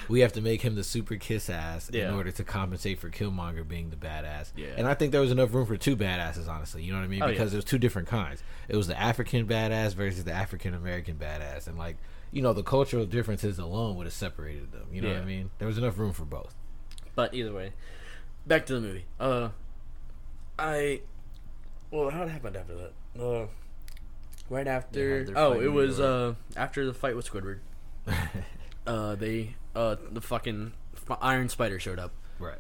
we 0.09 0.21
have 0.21 0.33
to 0.35 0.41
make 0.41 0.63
him 0.63 0.77
the 0.77 0.85
super 0.85 1.17
kiss 1.17 1.51
ass 1.51 1.89
in 1.91 2.09
order 2.15 2.31
to 2.31 2.45
compensate 2.45 3.01
for 3.01 3.11
Killmonger 3.11 3.67
being 3.67 3.91
the 3.91 3.97
badass. 3.97 4.53
Yeah. 4.57 4.69
And 4.77 4.87
I 4.87 4.95
think 4.95 5.11
there 5.11 5.21
was 5.21 5.33
enough 5.33 5.53
room 5.53 5.67
for 5.67 5.77
two 5.77 5.97
badasses, 5.97 6.49
honestly. 6.49 6.85
You 6.85 6.93
know 6.93 6.99
what 6.99 7.05
I 7.05 7.09
mean? 7.09 7.23
Oh, 7.23 7.27
because 7.29 7.51
there 7.51 7.59
was 7.59 7.65
two 7.65 7.79
different 7.79 8.07
kinds. 8.07 8.43
It 8.69 8.77
was 8.77 8.87
the 8.87 8.99
African 8.99 9.47
badass 9.47 9.95
versus 9.95 10.23
the 10.23 10.33
African 10.33 10.73
American 10.75 11.17
badass, 11.17 11.67
and 11.67 11.77
like. 11.77 11.97
You 12.33 12.43
know 12.43 12.53
the 12.53 12.63
cultural 12.63 13.05
differences 13.07 13.59
alone 13.59 13.97
would 13.97 14.07
have 14.07 14.15
separated 14.15 14.73
them. 14.73 14.87
You 14.91 15.03
know 15.03 15.09
what 15.13 15.23
I 15.23 15.25
mean? 15.25 15.51
There 15.59 15.69
was 15.69 15.79
enough 15.79 15.99
room 15.99 16.13
for 16.13 16.25
both. 16.25 16.55
But 17.15 17.35
either 17.35 17.53
way, 17.53 17.73
back 18.47 18.67
to 18.67 18.75
the 18.75 18.81
movie. 18.81 19.05
Uh, 19.21 19.51
I. 20.59 21.03
Well, 21.91 22.09
how 22.09 22.21
did 22.21 22.29
it 22.29 22.33
happened 22.33 22.57
after 22.57 22.75
that? 22.75 23.23
Uh, 23.23 23.47
right 24.49 24.67
after. 24.67 25.27
Oh, 25.37 25.61
it 25.61 25.71
was 25.73 26.01
uh 26.01 26.35
after 26.57 26.87
the 26.87 26.95
fight 26.95 27.17
with 27.17 27.31
Squidward. 27.31 27.59
uh, 28.87 29.15
they 29.15 29.55
uh 29.77 29.97
the 30.11 30.21
fucking 30.21 30.73
Iron 31.21 31.49
Spider 31.49 31.79
showed 31.79 31.99
up. 31.99 32.13
right. 32.39 32.59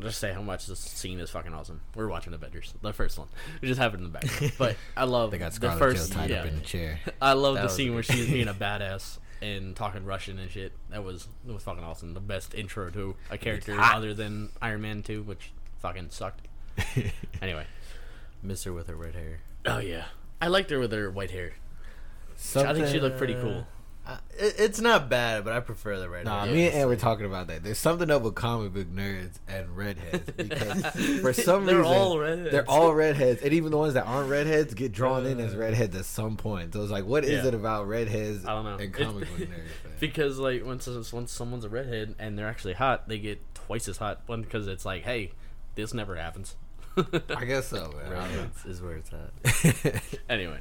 Just 0.00 0.18
say 0.18 0.32
how 0.32 0.42
much 0.42 0.66
this 0.66 0.78
scene 0.80 1.20
is 1.20 1.30
fucking 1.30 1.52
awesome. 1.54 1.80
We're 1.94 2.08
watching 2.08 2.32
Avengers, 2.34 2.74
the 2.82 2.92
first 2.92 3.18
one. 3.18 3.28
It 3.60 3.66
just 3.66 3.80
happened 3.80 4.04
in 4.04 4.12
the 4.12 4.18
background, 4.18 4.52
but 4.58 4.76
I 4.96 5.04
love 5.04 5.30
They 5.30 5.38
got 5.38 5.52
the 5.52 5.70
first. 5.72 6.12
Joe 6.12 6.18
tied 6.18 6.30
yeah, 6.30 6.40
up 6.40 6.46
in 6.46 6.56
the 6.56 6.60
chair. 6.62 7.00
I 7.22 7.34
love 7.34 7.54
That 7.54 7.62
the 7.64 7.68
scene 7.68 7.94
where 7.94 8.02
she's 8.02 8.28
being 8.28 8.48
a 8.48 8.54
badass 8.54 9.18
and 9.42 9.74
talking 9.76 10.04
Russian 10.04 10.38
and 10.38 10.50
shit. 10.50 10.72
That 10.90 11.04
was 11.04 11.28
that 11.46 11.52
was 11.52 11.62
fucking 11.62 11.84
awesome. 11.84 12.14
The 12.14 12.20
best 12.20 12.54
intro 12.54 12.90
to 12.90 13.16
a 13.30 13.38
character 13.38 13.78
other 13.78 14.14
than 14.14 14.50
Iron 14.60 14.82
Man 14.82 15.02
Two, 15.02 15.22
which 15.22 15.52
fucking 15.78 16.10
sucked. 16.10 16.46
Anyway, 17.42 17.66
miss 18.42 18.64
her 18.64 18.72
with 18.72 18.88
her 18.88 18.96
red 18.96 19.14
hair. 19.14 19.40
oh 19.66 19.78
yeah, 19.78 20.04
I 20.40 20.48
liked 20.48 20.70
her 20.70 20.78
with 20.78 20.92
her 20.92 21.10
white 21.10 21.30
hair. 21.30 21.52
Something, 22.36 22.70
I 22.70 22.74
think 22.74 22.88
she 22.88 23.00
looked 23.00 23.18
pretty 23.18 23.34
cool. 23.34 23.66
Uh, 24.06 24.16
it, 24.38 24.54
it's 24.58 24.80
not 24.80 25.08
bad, 25.08 25.44
but 25.44 25.52
I 25.52 25.60
prefer 25.60 25.98
the 26.00 26.08
red 26.08 26.24
Nah, 26.24 26.44
hair. 26.46 26.54
me 26.54 26.66
and 26.66 26.74
Ann 26.74 26.88
were 26.88 26.96
talking 26.96 27.26
about 27.26 27.46
that. 27.48 27.62
There's 27.62 27.78
something 27.78 28.10
up 28.10 28.22
with 28.22 28.34
comic 28.34 28.72
book 28.72 28.88
nerds 28.88 29.38
and 29.46 29.76
redheads 29.76 30.30
because 30.32 30.84
for 31.20 31.32
some 31.32 31.66
They're 31.66 31.78
reason 31.78 31.92
all 31.92 32.18
redheads. 32.18 32.50
they're 32.50 32.68
all 32.70 32.94
redheads, 32.94 33.42
and 33.42 33.52
even 33.52 33.70
the 33.70 33.76
ones 33.78 33.94
that 33.94 34.06
aren't 34.06 34.30
redheads 34.30 34.74
get 34.74 34.92
drawn 34.92 35.26
in 35.26 35.38
as 35.38 35.54
redheads 35.54 35.94
at 35.94 36.06
some 36.06 36.36
point. 36.36 36.72
So 36.72 36.82
it's 36.82 36.90
like, 36.90 37.04
what 37.04 37.24
is 37.24 37.42
Yeah. 37.44 37.48
it 37.48 37.54
about 37.54 37.86
redheads 37.88 38.44
I 38.46 38.54
don't 38.54 38.64
know. 38.64 38.76
and 38.78 38.92
comic 38.92 39.28
book 39.28 39.38
nerds? 39.38 39.50
man? 39.50 39.60
because 40.00 40.38
like 40.38 40.64
once 40.64 40.88
once 41.12 41.30
someone's 41.30 41.64
a 41.64 41.68
redhead 41.68 42.14
and 42.18 42.38
they're 42.38 42.48
actually 42.48 42.74
hot, 42.74 43.06
they 43.08 43.18
get 43.18 43.40
twice 43.54 43.86
as 43.86 43.98
hot. 43.98 44.22
One 44.26 44.40
because 44.42 44.66
it's 44.66 44.84
like, 44.86 45.04
hey, 45.04 45.32
this 45.74 45.92
never 45.94 46.16
happens. 46.16 46.56
I 47.36 47.44
guess 47.44 47.68
so, 47.68 47.92
man. 47.96 48.06
I 48.06 48.08
don't 48.08 48.10
know. 48.12 48.18
Redheads 48.18 48.64
is 48.64 48.82
where 48.82 48.96
it's 48.96 49.10
at. 49.12 50.02
Anyway, 50.28 50.60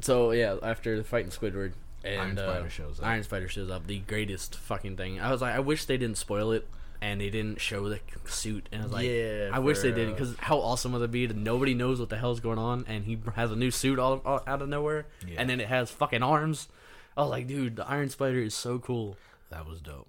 so 0.00 0.32
yeah, 0.32 0.56
after 0.62 0.96
the 0.96 1.04
fighting 1.04 1.30
Squidward 1.30 1.74
and 2.04 2.20
Iron 2.20 2.36
Spider 2.36 2.66
uh, 2.66 2.68
shows 2.68 3.00
up. 3.00 3.06
Iron 3.06 3.22
Spider 3.22 3.48
shows 3.48 3.70
up. 3.70 3.86
The 3.86 3.98
greatest 4.00 4.56
fucking 4.56 4.96
thing. 4.96 5.20
I 5.20 5.30
was 5.30 5.40
like, 5.42 5.54
I 5.54 5.60
wish 5.60 5.84
they 5.86 5.96
didn't 5.96 6.18
spoil 6.18 6.52
it 6.52 6.66
and 7.02 7.20
they 7.20 7.30
didn't 7.30 7.60
show 7.60 7.88
the 7.88 8.00
suit. 8.26 8.68
And 8.72 8.82
I 8.82 8.84
was 8.84 8.92
like, 8.92 9.06
Yeah, 9.06 9.50
I 9.52 9.58
wish 9.58 9.78
they 9.78 9.90
for, 9.90 9.96
didn't 9.96 10.14
uh, 10.14 10.16
because 10.16 10.34
how 10.38 10.58
awesome 10.58 10.92
would 10.92 11.02
it 11.02 11.10
be 11.10 11.26
that 11.26 11.36
nobody 11.36 11.74
knows 11.74 11.98
what 12.00 12.08
the 12.10 12.18
hell's 12.18 12.40
going 12.40 12.58
on 12.58 12.84
and 12.88 13.04
he 13.04 13.18
has 13.36 13.50
a 13.52 13.56
new 13.56 13.70
suit 13.70 13.98
all, 13.98 14.20
all 14.24 14.42
out 14.46 14.60
of 14.62 14.68
nowhere 14.68 15.06
Yeah. 15.26 15.36
and 15.38 15.48
then 15.48 15.60
it 15.60 15.68
has 15.68 15.90
fucking 15.90 16.22
arms. 16.22 16.68
I 17.16 17.22
was 17.22 17.30
like, 17.30 17.46
dude, 17.46 17.76
the 17.76 17.86
Iron 17.88 18.08
Spider 18.10 18.38
is 18.40 18.54
so 18.54 18.78
cool. 18.78 19.16
That 19.50 19.66
was 19.66 19.80
dope. 19.80 20.06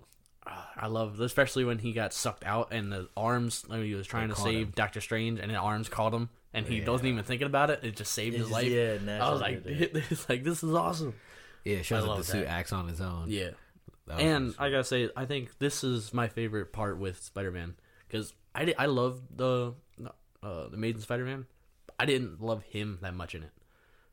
I 0.75 0.88
love, 0.88 1.19
especially 1.19 1.63
when 1.65 1.77
he 1.77 1.93
got 1.93 2.13
sucked 2.13 2.43
out 2.45 2.69
and 2.73 2.91
the 2.91 3.08
arms. 3.15 3.63
When 3.67 3.84
he 3.84 3.93
was 3.93 4.08
trying 4.08 4.30
They 4.30 4.34
to 4.34 4.41
save 4.41 4.67
him. 4.67 4.73
Doctor 4.75 4.99
Strange, 4.99 5.39
and 5.39 5.51
the 5.51 5.56
arms 5.56 5.88
caught 5.88 6.13
him, 6.13 6.30
and 6.54 6.65
he 6.65 6.80
Yeah. 6.80 6.89
wasn't 6.89 7.10
even 7.10 7.23
thinking 7.23 7.45
about 7.45 7.69
it. 7.69 7.82
It 7.84 7.95
just 7.95 8.12
saved 8.12 8.34
It 8.36 8.39
his 8.39 8.47
just- 8.47 8.54
life. 8.54 8.67
yeah, 8.71 8.97
I 9.25 9.32
was 9.32 9.39
like, 9.39 9.63
did 9.63 9.95
it's 10.10 10.27
like 10.27 10.43
this 10.43 10.63
is 10.63 10.73
awesome. 10.73 11.13
Yeah, 11.65 11.78
it 11.78 11.86
shows 11.86 12.06
that 12.06 12.17
the 12.17 12.24
suit 12.24 12.45
that. 12.45 12.50
acts 12.52 12.74
on 12.74 12.89
its 12.89 13.02
own. 13.02 13.26
Yeah, 13.28 13.52
and 14.10 14.54
I 14.60 14.69
gotta 14.69 14.84
say, 14.84 15.10
I 15.15 15.26
think 15.26 15.58
this 15.60 15.84
is 15.84 16.13
my 16.13 16.28
favorite 16.28 16.74
part 16.74 16.97
with 16.97 17.21
Spider-Man 17.21 17.76
because 18.08 18.34
I 18.56 18.74
I 18.78 18.86
love 18.88 19.21
the 19.36 19.74
uh, 20.43 20.67
the 20.69 20.74
Amazing 20.76 21.02
Spider-Man. 21.02 21.45
I 22.00 22.06
didn't 22.06 22.41
love 22.41 22.63
him 22.63 22.97
that 23.02 23.13
much 23.13 23.36
in 23.36 23.43
it 23.43 23.52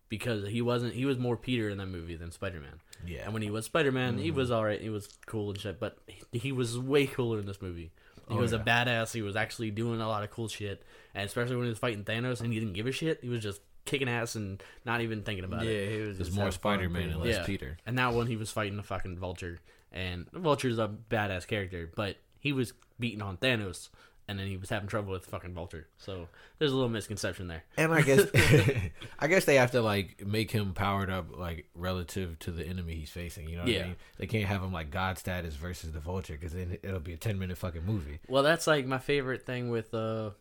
because 0.09 0.47
he 0.49 0.61
wasn't. 0.63 0.95
He 0.95 1.05
was 1.07 1.19
more 1.19 1.37
Peter 1.37 1.69
in 1.71 1.79
that 1.79 1.87
movie 1.87 2.17
than 2.17 2.31
Spider-Man. 2.31 2.81
yeah. 3.07 3.23
And 3.25 3.33
when 3.33 3.43
he 3.43 3.51
was 3.51 3.65
Spider 3.65 3.93
Man, 3.93 4.19
he 4.19 4.31
was 4.31 4.51
alright. 4.51 4.81
He 4.81 4.91
was 4.91 5.09
cool 5.27 5.51
and 5.51 5.59
shit. 5.59 5.81
But 5.81 5.99
he, 6.07 6.39
he 6.39 6.53
was 6.53 6.79
way 6.79 7.07
cooler 7.07 7.39
in 7.39 7.47
this 7.47 7.63
movie. 7.63 7.93
He 8.29 8.35
Oh, 8.35 8.41
was 8.41 8.53
yeah. 8.53 8.59
a 8.59 8.63
badass. 8.63 9.15
He 9.15 9.23
was 9.23 9.37
actually 9.37 9.71
doing 9.71 10.03
a 10.03 10.07
lot 10.09 10.23
of 10.23 10.31
cool 10.31 10.49
shit. 10.49 10.83
And 11.15 11.25
especially 11.25 11.57
when 11.57 11.65
he 11.65 11.71
was 11.71 11.79
fighting 11.79 12.05
Thanos 12.05 12.43
and 12.43 12.53
he 12.53 12.59
didn't 12.61 12.75
give 12.75 12.87
a 12.87 12.93
shit. 12.93 13.21
He 13.23 13.31
was 13.31 13.41
just 13.43 13.63
kicking 13.89 14.09
ass 14.09 14.35
and 14.37 14.63
not 14.85 15.01
even 15.01 15.23
thinking 15.23 15.45
about 15.45 15.65
yeah, 15.65 15.71
it. 15.71 15.91
he 15.93 15.99
was 16.01 16.17
There's 16.19 16.29
just 16.29 16.39
more 16.39 16.51
Spider-Man 16.51 17.11
and 17.11 17.21
less 17.21 17.37
Yeah. 17.37 17.45
Peter. 17.47 17.79
And 17.87 17.99
that 17.99 18.13
one, 18.15 18.27
he 18.27 18.37
was 18.37 18.51
fighting 18.51 18.77
the 18.77 18.83
fucking 18.83 19.19
Vulture. 19.19 19.59
And 19.93 20.31
Vulture's 20.33 20.79
a 20.79 20.89
badass 21.11 21.47
character. 21.47 21.91
But 21.95 22.17
he 22.39 22.53
was 22.53 22.73
beating 23.01 23.23
on 23.23 23.37
Thanos. 23.39 23.89
And 24.31 24.39
then 24.39 24.47
he 24.47 24.59
was 24.59 24.69
having 24.69 24.89
trouble 24.89 25.13
with 25.13 25.25
fucking 25.25 25.55
Vulture. 25.55 25.87
So 25.97 26.29
there's 26.59 26.71
a 26.71 26.75
little 26.75 26.91
misconception 26.91 27.49
there. 27.49 27.65
And 27.79 27.95
I 27.95 28.03
guess 28.03 28.27
I 29.19 29.27
guess 29.27 29.47
they 29.47 29.55
have 29.55 29.71
to 29.71 29.81
like 29.81 30.27
make 30.27 30.51
him 30.51 30.75
powered 30.75 31.09
up 31.09 31.35
like 31.39 31.67
relative 31.75 32.39
to 32.41 32.51
the 32.51 32.63
enemy 32.67 32.95
he's 32.97 33.09
facing. 33.09 33.49
You 33.49 33.57
know 33.57 33.63
what 33.63 33.73
Yeah. 33.73 33.81
I 33.81 33.87
mean? 33.87 33.97
They 34.19 34.27
can't 34.27 34.45
have 34.45 34.63
him 34.63 34.71
like 34.71 34.91
God 34.91 35.17
status 35.17 35.55
versus 35.55 35.93
the 35.93 36.01
Vulture 36.01 36.35
because 36.35 36.53
then 36.53 36.77
it'll 36.83 37.01
be 37.01 37.15
a 37.15 37.17
ten 37.17 37.39
minute 37.39 37.57
fucking 37.57 37.87
movie. 37.87 38.19
Well, 38.29 38.43
that's 38.43 38.67
like 38.67 38.85
my 38.85 38.99
favorite 38.99 39.47
thing 39.47 39.71
with 39.71 39.95
uh 39.95 40.33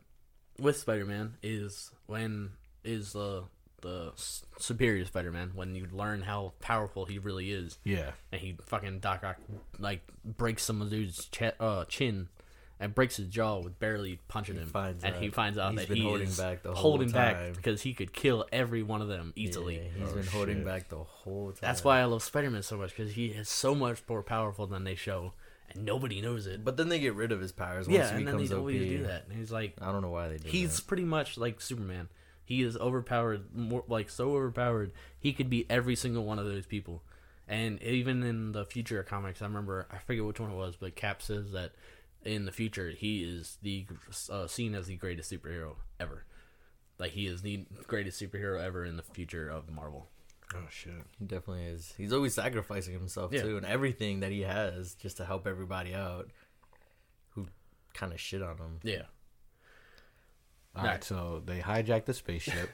with 0.59 0.75
Spider-Man 0.75 1.35
is 1.41 1.91
when 2.07 2.51
is 2.87 3.15
uh, 3.15 3.41
the 3.81 4.11
superior 4.57 5.05
Spider-Man 5.05 5.51
when 5.53 5.75
you 5.75 5.87
learn 5.91 6.21
how 6.21 6.53
powerful 6.59 7.05
he 7.05 7.19
really 7.19 7.51
is 7.51 7.77
Yeah. 7.83 8.11
and 8.31 8.41
he 8.41 8.57
fucking 8.65 8.99
Doc 8.99 9.23
Ock 9.23 9.37
like 9.77 10.01
breaks 10.25 10.63
some 10.63 10.81
of 10.81 10.89
dude's 10.89 11.25
ch- 11.25 11.43
uh, 11.59 11.85
chin 11.85 12.29
and 12.79 12.93
breaks 12.93 13.17
his 13.17 13.27
jaw 13.27 13.59
with 13.59 13.79
barely 13.79 14.19
punching 14.27 14.55
him 14.55 14.67
finds 14.67 15.03
and 15.03 15.15
he 15.15 15.29
finds 15.29 15.57
out 15.57 15.71
he's 15.71 15.81
that 15.81 15.87
been 15.89 15.97
he 15.97 16.03
holding 16.03 16.27
is 16.27 16.37
back 16.37 16.63
the 16.63 16.73
whole 16.73 16.91
holding 16.91 17.09
back 17.11 17.53
because 17.55 17.81
he 17.81 17.93
could 17.93 18.13
kill 18.13 18.45
every 18.51 18.81
one 18.83 19.01
of 19.01 19.07
them 19.07 19.33
easily. 19.35 19.75
Yeah, 19.77 19.83
he's 20.03 20.09
Oh, 20.11 20.15
been 20.15 20.25
holding 20.27 20.55
shit. 20.57 20.65
back 20.65 20.89
the 20.89 20.97
whole 20.97 21.47
time. 21.51 21.57
That's 21.61 21.83
why 21.83 21.99
I 21.99 22.05
love 22.05 22.23
Spider-Man 22.23 22.63
so 22.63 22.77
much 22.77 22.91
because 22.95 23.13
he 23.13 23.27
is 23.27 23.47
so 23.49 23.73
much 23.75 24.01
more 24.09 24.23
powerful 24.23 24.65
than 24.67 24.83
they 24.83 24.95
show 24.95 25.33
and 25.71 25.85
nobody 25.85 26.21
knows 26.21 26.47
it. 26.47 26.63
But 26.63 26.77
then 26.77 26.89
they 26.89 26.99
get 26.99 27.13
rid 27.15 27.31
of 27.31 27.41
his 27.41 27.51
powers 27.51 27.87
once 27.87 27.97
yeah, 27.97 28.09
he 28.11 28.17
and 28.17 28.27
then 28.27 28.33
becomes 28.35 28.49
they 28.49 28.55
OP. 28.55 28.59
always 28.59 28.81
do 28.89 29.03
that. 29.03 29.25
And 29.27 29.37
he's 29.37 29.51
like, 29.51 29.73
I 29.81 29.91
don't 29.91 30.01
know 30.01 30.11
why 30.11 30.29
they 30.29 30.37
do 30.37 30.47
he's 30.49 30.77
that. 30.77 30.87
pretty 30.87 31.03
much 31.03 31.37
like 31.37 31.59
Superman. 31.61 32.09
He 32.47 32.61
is 32.61 32.77
overpowered, 32.77 33.53
more 33.53 33.83
like 33.89 34.09
so 34.09 34.33
overpowered. 34.35 34.93
He 35.19 35.33
could 35.33 35.49
beat 35.49 35.67
every 35.69 35.97
single 35.97 36.23
one 36.23 36.39
of 36.39 36.45
those 36.45 36.65
people. 36.65 37.03
And 37.45 37.81
even 37.83 38.23
in 38.23 38.53
the 38.53 38.63
future 38.63 39.01
of 39.01 39.05
comics, 39.05 39.41
I 39.41 39.45
remember 39.45 39.85
I 39.91 39.97
forget 39.97 40.23
which 40.23 40.39
one 40.39 40.51
it 40.51 40.55
was, 40.55 40.77
but 40.77 40.95
Cap 40.95 41.21
says 41.21 41.51
that 41.51 41.73
in 42.23 42.45
the 42.45 42.53
future 42.53 42.91
he 42.91 43.21
is 43.23 43.57
the 43.61 43.85
uh, 44.31 44.47
seen 44.47 44.75
as 44.75 44.87
the 44.87 44.95
greatest 44.95 45.29
superhero 45.29 45.75
ever. 45.99 46.23
Like 46.97 47.11
he 47.11 47.27
is 47.27 47.41
the 47.41 47.65
greatest 47.85 48.21
superhero 48.21 48.63
ever 48.63 48.85
in 48.85 48.95
the 48.95 49.03
future 49.03 49.49
of 49.49 49.69
Marvel. 49.69 50.07
Oh 50.55 50.67
shit. 50.69 50.93
He 51.19 51.25
definitely 51.25 51.65
is. 51.65 51.93
He's 51.97 52.13
always 52.13 52.33
sacrificing 52.33 52.93
himself 52.93 53.33
Yeah. 53.33 53.41
too, 53.41 53.57
and 53.57 53.65
everything 53.65 54.21
that 54.21 54.31
he 54.31 54.43
has 54.43 54.93
just 54.95 55.17
to 55.17 55.25
help 55.25 55.45
everybody 55.45 55.93
out. 55.93 56.31
Who 57.31 57.47
kind 57.93 58.13
of 58.13 58.21
shit 58.21 58.41
on 58.41 58.55
him? 58.57 58.79
Yeah, 58.83 59.03
All 60.77 60.83
Right. 60.83 60.91
right, 60.91 61.03
so 61.03 61.41
they 61.45 61.59
hijacked 61.59 62.05
the 62.05 62.13
spaceship. 62.13 62.69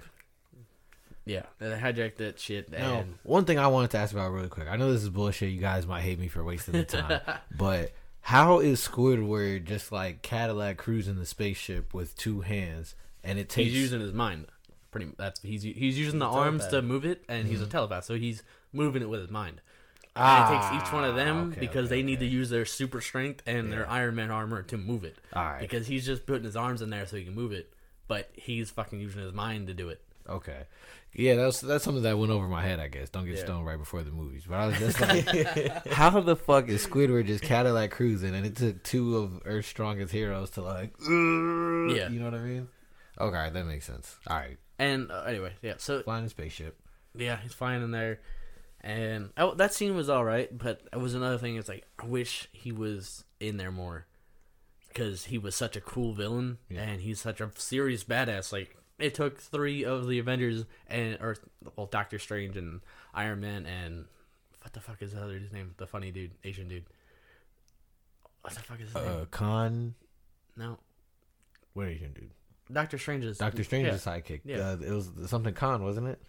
yeah. 1.26 1.44
They 1.60 1.68
hijacked 1.68 2.18
that 2.18 2.39
shit 2.39 2.72
Now, 2.72 3.00
and 3.00 3.16
one 3.24 3.46
thing 3.46 3.58
I 3.60 3.68
wanted 3.68 3.92
to 3.92 3.98
ask 3.98 4.13
about 4.13 4.32
really 4.32 4.50
quick. 4.50 4.68
I 4.70 4.76
know 4.76 4.92
this 4.92 5.04
is 5.04 5.10
bullshit. 5.10 5.52
You 5.52 5.62
guys 5.62 5.88
might 5.88 6.02
hate 6.02 6.20
me 6.20 6.28
for 6.28 6.44
wasting 6.44 6.74
the 6.74 6.84
time, 6.84 7.22
but 7.58 7.92
how 8.22 8.60
is 8.60 8.86
Squidward 8.86 9.66
just 9.66 9.92
like 9.92 10.22
Cadillac 10.22 10.78
cruising 10.78 11.18
the 11.20 11.26
spaceship 11.26 11.94
with 11.94 12.16
two 12.18 12.42
hands, 12.42 12.95
and 13.24 13.39
it 13.39 13.49
takes 13.49 13.70
he's 13.72 13.80
using 13.82 14.01
his 14.01 14.14
mind. 14.14 14.47
Pretty. 14.91 15.12
That's 15.18 15.41
he's 15.41 15.64
he's 15.64 15.97
using 15.97 16.20
the 16.20 16.28
arms 16.28 16.68
to 16.68 16.82
move 16.82 17.06
it, 17.06 17.24
and 17.28 17.47
he's 17.47 17.62
a 17.62 17.68
telepath, 17.68 18.06
so 18.06 18.16
he's 18.16 18.43
moving 18.72 19.01
it 19.01 19.10
with 19.10 19.22
his 19.22 19.32
mind. 19.32 19.62
Ah, 20.16 20.45
and 20.45 20.56
it 20.56 20.58
takes 20.78 20.88
each 20.88 20.93
one 20.93 21.04
of 21.04 21.16
them 21.16 21.49
okay, 21.51 21.60
because 21.60 21.88
okay, 21.88 21.95
they 21.95 22.04
need 22.04 22.20
to 22.20 22.28
use 22.28 22.51
their 22.51 22.66
super 22.66 23.01
strength 23.01 23.41
and 23.47 23.72
their 23.72 23.89
Iron 23.89 24.14
Man 24.14 24.30
armor 24.30 24.62
to 24.64 24.78
move 24.78 25.04
it. 25.04 25.18
All 25.34 25.43
right. 25.43 25.60
Because 25.60 25.88
he's 25.88 26.06
just 26.06 26.28
putting 26.28 26.43
his 26.43 26.56
arms 26.56 26.84
in 26.84 26.91
there 26.91 27.08
so 27.08 27.18
he 27.18 27.24
can 27.24 27.34
move 27.34 27.51
it, 27.51 27.74
but 28.14 28.30
he's 28.34 28.70
fucking 28.70 28.99
using 28.99 29.22
his 29.22 29.34
mind 29.34 29.68
to 29.68 29.74
do 29.74 29.89
it. 29.89 30.01
Okay. 30.30 30.64
Yeah, 31.16 31.36
that's 31.36 31.61
that's 31.61 31.84
something 31.84 32.03
that 32.03 32.18
went 32.18 32.32
over 32.32 32.47
my 32.47 32.64
head. 32.64 32.80
I 32.80 32.88
guess 32.88 33.09
don't 33.09 33.26
get 33.26 33.36
Yeah. 33.38 33.43
stoned 33.43 33.66
right 33.68 33.78
before 33.78 34.01
the 34.03 34.11
movies, 34.11 34.43
but 34.47 34.55
I 34.55 34.66
was 34.68 34.80
just 34.80 34.99
like, 35.01 35.88
how 35.88 36.20
the 36.22 36.36
fuck 36.36 36.70
is 36.70 36.86
Squidward 36.86 37.28
just 37.28 37.43
Cadillac 37.43 37.91
cruising, 37.91 38.34
and 38.34 38.45
it 38.45 38.55
took 38.55 38.82
two 38.84 39.18
of 39.18 39.41
Earth's 39.45 39.68
strongest 39.68 40.11
heroes 40.11 40.49
to 40.51 40.61
like, 40.61 40.93
Yeah. 41.01 42.09
you 42.09 42.20
know 42.20 42.26
what 42.26 42.34
I 42.34 42.39
mean? 42.43 42.68
Okay, 43.20 43.49
that 43.51 43.66
makes 43.66 43.86
sense. 43.86 44.16
All 44.28 44.38
right, 44.38 44.57
And 44.80 45.11
uh, 45.11 45.24
anyway, 45.28 45.53
yeah. 45.61 45.76
So 45.78 46.01
flying 46.01 46.26
a 46.26 46.30
spaceship. 46.30 46.80
yeah, 47.16 47.38
he's 47.43 47.53
flying 47.53 47.84
in 47.84 47.91
there, 47.91 48.22
and 48.82 49.30
oh, 49.38 49.53
that 49.55 49.74
scene 49.74 49.95
was 49.95 50.09
all 50.09 50.26
right. 50.26 50.49
But 50.57 50.82
it 50.91 50.97
was 50.99 51.14
another 51.14 51.38
thing. 51.38 51.57
It's 51.57 51.70
like 51.70 51.86
I 51.99 52.05
wish 52.07 52.47
he 52.53 52.72
was 52.72 53.24
in 53.39 53.57
there 53.57 53.72
more, 53.72 54.07
because 54.94 55.26
he 55.26 55.38
was 55.38 55.56
such 55.56 55.76
a 55.76 55.82
cool 55.82 56.14
villain, 56.14 56.58
Yeah. 56.70 56.82
and 56.84 57.02
he's 57.02 57.20
such 57.20 57.41
a 57.41 57.50
serious 57.56 58.04
badass. 58.04 58.52
Like 58.54 58.78
it 59.00 59.14
took 59.16 59.39
three 59.39 59.84
of 59.84 60.08
the 60.08 60.20
Avengers 60.20 60.66
and 60.88 61.18
or 61.20 61.36
well, 61.76 61.88
Doctor 61.88 62.20
Strange 62.20 62.56
and 62.58 62.82
Iron 63.14 63.39
Man 63.41 63.66
and 63.66 64.06
what 64.62 64.74
the 64.74 64.80
fuck 64.80 65.02
is 65.02 65.14
the 65.14 65.22
other 65.22 65.39
dude's 65.39 65.52
name? 65.52 65.74
The 65.78 65.88
funny 65.88 66.12
dude, 66.12 66.32
Asian 66.44 66.68
dude. 66.68 66.86
What 68.41 68.54
the 68.54 68.60
fuck 68.62 68.80
is 68.80 68.88
his 68.88 68.96
name? 68.96 69.22
Uh, 69.22 69.26
Khan, 69.32 69.96
No, 70.56 70.78
what 71.74 71.88
you 71.88 72.00
gonna? 72.00 72.28
Doctor 72.72 72.98
Strange 72.98 73.26
is 73.26 73.38
Doctor 73.38 73.64
Strange's 73.64 74.06
yeah. 74.06 74.14
sidekick. 74.14 74.41
Yeah. 74.46 74.58
Uh, 74.70 74.78
it 74.82 74.91
was 74.91 75.12
something 75.28 75.54
Khan, 75.54 75.84
wasn't 75.84 76.08
it? 76.08 76.22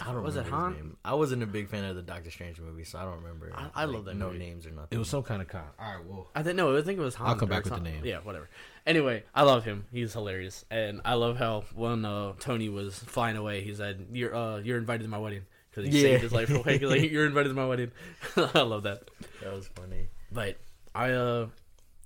I 0.00 0.12
don't 0.12 0.22
was 0.22 0.36
it 0.36 0.46
Han? 0.46 0.72
Name. 0.74 0.96
I 1.04 1.14
wasn't 1.14 1.42
a 1.42 1.46
big 1.46 1.68
fan 1.68 1.84
of 1.84 1.96
the 1.96 2.02
Doctor 2.02 2.30
Strange 2.30 2.60
movie, 2.60 2.84
so 2.84 2.98
I 2.98 3.02
don't 3.04 3.16
remember. 3.22 3.50
I- 3.54 3.82
I 3.82 3.84
love 3.84 4.04
that 4.04 4.14
No 4.16 4.26
movie. 4.28 4.38
names 4.38 4.64
or 4.66 4.70
nothing. 4.70 4.88
It 4.92 4.98
was 4.98 5.08
some 5.08 5.22
kind 5.24 5.42
of 5.42 5.48
con. 5.48 5.64
All 5.78 5.96
right, 5.96 6.04
well, 6.06 6.28
I 6.36 6.42
think 6.44 6.56
no, 6.56 6.76
I 6.76 6.82
think 6.82 6.98
it 6.98 7.02
was. 7.02 7.16
Han 7.16 7.26
I'll 7.28 7.34
come 7.34 7.48
back 7.48 7.64
with 7.64 7.74
the 7.74 7.80
name. 7.80 8.04
Yeah, 8.04 8.18
whatever. 8.18 8.48
Anyway, 8.86 9.24
I 9.34 9.42
love 9.42 9.64
him. 9.64 9.86
He's 9.92 10.12
hilarious, 10.12 10.64
and 10.70 11.00
I 11.04 11.14
love 11.14 11.36
how 11.36 11.64
when 11.74 12.04
uh, 12.04 12.34
Tony 12.38 12.68
was 12.68 12.96
flying 12.98 13.36
away, 13.36 13.62
he 13.62 13.74
said, 13.74 14.06
"You're 14.12 14.34
uh, 14.34 14.58
you're 14.58 14.78
invited 14.78 15.02
to 15.04 15.08
my 15.08 15.18
wedding." 15.18 15.42
Because 15.70 15.88
he 15.92 15.96
Yeah. 15.96 16.10
saved 16.10 16.22
his 16.22 16.32
life 16.32 16.48
real 16.50 16.62
quick. 16.62 16.80
He's 16.80 16.90
like, 16.90 17.02
"You're 17.10 17.26
invited 17.26 17.48
to 17.48 17.54
my 17.54 17.66
wedding." 17.66 17.90
I 18.36 18.60
love 18.62 18.84
that. 18.84 19.08
that 19.42 19.52
was 19.52 19.66
funny. 19.68 20.08
But 20.30 20.58
I 20.94 21.10
uh, 21.10 21.48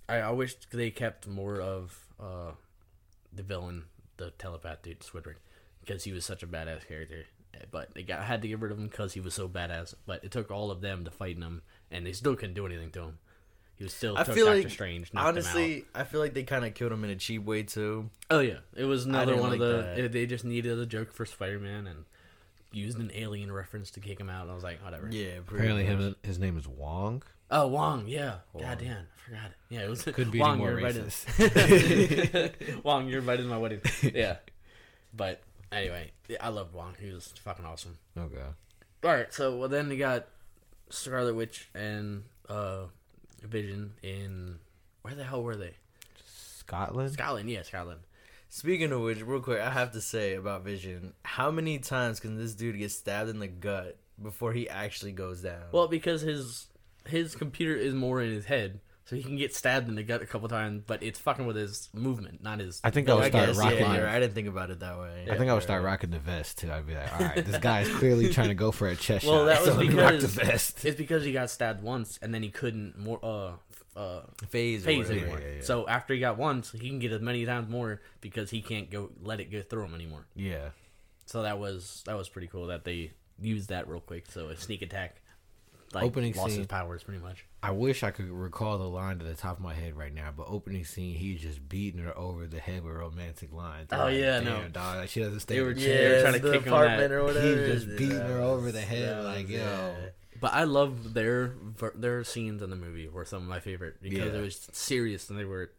I, 0.09 0.17
I 0.17 0.31
wish 0.31 0.55
they 0.73 0.91
kept 0.91 1.27
more 1.29 1.61
of 1.61 1.99
uh, 2.19 2.53
the 3.33 3.43
villain, 3.43 3.85
the 4.17 4.31
telepath 4.31 4.83
dude, 4.83 5.01
Squidward, 5.01 5.35
because 5.81 6.05
he 6.05 6.13
was 6.13 6.25
such 6.25 6.43
a 6.43 6.47
badass 6.47 6.87
character. 6.89 7.27
But 7.71 7.95
they 7.95 8.03
got 8.03 8.23
had 8.25 8.43
to 8.43 8.49
get 8.49 8.61
rid 8.61 8.73
of 8.73 8.79
him 8.79 8.89
because 8.89 9.13
he 9.15 9.21
was 9.21 9.35
so 9.35 9.49
badass. 9.49 9.95
But 10.07 10.25
it 10.25 10.31
took 10.31 10.51
all 10.51 10.71
of 10.71 10.81
them 10.81 11.05
to 11.05 11.11
fight 11.11 11.37
him, 11.39 11.63
and 11.91 12.07
they 12.07 12.13
still 12.13 12.37
couldn't 12.37 12.55
do 12.55 12.67
anything 12.67 12.91
to 12.93 13.03
him. 13.03 13.19
He 13.77 13.85
was 13.85 13.93
still 13.93 14.17
I 14.17 14.25
took 14.25 14.35
feel 14.35 14.47
Doctor 14.47 14.63
like 14.63 14.71
Strange. 14.71 15.13
knocked 15.13 15.15
him 15.15 15.19
out. 15.19 15.29
honestly, 15.29 15.85
I 15.95 16.05
feel 16.05 16.21
like 16.21 16.33
they 16.33 16.45
kind 16.45 16.65
of 16.65 16.73
killed 16.75 16.93
him 16.93 17.05
in 17.05 17.11
a 17.11 17.17
cheap 17.17 17.45
way 17.45 17.63
too. 17.63 18.09
Oh 18.31 18.41
yeah, 18.41 18.59
it 18.75 18.85
was 18.85 19.05
another 19.05 19.35
one 19.37 19.51
like 19.51 19.61
of 19.61 19.67
the. 19.69 19.77
that. 19.83 19.99
it- 19.99 20.13
they 20.13 20.25
just 20.27 20.45
needed 20.45 20.79
a 20.79 20.87
joke 20.87 21.13
for 21.13 21.27
Spider 21.27 21.59
Man 21.59 21.87
and 21.87 22.05
used 22.73 22.99
an 22.99 23.11
alien 23.15 23.53
reference 23.53 23.91
to 23.93 24.01
kick 24.01 24.19
him 24.19 24.29
out. 24.31 24.43
And 24.43 24.51
I 24.51 24.55
was 24.55 24.65
like, 24.65 24.83
whatever. 24.83 25.09
Yeah, 25.11 25.39
apparently 25.47 25.85
him, 25.85 26.17
his 26.23 26.39
name 26.39 26.57
is 26.57 26.67
Wong. 26.67 27.23
Oh 27.51 27.67
Wong, 27.69 28.09
yeah. 28.09 28.37
Wong. 28.55 28.65
God 28.65 28.79
damn, 28.79 28.97
I 28.97 29.21
forgot. 29.25 29.45
it. 29.51 29.53
Yeah, 29.69 29.81
it 29.83 29.89
was 29.91 30.03
Could 30.03 30.31
be 30.33 30.41
Wong. 30.41 30.59
more 30.59 30.71
you're 30.71 30.79
invited. 30.81 31.13
Wong, 32.83 33.09
you're 33.09 33.19
invited 33.21 33.43
to 33.43 33.49
my 33.49 33.59
wedding. 33.59 33.81
Yeah, 34.03 34.37
but 35.15 35.43
anyway, 35.73 36.13
yeah, 36.29 36.39
I 36.41 36.49
love 36.49 36.75
Wong. 36.75 36.95
He 37.01 37.11
was 37.11 37.33
fucking 37.43 37.65
awesome. 37.65 37.99
okay. 38.17 38.41
All 39.05 39.11
right, 39.11 39.33
so 39.33 39.57
well 39.57 39.69
then 39.69 39.91
you 39.91 39.99
got 39.99 40.27
Scarlet 40.91 41.35
Witch 41.35 41.69
and 41.75 42.25
uh 42.49 42.85
Vision 43.43 43.93
in 44.03 44.59
where 45.03 45.15
the 45.15 45.25
hell 45.25 45.43
were 45.43 45.57
they? 45.57 45.75
Scotland. 46.25 47.13
Scotland, 47.13 47.49
yeah, 47.49 47.63
Scotland. 47.63 48.01
Speaking 48.49 48.91
of 48.93 49.01
which, 49.03 49.21
real 49.23 49.41
quick, 49.41 49.61
I 49.61 49.71
have 49.71 49.93
to 49.93 50.01
say 50.01 50.35
about 50.35 50.65
Vision: 50.65 51.13
how 51.25 51.51
many 51.51 51.79
times 51.79 52.21
can 52.21 52.37
this 52.37 52.55
dude 52.55 52.79
get 52.79 52.91
stabbed 52.91 53.31
in 53.31 53.39
the 53.39 53.47
gut 53.49 53.99
before 54.21 54.53
he 54.53 54.69
actually 54.69 55.13
goes 55.13 55.43
down? 55.43 55.63
Well, 55.73 55.89
because 55.89 56.23
his 56.23 56.67
his 57.07 57.37
computer 57.37 57.77
is 57.77 57.95
more 57.95 58.21
in 58.21 58.33
his 58.33 58.47
head, 58.47 58.81
so 59.07 59.17
he 59.17 59.23
can 59.23 59.37
get 59.37 59.55
stabbed 59.55 59.89
in 59.89 59.95
the 59.95 60.03
gut 60.03 60.21
a 60.21 60.27
couple 60.27 60.49
times, 60.49 60.83
but 60.87 61.03
it's 61.03 61.19
fucking 61.19 61.47
with 61.47 61.57
his 61.57 61.89
movement, 61.95 62.43
not 62.43 62.59
his. 62.61 62.81
I 62.85 62.91
think 62.91 63.09
I 63.09 63.15
would 63.15 63.25
I 63.25 63.29
start 63.31 63.47
guess, 63.47 63.57
rocking. 63.57 63.79
yeah, 63.79 63.89
my- 63.89 64.15
I 64.17 64.21
didn't 64.21 64.35
think 64.35 64.49
about 64.49 64.71
it 64.71 64.81
that 64.81 64.99
way. 64.99 65.27
I 65.31 65.37
think 65.39 65.51
I 65.51 65.55
would 65.55 65.63
start 65.63 65.83
rocking 65.83 66.11
the 66.11 66.19
vest 66.19 66.59
too. 66.59 66.71
I'd 66.71 66.87
be 66.87 66.95
like, 66.95 67.13
all 67.15 67.27
right, 67.27 67.45
this 67.45 67.57
guy 67.59 67.81
is 67.81 67.89
clearly 67.97 68.29
trying 68.33 68.49
to 68.49 68.55
go 68.55 68.71
for 68.73 68.89
a 68.89 68.97
chest 68.97 69.25
Well, 69.27 69.41
shot. 69.41 69.45
that 69.47 69.61
was 69.63 69.71
so 69.71 69.77
let 69.77 69.87
me 69.89 69.95
rock 69.95 70.11
the 70.13 70.17
because- 70.19 70.35
vest. 70.35 70.85
It's 70.85 70.97
because 70.99 71.25
he 71.25 71.33
got 71.33 71.49
stabbed 71.51 71.83
once, 71.83 72.19
and 72.21 72.35
then 72.35 72.43
he 72.43 72.51
couldn't 72.51 72.99
more 72.99 73.19
uh 73.25 73.53
uh 73.99 74.21
phase. 74.49 74.85
phase 74.85 75.09
whatever. 75.09 75.13
anymore. 75.25 75.41
yeah, 75.41 75.55
yeah. 75.57 75.63
So 75.63 75.89
after 75.89 76.13
he 76.13 76.21
got 76.21 76.37
once, 76.37 76.73
he 76.73 76.89
can 76.89 76.99
get 76.99 77.13
as 77.13 77.23
many 77.23 77.47
times 77.47 77.69
more 77.71 78.03
because 78.21 78.51
he 78.51 78.61
can't 78.61 78.91
go 78.91 79.11
let 79.23 79.41
it 79.41 79.51
go 79.51 79.63
through 79.63 79.85
him 79.85 79.95
anymore. 79.95 80.27
Yeah. 80.35 80.71
So 81.27 81.43
that 81.43 81.59
was 81.59 82.03
that 82.07 82.17
was 82.17 82.29
pretty 82.29 82.47
cool 82.49 82.67
that 82.67 82.85
they 82.85 83.13
used 83.41 83.69
that 83.71 83.89
real 83.89 84.01
quick. 84.01 84.27
So 84.31 84.49
a 84.49 84.57
sneak 84.57 84.83
attack, 84.83 85.23
like 85.95 86.05
Opening 86.05 86.35
lost 86.35 86.49
his 86.49 86.57
scene. 86.57 86.67
powers 86.67 87.03
pretty 87.03 87.21
much. 87.23 87.45
I 87.63 87.71
wish 87.71 88.03
I 88.03 88.11
could 88.11 88.29
recall 88.29 88.79
the 88.79 88.89
line 88.89 89.19
to 89.21 89.25
the 89.25 89.35
top 89.35 89.57
of 89.59 89.63
my 89.63 89.75
head 89.75 89.97
right 89.97 90.13
now, 90.13 90.31
but 90.37 90.47
opening 90.49 90.85
scene, 90.85 91.15
he's 91.15 91.41
just 91.41 91.69
beating 91.69 92.01
her 92.03 92.17
over 92.17 92.47
the 92.47 92.59
head 92.61 92.85
with 92.85 92.95
romantic 92.95 93.53
lines. 93.53 93.89
Oh, 93.93 93.97
Like, 93.99 94.17
yeah, 94.17 94.41
damn, 94.41 94.45
no. 94.45 94.69
dog, 94.69 94.97
like 94.97 95.09
she 95.09 95.21
doesn't 95.21 95.41
stay. 95.41 95.55
They 95.55 95.61
in 95.61 95.67
were- 95.67 95.73
yeah, 95.73 95.87
chair. 95.87 96.09
they 96.09 96.15
were 96.17 96.21
trying 96.23 96.33
to 96.35 96.39
the 96.41 96.53
kick 96.53 96.63
him 96.67 96.73
on 96.73 96.83
apartment 96.83 97.11
that. 97.11 97.15
or 97.17 97.25
whatever. 97.25 97.67
He's 97.67 97.85
just 97.85 97.97
beating 97.99 98.19
That 98.19 98.29
her 98.29 98.41
over 98.41 98.73
the 98.73 98.81
head, 98.81 99.17
that 99.17 99.23
like, 99.25 99.49
yo. 99.49 99.59
yeah. 99.59 99.95
But 100.41 100.53
I 100.55 100.65
love 100.65 101.15
their 101.15 101.55
their 101.95 102.23
scenes 102.25 102.61
in 102.63 102.69
the 102.71 102.77
movie 102.77 103.09
were 103.09 103.25
some 103.25 103.43
of 103.43 103.49
my 103.49 103.61
favorite 103.61 104.03
because 104.03 104.19
Yeah. 104.33 104.39
it 104.39 104.43
was 104.43 104.69
serious 104.73 105.31
and 105.31 105.39
they 105.39 105.45
were 105.47 105.71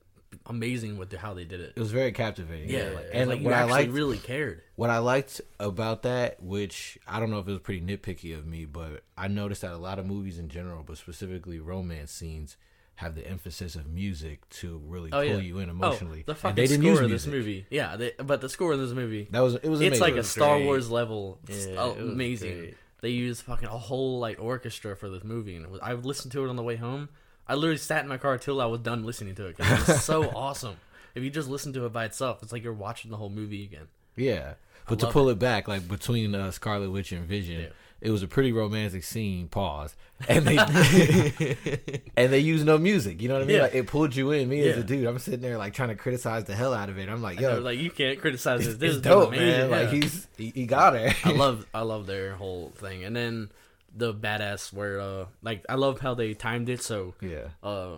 amazing 0.45 0.97
with 0.97 1.13
how 1.13 1.33
they 1.33 1.45
did 1.45 1.59
it. 1.59 1.73
It 1.75 1.79
was 1.79 1.91
very 1.91 2.11
captivating. 2.11 2.69
Yeah, 2.69 2.89
like, 2.95 3.05
and 3.11 3.21
and 3.21 3.29
like 3.29 3.41
what 3.41 3.53
I 3.53 3.57
actually 3.59 3.71
liked, 3.71 3.91
really 3.93 4.17
cared. 4.17 4.61
what 4.75 4.89
I 4.89 4.97
liked 4.99 5.41
about 5.59 6.03
that, 6.03 6.41
which 6.41 6.97
I 7.07 7.19
don't 7.19 7.29
know 7.31 7.39
if 7.39 7.47
it 7.47 7.51
was 7.51 7.61
pretty 7.61 7.81
nitpicky 7.81 8.37
of 8.37 8.45
me, 8.45 8.65
but 8.65 9.03
I 9.17 9.27
noticed 9.27 9.61
that 9.61 9.71
a 9.71 9.77
lot 9.77 9.99
of 9.99 10.05
movies 10.05 10.37
in 10.39 10.49
general, 10.49 10.83
but 10.85 10.97
specifically 10.97 11.59
romance 11.59 12.11
scenes, 12.11 12.57
have 12.95 13.13
the 13.13 13.27
emphasis 13.27 13.75
of 13.75 13.87
music 13.87 14.47
to 14.49 14.81
really 14.87 15.11
Oh 15.11 15.17
pull 15.17 15.25
yeah, 15.25 15.37
you 15.37 15.59
in 15.59 15.69
oh, 15.69 15.71
emotionally. 15.71 16.21
Oh, 16.21 16.23
the 16.25 16.31
And 16.31 16.39
fucking 16.39 16.55
they 16.55 16.67
didn't 16.67 16.81
score 16.81 16.91
use 16.93 16.99
of 17.01 17.09
this 17.11 17.27
movie, 17.27 17.65
yeah. 17.69 17.95
They, 17.95 18.13
but 18.17 18.41
the 18.41 18.49
score 18.49 18.73
of 18.73 18.79
this 18.79 18.91
movie, 18.91 19.27
That 19.31 19.41
was 19.41 19.55
it 19.55 19.69
was 19.69 19.81
it's 19.81 19.99
like 20.01 20.13
a 20.13 20.17
was 20.17 20.29
Star 20.29 20.55
great. 20.57 20.65
Wars 20.65 20.89
level. 20.89 21.39
Yeah, 21.47 21.93
amazing. 21.93 22.73
They 23.01 23.09
used 23.09 23.43
fucking 23.43 23.67
a 23.67 23.77
whole 23.77 24.17
like 24.19 24.39
orchestra 24.41 24.95
for 24.95 25.09
this 25.09 25.23
movie, 25.23 25.55
and 25.55 25.63
it 25.65 25.71
was, 25.71 25.79
I 25.83 25.93
listened 25.93 26.31
to 26.31 26.43
it 26.43 26.49
on 26.49 26.55
the 26.55 26.63
way 26.63 26.75
home. 26.75 27.09
I 27.49 27.55
literally 27.55 27.77
sat 27.77 28.03
in 28.03 28.09
my 28.09 28.17
car 28.17 28.37
till 28.37 28.59
I 28.61 28.65
was 28.65 28.81
done 28.81 29.05
listening 29.05 29.35
to 29.35 29.45
it. 29.47 29.57
'cause 29.57 29.71
It 29.71 29.87
was 29.87 30.03
so 30.03 30.29
awesome. 30.35 30.75
If 31.15 31.23
you 31.23 31.29
just 31.29 31.49
listen 31.49 31.73
to 31.73 31.85
it 31.85 31.93
by 31.93 32.05
itself, 32.05 32.43
it's 32.43 32.51
like 32.51 32.63
you're 32.63 32.73
watching 32.73 33.09
the 33.11 33.17
whole 33.17 33.29
movie 33.29 33.63
again. 33.63 33.87
Yeah, 34.15 34.53
but 34.87 34.99
to 34.99 35.07
pull 35.07 35.29
it. 35.29 35.39
back, 35.39 35.67
like 35.67 35.87
between 35.87 36.33
uh, 36.35 36.51
Scarlet 36.51 36.89
Witch 36.91 37.11
and 37.11 37.25
Vision, 37.27 37.61
Yeah. 37.61 37.67
it 38.01 38.11
was 38.11 38.23
a 38.23 38.27
pretty 38.27 38.51
romantic 38.51 39.03
scene. 39.03 39.47
Pause, 39.47 39.95
and 40.29 40.45
they 40.45 40.57
and 42.17 42.31
they 42.33 42.39
used 42.39 42.65
no 42.65 42.77
music. 42.77 43.21
You 43.21 43.27
know 43.29 43.35
what 43.35 43.43
I 43.43 43.45
mean? 43.45 43.55
Yeah. 43.57 43.61
Like 43.63 43.75
it 43.75 43.87
pulled 43.87 44.15
you 44.15 44.31
in. 44.31 44.49
Me 44.49 44.67
as 44.67 44.77
a 44.77 44.83
dude, 44.83 45.05
I'm 45.07 45.19
sitting 45.19 45.41
there 45.41 45.57
like 45.57 45.73
trying 45.73 45.89
to 45.89 45.95
criticize 45.95 46.45
the 46.45 46.55
hell 46.55 46.73
out 46.73 46.89
of 46.89 46.97
it. 46.97 47.09
I'm 47.09 47.21
like, 47.21 47.39
Yo, 47.39 47.55
yo, 47.55 47.59
like 47.61 47.79
you 47.79 47.89
can't 47.91 48.19
criticize 48.19 48.59
this. 48.59 48.69
it's, 48.69 48.77
This 48.77 48.95
is 48.95 49.01
dope, 49.01 49.31
man. 49.31 49.69
Like 49.71 49.89
he's 49.89 50.27
he, 50.37 50.51
he 50.53 50.65
got 50.65 50.95
it. 50.95 51.13
I 51.25 51.31
love 51.31 51.65
I 51.73 51.81
love 51.81 52.05
their 52.07 52.33
whole 52.35 52.71
thing, 52.77 53.03
and 53.03 53.15
then 53.15 53.49
the 53.97 54.13
badass 54.13 54.71
where 54.71 54.99
uh 54.99 55.25
like 55.41 55.65
I 55.67 55.75
love 55.75 55.99
how 55.99 56.13
they 56.13 56.33
timed 56.33 56.69
it 56.69 56.81
so 56.81 57.15
yeah. 57.21 57.49
uh 57.63 57.97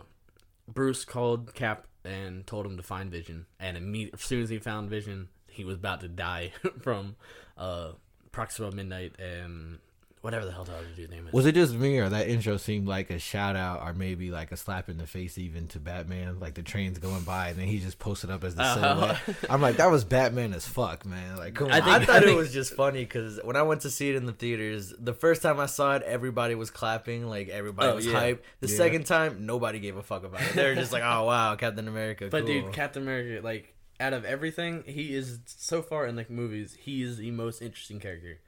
Bruce 0.68 1.04
called 1.04 1.54
Cap 1.54 1.88
and 2.06 2.48
told 2.48 2.66
him 2.66 2.78
to 2.78 2.84
find 2.84 3.12
Vision, 3.12 3.46
and 3.60 3.76
immediately 3.76 4.18
as 4.20 4.22
soon 4.26 4.42
as 4.42 4.50
he 4.50 4.60
found 4.60 4.90
Vision, 4.90 5.28
he 5.48 5.66
was 5.66 5.76
about 5.76 6.02
to 6.02 6.08
die 6.08 6.54
from 6.82 7.16
uh 7.58 7.92
Proxima 8.32 8.72
Midnight 8.72 9.20
and 9.20 9.80
whatever 10.22 10.46
the 10.46 10.52
hell 10.52 10.64
the 10.66 10.74
other 10.74 10.86
dude's 10.96 11.10
name 11.12 11.28
is. 11.28 11.34
Was 11.34 11.46
it 11.46 11.54
just 11.54 11.74
me 11.74 11.98
or 12.00 12.10
that 12.10 12.28
intro 12.28 12.58
seemed 12.58 12.88
like 12.88 13.10
a 13.10 13.20
shout 13.20 13.56
out 13.56 13.82
or 13.82 13.94
maybe 13.94 14.32
like 14.32 14.52
a 14.52 14.58
slap 14.58 14.90
in 14.90 14.98
the 14.98 15.08
face 15.08 15.38
even 15.38 15.68
to 15.70 15.80
Batman? 15.80 16.40
Like 16.40 16.56
the 16.56 16.62
train's 16.62 17.00
going 17.00 17.22
by 17.24 17.50
and 17.50 17.58
then 17.60 17.68
he 17.68 17.80
just 17.80 18.00
posted 18.00 18.30
up 18.30 18.44
as 18.44 18.56
the 18.56 18.64
Uh, 18.64 18.74
silhouette. 18.76 19.20
I'm 19.50 19.62
like, 19.62 19.78
that 19.78 19.90
was 19.90 20.04
Batman 20.04 20.54
as 20.54 20.68
fuck, 20.68 21.06
man. 21.06 21.38
Like, 21.38 21.56
come 21.56 21.72
I 21.72 21.80
on. 21.80 21.90
I, 21.90 21.96
think- 22.00 22.08
thought 22.10 22.20
think- 22.24 22.32
it 22.34 22.38
was 22.38 22.52
just 22.54 22.74
funny 22.74 23.06
because 23.06 23.40
when 23.44 23.56
I 23.56 23.62
went 23.62 23.82
to 23.82 23.90
see 23.90 24.10
it 24.10 24.16
in 24.16 24.26
the 24.26 24.34
theaters, 24.34 24.94
the 25.00 25.14
first 25.14 25.42
time 25.42 25.60
I 25.60 25.66
saw 25.68 25.96
it, 25.96 26.04
everybody 26.04 26.56
was 26.56 26.70
clapping, 26.70 27.28
like 27.28 27.48
everybody 27.50 27.90
Oh, 27.90 27.96
was 27.96 28.06
yeah. 28.06 28.14
hyped. 28.22 28.40
The 28.60 28.68
Yeah. 28.70 28.78
second 28.78 29.06
time, 29.06 29.46
nobody 29.46 29.80
gave 29.80 29.96
a 29.96 30.04
fuck 30.04 30.24
about 30.26 30.42
it. 30.42 30.54
They 30.54 30.66
were 30.68 30.76
just 30.76 30.92
like, 30.92 31.04
"Oh 31.04 31.24
wow, 31.26 31.56
Captain 31.56 31.88
America." 31.88 32.28
But 32.30 32.46
cool. 32.46 32.62
dude, 32.64 32.74
Captain 32.74 33.04
America, 33.04 33.42
like 33.44 33.74
out 34.02 34.14
of 34.14 34.26
everything, 34.26 34.84
he 34.86 35.14
is 35.16 35.40
so 35.46 35.82
far 35.82 36.06
in 36.08 36.16
like 36.16 36.30
movies, 36.30 36.78
he 36.80 37.02
is 37.04 37.18
the 37.18 37.32
most 37.32 37.62
interesting 37.62 38.00
character. 38.00 38.40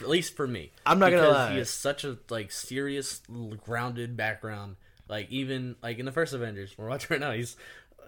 At 0.00 0.08
least 0.08 0.36
for 0.36 0.46
me. 0.46 0.72
I'm 0.86 0.98
not 0.98 1.10
gonna 1.10 1.28
lie. 1.28 1.52
He 1.52 1.58
has 1.58 1.70
such 1.70 2.04
a 2.04 2.18
like 2.30 2.50
serious, 2.50 3.20
grounded 3.62 4.16
background. 4.16 4.76
Like 5.08 5.30
even 5.30 5.76
like 5.82 5.98
in 5.98 6.06
the 6.06 6.12
first 6.12 6.32
Avengers, 6.32 6.74
we're 6.76 6.88
watching 6.88 7.08
right 7.10 7.20
now. 7.20 7.32
He's 7.32 7.56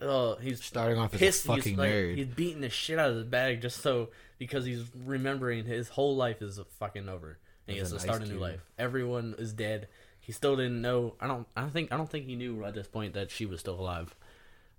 uh 0.00 0.36
he's 0.36 0.64
Starting 0.64 0.98
off 0.98 1.14
as 1.14 1.20
a 1.20 1.24
pissed. 1.24 1.44
fucking 1.44 1.62
he's, 1.62 1.78
like, 1.78 1.90
nerd. 1.90 2.16
He's 2.16 2.26
beating 2.26 2.62
the 2.62 2.70
shit 2.70 2.98
out 2.98 3.10
of 3.10 3.16
his 3.16 3.24
bag 3.24 3.60
just 3.60 3.80
so 3.82 4.08
because 4.38 4.64
he's 4.64 4.84
remembering 5.04 5.64
his 5.66 5.88
whole 5.88 6.16
life 6.16 6.40
is 6.42 6.58
fucking 6.78 7.08
over 7.08 7.38
and 7.66 7.74
he 7.74 7.80
has 7.80 7.92
to 7.92 8.00
start 8.00 8.22
a 8.22 8.26
new 8.26 8.38
life. 8.38 8.60
Everyone 8.78 9.34
is 9.38 9.52
dead. 9.52 9.88
He 10.20 10.32
still 10.32 10.56
didn't 10.56 10.80
know. 10.80 11.14
I 11.20 11.26
don't. 11.26 11.46
I 11.54 11.60
don't 11.60 11.70
think. 11.72 11.92
I 11.92 11.96
don't 11.96 12.10
think 12.10 12.26
he 12.26 12.34
knew 12.34 12.64
at 12.64 12.74
this 12.74 12.86
point 12.86 13.14
that 13.14 13.30
she 13.30 13.44
was 13.44 13.60
still 13.60 13.78
alive. 13.78 14.14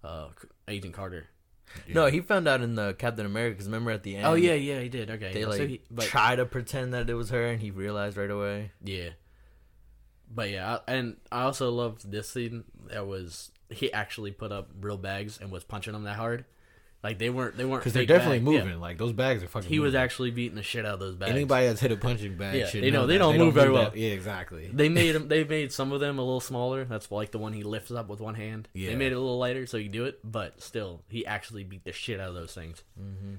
Uh, 0.04 0.30
Agent 0.68 0.94
Carter. 0.94 1.28
No, 1.94 2.08
he 2.08 2.22
found 2.22 2.48
out 2.48 2.62
in 2.62 2.76
the 2.76 2.94
Captain 2.94 3.26
America. 3.26 3.54
Because 3.54 3.68
remember 3.68 3.92
at 3.92 4.04
the 4.04 4.16
oh, 4.16 4.18
end, 4.18 4.28
Oh 4.28 4.34
yeah, 4.34 4.54
yeah, 4.54 4.80
he 4.80 4.90
did. 4.90 5.10
Okay, 5.10 5.34
they 5.34 5.42
yeah, 5.42 5.48
like 5.48 5.58
so 5.58 5.68
he, 5.68 5.82
but 5.92 6.06
try 6.06 6.36
to 6.36 6.46
pretend 6.46 6.94
that 6.94 7.10
it 7.10 7.14
was 7.14 7.30
her, 7.30 7.46
and 7.46 7.62
he 7.62 7.72
realized 7.72 8.18
right 8.18 8.30
away. 8.32 8.72
yeah, 8.84 9.10
but 10.34 10.50
yeah, 10.50 10.80
I, 10.88 10.94
and 10.94 11.18
I 11.32 11.44
also 11.44 11.72
loved 11.72 12.10
this 12.10 12.30
scene. 12.30 12.64
That 12.88 13.08
was 13.08 13.52
he 13.70 13.92
actually 13.92 14.32
put 14.32 14.52
up 14.52 14.70
real 14.80 14.98
bags 14.98 15.40
and 15.42 15.52
was 15.52 15.64
punching 15.64 15.94
them 15.94 16.04
that 16.04 16.16
hard. 16.18 16.46
Like 17.06 17.20
they 17.20 17.30
weren't. 17.30 17.56
They 17.56 17.66
weren't 17.66 17.82
Because 17.82 17.94
they're 17.94 18.02
fake 18.02 18.08
definitely 18.08 18.40
bags. 18.40 18.52
Yeah. 18.56 18.64
moving. 18.64 18.80
Like 18.80 18.98
those 18.98 19.14
bags 19.14 19.44
are 19.44 19.48
fucking. 19.48 19.70
He 19.70 19.78
was 19.78 19.94
actually 19.94 20.32
beating 20.32 20.56
the 20.56 20.64
shit 20.64 20.88
out 20.88 20.96
of 20.96 21.00
those 21.00 21.16
bags. 21.16 21.30
Anybody 21.32 21.68
that's 21.68 21.80
hit 21.80 21.92
a 21.92 21.98
punching 21.98 22.36
bag, 22.36 22.58
Yeah, 22.58 22.66
should 22.66 22.82
they 22.84 22.90
know 22.90 23.02
don't- 23.02 23.08
they 23.10 23.14
that. 23.14 23.20
don't 23.20 23.38
move 23.38 23.54
very 23.54 23.70
well. 23.70 23.92
that- 23.92 23.96
Yeah, 23.98 24.10
exactly. 24.10 24.72
They 24.74 24.90
made 24.90 25.12
them. 25.16 25.28
They 25.28 25.44
made 25.44 25.72
some 25.72 25.92
of 25.92 26.00
them 26.00 26.18
a 26.18 26.24
little 26.24 26.40
smaller. 26.40 26.84
That's 26.84 27.12
like 27.12 27.30
the 27.30 27.38
one 27.38 27.54
he 27.54 27.62
lifts 27.62 27.92
up 27.92 28.08
with 28.10 28.20
one 28.22 28.34
hand. 28.34 28.68
Yeah. 28.74 28.90
They 28.90 28.96
made 28.96 29.12
it 29.12 29.16
a 29.16 29.20
little 29.20 29.38
lighter 29.38 29.68
so 29.68 29.78
you 29.78 29.88
do 29.88 30.06
it, 30.06 30.20
but 30.24 30.64
still, 30.64 31.04
he 31.08 31.28
actually 31.28 31.64
beat 31.64 31.84
the 31.86 31.92
shit 31.92 32.20
out 32.20 32.30
of 32.30 32.34
those 32.34 32.56
things. 32.56 32.84
Mm-hmm. 33.00 33.36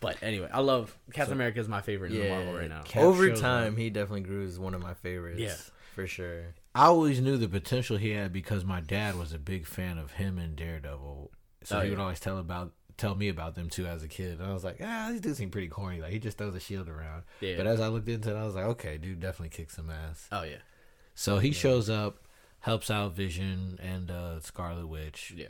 But 0.00 0.18
anyway, 0.22 0.50
I 0.52 0.60
love 0.60 0.96
Captain 1.12 1.32
America 1.34 1.58
is 1.60 1.68
my 1.68 1.80
favorite 1.80 2.12
in 2.12 2.20
the 2.20 2.28
Marvel 2.28 2.52
right 2.54 2.68
now. 2.68 2.82
Cap 2.82 3.02
over 3.02 3.32
time, 3.34 3.72
up. 3.72 3.78
he 3.78 3.90
definitely 3.90 4.20
grew 4.20 4.44
as 4.44 4.56
one 4.58 4.74
of 4.74 4.82
my 4.82 4.94
favorites. 4.94 5.40
Yeah. 5.40 5.56
for 5.94 6.06
sure. 6.06 6.54
I 6.76 6.86
always 6.86 7.20
knew 7.20 7.38
the 7.38 7.48
potential 7.48 7.96
he 7.96 8.10
had 8.10 8.32
because 8.32 8.64
my 8.64 8.80
dad 8.80 9.16
was 9.18 9.32
a 9.32 9.38
big 9.38 9.66
fan 9.66 9.98
of 9.98 10.12
him 10.12 10.38
and 10.38 10.54
Daredevil. 10.54 11.30
So 11.62 11.78
Oh, 11.78 11.80
he 11.80 11.88
would 11.88 11.98
always 12.00 12.20
tell 12.20 12.36
about 12.36 12.72
tell 12.96 13.14
me 13.14 13.28
about 13.28 13.54
them 13.54 13.68
too 13.68 13.86
as 13.86 14.02
a 14.02 14.08
kid. 14.08 14.38
And 14.40 14.48
I 14.48 14.52
was 14.52 14.64
like, 14.64 14.78
ah, 14.82 15.08
these 15.10 15.20
dudes 15.20 15.38
seem 15.38 15.50
pretty 15.50 15.68
corny. 15.68 16.00
Like 16.00 16.12
he 16.12 16.18
just 16.18 16.38
throws 16.38 16.54
a 16.54 16.60
shield 16.60 16.88
around. 16.88 17.24
Yeah. 17.40 17.56
But 17.56 17.66
as 17.66 17.80
I 17.80 17.88
looked 17.88 18.08
into 18.08 18.30
it, 18.30 18.38
I 18.38 18.44
was 18.44 18.54
like, 18.54 18.64
okay, 18.66 18.98
dude 18.98 19.20
definitely 19.20 19.50
kicks 19.56 19.76
some 19.76 19.90
ass. 19.90 20.28
Oh 20.30 20.42
yeah, 20.42 20.58
So 21.14 21.38
he 21.38 21.52
shows 21.52 21.90
up, 21.90 22.26
helps 22.60 22.90
out 22.90 23.14
Vision 23.14 23.78
and 23.82 24.10
uh, 24.10 24.40
Scarlet 24.40 24.86
Witch. 24.86 25.32
yeah, 25.36 25.46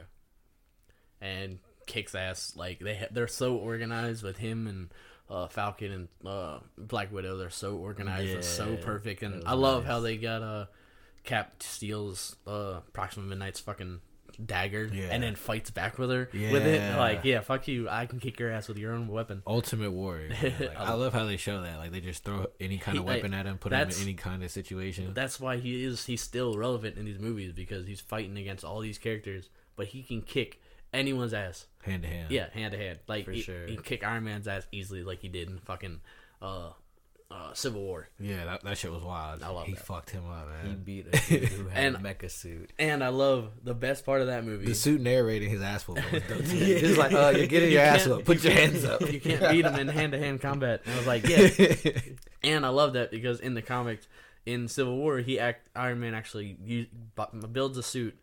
and 1.21 1.59
kicks 1.87 2.15
ass. 2.15 2.55
Like 2.57 2.79
they 2.81 2.97
ha- 2.97 3.07
they're 3.11 3.29
so 3.29 3.57
organized 3.57 4.23
with 4.23 4.39
him 4.39 4.67
and 4.67 4.89
uh, 5.31 5.49
Falcon 5.49 5.93
and 5.93 6.09
uh, 6.27 6.59
Black 6.79 7.13
Widow. 7.13 7.37
They're 7.37 7.51
so 7.51 7.77
organized. 7.77 8.31
It's 8.31 8.49
so 8.49 8.77
perfect, 8.77 9.23
and 9.23 9.43
I 9.47 9.55
love 9.55 9.85
nice. 9.85 9.91
how 9.93 10.01
they 10.01 10.17
got 10.17 10.43
uh, 10.43 10.67
Cap 11.25 11.63
steals 11.63 12.37
uh, 12.47 12.81
Proxima 12.93 13.27
Midnight's 13.27 13.61
fucking 13.61 14.01
dagger 14.37 14.89
Yeah. 14.93 15.09
and 15.11 15.23
then 15.23 15.35
fights 15.35 15.71
back 15.71 15.99
with 15.99 16.11
her 16.11 16.29
with 16.33 16.67
it. 16.67 16.97
Like 16.97 17.25
yeah, 17.25 17.41
fuck 17.41 17.69
you. 17.69 17.89
I 17.89 18.07
can 18.07 18.21
kick 18.21 18.39
your 18.41 18.51
ass 18.51 18.69
with 18.69 18.79
your 18.79 18.93
own 18.93 19.09
weapon. 19.09 19.43
Ultimate 19.47 19.91
Warrior. 19.93 20.31
Like, 20.43 20.77
I 20.77 20.95
love 20.95 21.13
how 21.13 21.25
they 21.25 21.37
show 21.37 21.63
that. 21.63 21.79
Like 21.79 21.93
they 21.93 22.01
just 22.01 22.25
throw 22.25 22.47
any 22.61 22.79
kind 22.79 22.99
of 22.99 23.05
like, 23.05 23.17
weapon 23.17 23.35
at 23.35 23.47
him, 23.47 23.59
put 23.59 23.73
him 23.73 23.89
in 23.89 23.95
any 24.03 24.15
kind 24.15 24.43
of 24.45 24.51
situation. 24.51 25.13
That's 25.15 25.39
why 25.41 25.57
he 25.59 25.85
is 25.85 26.05
he's 26.07 26.23
still 26.23 26.57
relevant 26.57 26.97
in 26.99 27.05
these 27.05 27.19
movies 27.19 27.53
because 27.53 27.87
he's 27.87 28.01
fighting 28.01 28.37
against 28.39 28.65
all 28.65 28.81
these 28.81 28.99
characters, 28.99 29.49
but 29.77 29.87
he 29.89 30.03
can 30.03 30.23
kick 30.23 30.61
anyone's 30.93 31.35
ass. 31.35 31.67
hand 31.83 32.03
to 32.03 32.09
hand. 32.09 32.31
Yeah, 32.31 32.49
hand 32.53 32.73
to 32.73 32.79
hand. 32.79 32.99
Like 33.09 33.25
For 33.25 33.33
he, 33.33 33.41
sure. 33.43 33.67
he 33.67 33.75
can 33.75 33.85
kick 33.85 34.05
Iron 34.05 34.25
Man's 34.25 34.47
ass 34.49 34.67
easily, 34.73 35.03
like 35.03 35.21
he 35.21 35.29
did 35.29 35.49
in 35.49 35.59
fucking 35.59 36.01
uh, 36.41 36.71
uh, 37.35 37.53
Civil 37.53 37.83
War. 37.83 38.09
Yeah, 38.21 38.45
that, 38.45 38.63
that 38.63 38.79
shit 38.79 38.93
was 38.93 39.03
wild. 39.03 39.43
I 39.43 39.49
love 39.49 39.67
he 39.67 39.73
that. 39.75 39.85
fucked 39.85 40.11
him 40.11 40.23
up, 40.31 40.47
man. 40.49 40.71
He 40.71 40.75
beat 40.77 41.07
a 41.09 41.11
dude 41.29 41.49
who 41.49 41.69
had 41.69 41.85
And- 41.85 41.97
a 41.97 41.99
mecha 41.99 42.31
suit. 42.31 42.73
And 42.79 43.03
I 43.03 43.09
love 43.09 43.51
the 43.65 43.75
best 43.75 44.07
part 44.07 44.21
of 44.21 44.29
that 44.29 44.45
movie. 44.45 44.67
The 44.67 44.75
suit 44.75 45.01
narrating 45.01 45.51
his 45.51 45.61
ass 45.61 45.87
whooping 45.89 46.05
was 46.31 46.51
He's 46.51 46.97
like, 46.97 47.13
uh, 47.13 47.33
you're 47.37 47.47
getting 47.49 47.73
your 47.73 47.81
ass 47.83 48.05
can't- 48.05 48.11
whooped. 48.13 48.27
Put 48.27 48.45
your 48.45 48.53
hands 48.53 48.85
up. 48.85 49.01
you 49.13 49.21
can't 49.21 49.51
beat 49.51 49.65
him 49.65 49.75
in 49.75 49.89
hand 49.89 50.13
to 50.13 50.19
hand 50.19 50.41
combat. 50.41 50.83
And 50.85 50.95
I 50.95 50.99
was 50.99 51.07
like, 51.07 51.27
yeah. 51.29 52.01
and 52.45 52.65
I 52.65 52.69
love 52.69 52.93
that 52.93 53.11
because 53.11 53.41
in 53.41 53.55
the 53.55 53.63
comics, 53.63 54.07
in 54.47 54.69
Civil 54.69 54.97
War, 54.97 55.19
he 55.19 55.41
act 55.41 55.69
Iron 55.75 56.01
Man 56.01 56.15
actually 56.15 56.57
use, 56.65 56.87
builds 57.53 57.79
a 57.79 57.83
suit 57.83 58.17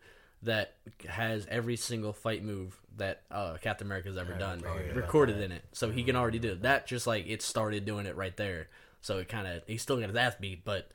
that 0.44 0.72
has 1.08 1.46
every 1.50 1.76
single 1.76 2.12
fight 2.12 2.42
move 2.42 2.76
that 2.96 3.22
uh, 3.30 3.56
Captain 3.60 3.86
America's 3.86 4.16
ever 4.16 4.34
done 4.34 4.60
remember 4.60 4.82
about 4.84 4.96
recorded 4.96 5.40
in 5.40 5.52
it. 5.52 5.62
So 5.72 5.90
he 5.90 6.02
can 6.02 6.16
already 6.16 6.38
do 6.38 6.52
it. 6.52 6.62
That 6.62 6.86
just 6.86 7.06
like 7.06 7.26
it 7.28 7.42
started 7.42 7.84
doing 7.84 8.06
it 8.06 8.16
right 8.16 8.36
there. 8.36 8.68
So 9.02 9.18
it 9.18 9.28
kind 9.28 9.46
of 9.46 9.62
he 9.66 9.76
still 9.76 9.98
got 9.98 10.08
his 10.08 10.16
ass 10.16 10.34
beat, 10.40 10.64
but 10.64 10.88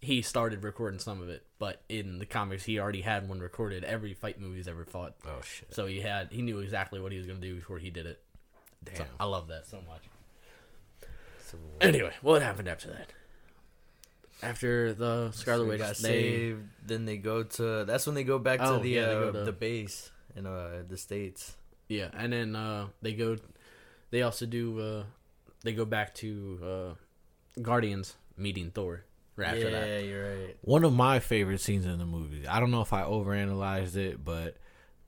he 0.00 0.22
started 0.22 0.64
recording 0.64 0.98
some 0.98 1.20
of 1.22 1.28
it. 1.28 1.44
But 1.58 1.82
in 1.88 2.18
the 2.18 2.26
comics, 2.26 2.64
he 2.64 2.78
already 2.80 3.02
had 3.02 3.28
one 3.28 3.38
recorded 3.40 3.84
every 3.84 4.14
fight 4.14 4.40
movie 4.40 4.56
he's 4.56 4.66
ever 4.68 4.84
fought. 4.84 5.14
oh 5.26 5.40
shit! 5.42 5.72
So 5.74 5.86
he 5.86 6.00
had 6.00 6.28
he 6.32 6.42
knew 6.42 6.58
exactly 6.60 6.98
what 7.00 7.12
he 7.12 7.18
was 7.18 7.26
gonna 7.26 7.38
do 7.38 7.54
before 7.54 7.78
he 7.78 7.90
did 7.90 8.06
it. 8.06 8.20
Damn. 8.84 8.96
So 8.96 9.04
I 9.20 9.24
love 9.26 9.48
that 9.48 9.66
so 9.66 9.76
much. 9.86 10.02
Anyway, 11.80 12.12
what 12.22 12.42
happened 12.42 12.68
after 12.68 12.88
that? 12.88 13.12
After 14.42 14.94
the 14.94 15.32
Scarlet 15.32 15.66
Witch, 15.66 15.80
got 15.80 15.96
they 15.96 16.02
saved. 16.02 16.62
Then 16.86 17.04
they 17.04 17.16
go 17.18 17.42
to. 17.42 17.84
That's 17.84 18.06
when 18.06 18.14
they 18.14 18.24
go 18.24 18.38
back 18.38 18.60
Oh, 18.62 18.76
to 18.76 18.82
the 18.82 18.88
yeah, 18.88 19.02
uh, 19.02 19.32
to- 19.32 19.44
the 19.44 19.52
base 19.52 20.10
in 20.36 20.46
uh, 20.46 20.82
the 20.88 20.96
states. 20.96 21.56
yeah, 21.88 22.08
and 22.16 22.32
then 22.32 22.56
uh, 22.56 22.86
they 23.02 23.12
go. 23.12 23.36
They 24.10 24.22
also 24.22 24.46
do. 24.46 24.80
Uh, 24.80 25.04
they 25.62 25.72
go 25.72 25.84
back 25.84 26.14
to 26.16 26.58
uh, 26.62 26.94
Guardians 27.62 28.16
meeting 28.36 28.70
Thor. 28.70 29.04
Right 29.36 29.48
after 29.48 29.70
yeah, 29.70 29.80
that, 29.80 30.04
you're 30.04 30.30
right. 30.30 30.56
One 30.62 30.84
of 30.84 30.92
my 30.92 31.18
favorite 31.18 31.60
scenes 31.60 31.86
in 31.86 31.98
the 31.98 32.04
movie. 32.04 32.46
I 32.46 32.60
don't 32.60 32.70
know 32.70 32.82
if 32.82 32.92
I 32.92 33.02
overanalyzed 33.02 33.96
it, 33.96 34.22
but 34.22 34.56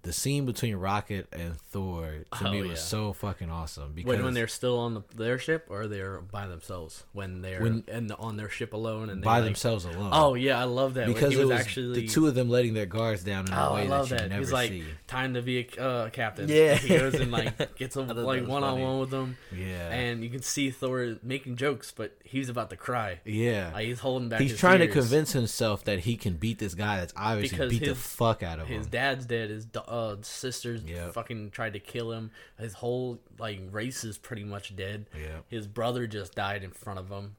the 0.03 0.13
scene 0.13 0.47
between 0.47 0.75
Rocket 0.77 1.29
and 1.33 1.57
Thor 1.57 2.25
to 2.39 2.49
Oh, 2.49 2.51
me 2.51 2.61
was 2.63 2.71
yeah. 2.71 2.75
so 2.77 3.13
fucking 3.13 3.51
awesome. 3.51 3.93
Because 3.95 4.09
when 4.09 4.25
when 4.25 4.35
they're 4.35 4.49
still 4.49 4.79
on 4.81 4.95
the, 4.95 5.03
their 5.15 5.39
ship 5.39 5.67
or 5.69 5.87
they're 5.87 6.21
by 6.21 6.47
themselves 6.49 7.05
when 7.13 7.41
they're 7.41 7.61
When- 7.63 7.85
and 7.87 8.11
on 8.19 8.37
their 8.37 8.49
ship 8.49 8.73
alone 8.73 9.11
and 9.11 9.23
by 9.23 9.37
like, 9.37 9.45
themselves 9.45 9.85
alone. 9.85 10.11
Oh 10.13 10.35
yeah, 10.35 10.61
I 10.61 10.65
love 10.65 10.95
that 10.95 11.07
because 11.07 11.35
it 11.37 11.47
was, 11.47 11.51
actually 11.61 12.01
the 12.03 12.09
two 12.09 12.27
of 12.27 12.35
them 12.35 12.51
letting 12.51 12.75
their 12.75 12.87
guards 12.87 13.23
down 13.23 13.47
in 13.47 13.53
a 13.53 13.69
Oh, 13.71 13.75
way 13.75 13.83
I 13.83 13.85
love 13.85 14.09
that 14.09 14.15
you 14.15 14.21
that. 14.23 14.29
never 14.31 14.41
He's 14.41 14.53
like, 14.53 14.71
see. 14.71 14.85
time 15.07 15.35
to 15.35 15.43
be 15.43 15.69
a 15.79 15.81
uh, 15.83 16.11
captain. 16.11 16.49
Yeah. 16.49 16.75
he 16.75 16.97
goes 16.99 17.15
and 17.15 17.31
like 17.31 17.77
gets 17.77 17.95
a, 17.97 18.01
like 18.03 18.47
one 18.47 18.65
on 18.65 18.81
one 18.81 18.99
with 18.99 19.11
them, 19.11 19.37
Yeah, 19.57 19.89
and 19.91 20.25
you 20.25 20.31
can 20.31 20.43
see 20.43 20.71
Thor 20.73 21.17
making 21.23 21.57
jokes, 21.57 21.93
but 21.97 22.17
he's 22.25 22.49
about 22.49 22.71
to 22.71 22.77
cry. 22.77 23.21
yeah. 23.25 23.71
Like 23.73 23.87
he's 23.87 24.01
holding 24.01 24.29
back. 24.29 24.41
He's 24.41 24.51
his 24.53 24.61
trying 24.61 24.81
to 24.81 24.89
convince 24.89 25.33
himself 25.33 25.85
that 25.85 26.01
he 26.01 26.17
can 26.17 26.35
beat 26.35 26.59
this 26.59 26.75
guy 26.75 26.97
that's 26.99 27.13
obviously 27.17 27.57
Because 27.57 27.71
beat 27.71 27.85
the 27.89 27.95
fuck 27.95 28.43
out 28.43 28.59
of 28.59 28.67
His 28.67 28.75
him. 28.75 28.79
His 28.79 28.87
dad's 28.89 29.27
dead. 29.27 29.51
His 29.51 29.65
da- 29.67 29.85
uh, 29.93 30.17
sisters 30.23 30.83
Yep. 30.85 31.13
fucking 31.13 31.51
tried 31.51 31.75
to 31.75 31.79
kill 31.79 32.13
him. 32.13 32.31
His 32.59 32.73
whole 32.75 33.21
like 33.39 33.61
race 33.71 34.05
is 34.05 34.17
pretty 34.19 34.45
much 34.45 34.75
dead. 34.75 35.07
Yep. 35.17 35.45
His 35.49 35.67
brother 35.67 36.07
just 36.07 36.35
died 36.35 36.65
in 36.65 36.71
front 36.71 36.99
of 36.99 37.09
him. 37.11 37.37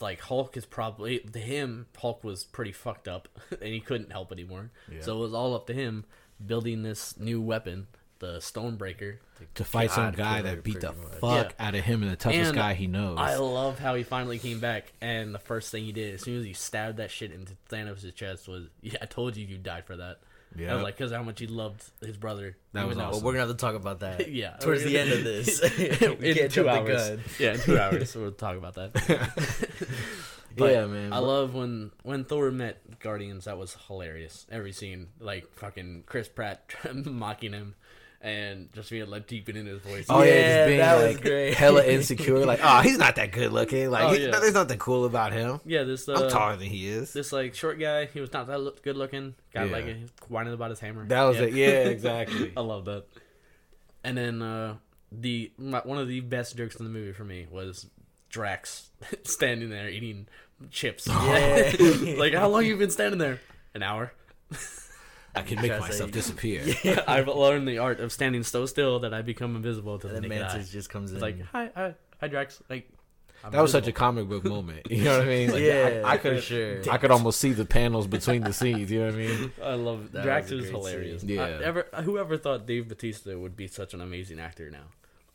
Like 0.00 0.20
Hulk 0.20 0.56
is 0.56 0.64
probably 0.66 1.18
to 1.20 1.38
him. 1.38 1.86
Hulk 1.96 2.24
was 2.24 2.42
pretty 2.44 2.72
fucked 2.72 3.06
up, 3.06 3.28
and 3.50 3.68
he 3.72 3.80
couldn't 3.80 4.10
help 4.10 4.32
anymore. 4.32 4.70
Yeah. 4.90 5.02
So 5.02 5.16
it 5.18 5.20
was 5.20 5.34
all 5.34 5.54
up 5.54 5.66
to 5.68 5.74
him 5.74 6.04
building 6.44 6.82
this 6.82 7.18
new 7.20 7.40
weapon, 7.40 7.86
the 8.18 8.38
Stormbreaker. 8.38 9.18
to 9.54 9.64
fight 9.64 9.90
some 9.90 10.12
guy 10.12 10.40
that 10.42 10.64
beat 10.64 10.80
the 10.80 10.92
much. 10.92 11.14
fuck 11.20 11.54
Yeah. 11.58 11.66
out 11.68 11.74
of 11.74 11.84
him 11.84 12.02
and 12.02 12.10
the 12.10 12.16
toughest 12.16 12.48
And 12.48 12.56
guy 12.56 12.74
he 12.74 12.86
knows. 12.88 13.18
I 13.18 13.36
love 13.36 13.78
how 13.78 13.94
he 13.94 14.02
finally 14.04 14.38
came 14.38 14.58
back, 14.58 14.92
and 15.00 15.32
the 15.34 15.38
first 15.38 15.70
thing 15.70 15.84
he 15.84 15.92
did, 15.92 16.14
as 16.14 16.22
soon 16.22 16.38
as 16.40 16.44
he 16.46 16.54
stabbed 16.54 16.96
that 16.96 17.10
shit 17.10 17.30
into 17.30 17.52
Thanos' 17.70 18.12
chest, 18.14 18.48
was, 18.48 18.64
"Yeah, 18.80 18.98
I 19.02 19.06
told 19.06 19.36
you 19.36 19.46
you 19.46 19.58
died 19.58 19.84
for 19.84 19.96
that." 19.96 20.18
I 20.56 20.60
Yeah. 20.60 20.74
was 20.74 20.82
like, 20.82 20.96
because 20.96 21.12
how 21.12 21.22
much 21.22 21.40
he 21.40 21.46
loved 21.46 21.82
his 22.00 22.16
brother. 22.16 22.56
That 22.72 22.80
even 22.80 22.88
was 22.88 22.96
though- 22.96 23.02
Well, 23.02 23.10
awesome. 23.14 23.24
we're 23.24 23.32
gonna 23.32 23.46
have 23.46 23.56
to 23.56 23.60
talk 23.60 23.74
about 23.74 24.00
that. 24.00 24.30
Yeah, 24.32 24.50
towards 24.58 24.84
the 24.84 24.98
end 24.98 25.12
of 25.12 25.24
this. 25.30 25.60
in 25.78 26.18
we 26.18 26.34
can't 26.34 26.50
two 26.52 26.68
hours. 26.68 27.18
Yeah, 27.38 27.54
in 27.54 27.60
two 27.60 27.78
hours, 27.78 28.14
we'll 28.14 28.32
talk 28.32 28.56
about 28.56 28.74
that. 28.74 28.92
But 30.56 30.72
Yeah, 30.72 30.86
man. 30.86 31.12
I 31.12 31.18
love 31.18 31.54
when 31.54 31.90
when 32.04 32.24
Thor 32.24 32.50
met 32.52 33.00
Guardians. 33.00 33.46
That 33.46 33.58
was 33.58 33.76
hilarious. 33.88 34.46
Every 34.52 34.70
scene, 34.72 35.08
like 35.18 35.52
fucking 35.54 36.04
Chris 36.06 36.28
Pratt 36.28 36.62
mocking 37.04 37.52
him, 37.52 37.74
and 38.24 38.72
just 38.72 38.88
being 38.90 39.06
like 39.10 39.26
deeping 39.26 39.54
in 39.54 39.66
his 39.66 39.80
voice. 39.82 40.06
Oh 40.08 40.22
yeah, 40.22 40.32
Yeah, 40.34 40.56
just 40.56 40.66
being 40.68 40.78
that 40.78 40.96
was 40.96 41.14
like 41.14 41.22
great. 41.22 41.54
hella 41.54 41.84
insecure. 41.84 42.44
Like, 42.46 42.60
oh, 42.62 42.80
he's 42.80 42.96
not 42.98 43.16
that 43.16 43.30
good 43.32 43.52
looking. 43.52 43.90
Like, 43.90 44.04
Oh, 44.04 44.12
he- 44.14 44.24
yeah. 44.26 44.40
there's 44.40 44.54
nothing 44.54 44.78
cool 44.78 45.04
about 45.04 45.32
him. 45.34 45.60
yeah. 45.66 45.82
This 45.84 46.08
uh, 46.08 46.14
I'm 46.14 46.30
taller 46.30 46.56
than 46.56 46.68
he 46.68 46.88
is. 46.88 47.12
this 47.12 47.32
like 47.32 47.54
short 47.54 47.78
guy. 47.78 48.06
He 48.06 48.20
was 48.20 48.32
not 48.32 48.46
that 48.46 48.60
look, 48.60 48.82
good 48.82 48.96
looking. 48.96 49.34
Got 49.52 49.66
Yeah. 49.66 49.72
like 49.72 49.84
a, 49.84 49.96
whining 50.28 50.54
about 50.54 50.70
his 50.70 50.80
hammer. 50.80 51.06
That 51.06 51.22
was 51.24 51.36
Yeah. 51.36 51.42
it. 51.44 51.52
Yeah, 51.54 51.66
exactly. 51.90 52.52
I 52.56 52.60
love 52.62 52.86
that. 52.86 53.04
And 54.02 54.16
then 54.16 54.40
uh, 54.42 54.76
the 55.12 55.52
my, 55.58 55.80
one 55.80 55.98
of 55.98 56.08
the 56.08 56.20
best 56.20 56.56
jokes 56.56 56.76
in 56.76 56.84
the 56.84 56.90
movie 56.90 57.12
for 57.12 57.24
me 57.24 57.46
was 57.50 57.86
Drax 58.30 58.88
standing 59.24 59.68
there 59.68 59.88
eating 59.90 60.28
chips. 60.70 61.06
Yeah. 61.10 62.14
like 62.16 62.32
how 62.32 62.48
long 62.48 62.64
you 62.64 62.76
been 62.76 62.90
standing 62.90 63.18
there? 63.18 63.38
An 63.74 63.82
hour. 63.82 64.12
I 65.36 65.42
can 65.42 65.60
make 65.62 65.70
myself 65.78 66.10
say- 66.10 66.14
disappear. 66.14 66.62
I've 67.08 67.28
learned 67.28 67.66
the 67.68 67.78
art 67.78 68.00
of 68.00 68.12
standing 68.12 68.42
so 68.42 68.66
still 68.66 69.00
that 69.00 69.12
I 69.14 69.22
become 69.22 69.56
invisible 69.56 69.98
to 69.98 70.06
And 70.08 70.16
the 70.16 70.20
then 70.20 70.30
naked 70.30 70.44
eye. 70.46 70.48
Mantis 70.54 70.70
just 70.70 70.90
comes 70.90 71.12
in. 71.12 71.20
Like 71.20 71.40
hi, 71.42 71.70
hi, 71.74 71.94
hi, 72.20 72.28
Drax. 72.28 72.62
Like 72.70 72.88
I'm 73.42 73.52
That 73.52 73.60
was 73.60 73.72
such 73.72 73.86
a 73.88 73.92
comic 73.92 74.28
book 74.28 74.44
moment. 74.44 74.86
You 74.90 75.04
know 75.04 75.18
what 75.18 75.26
I 75.26 75.28
mean? 75.28 75.50
Like, 75.52 75.62
yeah, 75.62 76.02
I, 76.04 76.12
I 76.12 76.16
could, 76.16 76.42
sure. 76.42 76.80
I 76.90 76.96
could 76.96 77.10
almost 77.10 77.40
see 77.40 77.52
the 77.52 77.66
panels 77.66 78.06
between 78.06 78.42
the 78.42 78.52
scenes. 78.54 78.90
You 78.90 79.00
know 79.00 79.06
what 79.06 79.14
I 79.14 79.18
mean? 79.18 79.52
I 79.62 79.74
love 79.74 80.12
That 80.12 80.22
Drax 80.22 80.50
is 80.50 80.70
hilarious. 80.70 81.20
scene. 81.22 81.38
I- 81.38 81.50
Yeah. 81.58 81.64
ever 81.64 81.86
whoever 82.04 82.36
thought 82.38 82.66
Dave 82.66 82.88
Batista 82.88 83.36
would 83.36 83.54
be 83.56 83.66
such 83.66 83.92
an 83.92 84.00
amazing 84.00 84.40
actor 84.40 84.70
now? 84.70 84.84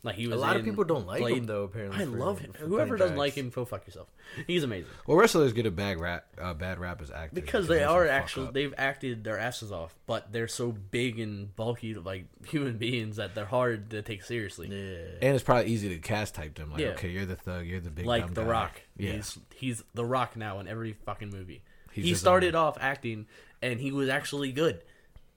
Like 0.02 0.14
he 0.14 0.24
A 0.30 0.34
lot 0.34 0.56
of 0.56 0.64
people 0.64 0.84
don't 0.84 1.06
like 1.06 1.20
Blade. 1.20 1.36
him 1.38 1.44
though. 1.44 1.64
Apparently, 1.64 2.00
I 2.00 2.04
love 2.04 2.38
him. 2.40 2.52
for 2.52 2.64
Whoever 2.64 2.96
doesn't 2.96 3.16
Drax. 3.16 3.18
like 3.18 3.34
him, 3.34 3.50
go 3.50 3.66
fuck 3.66 3.86
yourself. 3.86 4.08
He's 4.46 4.62
amazing 4.64 4.88
Well, 5.06 5.18
wrestlers 5.18 5.52
get 5.52 5.66
a 5.66 5.70
bad 5.70 6.00
rap, 6.00 6.24
uh, 6.40 6.54
bad 6.54 6.78
rap 6.78 7.02
as 7.02 7.10
actors 7.10 7.34
because 7.34 7.68
they 7.68 7.82
are 7.84 8.04
them 8.04 8.14
actually 8.14 8.50
they've 8.52 8.72
acted 8.78 9.24
their 9.24 9.38
asses 9.38 9.70
off, 9.70 9.94
but 10.06 10.32
they're 10.32 10.48
so 10.48 10.72
big 10.72 11.18
and 11.20 11.54
bulky, 11.54 11.92
like 11.94 12.24
human 12.46 12.78
beings, 12.78 13.16
that 13.16 13.34
they're 13.34 13.44
hard 13.44 13.90
to 13.90 14.00
take 14.00 14.24
seriously. 14.24 14.68
Yeah. 14.68 15.18
and 15.26 15.34
it's 15.34 15.44
probably 15.44 15.70
easy 15.70 15.90
to 15.90 15.98
cast 15.98 16.34
type 16.34 16.54
them. 16.54 16.70
Like, 16.70 16.80
Yeah. 16.80 16.88
okay, 16.92 17.10
you're 17.10 17.26
the 17.26 17.36
thug, 17.36 17.66
you're 17.66 17.80
the 17.80 17.90
big 17.90 18.06
like 18.06 18.22
dumb 18.24 18.34
The 18.34 18.42
guy. 18.44 18.48
Rock. 18.48 18.80
Yeah, 18.96 19.12
He's 19.12 19.38
he's 19.54 19.84
The 19.92 20.04
Rock 20.06 20.34
now 20.34 20.60
in 20.60 20.68
every 20.68 20.94
fucking 21.04 21.28
movie. 21.28 21.62
He's 21.92 22.04
he 22.04 22.10
his 22.12 22.20
started 22.20 22.54
off 22.54 22.78
acting 22.80 23.26
and 23.60 23.78
he 23.80 23.92
was 23.92 24.08
actually 24.08 24.52
good. 24.52 24.80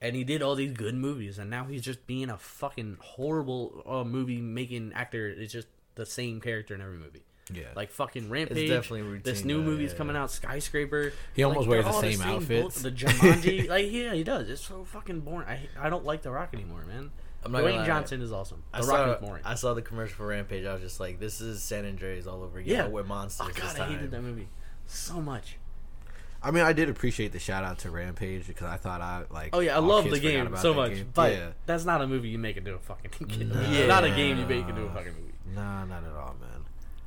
And 0.00 0.14
he 0.14 0.22
did 0.24 0.42
all 0.42 0.54
these 0.54 0.72
good 0.72 0.94
movies 0.94 1.38
and 1.38 1.48
now 1.48 1.64
he's 1.64 1.82
just 1.82 2.06
being 2.06 2.28
a 2.28 2.36
fucking 2.36 2.98
horrible 3.00 3.82
uh, 3.86 4.04
movie 4.04 4.40
making 4.40 4.92
actor. 4.94 5.28
It's 5.28 5.52
just 5.52 5.68
the 5.94 6.04
same 6.04 6.40
character 6.40 6.74
in 6.74 6.80
every 6.82 6.98
movie. 6.98 7.22
yeah. 7.52 7.68
Like 7.74 7.90
fucking 7.90 8.28
Rampage. 8.28 8.68
definitely 8.68 9.02
routine. 9.02 9.22
this 9.22 9.44
new 9.44 9.58
though, 9.58 9.70
movie's 9.70 9.92
yeah. 9.92 9.96
coming 9.98 10.16
out, 10.16 10.30
Skyscraper. 10.30 11.12
He 11.34 11.42
almost 11.42 11.68
they're 11.68 11.82
wears 11.82 11.86
the 11.86 12.00
same 12.00 12.18
bull- 12.18 12.36
outfits. 12.36 12.82
the 12.82 12.90
Jumanji, 12.90 13.68
like 13.68 13.90
yeah, 13.90 14.12
he 14.12 14.24
does. 14.24 14.50
It's 14.50 14.62
so 14.62 14.84
fucking 14.84 15.20
boring. 15.20 15.48
I 15.48 15.68
I 15.78 15.88
don't 15.88 16.04
like 16.04 16.22
The 16.22 16.30
Rock 16.32 16.50
anymore, 16.52 16.84
man. 16.86 17.10
I'm 17.44 17.52
not 17.52 17.62
Dwayne. 17.62 17.84
Johnson 17.86 18.22
is 18.22 18.32
awesome. 18.32 18.62
The 18.72 18.78
I 18.78 18.80
Rock 18.80 18.88
saw, 18.88 19.12
is 19.12 19.20
boring. 19.20 19.42
I 19.44 19.54
saw 19.54 19.74
the 19.74 19.82
commercial 19.82 20.16
for 20.16 20.26
Rampage. 20.26 20.64
I 20.64 20.72
was 20.72 20.82
just 20.82 20.98
like, 20.98 21.20
this 21.20 21.40
is 21.42 21.62
San 21.62 21.84
Andreas 21.84 22.26
all 22.26 22.42
over 22.42 22.58
again. 22.58 22.74
Yeah. 22.74 22.86
with 22.88 23.06
monsters 23.06 23.46
oh 23.48 23.52
this 23.52 23.72
god, 23.74 23.80
I 23.80 23.92
hated 23.92 24.10
that 24.10 24.22
movie 24.22 24.48
so 24.86 25.20
much. 25.20 25.58
I 26.44 26.50
mean, 26.50 26.62
I 26.62 26.74
did 26.74 26.90
appreciate 26.90 27.32
the 27.32 27.38
shout 27.38 27.64
out 27.64 27.78
to 27.80 27.90
Rampage 27.90 28.46
because 28.46 28.66
I 28.66 28.76
thought 28.76 29.00
I 29.00 29.22
like. 29.30 29.50
Oh 29.54 29.60
yeah, 29.60 29.76
I 29.76 29.78
love 29.80 30.04
the 30.04 30.10
forgot 30.10 30.22
game 30.22 30.46
about 30.46 30.60
so 30.60 30.74
much, 30.74 30.92
game. 30.92 31.08
but 31.14 31.32
yeah. 31.32 31.46
that's 31.64 31.84
not 31.86 32.02
a 32.02 32.06
movie 32.06 32.28
you 32.28 32.38
make 32.38 32.56
into 32.58 32.74
a 32.74 32.78
fucking 32.78 33.10
game. 33.28 33.48
Nah. 33.48 33.70
Yeah. 33.70 33.86
Not 33.86 34.04
a 34.04 34.10
game 34.10 34.38
you 34.38 34.46
make 34.46 34.68
into 34.68 34.82
a 34.82 34.90
fucking 34.90 35.12
movie. 35.14 35.32
Nah, 35.54 35.84
not 35.86 36.04
at 36.04 36.12
all, 36.12 36.36
man. 36.40 36.64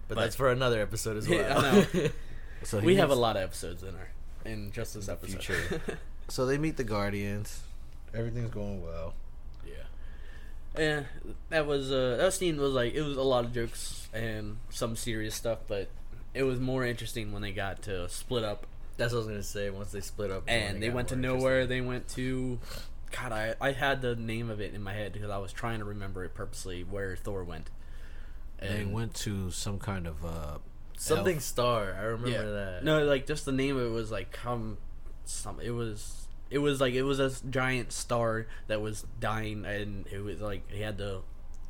But, 0.07 0.15
But- 0.15 0.21
that's 0.21 0.35
for 0.35 0.49
another 0.51 0.81
episode 0.81 1.17
as 1.17 1.29
well. 1.29 1.39
Yeah, 1.39 1.57
I 1.57 1.99
know. 2.01 2.09
So 2.63 2.79
we 2.79 2.93
he 2.93 2.97
have 2.97 3.11
a 3.11 3.15
lot 3.15 3.37
of 3.37 3.43
episodes 3.43 3.83
in 3.83 3.89
our 3.93 4.09
in 4.43 4.71
just 4.71 4.95
this 4.95 5.07
episode. 5.07 5.79
So 6.27 6.47
they 6.47 6.57
meet 6.57 6.75
the 6.75 6.83
Guardians. 6.83 7.61
Everything's 8.15 8.49
going 8.49 8.83
well. 8.83 9.13
yeah, 9.63 9.73
yeah. 10.75 11.03
That 11.49 11.67
was 11.67 11.91
uh, 11.91 12.15
that 12.17 12.33
scene 12.33 12.57
was 12.59 12.73
like 12.73 12.95
it 12.95 13.03
was 13.03 13.15
a 13.15 13.21
lot 13.21 13.45
of 13.45 13.53
jokes 13.53 14.09
and 14.11 14.57
some 14.71 14.95
serious 14.95 15.35
stuff, 15.35 15.59
but 15.67 15.89
it 16.33 16.43
was 16.43 16.59
more 16.59 16.83
interesting 16.83 17.31
when 17.31 17.43
they 17.43 17.51
got 17.51 17.83
to 17.83 18.09
split 18.09 18.43
up 18.43 18.65
That's 18.97 19.13
what 19.13 19.19
I 19.19 19.21
was 19.21 19.27
gonna 19.27 19.43
say. 19.43 19.69
Once 19.69 19.91
they 19.91 20.01
split 20.01 20.31
up, 20.31 20.43
and 20.47 20.81
they 20.81 20.87
got 20.87 20.95
went 20.95 21.07
to 21.09 21.15
nowhere. 21.15 21.65
They 21.65 21.81
went 21.81 22.07
to. 22.09 22.59
God, 23.11 23.31
I, 23.31 23.55
I 23.61 23.71
had 23.71 24.01
the 24.01 24.15
name 24.15 24.49
of 24.49 24.59
it 24.59 24.73
in 24.73 24.83
my 24.83 24.93
head 24.93 25.13
because 25.13 25.29
I 25.29 25.37
was 25.37 25.53
trying 25.53 25.79
to 25.79 25.85
remember 25.85 26.25
it 26.25 26.33
purposely 26.33 26.83
where 26.83 27.15
Thor 27.15 27.43
went. 27.43 27.69
And 28.59 28.89
they 28.89 28.93
went 28.93 29.13
to 29.15 29.49
some 29.51 29.79
kind 29.79 30.07
of 30.07 30.25
uh, 30.25 30.57
something 30.97 31.35
elf- 31.35 31.43
star. 31.43 31.95
I 31.97 32.03
remember 32.03 32.29
yeah. 32.29 32.41
that. 32.41 32.83
No, 32.83 33.03
like 33.05 33.25
just 33.25 33.45
the 33.45 33.51
name 33.51 33.77
of 33.77 33.85
it 33.85 33.91
was 33.91 34.11
like 34.11 34.31
come 34.31 34.77
some. 35.25 35.59
It 35.61 35.71
was 35.71 36.27
it 36.49 36.59
was 36.59 36.81
like 36.81 36.93
it 36.93 37.03
was 37.03 37.19
a 37.19 37.31
giant 37.49 37.91
star 37.91 38.47
that 38.67 38.81
was 38.81 39.05
dying, 39.19 39.65
and 39.65 40.05
it 40.11 40.19
was 40.19 40.41
like 40.41 40.69
he 40.71 40.81
had 40.81 40.97
to. 40.97 41.21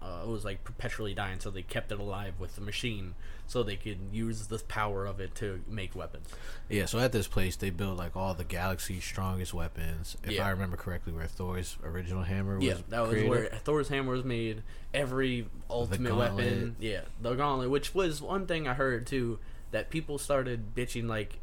Uh, 0.02 0.22
it 0.24 0.28
was 0.30 0.46
like 0.46 0.64
perpetually 0.64 1.14
dying, 1.16 1.40
so 1.40 1.50
they 1.50 1.64
kept 1.64 1.92
it 1.92 2.00
alive 2.00 2.34
with 2.40 2.54
the 2.56 2.62
machine, 2.62 3.16
so 3.48 3.64
they 3.64 3.76
could 3.76 3.98
use 4.12 4.46
the 4.48 4.60
power 4.60 5.06
of 5.08 5.20
it 5.20 5.34
to 5.36 5.62
make 5.68 5.96
weapons. 5.96 6.28
Yeah, 6.70 6.86
so 6.86 7.00
at 7.00 7.12
this 7.12 7.28
place 7.28 7.56
they 7.56 7.72
build 7.72 7.98
like 7.98 8.16
all 8.16 8.36
the 8.36 8.44
galaxy's 8.44 9.04
strongest 9.04 9.54
weapons. 9.56 10.16
If 10.24 10.34
Yeah. 10.34 10.46
I 10.46 10.52
remember 10.52 10.78
correctly, 10.78 11.14
where 11.14 11.26
Thor's 11.26 11.78
original 11.84 12.22
hammer 12.24 12.58
was 12.58 12.64
Yeah, 12.66 12.76
that 12.90 13.00
was 13.02 13.10
created. 13.10 13.30
where 13.30 13.46
Thor's 13.64 13.88
hammer 13.90 14.12
was 14.14 14.24
made. 14.24 14.62
Every 14.94 15.48
ultimate 15.70 16.16
weapon, 16.16 16.76
yeah, 16.80 17.02
the 17.20 17.34
gauntlet, 17.34 17.70
which 17.72 17.96
was 17.96 18.22
one 18.22 18.46
thing 18.46 18.68
I 18.68 18.76
heard 18.76 19.08
too 19.08 19.40
that 19.72 19.90
people 19.90 20.18
started 20.20 20.76
bitching 20.76 21.08
like, 21.08 21.40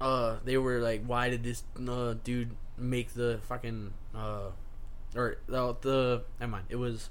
uh, 0.00 0.36
they 0.44 0.58
were 0.58 0.78
like, 0.80 1.04
why 1.06 1.30
did 1.30 1.42
this 1.42 1.62
uh, 1.88 2.14
dude 2.22 2.54
make 2.76 3.14
the 3.14 3.40
fucking 3.48 3.92
uh, 4.14 4.50
or 5.14 5.38
the 5.46 5.74
the 5.80 6.22
never 6.38 6.52
mind, 6.52 6.66
it 6.68 6.76
was 6.76 7.08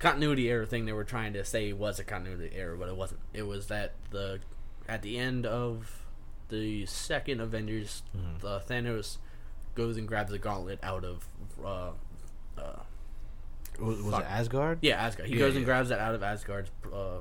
continuity 0.00 0.50
error 0.50 0.66
thing 0.66 0.84
they 0.86 0.92
were 0.92 1.04
trying 1.04 1.32
to 1.34 1.44
say 1.44 1.72
was 1.72 2.00
a 2.00 2.04
continuity 2.04 2.50
error, 2.56 2.74
but 2.76 2.88
it 2.88 2.96
wasn't. 2.96 3.20
It 3.32 3.44
was 3.46 3.68
that 3.68 3.92
the 4.10 4.40
at 4.88 5.02
the 5.02 5.16
end 5.18 5.46
of 5.46 6.02
the 6.48 6.84
second 6.86 7.40
Avengers, 7.40 8.02
Mhm. 8.16 8.40
the 8.40 8.58
Thanos 8.60 9.18
goes 9.76 9.96
and 9.96 10.08
grabs 10.08 10.32
the 10.32 10.38
gauntlet 10.38 10.80
out 10.82 11.04
of 11.04 11.24
uh, 11.64 11.92
uh, 12.58 12.80
was, 13.78 14.02
was 14.02 14.14
it 14.14 14.24
Asgard? 14.26 14.78
yeah 14.82 14.96
Asgard. 15.00 15.28
He 15.28 15.34
Yeah, 15.36 15.40
goes 15.46 15.56
and 15.56 15.64
grabs 15.64 15.90
that 15.90 16.00
out 16.00 16.14
of 16.14 16.22
Asgard's 16.22 16.70
uh, 16.92 17.18
uh, 17.18 17.20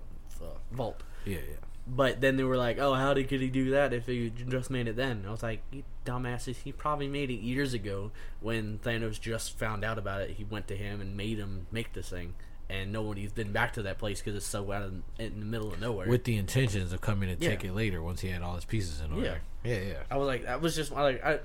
vault. 0.72 1.04
yeah, 1.26 1.38
yeah. 1.48 1.56
But 1.88 2.22
then 2.22 2.38
they 2.38 2.44
were 2.44 2.58
like, 2.58 2.78
"Oh, 2.78 2.94
how 2.94 3.14
did 3.16 3.28
could 3.30 3.42
he 3.42 3.50
do 3.50 3.72
that 3.72 3.94
if 3.94 4.06
he 4.06 4.30
just 4.30 4.70
made 4.70 4.88
it 4.88 4.96
then?" 4.96 5.24
I 5.28 5.32
was 5.32 5.42
like, 5.42 5.62
"You 5.72 5.84
dumbasses! 6.06 6.58
He 6.58 6.72
probably 6.72 7.08
made 7.08 7.32
it 7.32 7.40
years 7.42 7.74
ago 7.74 8.12
when 8.42 8.78
Thanos 8.80 9.20
just 9.20 9.58
found 9.58 9.84
out 9.84 9.98
about 9.98 10.22
it. 10.22 10.32
He 10.32 10.44
went 10.44 10.68
to 10.68 10.76
him 10.78 11.02
and 11.02 11.18
made 11.18 11.40
him 11.40 11.66
make 11.72 11.94
this 11.94 12.10
thing, 12.10 12.36
and 12.70 12.92
nobody's 12.92 13.32
been 13.32 13.52
back 13.52 13.74
to 13.74 13.84
that 13.84 13.98
place 13.98 14.20
because 14.22 14.36
it's 14.36 14.46
so 14.46 14.72
out 14.72 14.84
of, 14.84 14.94
in 15.18 15.40
the 15.40 15.46
middle 15.46 15.72
of 15.74 15.80
nowhere." 15.82 16.08
With 16.08 16.24
the 16.24 16.38
intentions 16.38 16.94
of 16.94 17.02
coming 17.02 17.36
to 17.36 17.44
Yeah. 17.44 17.50
take 17.52 17.64
it 17.66 17.74
later 17.74 18.02
once 18.02 18.22
he 18.22 18.30
had 18.30 18.42
all 18.42 18.56
his 18.56 18.66
pieces 18.66 19.02
in 19.02 19.12
order. 19.12 19.42
Yeah, 19.64 19.72
yeah. 19.74 19.82
yeah. 19.82 19.94
I 20.12 20.18
was 20.18 20.28
like, 20.28 20.44
that 20.46 20.62
was 20.62 20.76
just 20.76 20.92
like 20.92 21.24
I, 21.24 21.40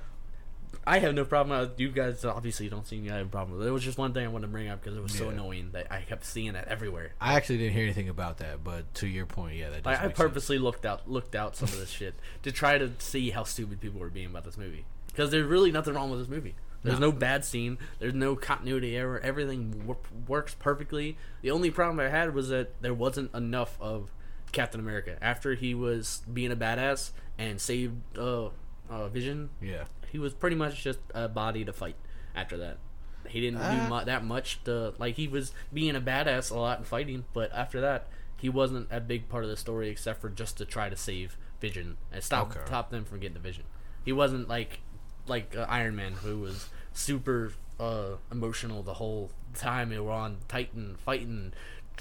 I 0.86 0.98
have 0.98 1.14
no 1.14 1.24
problem. 1.24 1.58
with 1.58 1.80
You 1.80 1.88
guys 1.90 2.24
obviously 2.24 2.68
don't 2.68 2.86
seem 2.86 3.04
to 3.06 3.10
have 3.12 3.26
a 3.26 3.30
problem. 3.30 3.66
It 3.66 3.70
was 3.70 3.82
just 3.82 3.96
one 3.96 4.12
thing 4.12 4.24
I 4.24 4.28
wanted 4.28 4.48
to 4.48 4.52
bring 4.52 4.68
up 4.68 4.82
because 4.82 4.96
it 4.98 5.02
was 5.02 5.14
so 5.14 5.30
annoying 5.30 5.70
that 5.72 5.90
I 5.90 6.02
kept 6.02 6.24
seeing 6.26 6.52
that 6.54 6.68
everywhere. 6.68 7.12
I 7.20 7.34
actually 7.36 7.58
didn't 7.58 7.72
hear 7.74 7.84
anything 7.84 8.08
about 8.08 8.38
that, 8.38 8.62
but 8.62 8.92
to 8.96 9.06
your 9.06 9.24
point, 9.24 9.56
yeah, 9.56 9.70
that 9.70 9.86
Like, 9.86 9.98
I 10.00 10.06
make 10.08 10.16
sense. 10.16 10.28
purposely 10.28 10.58
looked 10.58 10.84
out 10.84 11.08
looked 11.08 11.34
out 11.34 11.56
some 11.56 11.68
of 11.68 11.78
this 11.78 11.90
shit 11.90 12.14
to 12.42 12.52
try 12.52 12.76
to 12.76 12.90
see 12.98 13.30
how 13.30 13.44
stupid 13.44 13.80
people 13.80 14.00
were 14.00 14.10
being 14.10 14.26
about 14.26 14.44
this 14.44 14.58
movie 14.58 14.84
because 15.06 15.30
there's 15.30 15.46
really 15.46 15.70
nothing 15.72 15.94
wrong 15.94 16.10
with 16.10 16.18
this 16.18 16.28
movie. 16.28 16.54
There's 16.84 17.00
No. 17.00 17.10
no 17.10 17.12
bad 17.12 17.44
scene. 17.44 17.78
There's 17.98 18.14
no 18.14 18.36
continuity 18.36 18.96
error. 18.96 19.18
Everything 19.20 19.84
wor- 19.86 19.96
works 20.28 20.54
perfectly. 20.54 21.16
The 21.42 21.50
only 21.50 21.70
problem 21.72 21.98
I 21.98 22.10
had 22.10 22.34
was 22.34 22.50
that 22.50 22.80
there 22.82 22.94
wasn't 22.94 23.34
enough 23.34 23.76
of 23.80 24.12
Captain 24.52 24.78
America 24.78 25.16
after 25.20 25.54
he 25.54 25.74
was 25.74 26.22
being 26.32 26.52
a 26.52 26.56
badass 26.56 27.10
and 27.38 27.60
saved 27.60 27.96
uh, 28.16 28.50
uh, 28.88 29.08
Vision. 29.08 29.50
Yeah. 29.60 29.84
He 30.12 30.18
was 30.18 30.32
pretty 30.34 30.54
much 30.56 30.84
just 30.84 31.00
a 31.14 31.26
body 31.28 31.64
to 31.64 31.72
fight. 31.72 31.96
After 32.36 32.56
that, 32.58 32.78
he 33.26 33.40
didn't 33.40 33.60
Ah. 33.62 33.70
do 33.88 33.94
mu- 33.94 34.04
that 34.04 34.24
much. 34.24 34.62
To 34.64 34.92
like 34.98 35.16
he 35.16 35.26
was 35.26 35.52
being 35.72 35.96
a 35.96 36.00
badass 36.00 36.50
a 36.50 36.54
lot 36.58 36.78
and 36.78 36.86
fighting, 36.86 37.24
but 37.32 37.50
after 37.52 37.80
that, 37.80 38.08
he 38.36 38.48
wasn't 38.48 38.88
a 38.92 39.00
big 39.00 39.28
part 39.28 39.42
of 39.42 39.50
the 39.50 39.56
story 39.56 39.88
except 39.88 40.20
for 40.20 40.28
just 40.28 40.58
to 40.58 40.64
try 40.64 40.88
to 40.90 40.96
save 40.96 41.36
Vision 41.60 41.96
and 42.12 42.22
stop 42.22 42.50
Okay. 42.50 42.60
stop 42.66 42.90
them 42.90 43.04
from 43.06 43.20
getting 43.20 43.34
the 43.34 43.40
Vision. 43.40 43.64
He 44.04 44.12
wasn't 44.12 44.48
like 44.48 44.80
like 45.26 45.56
uh, 45.56 45.64
Iron 45.68 45.96
Man 45.96 46.12
who 46.12 46.38
was 46.40 46.68
super 46.94 47.52
uh, 47.78 48.12
emotional 48.32 48.82
the 48.82 48.94
whole 48.94 49.30
time 49.54 49.90
they 49.90 49.98
were 49.98 50.10
on 50.12 50.38
Titan 50.48 50.96
fighting, 51.04 51.52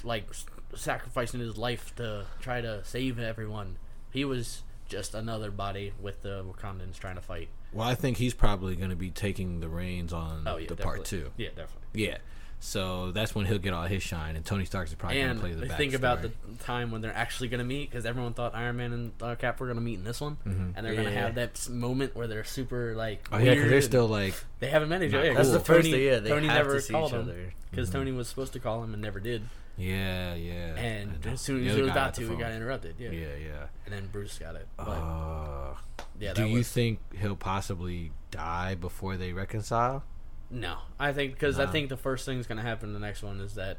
like 0.03 0.27
s- 0.29 0.45
sacrificing 0.75 1.39
his 1.39 1.57
life 1.57 1.93
to 1.97 2.25
try 2.39 2.61
to 2.61 2.83
save 2.85 3.19
everyone. 3.19 3.77
He 4.11 4.23
was 4.23 4.63
just 4.87 5.13
another 5.15 5.51
body 5.51 5.93
with 5.99 6.21
the 6.21 6.43
Wakandans 6.45 6.97
trying 6.97 7.15
to 7.15 7.21
fight. 7.21 7.49
Well, 7.71 7.87
I 7.87 7.95
think 7.95 8.17
he's 8.17 8.33
probably 8.35 8.75
going 8.75 8.91
to 8.91 8.95
be 8.95 9.09
taking 9.09 9.59
the 9.59 9.67
reins 9.69 10.13
on 10.13 10.43
Oh 10.45 10.57
yeah, 10.57 10.67
the 10.67 10.75
definitely. 10.75 10.83
part 10.97 11.05
two. 11.05 11.31
Yeah, 11.37 11.49
definitely. 11.49 11.87
Yeah. 12.05 12.17
So 12.65 13.11
that's 13.11 13.35
when 13.35 13.45
he'll 13.45 13.57
get 13.59 13.73
all 13.73 13.83
his 13.83 14.01
shine, 14.01 14.37
and 14.37 14.45
Tony 14.45 14.63
Stark's 14.63 14.93
probably 14.95 15.21
gonna 15.21 15.37
play 15.37 15.51
the 15.51 15.67
think 15.67 15.93
about 15.93 16.21
the 16.21 16.31
time 16.63 16.91
when 16.91 17.01
they're 17.01 17.13
actually 17.13 17.49
going 17.49 17.59
to 17.59 17.65
meet 17.65 17.89
because 17.91 18.05
everyone 18.05 18.33
thought 18.33 18.55
Iron 18.55 18.77
Man 18.77 18.93
and 18.93 19.11
uh, 19.21 19.35
Cap 19.35 19.59
were 19.59 19.65
going 19.65 19.75
to 19.75 19.81
meet 19.83 19.95
in 19.99 20.05
this 20.05 20.21
one, 20.21 20.37
Mhm. 20.47 20.71
and 20.77 20.85
they're 20.85 20.93
going 20.95 21.07
to 21.07 21.11
have 21.11 21.35
that 21.35 21.67
moment 21.69 22.15
where 22.15 22.25
they're 22.25 22.45
super 22.45 22.95
like. 22.95 23.27
Oh 23.33 23.37
yeah, 23.37 23.53
because 23.55 23.69
they're 23.69 23.81
still 23.81 24.07
like, 24.07 24.33
They 24.59 24.69
haven't 24.69 24.87
met 24.87 25.03
each 25.03 25.11
Not 25.11 25.19
other. 25.19 25.27
cool. 25.27 25.35
That's 25.35 25.51
the 25.51 25.59
first 25.59 25.91
thing. 25.91 26.01
Yeah, 26.01 26.19
they 26.19 26.29
Tony 26.29 26.47
have 26.47 26.55
never 26.65 26.75
to 26.75 26.81
see 26.81 26.93
called 26.93 27.11
each 27.11 27.15
him 27.15 27.21
other. 27.23 27.53
because 27.69 27.89
Mhm. 27.89 27.93
Tony 27.93 28.11
was 28.13 28.29
supposed 28.29 28.53
to 28.53 28.59
call 28.61 28.81
him 28.81 28.93
and 28.93 29.01
never 29.01 29.19
did. 29.19 29.43
yeah, 29.75 30.33
yeah. 30.35 30.75
And 30.77 31.21
the- 31.21 31.31
as 31.31 31.41
soon 31.41 31.67
as 31.67 31.75
he 31.75 31.81
was 31.81 31.91
about 31.91 31.95
got 31.95 32.13
to, 32.13 32.23
it 32.23 32.27
phone. 32.29 32.39
got 32.39 32.51
interrupted. 32.53 32.95
Yeah. 32.97 33.09
Yeah, 33.11 33.35
yeah. 33.45 33.65
And 33.85 33.93
then 33.93 34.07
Bruce 34.09 34.39
got 34.39 34.55
it. 34.55 34.69
But 34.77 34.87
Uh, 34.87 35.73
yeah, 36.17 36.31
do 36.33 36.43
that 36.43 36.49
you 36.49 36.57
was, 36.59 36.71
think 36.71 36.99
he'll 37.19 37.35
possibly 37.35 38.13
die 38.31 38.75
before 38.75 39.17
they 39.17 39.33
reconcile? 39.33 40.05
No, 40.53 40.77
I 40.99 41.13
think 41.13 41.33
because 41.33 41.59
I 41.59 41.65
think 41.65 41.89
the 41.89 41.97
first 41.97 42.25
thing 42.25 42.35
thing's 42.35 42.47
gonna 42.47 42.61
happen 42.61 42.89
in 42.89 42.93
the 42.93 42.99
next 42.99 43.23
one 43.23 43.41
is 43.41 43.55
that, 43.55 43.77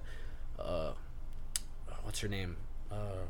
uh, 0.59 0.91
what's 2.03 2.19
her 2.19 2.27
name? 2.29 2.57
Uh, 2.91 3.27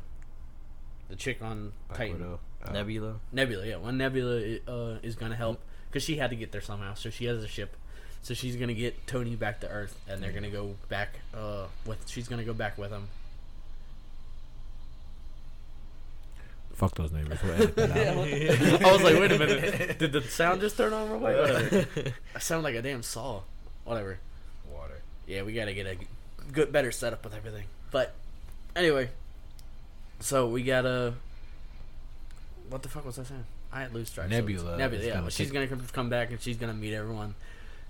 the 1.09 1.15
chick 1.15 1.43
on 1.43 1.71
Black 1.87 1.99
Titan, 1.99 2.13
Widow? 2.13 2.39
Uh, 2.65 2.71
Nebula. 2.71 3.19
Nebula. 3.31 3.67
Yeah, 3.67 3.77
when 3.77 3.97
Nebula 3.97 4.57
uh, 4.67 4.97
is 5.03 5.15
gonna 5.15 5.35
help 5.35 5.61
because 5.87 6.01
she 6.01 6.17
had 6.17 6.31
to 6.31 6.35
get 6.35 6.51
there 6.51 6.61
somehow, 6.61 6.95
so 6.95 7.11
she 7.11 7.25
has 7.25 7.43
a 7.43 7.47
ship. 7.47 7.77
So 8.23 8.33
she's 8.33 8.55
gonna 8.55 8.73
get 8.73 9.05
Tony 9.05 9.35
back 9.35 9.59
to 9.59 9.69
Earth, 9.69 9.95
and 10.09 10.23
they're 10.23 10.31
gonna 10.31 10.49
go 10.49 10.75
back 10.89 11.19
uh, 11.35 11.67
with. 11.85 12.09
She's 12.09 12.27
gonna 12.27 12.43
go 12.43 12.53
back 12.53 12.79
with 12.79 12.89
him. 12.89 13.09
Fuck 16.75 16.95
those 16.95 17.11
neighbors. 17.11 17.39
We'll 17.41 17.53
edit 17.53 17.75
that 17.77 17.91
out. 17.91 18.85
I 18.85 18.91
was 18.91 19.01
like, 19.01 19.15
wait 19.17 19.31
a 19.31 19.39
minute, 19.39 19.97
did 19.99 20.11
the 20.11 20.21
sound 20.21 20.59
just 20.61 20.75
turn 20.77 20.91
on 20.93 21.09
real 21.09 21.19
quick? 21.19 21.35
Uh, 21.35 21.41
Whatever. 21.41 22.13
I 22.35 22.39
sound 22.39 22.63
like 22.63 22.75
a 22.75 22.81
damn 22.81 23.01
saw. 23.01 23.41
Whatever. 23.85 24.19
Water. 24.73 25.01
yeah, 25.25 25.43
we 25.43 25.53
gotta 25.53 25.73
get 25.73 25.85
a 25.87 25.97
good, 26.51 26.71
better 26.71 26.91
setup 26.91 27.23
with 27.23 27.33
everything. 27.33 27.63
But 27.91 28.13
anyway, 28.75 29.09
so 30.19 30.47
we 30.47 30.63
gotta. 30.63 31.13
What 32.69 32.83
the 32.83 32.89
fuck 32.89 33.05
was 33.05 33.19
I 33.19 33.23
saying? 33.23 33.45
I 33.71 33.81
had 33.81 33.93
loose 33.93 34.09
track. 34.09 34.27
so 34.29 34.35
Nebula 34.35 34.77
Nebula, 34.77 35.03
yeah. 35.03 35.13
gonna 35.13 35.23
but 35.23 35.33
she's 35.33 35.51
gonna 35.51 35.67
come- 35.67 35.81
come 35.91 36.09
back 36.09 36.31
and 36.31 36.41
she's 36.41 36.57
gonna 36.57 36.73
meet 36.73 36.93
everyone, 36.93 37.35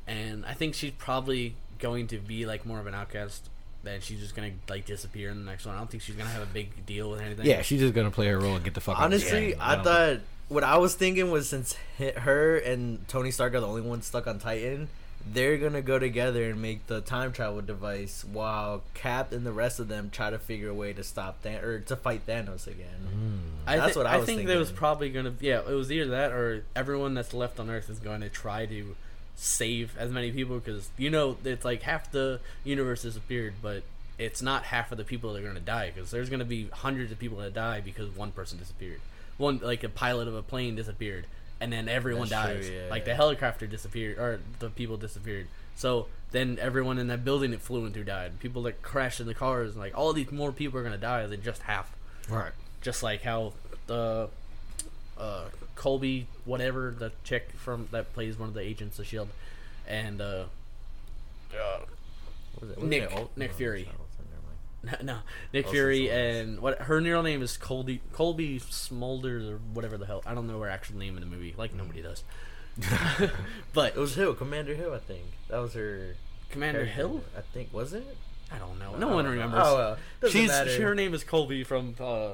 and 0.06 0.46
I 0.46 0.54
think 0.54 0.76
she's 0.76 0.92
probably 0.92 1.56
going 1.80 2.08
to 2.08 2.18
be 2.18 2.46
like 2.46 2.66
more 2.66 2.80
of 2.80 2.88
an 2.88 2.94
outcast. 2.94 3.50
Then 3.86 4.02
she's 4.02 4.20
just 4.20 4.36
gonna 4.36 4.52
like 4.68 4.86
disappear 4.86 5.30
in 5.30 5.38
the 5.46 5.50
next 5.50 5.66
one. 5.66 5.76
I 5.76 5.78
don't 5.78 5.90
think 5.90 6.04
she's 6.04 6.16
gonna 6.16 6.30
have 6.32 6.44
a 6.44 6.48
big 6.48 6.86
deal 6.86 7.10
with 7.12 7.22
anything. 7.22 7.46
Yeah, 7.46 7.62
she's 7.62 7.80
just 7.80 7.94
gonna 7.94 8.12
play 8.12 8.28
her 8.28 8.38
role 8.40 8.56
and 8.56 8.64
get 8.66 8.74
the 8.74 8.82
fuck. 8.82 9.00
out 9.00 9.06
of 9.06 9.12
the 9.12 9.16
Honestly, 9.18 9.48
game. 9.52 9.58
I 9.62 9.76
don't- 9.76 9.84
thought 9.86 10.20
what 10.50 10.64
I 10.64 10.78
was 10.78 10.94
thinking 10.96 11.32
was 11.32 11.48
since 11.48 11.76
hi- 11.98 12.14
her 12.18 12.58
and 12.58 13.08
Tony 13.08 13.32
Stark 13.32 13.54
are 13.54 13.60
the 13.62 13.68
only 13.68 13.82
ones 13.82 14.06
stuck 14.06 14.28
on 14.28 14.40
Titan, 14.40 14.90
they're 15.34 15.58
gonna 15.58 15.82
go 15.82 15.98
together 15.98 16.44
and 16.50 16.62
make 16.62 16.86
the 16.88 17.02
time 17.02 17.32
travel 17.32 17.62
device, 17.62 18.24
while 18.32 18.84
Cap 18.94 19.32
and 19.32 19.44
the 19.46 19.52
rest 19.52 19.80
of 19.80 19.88
them 19.88 20.10
try 20.12 20.30
to 20.30 20.38
figure 20.38 20.70
a 20.70 20.74
way 20.74 20.92
to 20.94 21.04
stop 21.04 21.42
Than- 21.42 21.64
or 21.64 21.80
to 21.80 21.96
fight 21.96 22.28
Thanos 22.28 22.68
again. 22.68 23.08
Mm. 23.12 23.40
I 23.68 23.78
That's 23.78 23.94
thi- 23.94 23.98
what 24.00 24.06
I 24.08 24.18
was 24.18 24.26
think 24.28 24.46
there 24.46 24.60
was 24.60 24.72
probably 24.72 25.10
gonna 25.10 25.34
yeah 25.40 25.60
it 25.60 25.74
was 25.74 25.92
either 25.92 26.10
that 26.12 26.32
or 26.32 26.64
everyone 26.76 27.14
that's 27.16 27.34
left 27.34 27.60
on 27.60 27.70
Earth 27.72 27.90
is 27.90 28.00
going 28.00 28.22
to 28.22 28.30
try 28.30 28.66
to 28.68 28.96
save 29.36 29.98
as 29.98 30.12
many 30.12 30.32
people 30.32 30.60
because 30.60 30.90
you 30.98 31.10
know 31.10 31.38
it's 31.44 31.66
like 31.66 31.84
half 31.84 32.12
the 32.12 32.40
universe 32.64 33.02
disappeared, 33.04 33.54
but 33.62 33.84
it's 34.18 34.42
not 34.42 34.64
half 34.64 34.92
of 34.92 34.98
the 34.98 35.04
people 35.04 35.34
that 35.34 35.40
are 35.40 35.44
going 35.44 35.56
to 35.56 35.62
die 35.62 35.92
because 35.94 36.12
there's 36.12 36.30
going 36.30 36.40
to 36.40 36.46
be 36.46 36.70
hundreds 36.72 37.12
of 37.12 37.20
people 37.20 37.38
that 37.40 37.54
die 37.54 37.82
because 37.82 38.10
one 38.16 38.32
person 38.32 38.58
disappeared. 38.58 39.02
One 39.38 39.60
like 39.62 39.84
a 39.84 39.90
pilot 39.90 40.28
of 40.28 40.36
a 40.36 40.42
plane 40.42 40.76
disappeared, 40.76 41.26
and 41.60 41.72
then 41.72 41.90
everyone 41.90 42.30
That's 42.30 42.46
true, 42.48 42.56
dies. 42.62 42.70
yeah, 42.70 42.90
like 42.90 43.02
yeah. 43.02 43.12
the 43.12 43.16
helicopter 43.16 43.68
disappeared, 43.68 44.18
or 44.18 44.40
the 44.60 44.70
people 44.70 44.96
disappeared. 44.98 45.48
So 45.76 46.08
then 46.32 46.58
everyone 46.62 46.98
in 46.98 47.08
that 47.08 47.26
building 47.26 47.52
it 47.52 47.62
flew 47.62 47.86
into 47.86 48.04
died. 48.04 48.40
People 48.40 48.64
that 48.64 48.82
crashed 48.82 49.20
in 49.20 49.28
the 49.28 49.34
cars, 49.34 49.72
and 49.72 49.80
like 49.80 49.98
all 49.98 50.14
these 50.14 50.32
more 50.32 50.54
people 50.54 50.80
are 50.80 50.84
gonna 50.84 50.98
die 50.98 51.28
than 51.28 51.42
just 51.42 51.64
half. 51.64 51.94
Right. 52.30 52.54
Just 52.82 53.04
like 53.04 53.24
how 53.24 53.54
the 53.88 54.30
uh, 55.18 55.46
Colby, 55.76 56.28
whatever 56.46 56.94
the 56.98 57.12
chick 57.24 57.50
from 57.56 57.88
that 57.92 58.14
plays 58.14 58.38
one 58.38 58.50
of 58.50 58.56
the 58.56 58.62
agents 58.62 59.00
of 59.00 59.06
Shield, 59.08 59.30
and 59.88 60.20
uh, 60.22 60.46
uh, 61.54 61.80
What 62.56 62.62
was 62.62 62.72
it? 62.72 62.84
Nick- 62.84 63.38
Nick 63.38 63.54
Fury. 63.54 63.82
it's 63.82 63.90
not 63.90 64.00
Ultimate, 64.00 64.32
never 64.32 64.98
mind. 64.98 65.06
no, 65.08 65.18
Nick 65.54 65.68
Fury 65.70 66.10
and 66.10 66.60
what 66.60 66.80
her 66.84 67.00
real 67.00 67.24
name 67.24 67.42
is 67.42 67.58
Colby 67.58 68.02
Colby 68.14 68.60
Smulders 68.60 69.50
or 69.50 69.58
whatever 69.74 69.98
the 69.98 70.06
hell. 70.06 70.22
I 70.26 70.34
don't 70.34 70.48
know 70.48 70.60
her 70.62 70.70
actual 70.70 70.98
name 70.98 71.16
in 71.18 71.22
the 71.22 71.28
movie, 71.30 71.54
like 71.58 71.74
nobody 71.74 72.02
does. 72.02 72.24
but 73.74 73.96
It 73.96 74.00
was 74.00 74.16
Hill, 74.16 74.34
Commander 74.34 74.76
Hill, 74.76 74.94
I 74.94 75.00
think. 75.00 75.24
That 75.50 75.60
was 75.60 75.74
her. 75.74 76.16
Commander 76.50 76.80
character. 76.82 76.96
Hill, 76.96 77.24
I 77.38 77.42
think 77.42 77.74
was 77.74 77.94
it? 77.94 78.18
I 78.52 78.58
don't 78.60 78.78
know. 78.80 78.96
No 78.96 79.08
one 79.16 79.26
remembers. 79.26 79.62
Oh 79.64 79.76
well, 80.22 80.30
She's 80.32 80.50
matter. 80.50 80.82
her 80.82 80.94
name 80.96 81.14
is 81.14 81.24
Colby 81.24 81.64
from 81.64 81.96
uh, 82.00 82.32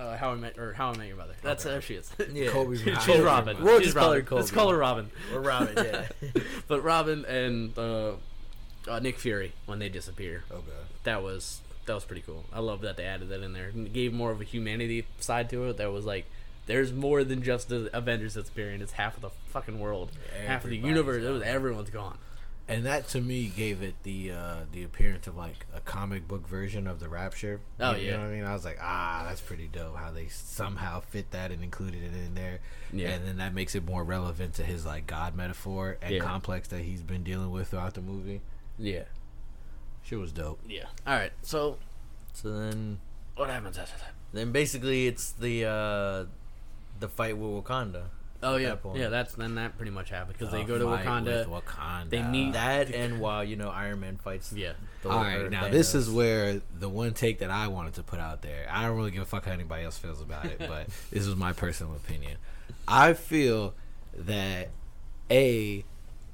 uh, 0.00 0.16
How 0.16 0.30
I 0.30 0.34
Met 0.36 0.58
or 0.58 0.72
How 0.72 0.90
I 0.90 0.96
Met 0.96 1.06
Your 1.08 1.16
Mother. 1.16 1.34
That's 1.42 1.64
Okay. 1.66 1.74
how 1.74 1.80
she 1.80 1.94
is. 1.94 2.10
Yeah. 2.32 2.50
Kobe 2.50 2.76
She- 2.84 2.94
she's. 2.94 3.20
Robin. 3.20 3.62
We'll 3.62 3.78
she's 3.78 3.88
just 3.88 3.96
call 3.96 4.12
her 4.12 4.18
Robin. 4.20 4.36
Let's 4.38 4.50
call 4.50 4.70
her 4.70 4.76
Robin. 4.78 5.10
We're 5.32 5.40
Robin, 5.40 5.74
yeah. 5.76 6.08
But 6.68 6.82
Robin 6.82 7.24
and 7.26 7.76
uh, 7.78 8.12
uh, 8.88 8.98
Nick 9.00 9.18
Fury 9.18 9.52
when 9.66 9.78
they 9.78 9.88
disappear. 9.88 10.44
Okay. 10.50 10.64
That 11.04 11.22
was 11.22 11.60
that 11.86 11.94
was 11.94 12.04
pretty 12.04 12.22
cool. 12.22 12.44
I 12.52 12.60
love 12.60 12.80
that 12.82 12.96
they 12.96 13.04
added 13.04 13.28
that 13.30 13.42
in 13.42 13.52
there. 13.52 13.68
And 13.68 13.92
gave 13.92 14.12
more 14.12 14.30
of 14.30 14.40
a 14.40 14.44
humanity 14.44 15.06
side 15.18 15.50
to 15.50 15.64
it. 15.70 15.76
That 15.78 15.90
was 15.92 16.04
like, 16.04 16.26
there's 16.66 16.92
more 16.92 17.24
than 17.24 17.42
just 17.42 17.68
the 17.68 17.90
Avengers 17.96 18.34
disappearing. 18.34 18.80
It's 18.80 18.92
half 18.92 19.16
of 19.16 19.22
the 19.22 19.30
fucking 19.48 19.80
world, 19.80 20.10
half 20.46 20.62
of 20.64 20.70
the 20.70 20.76
Everybody's 20.78 20.84
universe. 20.88 21.24
It 21.24 21.30
was 21.30 21.42
everyone's 21.42 21.90
gone. 21.90 22.18
And 22.70 22.86
that 22.86 23.08
to 23.08 23.20
me 23.20 23.46
gave 23.48 23.82
it 23.82 23.94
the 24.04 24.30
uh, 24.30 24.54
the 24.72 24.84
appearance 24.84 25.26
of 25.26 25.36
like 25.36 25.66
a 25.74 25.80
comic 25.80 26.28
book 26.28 26.46
version 26.48 26.86
of 26.86 27.00
the 27.00 27.08
Rapture. 27.08 27.60
Oh, 27.80 27.94
you 27.96 28.06
yeah. 28.06 28.12
know 28.16 28.22
what 28.22 28.28
I 28.28 28.34
mean? 28.34 28.44
I 28.44 28.52
was 28.52 28.64
like, 28.64 28.78
ah, 28.80 29.24
that's 29.28 29.40
pretty 29.40 29.66
dope. 29.66 29.96
How 29.96 30.10
they 30.12 30.28
somehow 30.28 31.00
fit 31.00 31.32
that 31.32 31.50
and 31.50 31.62
included 31.64 32.02
it 32.02 32.14
in 32.14 32.34
there. 32.34 32.60
Yeah. 32.92 33.08
And 33.10 33.26
then 33.26 33.36
that 33.38 33.52
makes 33.54 33.74
it 33.74 33.84
more 33.84 34.04
relevant 34.04 34.54
to 34.54 34.62
his 34.62 34.86
like 34.86 35.06
God 35.06 35.34
metaphor 35.34 35.98
and 36.00 36.14
Yeah. 36.14 36.20
complex 36.22 36.68
that 36.68 36.82
he's 36.82 37.02
been 37.02 37.24
dealing 37.24 37.50
with 37.50 37.68
throughout 37.68 37.94
the 37.94 38.02
movie. 38.02 38.40
Yeah, 38.78 39.04
Shit 40.04 40.18
was 40.18 40.32
dope. 40.32 40.60
yeah. 40.68 40.86
All 41.06 41.14
right. 41.14 41.32
So 41.42 41.76
so 42.32 42.50
then, 42.56 43.00
what 43.36 43.50
happens 43.50 43.76
after 43.78 43.98
that? 43.98 44.14
then 44.32 44.52
basically 44.52 45.08
it's 45.08 45.32
the 45.32 45.64
uh, 45.64 46.24
the 47.00 47.08
fight 47.08 47.36
with 47.36 47.64
Wakanda. 47.64 48.04
Oh 48.42 48.56
yeah, 48.56 48.74
that 48.76 48.96
yeah. 48.96 49.08
That's 49.08 49.34
then 49.34 49.56
that 49.56 49.76
pretty 49.76 49.92
much 49.92 50.08
happened 50.10 50.36
because 50.38 50.50
they 50.52 50.64
go 50.64 50.78
to 50.78 50.84
Wakanda. 50.84 51.48
with 51.50 51.64
Wakanda. 51.64 52.08
They 52.10 52.22
meet- 52.22 52.52
That 52.54 52.90
and 52.94 53.20
while 53.20 53.44
you 53.44 53.56
know 53.56 53.68
Iron 53.68 54.00
Man 54.00 54.16
fights. 54.16 54.52
Yeah. 54.52 54.72
Thor- 55.02 55.12
All 55.12 55.18
or 55.20 55.24
right, 55.24 55.50
now 55.50 55.68
this 55.68 55.94
is 55.94 56.10
where 56.10 56.60
the 56.78 56.88
one 56.88 57.12
take 57.12 57.40
that 57.40 57.50
I 57.50 57.68
wanted 57.68 57.94
to 57.94 58.02
put 58.02 58.18
out 58.18 58.40
there. 58.42 58.66
I 58.70 58.86
don't 58.86 58.96
really 58.96 59.10
give 59.10 59.22
a 59.22 59.26
fuck 59.26 59.44
how 59.44 59.52
anybody 59.52 59.84
else 59.84 59.98
feels 59.98 60.20
about 60.22 60.46
it, 60.46 60.58
but 60.58 60.86
this 61.10 61.26
is 61.26 61.36
my 61.36 61.52
personal 61.52 61.94
opinion. 61.94 62.38
I 62.88 63.12
feel 63.12 63.74
that 64.14 64.70
a 65.30 65.84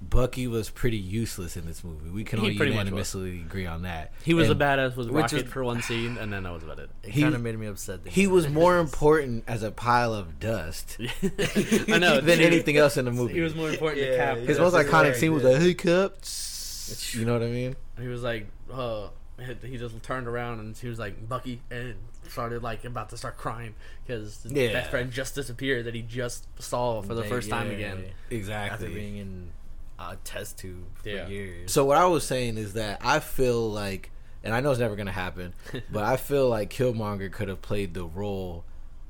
Bucky 0.01 0.47
was 0.47 0.69
pretty 0.71 0.97
useless 0.99 1.57
in 1.57 1.67
this 1.67 1.83
movie. 1.83 2.11
We 2.11 2.23
can 2.23 2.39
He 2.41 2.51
all 2.51 2.57
pretty 2.57 2.73
much 2.73 2.85
unanimously 2.85 3.41
agree 3.41 3.67
on 3.67 3.83
that. 3.83 4.13
He 4.25 4.35
was 4.35 4.51
And 4.51 4.61
a 4.61 4.65
badass 4.65 4.95
with 4.97 5.09
which 5.09 5.23
Rocket 5.23 5.47
is- 5.47 5.53
for 5.53 5.65
one 5.65 5.81
scene, 5.83 6.19
and 6.19 6.33
then 6.33 6.43
that 6.45 6.53
was 6.53 6.63
about 6.63 6.79
it. 6.79 6.91
It 7.03 7.11
he- 7.13 7.23
kind 7.23 7.35
of 7.35 7.41
made 7.41 7.59
me 7.59 7.67
upset. 7.67 8.03
thinking 8.03 8.13
He 8.13 8.25
about 8.25 8.35
was 8.35 8.45
it. 8.45 8.53
more 8.53 8.79
important 8.81 9.45
as 9.47 9.63
a 9.63 9.71
pile 9.71 10.13
of 10.15 10.39
dust 10.39 10.99
I 11.01 11.99
know 11.99 12.21
than 12.21 12.39
dude. 12.39 12.41
anything 12.47 12.77
else 12.77 12.97
in 12.97 13.05
the 13.07 13.11
movie. 13.11 13.35
He 13.35 13.41
was 13.41 13.55
more 13.55 13.71
important 13.71 14.03
to 14.03 14.11
Yeah, 14.11 14.17
Cap. 14.35 14.37
His 14.39 14.59
Yeah, 14.59 14.63
most 14.65 14.75
iconic 14.75 15.15
scene 15.17 15.33
was 15.33 15.43
yeah. 15.43 15.49
like, 15.51 15.61
"Hey, 15.63 15.75
Cap," 15.75 16.13
you 17.19 17.25
know 17.25 17.33
what 17.33 17.43
I 17.43 17.49
mean? 17.51 17.77
He 18.01 18.09
was 18.09 18.23
like, 18.23 18.47
uh, 18.73 19.09
he 19.63 19.77
just 19.77 20.03
turned 20.03 20.27
around 20.29 20.61
and 20.61 20.77
he 20.77 20.89
was 20.89 20.99
like, 20.99 21.29
Bucky, 21.29 21.61
and 21.71 21.95
started 22.29 22.63
like 22.63 22.85
about 22.85 23.09
to 23.11 23.17
start 23.17 23.37
crying 23.37 23.75
because 24.07 24.43
his 24.43 24.53
Yeah. 24.53 24.73
best 24.73 24.91
friend 24.91 25.11
just 25.13 25.35
disappeared 25.35 25.85
that 25.87 25.95
he 25.95 26.03
just 26.03 26.47
saw 26.61 27.01
for 27.03 27.15
the 27.15 27.23
They- 27.23 27.29
first 27.29 27.49
time 27.49 27.69
yeah, 27.69 27.75
again. 27.75 28.05
Exactly. 28.31 28.87
After 28.87 28.95
being 28.95 29.17
in 29.17 29.51
a 29.99 30.17
test 30.25 30.59
tube 30.59 30.85
for 31.03 31.09
Yeah. 31.09 31.27
years. 31.29 31.73
So 31.73 31.85
what 31.85 31.97
I 31.99 32.07
was 32.07 32.25
saying 32.25 32.59
is 32.59 32.75
that 32.75 33.01
I 33.03 33.21
feel 33.21 33.71
like, 33.71 34.11
and 34.45 34.53
I 34.55 34.61
know 34.61 34.71
it's 34.71 34.81
never 34.81 34.97
gonna 34.97 35.13
happen, 35.13 35.55
but 35.91 36.05
I 36.05 36.17
feel 36.17 36.49
like 36.49 36.71
Killmonger 36.71 37.31
could 37.33 37.49
have 37.49 37.63
played 37.63 37.95
the 37.95 38.05
role 38.05 38.65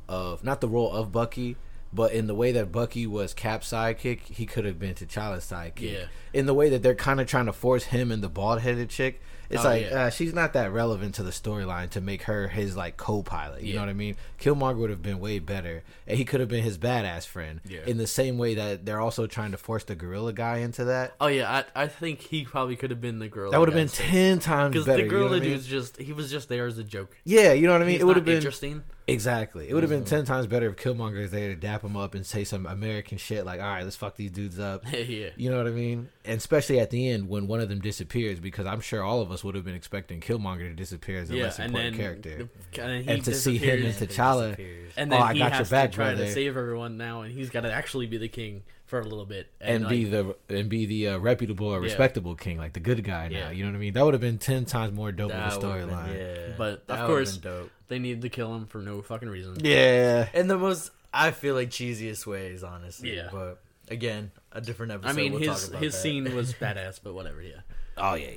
of 0.08 0.44
not 0.44 0.60
the 0.60 0.68
role 0.68 0.92
of 0.92 1.10
Bucky, 1.12 1.56
but 1.92 2.12
in 2.12 2.26
the 2.26 2.34
way 2.34 2.52
that 2.52 2.70
Bucky 2.72 3.06
was 3.06 3.32
Cap's 3.34 3.70
sidekick, 3.72 4.20
he 4.20 4.46
could 4.46 4.64
have 4.64 4.78
been 4.78 4.94
T'Challa's 4.94 5.44
sidekick. 5.44 5.92
Yeah. 5.92 6.04
In 6.32 6.46
the 6.46 6.54
way 6.54 6.68
that 6.68 6.82
they're 6.82 6.94
kind 6.94 7.20
of 7.20 7.26
trying 7.26 7.46
to 7.46 7.52
force 7.52 7.84
him 7.84 8.12
and 8.12 8.22
the 8.22 8.28
bald 8.28 8.60
headed 8.60 8.90
chick. 8.90 9.20
It's 9.50 9.64
Oh, 9.64 9.68
like 9.68 9.82
yeah. 9.82 10.04
uh, 10.04 10.10
she's 10.10 10.34
not 10.34 10.52
that 10.54 10.72
relevant 10.72 11.14
to 11.16 11.22
the 11.22 11.30
storyline 11.30 11.90
to 11.90 12.00
make 12.00 12.22
her 12.22 12.48
his 12.48 12.76
like 12.76 12.96
co-pilot. 12.96 13.62
You 13.62 13.68
Yeah. 13.68 13.74
know 13.76 13.80
what 13.82 13.88
I 13.90 13.94
mean? 13.94 14.16
Killmonger 14.40 14.76
would 14.78 14.90
have 14.90 15.02
been 15.02 15.18
way 15.20 15.38
better, 15.38 15.82
and 16.06 16.18
he 16.18 16.24
could 16.24 16.40
have 16.40 16.48
been 16.48 16.62
his 16.64 16.78
badass 16.78 17.26
friend. 17.26 17.60
Yeah. 17.64 17.80
In 17.86 17.96
the 17.98 18.06
same 18.06 18.38
way 18.38 18.54
that 18.54 18.84
they're 18.84 19.00
also 19.00 19.26
trying 19.26 19.52
to 19.52 19.56
force 19.58 19.84
the 19.84 19.94
gorilla 19.94 20.32
guy 20.32 20.58
into 20.58 20.84
that. 20.84 21.14
Oh 21.20 21.28
yeah, 21.28 21.62
I, 21.74 21.84
I 21.84 21.86
think 21.86 22.20
he 22.20 22.44
probably 22.44 22.76
could 22.76 22.90
have 22.90 23.00
been 23.00 23.18
the 23.18 23.28
girl. 23.28 23.50
That 23.50 23.60
would 23.60 23.68
have 23.68 23.74
been 23.76 23.88
ten 23.88 24.38
times 24.38 24.72
because 24.72 24.86
better. 24.86 25.08
the 25.08 25.14
you 25.14 25.20
know 25.28 25.34
I 25.34 25.40
mean? 25.40 25.60
just 25.60 25.96
he 25.98 26.12
was 26.12 26.30
just 26.30 26.48
there 26.48 26.66
as 26.66 26.78
a 26.78 26.84
joke. 26.84 27.16
Yeah, 27.24 27.52
you 27.52 27.66
know 27.66 27.72
what 27.72 27.82
I 27.82 27.84
mean. 27.84 27.92
He's 27.94 28.00
it 28.02 28.04
would 28.04 28.16
have 28.16 28.24
been 28.24 28.36
interesting. 28.36 28.82
Exactly. 29.08 29.68
It 29.68 29.74
would 29.74 29.82
have 29.82 29.90
been 29.90 30.02
mm. 30.04 30.06
ten 30.08 30.24
times 30.24 30.46
better 30.46 30.68
if 30.68 30.76
Killmonger 30.76 31.20
is 31.20 31.30
there 31.30 31.48
to 31.48 31.56
dap 31.56 31.82
him 31.82 31.96
up 31.96 32.14
and 32.14 32.24
say 32.26 32.44
some 32.44 32.66
American 32.66 33.18
shit 33.18 33.44
like, 33.44 33.60
"All 33.60 33.66
right, 33.66 33.84
let's 33.84 33.96
fuck 33.96 34.16
these 34.16 34.30
dudes 34.30 34.58
up." 34.58 34.84
yeah, 34.92 35.28
You 35.36 35.50
know 35.50 35.58
what 35.58 35.66
I 35.66 35.70
mean? 35.70 36.08
And 36.24 36.38
especially 36.38 36.80
at 36.80 36.90
the 36.90 37.08
end 37.08 37.28
when 37.28 37.46
one 37.46 37.60
of 37.60 37.68
them 37.68 37.80
disappears, 37.80 38.40
because 38.40 38.66
I'm 38.66 38.80
sure 38.80 39.02
all 39.02 39.20
of 39.20 39.30
us 39.30 39.44
would 39.44 39.54
have 39.54 39.64
been 39.64 39.74
expecting 39.74 40.20
Killmonger 40.20 40.68
to 40.68 40.74
disappear 40.74 41.20
as 41.20 41.30
a 41.30 41.36
yeah, 41.36 41.44
less 41.44 41.58
important 41.58 41.96
character. 41.96 42.48
the- 42.72 42.82
and, 42.82 43.08
And 43.08 43.24
to 43.24 43.34
see 43.34 43.58
him 43.58 43.84
and 43.84 43.94
T'Challa- 43.94 44.58
and 44.96 45.12
Oh, 45.12 45.16
then 45.16 45.22
I 45.22 45.32
he 45.32 45.38
got 45.38 45.50
your 45.50 45.58
has 45.58 45.70
back, 45.70 45.90
to 45.90 45.96
try 45.96 46.06
brother. 46.12 46.24
to 46.26 46.32
save 46.32 46.56
everyone 46.56 46.96
now, 46.96 47.22
and 47.22 47.32
he's 47.32 47.50
got 47.50 47.60
to 47.62 47.72
actually 47.72 48.06
be 48.06 48.18
the 48.18 48.28
king 48.28 48.62
for 48.86 49.00
a 49.00 49.02
little 49.04 49.26
bit 49.26 49.48
And, 49.60 49.82
like, 49.84 49.90
be 49.90 50.04
the 50.04 50.36
and 50.48 50.68
be 50.68 50.86
the 50.86 51.08
uh, 51.08 51.18
reputable 51.18 51.66
or 51.68 51.78
Yeah. 51.78 51.84
respectable 51.84 52.34
king, 52.36 52.56
like 52.58 52.72
the 52.72 52.80
good 52.80 53.02
guy 53.04 53.28
now. 53.28 53.36
Yeah. 53.38 53.50
You 53.50 53.64
know 53.64 53.70
what 53.70 53.76
I 53.76 53.80
mean? 53.80 53.92
That 53.94 54.04
would 54.04 54.14
have 54.14 54.20
been 54.20 54.38
ten 54.38 54.64
times 54.64 54.94
more 54.94 55.12
dope 55.12 55.30
That 55.32 55.52
of 55.52 55.62
a 55.62 55.66
storyline. 55.66 56.14
Yeah. 56.16 56.54
But, 56.56 56.86
That 56.86 57.00
of 57.00 57.06
course- 57.08 57.36
dope. 57.36 57.70
they 57.88 57.98
needed 57.98 58.22
to 58.22 58.28
kill 58.28 58.54
him 58.54 58.66
for 58.66 58.78
no 58.78 59.02
fucking 59.02 59.28
reason. 59.28 59.56
Yeah. 59.62 60.28
in 60.34 60.46
the 60.48 60.56
most 60.58 60.90
I 61.12 61.30
feel 61.30 61.54
like 61.54 61.70
cheesiest 61.70 62.26
ways, 62.26 62.62
honestly. 62.62 63.16
Yeah. 63.16 63.28
But 63.32 63.60
again, 63.88 64.30
a 64.52 64.60
different 64.60 64.92
episode. 64.92 65.10
I 65.10 65.12
mean, 65.14 65.32
we'll 65.32 65.40
his 65.40 65.60
talk 65.62 65.68
about 65.70 65.82
his 65.82 65.92
that. 65.94 65.98
scene 66.00 66.34
was 66.34 66.52
badass, 66.60 67.00
but 67.02 67.14
whatever. 67.14 67.40
Yeah. 67.42 67.60
Oh 67.96 68.14
yeah, 68.14 68.28
yeah. 68.30 68.36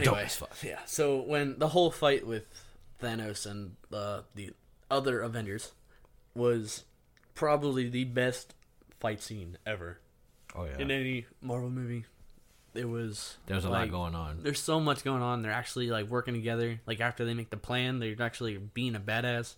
Dope 0.00 0.14
Anyway, 0.16 0.26
fuck. 0.28 0.50
yeah. 0.62 0.78
So 0.86 1.20
when 1.20 1.58
the 1.58 1.68
whole 1.68 1.90
fight 1.90 2.26
with 2.26 2.46
Thanos 3.02 3.44
and 3.50 3.76
uh, 3.92 4.20
the 4.34 4.50
other 4.90 5.20
Avengers 5.20 5.72
was 6.34 6.84
probably 7.34 7.88
the 7.88 8.04
best 8.04 8.54
fight 9.04 9.22
scene 9.22 9.58
ever 9.66 9.98
Oh 10.56 10.64
yeah. 10.64 10.78
in 10.78 10.90
any 10.90 11.26
Marvel 11.42 11.68
movie. 11.68 12.06
It 12.74 12.88
was. 12.88 13.36
There's 13.46 13.64
a 13.66 13.68
like, 13.70 13.90
lot 13.90 13.90
going 13.90 14.14
on. 14.14 14.38
There's 14.42 14.58
so 14.58 14.80
much 14.80 15.04
going 15.04 15.20
on. 15.22 15.42
They're 15.42 15.52
actually 15.52 15.90
like 15.90 16.06
working 16.08 16.32
together. 16.34 16.80
Like 16.86 17.00
after 17.00 17.24
they 17.26 17.34
make 17.34 17.50
the 17.50 17.56
plan, 17.58 17.98
they're 17.98 18.16
actually 18.20 18.56
being 18.56 18.96
a 18.96 19.00
badass. 19.00 19.56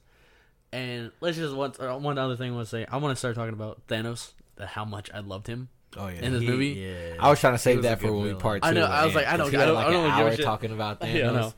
And 0.73 1.13
let's 1.21 1.37
just 1.37 1.55
one 1.55 1.73
uh, 1.79 1.97
one 1.97 2.19
other 2.19 2.35
thing 2.37 2.51
I 2.53 2.55
want 2.57 2.67
to 2.67 2.71
say. 2.71 2.87
I 2.91 2.97
want 2.97 3.13
to 3.13 3.17
start 3.17 3.37
talking 3.37 3.55
about 3.55 3.87
Thanos. 3.87 4.33
The, 4.57 4.67
how 4.67 4.85
much 4.85 5.11
I 5.15 5.21
loved 5.21 5.47
him. 5.47 5.69
Oh 5.97 6.09
yeah. 6.09 6.21
in 6.23 6.33
this 6.33 6.43
He- 6.43 6.49
movie. 6.49 6.69
Yeah. 6.71 7.15
I 7.21 7.31
was 7.31 7.39
trying 7.41 7.55
to 7.55 7.59
save 7.59 7.83
that 7.85 8.01
for 8.01 8.13
when 8.13 8.25
we 8.25 8.35
part 8.35 8.63
two. 8.63 8.69
I 8.69 8.73
know, 8.73 8.85
I 8.85 9.07
was 9.07 9.15
like, 9.15 9.27
I 9.27 9.37
'cause 9.39 9.51
don't- 9.53 9.61
I 9.63 9.65
don't- 9.67 9.75
like 9.77 9.87
I 9.87 9.93
don't 9.93 10.05
an 10.05 10.11
give 10.11 10.19
a 10.27 10.29
hour 10.31 10.37
shit. 10.37 10.45
talking 10.45 10.73
about 10.73 11.01
Thanos. 11.01 11.15
Yeah, 11.15 11.31
I 11.31 11.33
know. 11.33 11.55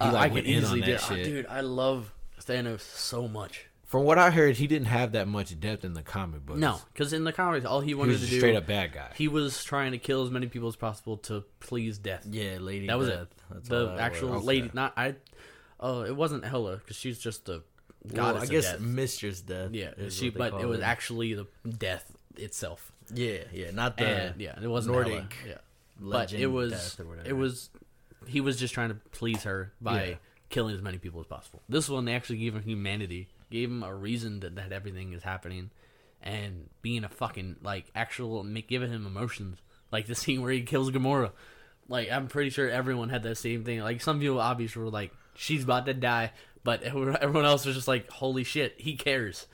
He 0.00 0.04
Uh, 0.06 0.12
I 0.14 0.20
went 0.28 0.34
could 0.34 0.46
in 0.46 0.56
on 0.56 0.62
easily 0.62 0.80
that 0.80 0.86
do. 0.86 0.94
uh, 0.94 0.98
shit. 1.16 1.24
dude. 1.26 1.46
I 1.46 1.60
love 1.60 2.12
Thanos 2.40 2.80
so 2.80 3.28
much. 3.28 3.66
From 3.88 4.04
what 4.04 4.18
I 4.18 4.30
heard, 4.30 4.56
he 4.58 4.66
didn't 4.66 4.86
have 4.88 5.12
that 5.12 5.26
much 5.26 5.58
depth 5.58 5.82
in 5.84 5.94
the 5.94 6.02
comic 6.02 6.44
books. 6.46 6.60
No, 6.60 6.78
because 6.92 7.12
in 7.14 7.24
the 7.24 7.32
comics, 7.32 7.64
all 7.66 7.80
he 7.80 7.88
he 7.88 7.94
wanted 7.94 8.12
was 8.12 8.20
to 8.20 8.26
a 8.26 8.30
do, 8.30 8.36
straight 8.38 8.54
up 8.54 8.66
bad 8.66 8.92
guy. 8.92 9.10
he 9.16 9.28
was 9.28 9.64
trying 9.64 9.92
to 9.92 9.98
kill 9.98 10.22
as 10.24 10.30
many 10.30 10.46
people 10.46 10.68
as 10.68 10.76
possible 10.76 11.16
to 11.16 11.42
please 11.58 11.98
death. 11.98 12.26
Yeah, 12.30 12.58
Lady. 12.60 12.86
That 12.86 12.98
was 12.98 13.08
Death. 13.08 13.22
it. 13.22 13.28
That's 13.50 13.68
the 13.70 13.96
actual 13.98 14.30
was. 14.34 14.44
lady, 14.44 14.70
not 14.74 14.92
I. 14.96 15.14
Oh, 15.80 16.02
it 16.04 16.14
wasn't 16.14 16.44
Hela 16.44 16.76
because 16.76 16.96
she's 16.96 17.18
just 17.18 17.46
the 17.46 17.62
Well, 18.04 18.14
goddess 18.14 18.42
I 18.42 18.44
of 18.44 18.50
guess 18.50 18.72
death. 18.72 18.80
Mistress 18.80 19.40
Death. 19.40 19.70
Yeah, 19.72 19.90
she, 20.10 20.28
but 20.30 20.50
call 20.52 20.60
it 20.60 20.66
was 20.66 20.80
her. 20.80 20.84
actually 20.84 21.32
the 21.34 21.46
death 21.68 22.14
itself. 22.36 22.92
Yeah, 23.14 23.38
yeah, 23.54 23.70
not 23.70 23.96
the 23.96 24.04
and 24.06 24.40
yeah, 24.40 24.58
it 24.62 24.66
wasn't 24.68 24.96
Nordic 24.96 25.14
Hela. 25.14 25.26
Yeah, 25.48 25.54
but 25.98 26.32
it 26.34 26.46
was 26.48 26.72
death 26.72 27.00
or 27.00 27.04
whatever. 27.08 27.26
it 27.26 27.32
was 27.32 27.70
he 28.26 28.42
was 28.42 28.58
just 28.58 28.74
trying 28.74 28.90
to 28.90 28.96
please 29.12 29.44
her 29.44 29.72
by 29.80 30.04
Yeah. 30.04 30.14
killing 30.50 30.74
as 30.74 30.82
many 30.82 30.98
people 30.98 31.20
as 31.20 31.26
possible. 31.26 31.62
This 31.70 31.88
one 31.88 32.04
they 32.04 32.14
actually 32.14 32.36
gave 32.38 32.54
him 32.54 32.62
humanity, 32.62 33.28
gave 33.50 33.70
him 33.70 33.82
a 33.82 33.94
reason 33.94 34.40
that, 34.40 34.56
that 34.56 34.72
everything 34.72 35.12
is 35.12 35.22
happening, 35.22 35.70
and 36.22 36.68
being 36.82 37.04
a 37.04 37.08
fucking 37.08 37.56
like 37.62 37.86
actual 37.94 38.44
giving 38.68 38.90
him 38.90 39.06
emotions, 39.06 39.58
like 39.90 40.06
the 40.06 40.14
scene 40.16 40.42
where 40.42 40.52
he 40.52 40.62
kills 40.62 40.90
Gamora. 40.90 41.32
Like 41.88 42.10
I'm 42.10 42.28
pretty 42.28 42.50
sure 42.50 42.68
everyone 42.68 43.08
had 43.08 43.22
that 43.22 43.38
same 43.38 43.64
thing. 43.64 43.80
Like 43.80 44.00
some 44.00 44.20
people 44.20 44.40
obviously 44.40 44.82
were 44.82 44.90
like, 44.90 45.12
"She's 45.34 45.64
about 45.64 45.86
to 45.86 45.94
die," 45.94 46.32
but 46.64 46.82
everyone 46.82 47.44
else 47.44 47.64
was 47.64 47.76
just 47.76 47.88
like, 47.88 48.10
"Holy 48.10 48.44
shit, 48.44 48.74
he 48.78 48.96
cares." 48.96 49.46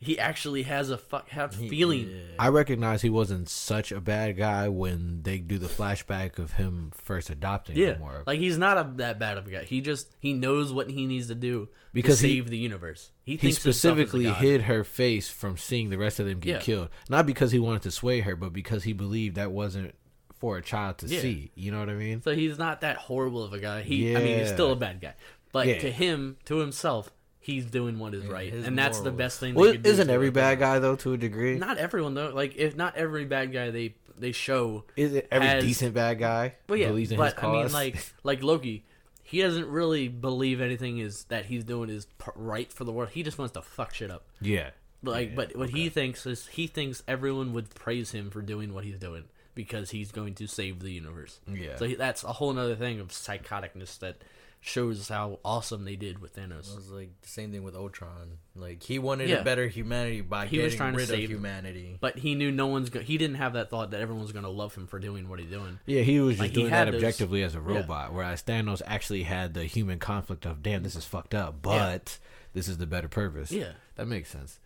He 0.00 0.18
actually 0.18 0.62
has 0.62 0.90
a 0.90 0.96
fuck 0.98 1.28
have 1.30 1.54
He- 1.56 1.68
feeling. 1.68 2.08
yeah. 2.10 2.20
I 2.38 2.48
recognize 2.48 3.02
he 3.02 3.10
wasn't 3.10 3.48
such 3.48 3.90
a 3.90 4.00
bad 4.00 4.36
guy 4.36 4.68
when 4.68 5.22
they 5.22 5.38
do 5.38 5.58
the 5.58 5.66
flashback 5.66 6.38
of 6.38 6.52
him 6.52 6.92
first 6.94 7.30
adopting 7.30 7.76
Yeah, 7.76 7.94
Gamora. 7.94 8.24
like 8.26 8.38
he's 8.38 8.56
not 8.58 8.78
a, 8.78 8.88
that 8.96 9.18
bad 9.18 9.38
of 9.38 9.46
a 9.46 9.50
guy. 9.50 9.64
He 9.64 9.80
just 9.80 10.08
he 10.20 10.32
knows 10.32 10.72
what 10.72 10.88
he 10.90 11.06
needs 11.06 11.26
to 11.28 11.34
do 11.34 11.68
Because 11.92 12.20
to 12.20 12.28
he- 12.28 12.36
save 12.36 12.48
the 12.50 12.58
universe. 12.58 13.10
He, 13.24 13.32
he 13.32 13.38
thinks 13.38 13.62
himself 13.62 13.98
as 13.98 14.04
a 14.04 14.06
specifically 14.06 14.30
hid 14.32 14.62
her 14.62 14.84
face 14.84 15.28
from 15.28 15.56
seeing 15.56 15.90
the 15.90 15.98
rest 15.98 16.20
of 16.20 16.26
them 16.26 16.38
get 16.38 16.48
Yeah. 16.50 16.58
killed. 16.60 16.88
Not 17.10 17.26
because 17.26 17.50
he 17.52 17.58
wanted 17.58 17.82
to 17.82 17.90
sway 17.90 18.20
her, 18.20 18.36
but 18.36 18.52
because 18.52 18.84
he 18.84 18.92
believed 18.92 19.34
that 19.36 19.50
wasn't 19.50 19.94
for 20.38 20.56
a 20.56 20.62
child 20.62 20.98
to 20.98 21.06
Yeah. 21.08 21.20
see. 21.20 21.50
You 21.56 21.72
know 21.72 21.80
what 21.80 21.90
I 21.90 21.94
mean? 21.94 22.22
So 22.22 22.34
he's 22.36 22.56
not 22.56 22.82
that 22.82 22.96
horrible 22.96 23.42
of 23.42 23.52
a 23.52 23.58
guy. 23.58 23.82
He, 23.82 24.16
I 24.16 24.20
mean, 24.22 24.38
he's 24.38 24.48
still 24.52 24.70
a 24.70 24.76
bad 24.76 25.00
guy, 25.00 25.14
but 25.50 25.66
Yeah. 25.66 25.80
to 25.80 25.90
him, 25.90 26.36
to 26.44 26.58
himself, 26.58 27.10
he's 27.40 27.66
doing 27.66 27.98
what 27.98 28.14
is 28.14 28.24
Yeah, 28.24 28.32
right, 28.32 28.52
and 28.52 28.78
that's 28.78 29.00
the 29.00 29.10
best 29.10 29.40
thing. 29.40 29.54
they 29.54 29.60
Well, 29.60 29.72
could 29.72 29.86
isn't 29.86 30.06
to 30.08 30.12
every 30.12 30.30
bad 30.30 30.58
guy 30.58 30.78
though 30.78 30.96
to 30.96 31.12
a 31.12 31.16
degree? 31.16 31.56
Not 31.58 31.78
everyone 31.78 32.14
though. 32.14 32.30
Like 32.30 32.56
if 32.56 32.76
not 32.76 32.96
every 32.96 33.24
bad 33.24 33.52
guy 33.52 33.70
they 33.70 33.94
they 34.18 34.32
show. 34.32 34.84
Is 34.96 35.14
it 35.14 35.28
every 35.30 35.46
as- 35.48 35.64
decent 35.64 35.94
bad 35.94 36.18
guy 36.18 36.54
Well, 36.68 36.76
yeah, 36.78 36.88
believes 36.88 37.12
in 37.12 37.18
but 37.18 37.34
his 37.34 37.44
I 37.44 37.52
mean, 37.52 37.72
like 37.72 38.12
like 38.24 38.42
Loki, 38.42 38.84
he 39.22 39.40
doesn't 39.42 39.68
really 39.68 40.08
believe 40.08 40.60
anything 40.60 40.98
is 40.98 41.24
that 41.24 41.46
he's 41.46 41.64
doing 41.64 41.88
is 41.90 42.06
right 42.34 42.72
for 42.72 42.84
the 42.84 42.92
world. 42.92 43.10
He 43.10 43.22
just 43.22 43.38
wants 43.38 43.52
to 43.54 43.62
fuck 43.62 43.94
shit 43.94 44.10
up. 44.10 44.24
yeah, 44.40 44.70
Like, 45.02 45.28
Yeah, 45.30 45.34
but 45.36 45.56
what 45.56 45.70
he 45.70 45.88
thinks 45.88 46.26
is 46.26 46.46
he 46.48 46.66
thinks 46.66 47.02
everyone 47.06 47.52
would 47.52 47.72
praise 47.74 48.10
him 48.10 48.30
for 48.30 48.42
doing 48.42 48.72
what 48.74 48.84
he's 48.84 48.98
doing 48.98 49.24
because 49.54 49.90
he's 49.90 50.10
going 50.12 50.34
to 50.36 50.46
save 50.48 50.80
the 50.80 50.90
universe. 50.92 51.38
yeah. 51.46 51.76
So 51.76 51.86
he, 51.86 51.94
that's 51.94 52.24
a 52.24 52.32
whole 52.32 52.58
other 52.58 52.74
thing 52.76 52.98
of 53.00 53.08
psychoticness 53.08 53.98
that 54.00 54.16
shows 54.60 55.08
how 55.08 55.38
awesome 55.44 55.84
they 55.84 55.94
did 55.96 56.18
with 56.20 56.34
Thanos. 56.36 56.70
It 56.72 56.76
was 56.76 56.90
like 56.90 57.10
the 57.22 57.28
same 57.28 57.52
thing 57.52 57.62
with 57.62 57.74
Ultron. 57.76 58.38
Like 58.56 58.82
he 58.82 58.98
wanted 58.98 59.28
Yeah. 59.28 59.36
a 59.36 59.44
better 59.44 59.68
humanity 59.68 60.20
by 60.20 60.46
He 60.46 60.56
getting 60.56 60.64
was 60.66 60.74
trying 60.74 60.92
to 60.92 60.96
rid 60.98 61.04
of 61.04 61.16
save- 61.16 61.30
humanity. 61.30 61.96
But 62.00 62.18
he 62.18 62.34
knew 62.34 62.50
no 62.50 62.66
one's. 62.66 62.90
Go- 62.90 63.00
he 63.00 63.16
didn't 63.18 63.36
have 63.36 63.52
that 63.52 63.70
thought 63.70 63.92
that 63.92 64.00
everyone's 64.00 64.32
going 64.32 64.44
to 64.44 64.50
love 64.50 64.74
him 64.74 64.86
for 64.86 64.98
doing 64.98 65.28
what 65.28 65.38
he's 65.38 65.48
doing. 65.50 65.78
Yeah, 65.86 66.02
he 66.02 66.20
was 66.20 66.32
just 66.34 66.40
Like, 66.40 66.50
he 66.50 66.54
doing 66.56 66.70
that 66.70 66.86
those- 66.86 66.94
objectively 66.96 67.42
as 67.44 67.54
a 67.54 67.60
robot, 67.60 68.12
whereas 68.12 68.42
Thanos 68.42 68.82
actually 68.84 69.22
had 69.22 69.54
the 69.54 69.64
human 69.64 69.98
conflict 70.00 70.44
of, 70.44 70.62
damn, 70.62 70.82
this 70.82 70.96
is 70.96 71.04
fucked 71.04 71.34
up, 71.34 71.62
but 71.62 72.18
this 72.52 72.66
is 72.68 72.78
the 72.78 72.86
better 72.86 73.08
purpose. 73.08 73.52
Yeah. 73.52 73.72
that 73.94 74.06
makes 74.06 74.28
sense. 74.30 74.58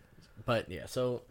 But 0.45 0.69
yeah, 0.69 0.87
so 0.87 1.21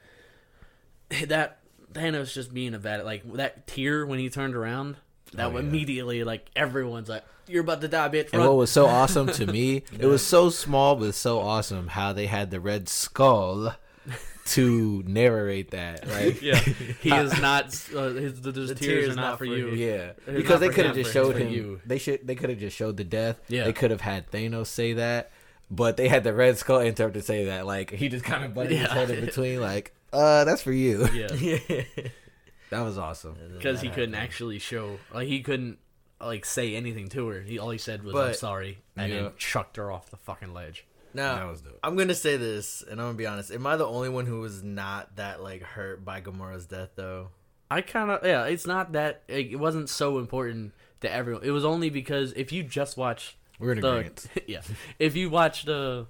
that 1.27 1.59
Thanos 1.93 2.33
just 2.33 2.55
being 2.55 2.75
a 2.75 2.79
bad 2.79 3.05
like 3.05 3.31
that 3.35 3.67
tear 3.67 4.07
when 4.07 4.19
he 4.19 4.31
turned 4.31 4.55
around. 4.55 4.97
That 5.35 5.47
Oh, 5.47 5.53
yeah. 5.53 5.61
immediately 5.61 6.25
like 6.25 6.51
everyone's 6.55 7.09
like, 7.09 7.25
"You're 7.47 7.63
about 7.63 7.81
to 7.83 7.89
die, 7.89 8.09
bitch!" 8.09 8.33
And 8.33 8.43
what 8.43 8.57
was 8.57 8.71
so 8.71 8.87
awesome 8.87 9.27
to 9.29 9.47
me, 9.47 9.83
it 9.99 10.07
was 10.07 10.25
so 10.25 10.51
small 10.51 10.97
but 10.97 11.15
so 11.15 11.41
awesome 11.41 11.89
how 11.89 12.13
they 12.13 12.27
had 12.27 12.51
the 12.51 12.61
Red 12.61 12.89
Skull 12.89 13.75
to 14.45 15.03
narrate 15.07 15.71
that, 15.71 16.07
right? 16.09 16.41
yeah, 16.43 16.57
he 16.57 17.11
is 17.11 17.41
not. 17.41 17.67
Uh, 17.95 18.09
his 18.11 18.41
the, 18.41 18.53
those 18.53 18.69
The 18.71 18.75
tears 18.75 18.87
tear 18.87 18.97
are 18.99 19.11
is 19.11 19.17
not, 19.17 19.23
not 19.23 19.33
for 19.39 19.45
for 19.47 19.53
you. 19.53 19.69
Yeah, 19.71 20.13
It's 20.27 20.37
because 20.37 20.61
they 20.61 20.69
could 20.69 20.87
have 20.87 20.95
just 20.95 21.13
showed 21.13 21.35
for 21.35 21.39
him. 21.41 21.53
you. 21.53 21.81
They 21.87 21.99
should. 21.99 22.27
They 22.27 22.35
could 22.35 22.51
have 22.51 22.59
just 22.59 22.77
showed 22.77 22.97
the 22.97 23.05
death. 23.05 23.41
Yeah. 23.49 23.65
they 23.65 23.73
could 23.73 23.91
have 23.91 24.01
had 24.01 24.31
Thanos 24.31 24.67
say 24.67 24.95
that, 24.95 25.31
but 25.71 25.97
they 25.97 26.09
had 26.09 26.25
the 26.25 26.35
Red 26.35 26.59
Skull 26.59 26.81
interrupt 26.81 27.15
to 27.15 27.23
say 27.23 27.45
that. 27.47 27.67
Like 27.67 27.91
he 27.93 28.09
just 28.09 28.25
kind 28.25 28.45
of 28.45 28.55
butted 28.55 28.77
his 28.79 28.91
head 28.91 29.11
in 29.11 29.25
between. 29.25 29.61
Like, 29.61 29.95
uh, 30.13 30.45
that's 30.45 30.63
for 30.63 30.73
you. 30.73 31.07
Yeah, 31.13 31.33
yeah. 31.35 31.83
That 32.71 32.81
was 32.81 32.97
awesome. 32.97 33.37
because 33.59 33.83
he 33.83 33.91
couldn't 33.91 34.15
actually 34.15 34.59
show 34.59 34.99
like 35.13 35.29
he 35.29 35.43
couldn't 35.43 35.77
like 36.23 36.45
say 36.45 36.75
anything 36.75 37.09
to 37.11 37.29
her. 37.29 37.41
He 37.43 37.59
all 37.59 37.71
he 37.71 37.79
said 37.79 38.03
was, 38.03 38.15
"I'm 38.15 38.21
But- 38.29 38.37
sorry," 38.37 38.79
and 38.97 39.13
Yeah. 39.13 39.23
then 39.23 39.33
chucked 39.37 39.77
her 39.77 39.91
off 39.91 40.11
the 40.11 40.17
fucking 40.17 40.53
ledge. 40.55 40.85
Now 41.15 41.35
That 41.37 41.47
was 41.51 41.61
dope. 41.61 41.79
I'm 41.83 41.95
gonna 41.97 42.15
say 42.15 42.37
this, 42.39 42.81
and 42.83 43.01
I'm 43.01 43.09
gonna 43.09 43.19
be 43.19 43.27
honest. 43.27 43.51
Am 43.51 43.67
I 43.67 43.77
the 43.77 43.87
only 43.87 44.09
one 44.09 44.25
who 44.27 44.41
was 44.41 44.63
not 44.63 45.17
that 45.17 45.43
like 45.43 45.63
hurt 45.63 46.05
by 46.05 46.21
Gamora's 46.23 46.67
death 46.67 46.91
though? 46.97 47.29
I 47.71 47.81
kind 47.83 48.11
of 48.11 48.25
yeah. 48.25 48.45
It's 48.47 48.67
not 48.67 48.93
that 48.93 49.23
like, 49.29 49.51
it 49.51 49.57
wasn't 49.57 49.89
so 49.91 50.19
important 50.19 50.73
to 51.01 51.13
everyone. 51.13 51.43
It 51.45 51.51
was 51.51 51.65
only 51.65 51.91
because 51.91 52.33
if 52.33 52.51
you 52.53 52.63
just 52.63 52.97
watch 52.97 53.37
We're 53.59 53.73
in 53.73 53.81
the 53.81 53.89
agreement. 53.91 54.27
yeah, 54.47 54.61
if 54.99 55.15
you 55.17 55.29
watch 55.29 55.65
the 55.65 56.07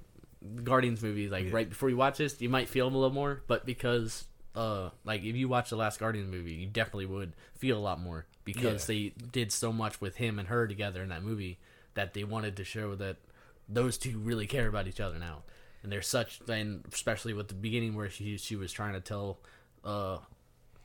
Guardians 0.65 1.03
movie 1.03 1.29
like 1.29 1.47
Yeah. 1.47 1.51
right 1.53 1.69
before 1.69 1.89
you 1.91 1.97
watch 1.97 2.19
this, 2.19 2.41
you 2.41 2.49
might 2.49 2.69
feel 2.69 2.87
them 2.87 2.95
a 2.95 2.99
little 2.99 3.15
more. 3.15 3.43
But 3.47 3.65
because 3.67 4.25
uh 4.55 4.91
like 5.05 5.23
if 5.25 5.35
you 5.35 5.49
watch 5.49 5.71
the 5.71 5.77
last 5.77 5.99
Guardians 5.99 6.31
movie, 6.31 6.53
you 6.55 6.67
definitely 6.67 7.07
would 7.07 7.33
feel 7.57 7.79
a 7.79 7.81
lot 7.81 8.01
more 8.01 8.27
because 8.45 8.89
Yeah. 8.89 8.95
they 8.95 9.09
did 9.33 9.53
so 9.53 9.73
much 9.73 10.01
with 10.01 10.17
him 10.17 10.39
and 10.39 10.49
her 10.49 10.67
together 10.67 11.03
in 11.03 11.09
that 11.11 11.23
movie 11.23 11.59
that 11.95 12.15
they 12.15 12.25
wanted 12.25 12.57
to 12.57 12.65
show 12.65 12.95
that 12.97 13.17
those 13.69 13.97
two 13.99 14.19
really 14.19 14.47
care 14.47 14.67
about 14.69 14.87
each 14.89 15.01
other 15.01 15.19
now. 15.19 15.43
And 15.83 15.91
they're 15.91 16.03
such, 16.03 16.41
and 16.49 16.85
especially 16.93 17.35
with 17.35 17.49
the 17.49 17.55
beginning 17.55 17.95
where 17.97 18.09
she 18.11 18.37
she 18.39 18.55
was 18.57 18.73
trying 18.73 18.93
to 18.95 19.01
tell 19.01 19.39
uh 19.85 20.19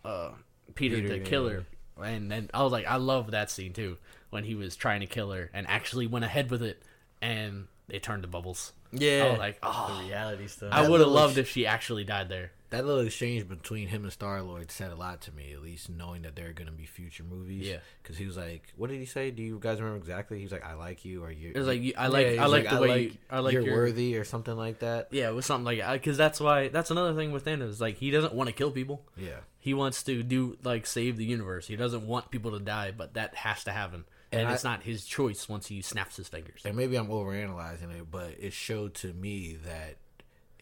uh 0.03 0.31
Peter, 0.75 0.95
Peter, 0.97 1.07
to 1.09 1.19
kill 1.19 1.47
her, 1.49 1.65
and 2.01 2.31
then 2.31 2.49
I 2.53 2.63
was 2.63 2.71
like, 2.71 2.85
I 2.87 2.95
love 2.97 3.31
that 3.31 3.49
scene 3.51 3.73
too 3.73 3.97
when 4.29 4.43
he 4.43 4.55
was 4.55 4.75
trying 4.75 4.99
to 5.01 5.05
kill 5.07 5.31
her 5.31 5.49
and 5.53 5.65
actually 5.67 6.07
went 6.07 6.25
ahead 6.25 6.49
with 6.51 6.61
it, 6.63 6.81
and 7.21 7.67
they 7.87 7.99
turned 7.99 8.23
to 8.23 8.27
bubbles. 8.27 8.73
Yeah, 8.91 9.25
I 9.25 9.29
was 9.29 9.39
like, 9.39 9.59
oh, 9.63 9.97
the 10.01 10.07
reality 10.07 10.47
stuff. 10.47 10.69
I 10.73 10.87
would 10.87 10.99
have 10.99 11.09
loved 11.09 11.37
if 11.37 11.49
she 11.49 11.65
actually 11.67 12.03
died 12.03 12.29
there. 12.29 12.51
That 12.69 12.85
little 12.85 13.01
exchange 13.05 13.47
between 13.47 13.87
him 13.87 14.03
and 14.03 14.11
Star 14.11 14.41
Lord 14.41 14.71
said 14.71 14.91
a 14.91 14.95
lot 14.95 15.21
to 15.21 15.31
me. 15.31 15.53
At 15.53 15.61
least 15.61 15.89
knowing 15.89 16.23
that 16.23 16.35
there 16.35 16.49
are 16.49 16.53
gonna 16.53 16.71
be 16.73 16.85
future 16.85 17.23
movies. 17.23 17.65
Yeah. 17.65 17.77
Because 18.03 18.17
he 18.17 18.25
was 18.25 18.35
like, 18.35 18.73
"What 18.75 18.89
did 18.89 18.99
he 18.99 19.05
say? 19.05 19.31
Do 19.31 19.41
you 19.41 19.57
guys 19.57 19.79
remember 19.79 19.99
exactly?" 19.99 20.37
He 20.39 20.43
was 20.43 20.51
like, 20.51 20.65
"I 20.65 20.73
like 20.73 21.05
you," 21.05 21.23
or 21.23 21.31
"You." 21.31 21.51
It 21.55 21.57
was 21.57 21.67
like 21.67 21.81
you- 21.81 21.93
I 21.97 22.07
like 22.07 22.27
he 22.27 22.37
I 22.37 22.45
like 22.47 22.65
like, 22.65 22.69
the 22.71 22.75
I 22.77 22.79
way 22.81 22.87
like- 22.89 23.01
you, 23.13 23.17
I 23.29 23.39
like 23.39 23.53
you're 23.53 23.61
your 23.61 23.75
worthy 23.75 24.17
or 24.17 24.25
something 24.25 24.55
like 24.57 24.79
that. 24.79 25.07
Yeah, 25.11 25.29
it 25.29 25.33
was 25.33 25.45
something 25.45 25.63
like 25.65 25.79
that. 25.79 25.93
because 25.93 26.17
that's 26.17 26.39
why 26.41 26.67
that's 26.67 26.91
another 26.91 27.13
thing 27.15 27.31
with 27.31 27.45
Thanos. 27.45 27.79
Like 27.79 27.97
he 27.97 28.11
doesn't 28.11 28.33
want 28.33 28.47
to 28.49 28.53
kill 28.53 28.71
people. 28.71 29.05
Yeah. 29.15 29.39
He 29.59 29.73
wants 29.73 30.03
to 30.03 30.21
do 30.23 30.57
like 30.63 30.85
save 30.85 31.15
the 31.17 31.25
universe. 31.25 31.67
He 31.67 31.75
doesn't 31.77 32.05
want 32.05 32.31
people 32.31 32.51
to 32.51 32.59
die, 32.59 32.91
but 32.91 33.13
that 33.13 33.35
has 33.35 33.63
to 33.63 33.71
happen. 33.71 34.03
And, 34.31 34.41
And 34.41 34.49
I- 34.49 34.53
it's 34.55 34.65
not 34.65 34.83
his 34.83 35.05
choice 35.05 35.47
once 35.47 35.67
he 35.67 35.81
snaps 35.81 36.17
his 36.17 36.27
fingers. 36.27 36.61
And 36.65 36.75
maybe 36.75 36.97
I'm 36.97 37.07
overanalyzing 37.07 37.97
it, 37.97 38.11
but 38.11 38.35
it 38.39 38.51
showed 38.51 38.93
to 38.95 39.13
me 39.13 39.57
that 39.63 39.95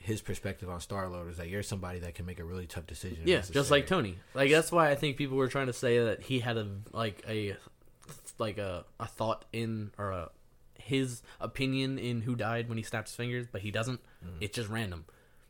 his 0.06 0.22
perspective 0.22 0.70
on 0.70 0.80
Star 0.80 1.10
Lord 1.10 1.30
is 1.30 1.38
that 1.38 1.50
you're 1.50 1.64
somebody 1.64 2.00
that 2.00 2.14
can 2.14 2.28
make 2.28 2.40
a 2.40 2.44
really 2.44 2.68
tough 2.68 2.86
decision. 2.86 3.24
Yeah, 3.26 3.42
just 3.42 3.72
like. 3.72 3.88
Tony. 3.88 4.18
Like 4.36 4.52
that's 4.52 4.72
why 4.72 4.92
I 4.92 4.96
think 4.96 5.18
people 5.18 5.36
were 5.36 5.48
trying 5.48 5.68
to 5.68 5.74
say 5.74 6.00
that 6.00 6.22
he 6.22 6.40
had 6.40 6.58
a 6.58 6.68
like 6.92 7.24
a 7.28 7.56
like 8.38 8.60
a, 8.60 8.86
a 9.00 9.08
thought 9.08 9.46
in 9.52 9.92
or 9.98 10.12
a 10.12 10.30
his 10.78 11.24
opinion 11.42 11.98
in 11.98 12.22
who 12.22 12.36
died 12.36 12.70
when 12.70 12.78
he 12.78 12.84
snapped 12.84 13.08
his 13.08 13.16
fingers, 13.16 13.48
but 13.52 13.62
he 13.62 13.72
doesn't. 13.72 14.00
Mm. 14.24 14.38
It's 14.42 14.56
just 14.56 14.70
random. 14.70 15.06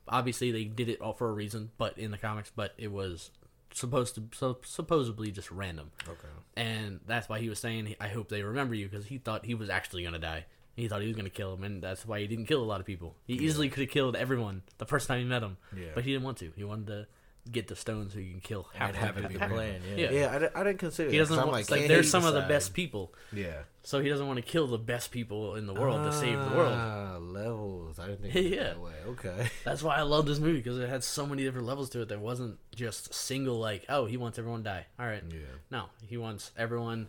Obviously, 0.07 0.51
they 0.51 0.63
did 0.63 0.87
it 0.87 1.01
all 1.01 1.13
for 1.13 1.29
a 1.29 1.33
reason, 1.33 1.71
but 1.77 1.97
in 1.97 2.11
the 2.11 2.17
comics, 2.17 2.51
but 2.55 2.73
it 2.77 2.91
was 2.91 3.31
supposed 3.73 4.15
to 4.15 4.23
so 4.31 4.57
supposedly 4.63 5.31
just 5.31 5.51
random. 5.51 5.91
Okay. 6.07 6.29
and 6.55 7.01
that's 7.05 7.27
why 7.27 7.39
he 7.39 7.49
was 7.49 7.59
saying, 7.59 7.95
"I 7.99 8.07
hope 8.07 8.29
they 8.29 8.41
remember 8.41 8.73
you," 8.73 8.87
because 8.87 9.07
he 9.07 9.17
thought 9.17 9.45
he 9.45 9.53
was 9.53 9.69
actually 9.69 10.03
gonna 10.03 10.19
die. 10.19 10.45
He 10.75 10.87
thought 10.87 11.01
he 11.01 11.07
was 11.07 11.15
gonna 11.15 11.29
kill 11.29 11.53
him, 11.53 11.63
and 11.63 11.81
that's 11.81 12.05
why 12.05 12.19
he 12.19 12.27
didn't 12.27 12.45
kill 12.47 12.61
a 12.61 12.65
lot 12.65 12.79
of 12.81 12.85
people. 12.85 13.15
He 13.25 13.33
easily 13.35 13.69
could 13.69 13.81
have 13.81 13.89
killed 13.91 14.15
everyone 14.15 14.61
the 14.77 14.85
first 14.85 15.07
time 15.07 15.19
he 15.19 15.25
met 15.25 15.41
him, 15.43 15.57
Yeah. 15.75 15.87
but 15.95 16.03
he 16.03 16.11
didn't 16.11 16.23
want 16.25 16.37
to. 16.39 16.51
He 16.55 16.63
wanted 16.63 16.87
to 16.87 17.07
get 17.51 17.67
the 17.67 17.75
stone 17.75 18.09
so 18.09 18.17
he 18.17 18.31
can 18.31 18.39
kill 18.41 18.67
half 18.73 18.87
And 18.89 18.95
the 18.97 18.99
have 19.01 19.17
it 19.17 19.21
half 19.21 19.31
be 19.31 19.37
the 19.37 19.47
the 19.47 19.53
plan. 19.53 19.81
Yeah. 19.95 19.95
Yeah. 19.95 20.11
Yeah, 20.41 20.49
I, 20.55 20.61
I 20.61 20.63
didn't 20.63 20.79
consider. 20.79 21.09
It. 21.09 21.11
He 21.13 21.17
doesn't 21.19 21.37
want, 21.37 21.51
like, 21.51 21.69
like, 21.69 21.81
can't 21.81 21.87
they're 21.89 22.01
he 22.01 22.07
some 22.07 22.25
of 22.25 22.33
the 22.33 22.41
best 22.41 22.73
people, 22.73 23.13
Yeah. 23.31 23.61
so 23.83 24.01
he 24.01 24.09
doesn't 24.09 24.25
want 24.27 24.37
to 24.37 24.41
kill 24.41 24.65
the 24.67 24.79
best 24.79 25.11
people 25.11 25.55
in 25.55 25.67
the 25.67 25.73
world 25.75 26.03
to 26.11 26.11
save 26.17 26.39
the 26.39 26.55
world. 26.57 26.73
Ah, 26.75 27.17
levels. 27.21 27.99
I 27.99 28.07
didn't 28.07 28.23
think 28.31 28.33
Yeah. 28.55 28.63
that 28.63 28.81
way. 28.81 28.93
Okay. 29.09 29.47
That's 29.63 29.83
why 29.83 29.95
I 29.95 30.01
love 30.01 30.25
this 30.25 30.39
movie 30.39 30.57
because 30.57 30.79
it 30.79 30.89
had 30.89 31.03
so 31.03 31.25
many 31.27 31.43
different 31.43 31.67
levels 31.67 31.89
to 31.91 32.01
it. 32.01 32.09
There 32.09 32.19
wasn't 32.19 32.57
just 32.75 33.13
single 33.13 33.59
like, 33.59 33.85
oh, 33.89 34.07
he 34.07 34.17
wants 34.17 34.39
everyone 34.39 34.61
to 34.63 34.69
die. 34.71 34.85
All 34.99 35.05
right, 35.05 35.23
Yeah. 35.29 35.37
No, 35.71 35.85
he 36.01 36.17
wants 36.17 36.51
everyone 36.57 37.07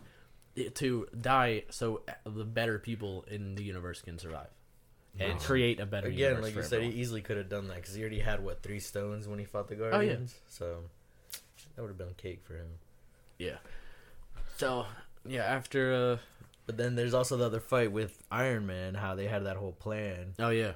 to 0.75 1.07
die 1.19 1.63
so 1.69 2.01
the 2.25 2.43
better 2.45 2.79
people 2.79 3.25
in 3.29 3.55
the 3.55 3.63
universe 3.63 4.01
can 4.01 4.17
survive 4.17 4.47
and 5.19 5.39
create 5.39 5.79
a 5.79 5.85
better 5.85 6.07
Again, 6.09 6.19
universe 6.35 6.43
like 6.43 6.53
for 6.53 6.59
you 6.59 6.65
said, 6.65 6.81
he 6.83 6.89
easily 6.89 7.21
could 7.21 7.37
have 7.37 7.49
done 7.49 7.67
that 7.69 7.77
because 7.77 7.95
he 7.95 8.01
already 8.01 8.19
had 8.19 8.43
what 8.43 8.61
three 8.61 8.79
stones 8.79 9.27
when 9.27 9.39
he 9.39 9.45
fought 9.45 9.67
the 9.67 9.75
guardians. 9.75 9.95
Oh, 9.95 10.01
yeah. 10.01 10.09
Guardians. 10.09 10.35
So 10.47 10.77
that 11.75 11.81
would 11.81 11.87
have 11.89 11.97
been 11.97 12.13
cake 12.17 12.41
for 12.43 12.53
him. 12.55 12.67
yeah. 13.39 13.57
So 14.57 14.85
yeah, 15.27 15.43
after 15.43 15.93
uh 15.93 16.17
But 16.65 16.77
then 16.77 16.95
there's 16.95 17.13
also 17.13 17.37
the 17.37 17.45
other 17.45 17.59
fight 17.59 17.91
with 17.91 18.23
Iron 18.31 18.65
Man, 18.67 18.93
how 18.95 19.15
they 19.15 19.27
had 19.27 19.45
that 19.45 19.57
whole 19.57 19.71
plan. 19.73 20.33
oh 20.39 20.49
yeah, 20.49 20.73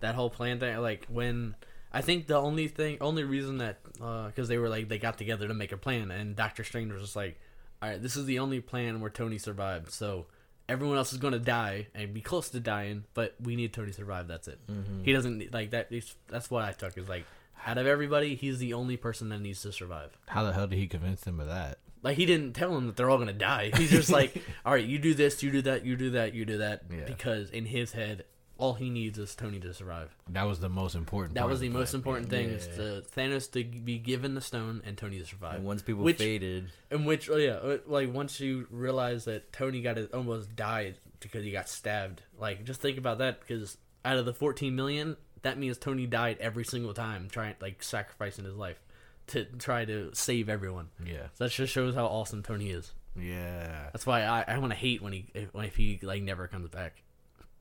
that 0.00 0.14
whole 0.14 0.30
plan 0.30 0.60
thing. 0.60 0.76
Like 0.78 1.06
when 1.08 1.54
I 1.92 2.00
think 2.02 2.26
the 2.28 2.36
only 2.36 2.68
thing, 2.68 2.98
only 3.00 3.24
reason 3.24 3.58
that 3.58 3.82
because 3.94 4.46
they 4.48 4.58
were 4.58 4.68
like 4.68 4.88
they 4.88 4.98
got 4.98 5.18
together 5.18 5.48
to 5.48 5.54
make 5.54 5.72
a 5.72 5.76
plan, 5.76 6.10
and 6.12 6.36
Doctor 6.36 6.62
Strange 6.62 6.92
was 6.92 7.02
just 7.02 7.16
like, 7.16 7.40
all 7.82 7.88
right, 7.88 8.02
this 8.02 8.16
is 8.16 8.26
the 8.26 8.38
only 8.38 8.60
plan 8.60 9.00
where 9.00 9.10
Tony 9.10 9.38
survived. 9.38 9.90
So. 9.92 10.26
Everyone 10.68 10.98
else 10.98 11.12
is 11.12 11.18
going 11.18 11.32
to 11.32 11.40
die 11.40 11.88
and 11.96 12.14
be 12.14 12.20
close 12.20 12.48
to 12.50 12.60
dying, 12.60 13.02
but 13.12 13.34
we 13.42 13.56
need 13.56 13.72
Tony 13.72 13.88
to 13.88 13.92
survive. 13.92 14.28
That's 14.28 14.46
it. 14.46 14.60
Mm-hmm. 14.70 15.02
He 15.02 15.12
doesn't 15.12 15.52
like 15.52 15.70
that. 15.70 15.90
That's 16.28 16.48
what 16.48 16.62
I 16.62 16.70
took 16.70 16.96
is 16.96 17.08
like 17.08 17.24
out 17.66 17.76
of 17.76 17.88
everybody, 17.88 18.36
he's 18.36 18.58
the 18.58 18.74
only 18.74 18.96
person 18.96 19.30
that 19.30 19.40
needs 19.40 19.62
to 19.62 19.72
survive. 19.72 20.16
How 20.28 20.44
the 20.44 20.52
hell 20.52 20.68
did 20.68 20.78
he 20.78 20.86
convince 20.86 21.22
them 21.22 21.40
of 21.40 21.48
that? 21.48 21.78
Like 22.04 22.16
he 22.16 22.24
didn't 22.24 22.52
tell 22.52 22.72
them 22.72 22.86
that 22.86 22.94
they're 22.96 23.10
all 23.10 23.18
gonna 23.18 23.32
die. 23.32 23.72
He's 23.76 23.90
just 23.90 24.10
like, 24.12 24.40
all 24.64 24.72
right, 24.72 24.84
you 24.84 25.00
do 25.00 25.12
this, 25.12 25.42
you 25.42 25.50
do 25.50 25.60
that, 25.62 25.84
you 25.84 25.96
do 25.96 26.10
that, 26.10 26.34
you 26.34 26.44
do 26.44 26.58
that, 26.58 26.82
Yeah. 26.88 27.04
because 27.04 27.50
in 27.50 27.66
his 27.66 27.90
head, 27.90 28.24
all 28.60 28.74
he 28.74 28.90
needs 28.90 29.18
is 29.18 29.34
Tony 29.34 29.58
to 29.60 29.72
survive. 29.74 30.14
That 30.28 30.44
was 30.44 30.60
the 30.60 30.68
most 30.68 30.94
important. 30.94 31.34
Thing. 31.34 31.42
That 31.42 31.48
was 31.48 31.60
the 31.60 31.68
most 31.70 31.94
important 31.94 32.28
thing: 32.30 32.50
is 32.50 32.66
to 32.76 33.02
Thanos 33.16 33.50
to 33.52 33.64
be 33.64 33.98
given 33.98 34.34
the 34.34 34.40
stone 34.40 34.82
and 34.84 34.96
Tony 34.96 35.18
to 35.18 35.26
survive. 35.26 35.56
And 35.56 35.64
once 35.64 35.82
people 35.82 36.04
Which- 36.04 36.18
faded, 36.18 36.70
and 36.90 37.06
which, 37.06 37.28
oh 37.30 37.36
yeah, 37.36 37.52
uh, 37.54 37.78
like 37.86 38.12
once 38.12 38.38
you 38.40 38.66
realize 38.70 39.24
that 39.24 39.52
Tony 39.52 39.80
got 39.82 39.98
it, 39.98 40.12
almost 40.14 40.54
died 40.54 40.96
because 41.20 41.44
he 41.44 41.50
got 41.50 41.68
stabbed. 41.68 42.22
Like, 42.38 42.64
just 42.64 42.80
think 42.80 42.98
about 42.98 43.18
that. 43.18 43.40
Because 43.40 43.76
out 44.04 44.16
of 44.16 44.24
the 44.26 44.32
14 44.34 44.74
million, 44.74 45.16
that 45.42 45.58
means 45.58 45.76
Tony 45.78 46.06
died 46.06 46.36
every 46.40 46.64
single 46.64 46.94
time, 46.94 47.28
trying 47.30 47.54
like 47.60 47.82
sacrificing 47.82 48.44
his 48.44 48.54
life 48.56 48.80
to 49.28 49.44
try 49.44 49.84
to 49.84 50.10
save 50.14 50.48
everyone. 50.48 50.88
Yeah, 51.04 51.26
So 51.34 51.44
that 51.44 51.50
just 51.52 51.72
shows 51.72 51.94
how 51.94 52.06
awesome 52.06 52.42
Tony 52.42 52.70
is. 52.70 52.92
yeah. 53.16 53.90
That's 53.92 54.06
why 54.06 54.22
I, 54.22 54.44
I 54.48 54.58
want 54.58 54.72
to 54.72 54.78
hate 54.78 55.02
when 55.02 55.12
he 55.12 55.26
if, 55.34 55.48
if 55.54 55.76
he 55.76 55.98
like 56.02 56.22
never 56.22 56.48
comes 56.48 56.68
back. 56.68 57.02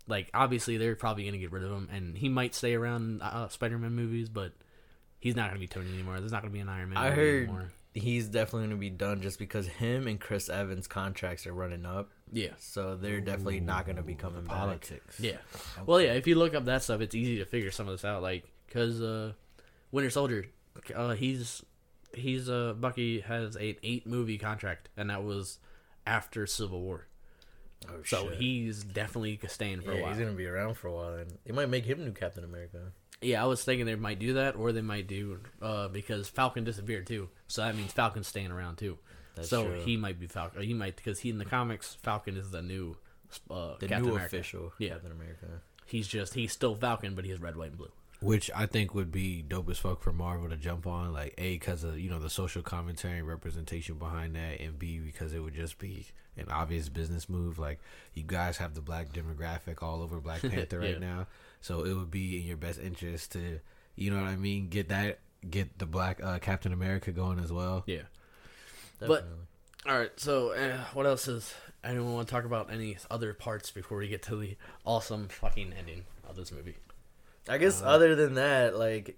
Like 0.10 0.30
obviously 0.34 0.76
they're 0.78 0.96
probably 0.96 1.24
gonna 1.26 1.38
get 1.38 1.52
rid 1.52 1.64
of 1.64 1.72
him, 1.72 1.88
and 1.92 2.18
he 2.18 2.28
might 2.28 2.54
stay 2.56 2.74
around 2.74 3.22
uh, 3.22 3.48
Spider-Man 3.48 3.94
movies, 3.94 4.28
but 4.28 4.52
he's 5.20 5.36
not 5.36 5.48
gonna 5.50 5.60
be 5.60 5.68
Tony 5.68 5.94
anymore. 5.94 6.20
There's 6.20 6.32
not 6.32 6.42
gonna 6.42 6.52
be 6.54 6.60
an 6.60 6.68
Iron 6.70 6.90
Man. 6.90 6.98
I 6.98 7.10
movie 7.10 7.22
heard 7.22 7.44
anymore. 7.44 7.72
he's 7.94 8.28
definitely 8.28 8.68
gonna 8.70 8.80
be 8.80 8.90
done 8.90 9.22
just 9.22 9.40
because 9.40 9.68
him 9.68 10.08
and 10.08 10.20
Chris 10.20 10.50
Evans 10.50 10.88
contracts 10.88 11.46
are 11.48 11.54
running 11.54 11.86
up, 11.86 12.10
Yeah, 12.32 12.54
so 12.58 12.96
they're 12.96 13.22
definitely 13.22 13.60
not 13.60 13.86
gonna 13.86 14.02
be 14.04 14.16
coming 14.16 14.44
back. 14.44 14.58
Politics. 14.58 15.20
yeah. 15.20 15.38
Well, 15.86 16.02
yeah. 16.02 16.14
If 16.14 16.26
you 16.28 16.36
look 16.36 16.54
up 16.56 16.66
that 16.66 16.84
stuff, 16.84 17.02
it's 17.02 17.16
easy 17.16 17.38
to 17.38 17.46
figure 17.46 17.72
some 17.72 17.88
of 17.88 17.94
this 17.94 18.04
out. 18.06 18.22
Like 18.24 18.46
because 18.66 19.02
uh, 19.02 19.34
Winter 19.92 20.10
Soldier, 20.10 20.46
uh, 20.96 21.14
he's 21.14 21.64
he's 22.16 22.50
uh 22.50 22.74
Bucky 22.80 23.20
has 23.20 23.56
an 23.56 23.76
eight 23.84 24.08
movie 24.08 24.38
contract, 24.40 24.90
and 24.98 25.10
that 25.12 25.24
was 25.24 25.60
after 26.08 26.48
Civil 26.48 26.82
War. 26.82 27.06
Oh, 27.88 27.94
So 28.06 28.30
shit. 28.30 28.40
he's 28.40 28.84
definitely 28.84 29.40
staying 29.48 29.82
for 29.82 29.92
a 29.94 30.02
while. 30.02 30.10
he's 30.12 30.20
gonna 30.20 30.34
be 30.34 30.46
around 30.48 30.76
for 30.76 30.88
a 30.88 30.94
while, 30.94 31.14
and 31.14 31.32
they 31.46 31.54
might 31.54 31.70
make 31.70 31.86
him 31.86 32.04
new 32.04 32.12
Captain 32.12 32.44
America. 32.44 32.92
Yeah, 33.22 33.44
I 33.44 33.48
was 33.48 33.64
thinking 33.64 33.86
they 33.86 33.96
might 33.96 34.20
do 34.20 34.34
that, 34.34 34.56
or 34.56 34.72
they 34.72 34.82
might 34.82 35.08
do 35.08 35.40
uh, 35.62 35.88
because 35.90 36.28
Falcon 36.30 36.64
disappeared 36.64 37.08
too. 37.08 37.30
So 37.48 37.62
that 37.62 37.76
means 37.76 37.92
Falcon's 37.92 38.28
staying 38.28 38.52
around 38.52 38.78
too. 38.78 38.98
That's 39.36 39.50
so 39.50 39.66
true. 39.66 39.82
he 39.82 39.98
might 39.98 40.20
be 40.20 40.28
Falcon. 40.28 40.62
He 40.64 40.74
might 40.74 40.96
because 40.96 41.20
he 41.20 41.30
in 41.30 41.38
the 41.38 41.46
comics, 41.46 41.96
Falcon 42.02 42.38
is 42.38 42.52
the 42.52 42.62
new 42.62 42.96
uh, 43.50 43.76
the 43.80 43.88
Captain 43.88 44.04
new 44.08 44.12
America. 44.16 44.36
official 44.38 44.74
Yeah. 44.78 44.90
Captain 44.92 45.12
America. 45.12 45.62
He's 45.86 46.08
just 46.08 46.34
he's 46.34 46.52
still 46.54 46.76
Falcon, 46.76 47.16
but 47.16 47.26
he 47.26 47.32
has 47.32 47.40
red, 47.40 47.56
white, 47.56 47.70
and 47.70 47.78
blue. 47.78 47.92
Which 48.22 48.52
I 48.54 48.66
think 48.66 48.94
would 48.94 49.12
be 49.14 49.42
dope 49.42 49.70
as 49.70 49.80
fuck 49.80 50.02
for 50.02 50.12
Marvel 50.12 50.50
to 50.50 50.58
jump 50.58 50.86
on, 50.86 51.14
like 51.14 51.34
a 51.38 51.54
because 51.54 51.84
of 51.86 51.98
you 52.00 52.10
know 52.10 52.20
the 52.20 52.30
social 52.30 52.62
commentary 52.62 53.20
and 53.20 53.28
representation 53.28 53.96
behind 53.96 54.36
that, 54.36 54.60
and 54.60 54.78
b 54.78 55.00
because 55.00 55.34
it 55.34 55.40
would 55.40 55.56
just 55.56 55.78
be 55.80 56.08
an 56.40 56.50
obvious 56.50 56.90
business 56.90 57.30
move. 57.30 57.60
Like 57.60 57.80
you 58.14 58.24
guys 58.26 58.58
have 58.58 58.74
the 58.76 58.82
black 58.82 59.12
demographic 59.14 59.82
all 59.84 60.02
over 60.02 60.20
Black 60.20 60.42
Panther 60.50 60.82
Yeah. 60.82 60.92
right 60.94 61.00
now, 61.00 61.28
so 61.62 61.84
it 61.84 61.94
would 61.94 62.12
be 62.12 62.40
in 62.40 62.46
your 62.48 62.58
best 62.58 62.80
interest 62.80 63.32
to, 63.34 63.60
you 63.96 64.12
know 64.12 64.22
what 64.22 64.30
I 64.30 64.36
mean, 64.36 64.70
get 64.70 64.90
that 64.90 65.20
get 65.50 65.78
the 65.80 65.86
black 65.86 66.22
uh, 66.24 66.40
Captain 66.40 66.74
America 66.74 67.12
going 67.12 67.40
as 67.40 67.52
well. 67.52 67.84
Yeah. 67.86 68.02
Definitely. 69.00 69.30
All 69.88 69.98
right. 69.98 70.12
So 70.18 70.52
uh, 70.54 70.78
what 70.94 71.06
else 71.06 71.28
is 71.28 71.54
anyone 71.84 72.14
want 72.14 72.28
to 72.28 72.34
talk 72.34 72.44
about? 72.44 72.72
Any 72.72 72.98
other 73.10 73.34
parts 73.34 73.72
before 73.72 73.98
we 74.00 74.08
get 74.10 74.22
to 74.24 74.36
the 74.36 74.58
awesome 74.86 75.28
fucking 75.30 75.74
ending 75.78 76.04
of 76.28 76.36
this 76.36 76.52
movie? 76.52 76.76
I 77.48 77.58
guess 77.58 77.82
other 77.82 78.16
than 78.16 78.36
that, 78.36 78.76
like, 78.78 79.18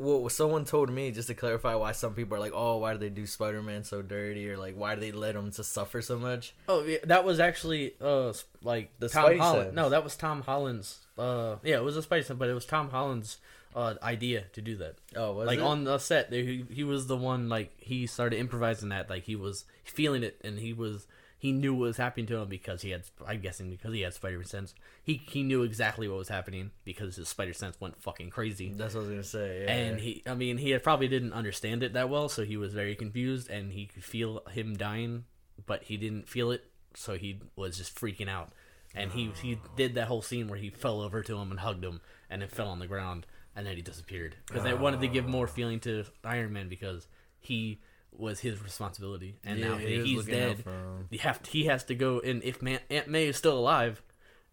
what 0.00 0.32
someone 0.32 0.64
told 0.64 0.90
me 0.90 1.10
just 1.10 1.28
to 1.28 1.34
clarify 1.34 1.74
why 1.74 1.92
some 1.92 2.14
people 2.14 2.36
are 2.36 2.40
like, 2.40 2.52
oh, 2.54 2.78
why 2.78 2.92
do 2.92 2.98
they 2.98 3.08
do 3.10 3.26
Spider 3.26 3.62
Man 3.62 3.84
so 3.84 4.02
dirty, 4.02 4.50
or 4.50 4.56
like, 4.56 4.74
why 4.74 4.94
do 4.94 5.00
they 5.00 5.12
let 5.12 5.36
him 5.36 5.50
to 5.52 5.64
suffer 5.64 6.00
so 6.00 6.18
much? 6.18 6.54
Oh, 6.68 6.82
yeah, 6.84 6.98
that 7.04 7.24
was 7.24 7.38
actually 7.40 7.94
uh 8.00 8.32
like 8.62 8.90
The 8.98 9.08
Tom 9.08 9.24
Spidey 9.24 9.38
Holland. 9.38 9.64
sense. 9.66 9.76
No, 9.76 9.88
that 9.90 10.04
was 10.04 10.16
Tom 10.16 10.42
Holland's. 10.42 10.98
Uh, 11.18 11.56
yeah, 11.62 11.76
it 11.76 11.84
was 11.84 11.96
a 11.96 12.02
Spidey 12.02 12.24
sense, 12.24 12.38
but 12.38 12.48
it 12.48 12.54
was 12.54 12.64
Tom 12.66 12.90
Holland's 12.90 13.38
uh 13.76 13.94
idea 14.02 14.44
to 14.52 14.60
do 14.60 14.76
that. 14.78 14.96
Oh, 15.14 15.34
was 15.34 15.46
like 15.46 15.58
it? 15.58 15.62
on 15.62 15.84
the 15.84 15.98
set, 15.98 16.32
he 16.32 16.64
he 16.70 16.82
was 16.82 17.06
the 17.06 17.16
one 17.16 17.48
like 17.48 17.72
he 17.78 18.06
started 18.06 18.38
improvising 18.38 18.88
that. 18.88 19.08
Like 19.10 19.24
he 19.24 19.36
was 19.36 19.64
feeling 19.84 20.22
it, 20.22 20.40
and 20.42 20.58
he 20.58 20.72
was 20.72 21.06
he 21.40 21.52
knew 21.52 21.72
what 21.74 21.86
was 21.86 21.96
happening 21.96 22.26
to 22.26 22.36
him 22.36 22.48
because 22.50 22.82
he 22.82 22.90
had. 22.90 23.04
I'm 23.26 23.40
guessing 23.40 23.70
because 23.70 23.94
he 23.94 24.02
had 24.02 24.12
Spider 24.12 24.44
sense. 24.44 24.74
He 25.02 25.22
he 25.26 25.42
knew 25.42 25.62
exactly 25.62 26.06
what 26.06 26.18
was 26.18 26.28
happening 26.28 26.70
because 26.84 27.16
his 27.16 27.30
Spider 27.30 27.54
sense 27.54 27.80
went 27.80 28.00
fucking 28.02 28.28
crazy. 28.28 28.70
That's 28.76 28.94
what 28.94 29.00
I 29.00 29.02
was 29.04 29.10
gonna 29.10 29.24
say. 29.24 29.64
Yeah. 29.64 29.72
And 29.72 30.00
he, 30.00 30.22
I 30.26 30.34
mean, 30.34 30.58
he 30.58 30.68
had 30.70 30.82
probably 30.82 31.08
didn't 31.08 31.32
understand 31.32 31.82
it 31.82 31.94
that 31.94 32.10
well, 32.10 32.28
so 32.28 32.44
he 32.44 32.58
was 32.58 32.74
very 32.74 32.94
confused, 32.94 33.48
and 33.48 33.72
he 33.72 33.86
could 33.86 34.04
feel 34.04 34.42
him 34.50 34.76
dying, 34.76 35.24
but 35.64 35.84
he 35.84 35.96
didn't 35.96 36.28
feel 36.28 36.50
it, 36.50 36.64
so 36.94 37.14
he 37.14 37.40
was 37.56 37.78
just 37.78 37.98
freaking 37.98 38.28
out. 38.28 38.50
And 38.94 39.10
he 39.10 39.32
he 39.40 39.58
did 39.76 39.94
that 39.94 40.08
whole 40.08 40.20
scene 40.20 40.46
where 40.46 40.58
he 40.58 40.68
fell 40.68 41.00
over 41.00 41.22
to 41.22 41.38
him 41.38 41.50
and 41.50 41.60
hugged 41.60 41.82
him, 41.82 42.02
and 42.28 42.42
then 42.42 42.50
fell 42.50 42.68
on 42.68 42.80
the 42.80 42.86
ground, 42.86 43.26
and 43.56 43.66
then 43.66 43.76
he 43.76 43.82
disappeared 43.82 44.36
because 44.46 44.62
they 44.62 44.74
wanted 44.74 45.00
to 45.00 45.08
give 45.08 45.26
more 45.26 45.46
feeling 45.46 45.80
to 45.80 46.04
Iron 46.22 46.52
Man 46.52 46.68
because 46.68 47.06
he 47.38 47.80
was 48.16 48.40
his 48.40 48.62
responsibility, 48.62 49.36
and 49.44 49.58
Yeah, 49.58 49.68
now 49.68 49.76
he 49.76 50.02
he's 50.02 50.26
dead. 50.26 50.64
You 51.10 51.18
have 51.20 51.40
he 51.46 51.64
has 51.66 51.84
to 51.84 51.94
go, 51.94 52.20
and 52.20 52.42
if 52.42 52.60
Man, 52.62 52.80
Aunt 52.90 53.08
May 53.08 53.26
is 53.28 53.36
still 53.36 53.58
alive, 53.58 54.02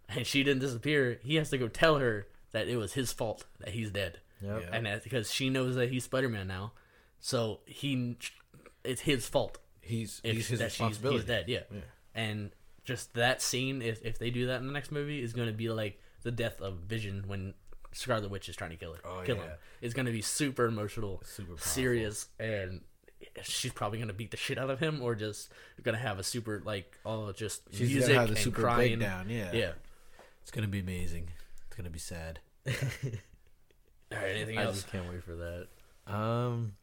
and 0.09 0.25
she 0.25 0.43
didn't 0.43 0.61
disappear, 0.61 1.19
he 1.23 1.35
has 1.35 1.49
to 1.49 1.57
go 1.57 1.67
tell 1.67 1.97
her 1.99 2.27
that 2.51 2.67
it 2.67 2.77
was 2.77 2.93
his 2.93 3.11
fault 3.11 3.45
that 3.59 3.69
he's 3.69 3.91
dead 3.91 4.19
Yep. 4.41 4.61
Yeah. 4.61 4.69
and 4.71 4.85
that's 4.85 5.03
because 5.03 5.33
she 5.33 5.49
knows 5.49 5.75
that 5.75 5.89
he's 5.91 6.03
Spider 6.05 6.29
Man 6.29 6.47
now, 6.47 6.73
so 7.19 7.59
he 7.65 8.17
it's 8.83 9.01
his 9.01 9.27
fault 9.27 9.57
He's 9.81 10.21
if 10.23 10.35
he's 10.35 10.47
his 10.47 10.59
that 10.59 10.71
she's, 10.71 10.79
responsibility. 10.79 11.17
he's 11.19 11.25
dead. 11.27 11.45
Yeah. 11.47 11.59
Yeah. 11.71 11.79
and 12.15 12.51
just 12.85 13.13
that 13.15 13.41
scene, 13.41 13.81
if 13.81 14.03
if 14.05 14.17
they 14.19 14.29
do 14.29 14.47
that 14.47 14.61
in 14.61 14.67
the 14.67 14.73
next 14.73 14.91
movie, 14.91 15.21
is 15.21 15.33
going 15.33 15.47
to 15.47 15.53
be 15.53 15.69
like 15.69 15.99
the 16.23 16.31
death 16.31 16.61
of 16.61 16.75
Vision 16.79 17.23
when 17.27 17.53
Scarlet 17.93 18.29
Witch 18.29 18.47
is 18.49 18.55
trying 18.55 18.69
to 18.71 18.75
kill 18.77 18.93
her. 18.93 18.99
Oh, 19.03 19.23
kill 19.25 19.37
yeah. 19.37 19.43
him. 19.43 19.51
It's 19.81 19.93
going 19.93 20.05
to 20.05 20.11
be 20.11 20.21
super 20.21 20.65
emotional, 20.65 21.21
Super 21.25 21.49
powerful. 21.49 21.65
serious, 21.67 22.27
and 22.39 22.81
she's 23.43 23.71
probably 23.73 23.97
going 23.99 24.07
to 24.07 24.13
beat 24.13 24.31
the 24.31 24.37
shit 24.37 24.57
out 24.57 24.69
of 24.69 24.79
him, 24.79 25.01
or 25.01 25.15
just 25.15 25.51
going 25.83 25.95
to 25.95 26.01
have 26.01 26.19
a 26.19 26.23
super 26.23 26.61
like 26.65 26.97
oh 27.05 27.31
just 27.31 27.61
She's 27.71 27.89
music 27.89 28.09
gonna 28.09 28.19
have 28.19 28.29
the 28.29 28.35
and 28.35 28.43
super 28.43 28.61
crying. 28.61 28.97
breakdown. 28.99 29.29
Yeah, 29.29 29.51
Yeah. 29.53 29.71
It's 30.41 30.51
gonna 30.51 30.67
be 30.67 30.79
amazing. 30.79 31.29
It's 31.67 31.75
gonna 31.75 31.89
be 31.89 31.99
sad. 31.99 32.39
All 32.67 32.73
right. 34.11 34.35
Anything 34.35 34.57
I 34.57 34.63
else? 34.63 34.75
just 34.77 34.91
can't 34.91 35.09
wait 35.09 35.23
for 35.23 35.35
that. 35.35 35.67
Um, 36.11 36.73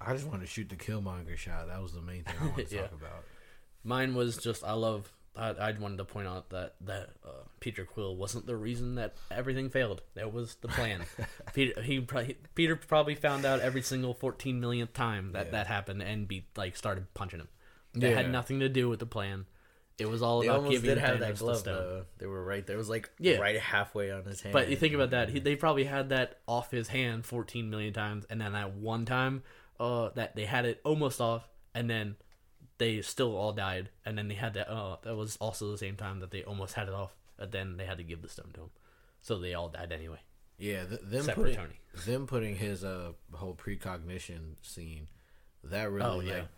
I 0.00 0.14
just 0.14 0.26
wanted 0.26 0.40
to 0.40 0.46
shoot 0.46 0.68
the 0.70 0.76
Killmonger 0.76 1.36
shot. 1.36 1.68
That 1.68 1.82
was 1.82 1.92
the 1.92 2.00
main 2.00 2.24
thing 2.24 2.34
I 2.40 2.46
wanted 2.46 2.68
to 2.68 2.74
Yeah. 2.74 2.82
talk 2.82 2.92
about. 2.92 3.24
Mine 3.84 4.14
was 4.14 4.38
just 4.38 4.64
I 4.64 4.72
love. 4.72 5.12
I, 5.36 5.50
I 5.50 5.72
wanted 5.72 5.98
to 5.98 6.04
point 6.04 6.26
out 6.26 6.50
that 6.50 6.74
that 6.82 7.10
uh, 7.24 7.30
Peter 7.60 7.84
Quill 7.84 8.16
wasn't 8.16 8.46
the 8.46 8.56
reason 8.56 8.94
that 8.96 9.14
everything 9.30 9.68
failed. 9.70 10.02
That 10.14 10.32
was 10.32 10.56
the 10.56 10.68
plan. 10.68 11.02
Peter 11.54 11.80
he 11.82 12.00
probably, 12.00 12.36
Peter 12.54 12.76
probably 12.76 13.14
found 13.14 13.44
out 13.44 13.60
every 13.60 13.82
single 13.82 14.14
fourteen 14.14 14.60
millionth 14.60 14.92
time 14.92 15.32
that 15.32 15.46
Yeah. 15.46 15.52
that 15.52 15.66
happened 15.66 16.02
and 16.02 16.26
be 16.26 16.46
like 16.56 16.76
started 16.76 17.12
punching 17.14 17.40
him. 17.40 17.48
That 17.94 18.14
had 18.14 18.30
nothing 18.30 18.60
to 18.60 18.68
do 18.68 18.88
with 18.88 18.98
the 18.98 19.06
plan. 19.06 19.46
It 19.98 20.10
was 20.10 20.20
all 20.20 20.40
they 20.42 20.48
about 20.48 20.68
giving 20.70 20.90
did 20.90 20.98
have 20.98 21.20
that 21.20 21.36
the 21.36 21.44
glove 21.44 21.64
though. 21.64 22.04
They 22.18 22.26
were 22.26 22.44
right 22.44 22.66
there. 22.66 22.76
It 22.76 22.78
was 22.78 22.90
like 22.90 23.08
Yeah. 23.18 23.38
right 23.38 23.58
halfway 23.58 24.10
on 24.10 24.24
his 24.24 24.42
hand. 24.42 24.52
But 24.52 24.68
you 24.68 24.76
think 24.76 24.94
about 24.94 25.10
that, 25.10 25.30
he, 25.30 25.38
they 25.38 25.56
probably 25.56 25.84
had 25.84 26.10
that 26.10 26.40
off 26.46 26.70
his 26.70 26.88
hand 26.88 27.24
14 27.24 27.70
million 27.70 27.94
times, 27.94 28.26
and 28.28 28.38
then 28.38 28.52
that 28.52 28.74
one 28.74 29.06
time, 29.06 29.42
uh, 29.80 30.10
that 30.14 30.36
they 30.36 30.44
had 30.44 30.66
it 30.66 30.80
almost 30.84 31.18
off, 31.22 31.48
and 31.74 31.88
then 31.88 32.16
they 32.78 33.00
still 33.02 33.36
all 33.36 33.52
died, 33.52 33.90
and 34.04 34.16
then 34.18 34.28
they 34.28 34.34
had 34.34 34.54
that. 34.54 34.70
Uh, 34.70 34.96
that 35.02 35.16
was 35.16 35.36
also 35.38 35.70
the 35.70 35.78
same 35.78 35.96
time 35.96 36.20
that 36.20 36.30
they 36.30 36.42
almost 36.44 36.74
had 36.74 36.88
it 36.88 36.94
off, 36.94 37.14
and 37.38 37.50
then 37.52 37.76
they 37.76 37.84
had 37.86 37.98
to 37.98 38.04
give 38.04 38.22
the 38.22 38.28
stone 38.28 38.50
to 38.54 38.60
him, 38.62 38.70
so 39.22 39.38
they 39.38 39.54
all 39.54 39.68
died 39.68 39.92
anyway. 39.92 40.20
Yeah, 40.58 40.84
th- 40.84 41.00
them 41.02 41.20
Except 41.20 41.36
putting 41.36 41.56
Tony. 41.56 41.80
them 42.06 42.26
putting 42.26 42.56
his 42.56 42.82
uh 42.84 43.12
whole 43.32 43.54
precognition 43.54 44.56
scene 44.62 45.08
that 45.64 45.90
really 45.90 46.06
Oh, 46.08 46.20
yeah. 46.20 46.32
like 46.38 46.48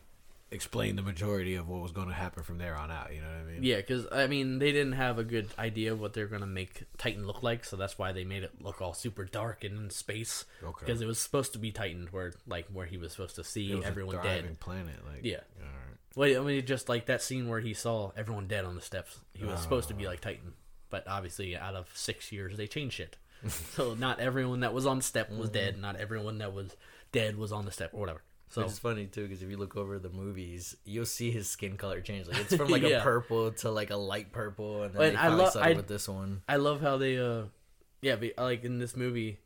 explained 0.50 0.96
the 0.96 1.02
majority 1.02 1.56
of 1.56 1.68
what 1.68 1.82
was 1.82 1.90
going 1.92 2.08
to 2.08 2.14
happen 2.14 2.42
from 2.42 2.56
there 2.58 2.74
on 2.76 2.90
out. 2.90 3.12
You 3.12 3.20
know 3.20 3.26
what 3.28 3.36
I 3.36 3.52
mean? 3.52 3.62
Yeah, 3.64 3.76
because 3.76 4.06
I 4.12 4.26
mean 4.28 4.58
they 4.60 4.72
didn't 4.72 4.92
have 4.94 5.18
a 5.18 5.24
good 5.24 5.48
idea 5.58 5.92
of 5.92 6.00
what 6.00 6.14
they're 6.14 6.26
gonna 6.28 6.46
make 6.46 6.84
Titan 6.96 7.26
look 7.26 7.42
like, 7.42 7.64
so 7.64 7.76
that's 7.76 7.98
why 7.98 8.12
they 8.12 8.24
made 8.24 8.44
it 8.44 8.52
look 8.62 8.80
all 8.80 8.94
super 8.94 9.24
dark 9.24 9.64
and 9.64 9.76
in 9.78 9.90
space. 9.90 10.44
Okay. 10.62 10.86
Because 10.86 11.00
it 11.02 11.06
was 11.06 11.18
supposed 11.18 11.52
to 11.54 11.58
be 11.58 11.70
Titan, 11.72 12.08
where 12.12 12.32
like 12.46 12.66
where 12.72 12.86
he 12.86 12.96
was 12.96 13.12
supposed 13.12 13.34
to 13.36 13.44
see 13.44 13.72
It 13.72 13.76
was 13.76 13.84
everyone 13.84 14.14
a 14.16 14.22
dead. 14.22 14.60
planet. 14.60 15.04
Like 15.06 15.24
Yeah. 15.24 15.40
all 15.60 15.66
right. 15.66 15.87
Well, 16.16 16.40
I 16.42 16.44
mean, 16.44 16.64
just 16.66 16.88
like 16.88 17.06
that 17.06 17.22
scene 17.22 17.48
where 17.48 17.60
he 17.60 17.74
saw 17.74 18.10
everyone 18.16 18.46
dead 18.48 18.64
on 18.64 18.74
the 18.74 18.80
steps. 18.80 19.18
He 19.34 19.44
was 19.44 19.60
supposed 19.60 19.88
to 19.88 19.94
be 19.94 20.06
like 20.06 20.20
Titan, 20.20 20.52
but 20.90 21.06
obviously, 21.06 21.56
out 21.56 21.74
of 21.74 21.88
six 21.94 22.32
years, 22.32 22.56
they 22.56 22.66
changed 22.66 22.96
shit. 22.96 23.16
so 23.76 23.94
not 23.94 24.18
everyone 24.18 24.60
that 24.60 24.74
was 24.74 24.84
on 24.86 24.96
the 24.98 25.02
step 25.04 25.30
was 25.30 25.48
dead. 25.50 25.78
Not 25.78 25.96
everyone 25.96 26.38
that 26.38 26.52
was 26.52 26.74
dead 27.12 27.36
was 27.38 27.52
on 27.52 27.64
the 27.66 27.70
step 27.70 27.90
or 27.94 28.00
whatever. 28.00 28.22
So 28.50 28.62
it's 28.62 28.78
funny 28.78 29.04
too, 29.06 29.24
because 29.28 29.42
if 29.42 29.50
you 29.50 29.58
look 29.58 29.76
over 29.76 29.98
the 29.98 30.08
movies, 30.08 30.74
you'll 30.84 31.04
see 31.06 31.30
his 31.30 31.48
skin 31.50 31.76
color 31.76 32.00
change. 32.00 32.26
Like 32.26 32.40
it's 32.40 32.56
from 32.56 32.68
like 32.70 32.82
Yeah. 32.82 33.00
a 33.00 33.02
purple 33.02 33.50
to 33.52 33.70
like 33.70 33.90
a 33.90 33.96
light 33.96 34.32
purple, 34.32 34.84
and 34.84 34.94
then 34.94 35.02
And 35.02 35.14
they 35.14 35.20
I 35.20 35.22
finally 35.24 35.42
lo- 35.44 35.50
settled 35.50 35.66
I- 35.66 35.76
with 35.76 35.86
this 35.88 36.08
one. 36.08 36.42
I 36.48 36.56
love 36.56 36.80
how 36.80 36.96
they, 36.96 37.18
uh, 37.18 37.42
yeah, 38.00 38.16
like 38.38 38.64
in 38.64 38.78
this 38.78 38.96
movie, 38.96 39.38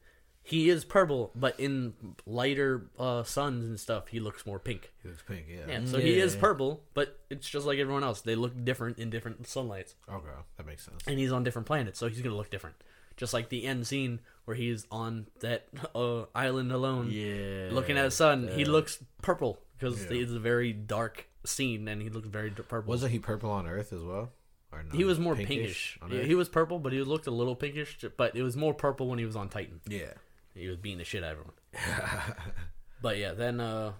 he 0.42 0.68
is 0.68 0.84
purple, 0.84 1.30
but 1.34 1.58
in 1.60 1.94
lighter 2.26 2.86
uh, 2.98 3.22
suns 3.22 3.64
and 3.64 3.78
stuff, 3.78 4.08
he 4.08 4.18
looks 4.20 4.44
more 4.46 4.58
pink. 4.58 4.92
He 5.02 5.08
looks 5.08 5.22
pink. 5.22 5.46
Yeah. 5.48 5.66
Yeah, 5.68 5.84
so 5.84 5.98
he 5.98 6.18
is 6.18 6.34
Yeah. 6.34 6.40
purple, 6.40 6.82
but 6.94 7.18
it's 7.30 7.48
just 7.48 7.66
like 7.66 7.78
everyone 7.78 8.02
else. 8.04 8.20
They 8.22 8.34
look 8.34 8.52
different 8.64 8.98
in 8.98 9.08
different 9.10 9.46
sunlights, 9.46 9.94
Okay, 10.08 10.26
that 10.56 10.66
makes 10.66 10.84
sense. 10.84 11.02
and 11.06 11.18
he's 11.18 11.32
on 11.32 11.44
different 11.44 11.66
planets, 11.66 11.98
so 11.98 12.08
he's 12.08 12.20
gonna 12.20 12.36
look 12.36 12.50
different. 12.50 12.76
Just 13.16 13.32
like 13.34 13.50
the 13.50 13.66
end 13.66 13.86
scene 13.86 14.20
where 14.46 14.56
he's 14.56 14.86
on 14.90 15.26
that 15.40 15.68
uh, 15.94 16.24
island 16.34 16.72
alone, 16.72 17.08
Yeah. 17.10 17.68
looking 17.70 17.96
at 17.98 18.04
his 18.04 18.14
son. 18.14 18.48
He 18.48 18.64
looks 18.64 18.98
purple 19.22 19.60
because 19.78 20.04
Yeah. 20.06 20.18
it's 20.22 20.32
a 20.32 20.40
very 20.40 20.72
dark 20.72 21.26
scene, 21.44 21.86
and 21.88 22.00
he 22.02 22.08
looks 22.08 22.26
very 22.28 22.50
d- 22.50 22.62
purple. 22.62 22.88
Wasn't 22.90 23.12
he 23.12 23.18
purple 23.18 23.50
on 23.50 23.66
Earth 23.66 23.92
as 23.92 24.00
well? 24.02 24.32
Or 24.72 24.82
no? 24.82 24.96
he 24.96 25.04
was 25.04 25.18
more 25.18 25.36
pinkish. 25.36 25.98
on 26.00 26.10
Yeah, 26.10 26.20
Earth? 26.20 26.26
he 26.26 26.34
was 26.34 26.48
purple, 26.48 26.78
but 26.78 26.92
he 26.94 27.02
looked 27.02 27.26
a 27.26 27.30
little 27.30 27.54
pinkish. 27.54 27.98
But 28.16 28.34
it 28.34 28.42
was 28.42 28.56
more 28.56 28.72
purple 28.72 29.06
when 29.08 29.18
he 29.18 29.26
was 29.26 29.36
on 29.36 29.48
Titan. 29.50 29.80
yeah. 29.86 30.14
He 30.54 30.68
was 30.68 30.76
beating 30.76 30.98
the 30.98 31.04
shit 31.04 31.24
out 31.24 31.32
of 31.32 31.38
everyone. 31.38 32.34
but 33.02 33.18
yeah, 33.18 33.32
then 33.32 33.60
uh, 33.60 33.92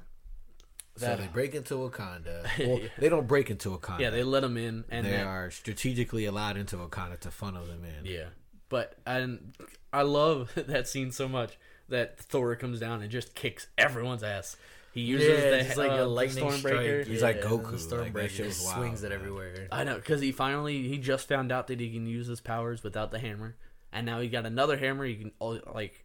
So 0.97 1.17
they 1.17 1.29
break 1.33 1.55
into 1.55 1.75
Wakanda. 1.75 2.47
Well, 2.67 2.81
they 2.99 3.09
don't 3.09 3.27
break 3.27 3.51
into 3.51 3.71
Wakanda. 3.71 4.01
yeah, 4.01 4.11
they 4.11 4.23
let 4.23 4.45
him 4.45 4.57
in, 4.57 4.85
and 4.91 5.07
they 5.07 5.11
then- 5.13 5.27
are 5.27 5.51
strategically 5.51 6.27
allowed 6.27 6.57
into 6.57 6.77
Wakanda 6.77 7.19
to 7.21 7.31
funnel 7.31 7.65
them 7.65 7.83
in. 7.85 8.05
Yeah, 8.05 8.27
but 8.69 8.95
and 9.07 9.55
I 9.93 10.03
love 10.03 10.53
that 10.67 10.89
scene 10.89 11.11
so 11.13 11.29
much 11.29 11.59
that 11.89 12.19
Thor 12.19 12.55
comes 12.57 12.81
down 12.81 13.03
and 13.03 13.11
just 13.11 13.35
kicks 13.35 13.67
everyone's 13.79 14.23
ass. 14.23 14.57
He 14.95 15.01
uses 15.01 15.29
Yeah, 15.29 15.75
the, 15.75 15.81
like 15.81 15.91
uh, 15.99 16.03
a 16.03 16.05
lightning 16.05 16.45
Stormbreaker. 16.45 16.59
strike. 17.03 17.07
He's 17.07 17.23
like 17.23 17.37
yeah, 17.37 17.43
Goku, 17.45 17.65
like, 17.65 18.13
Stormbreaker 18.13 18.13
that 18.15 18.31
just 18.31 18.65
wild, 18.67 18.77
swings 18.77 19.03
it 19.03 19.09
man. 19.09 19.19
everywhere. 19.19 19.69
I 19.73 19.85
know 19.85 19.95
because 19.97 20.21
he 20.21 20.33
finally 20.33 20.87
he 20.87 20.99
just 20.99 21.27
found 21.29 21.51
out 21.51 21.67
that 21.69 21.81
he 21.81 21.91
can 21.91 22.07
use 22.07 22.27
his 22.27 22.43
powers 22.43 22.83
without 22.83 23.11
the 23.11 23.19
hammer, 23.19 23.57
and 23.91 24.05
now 24.05 24.21
he 24.21 24.29
got 24.29 24.45
another 24.45 24.77
hammer. 24.77 25.07
He 25.07 25.15
can 25.17 25.33
like 25.75 26.02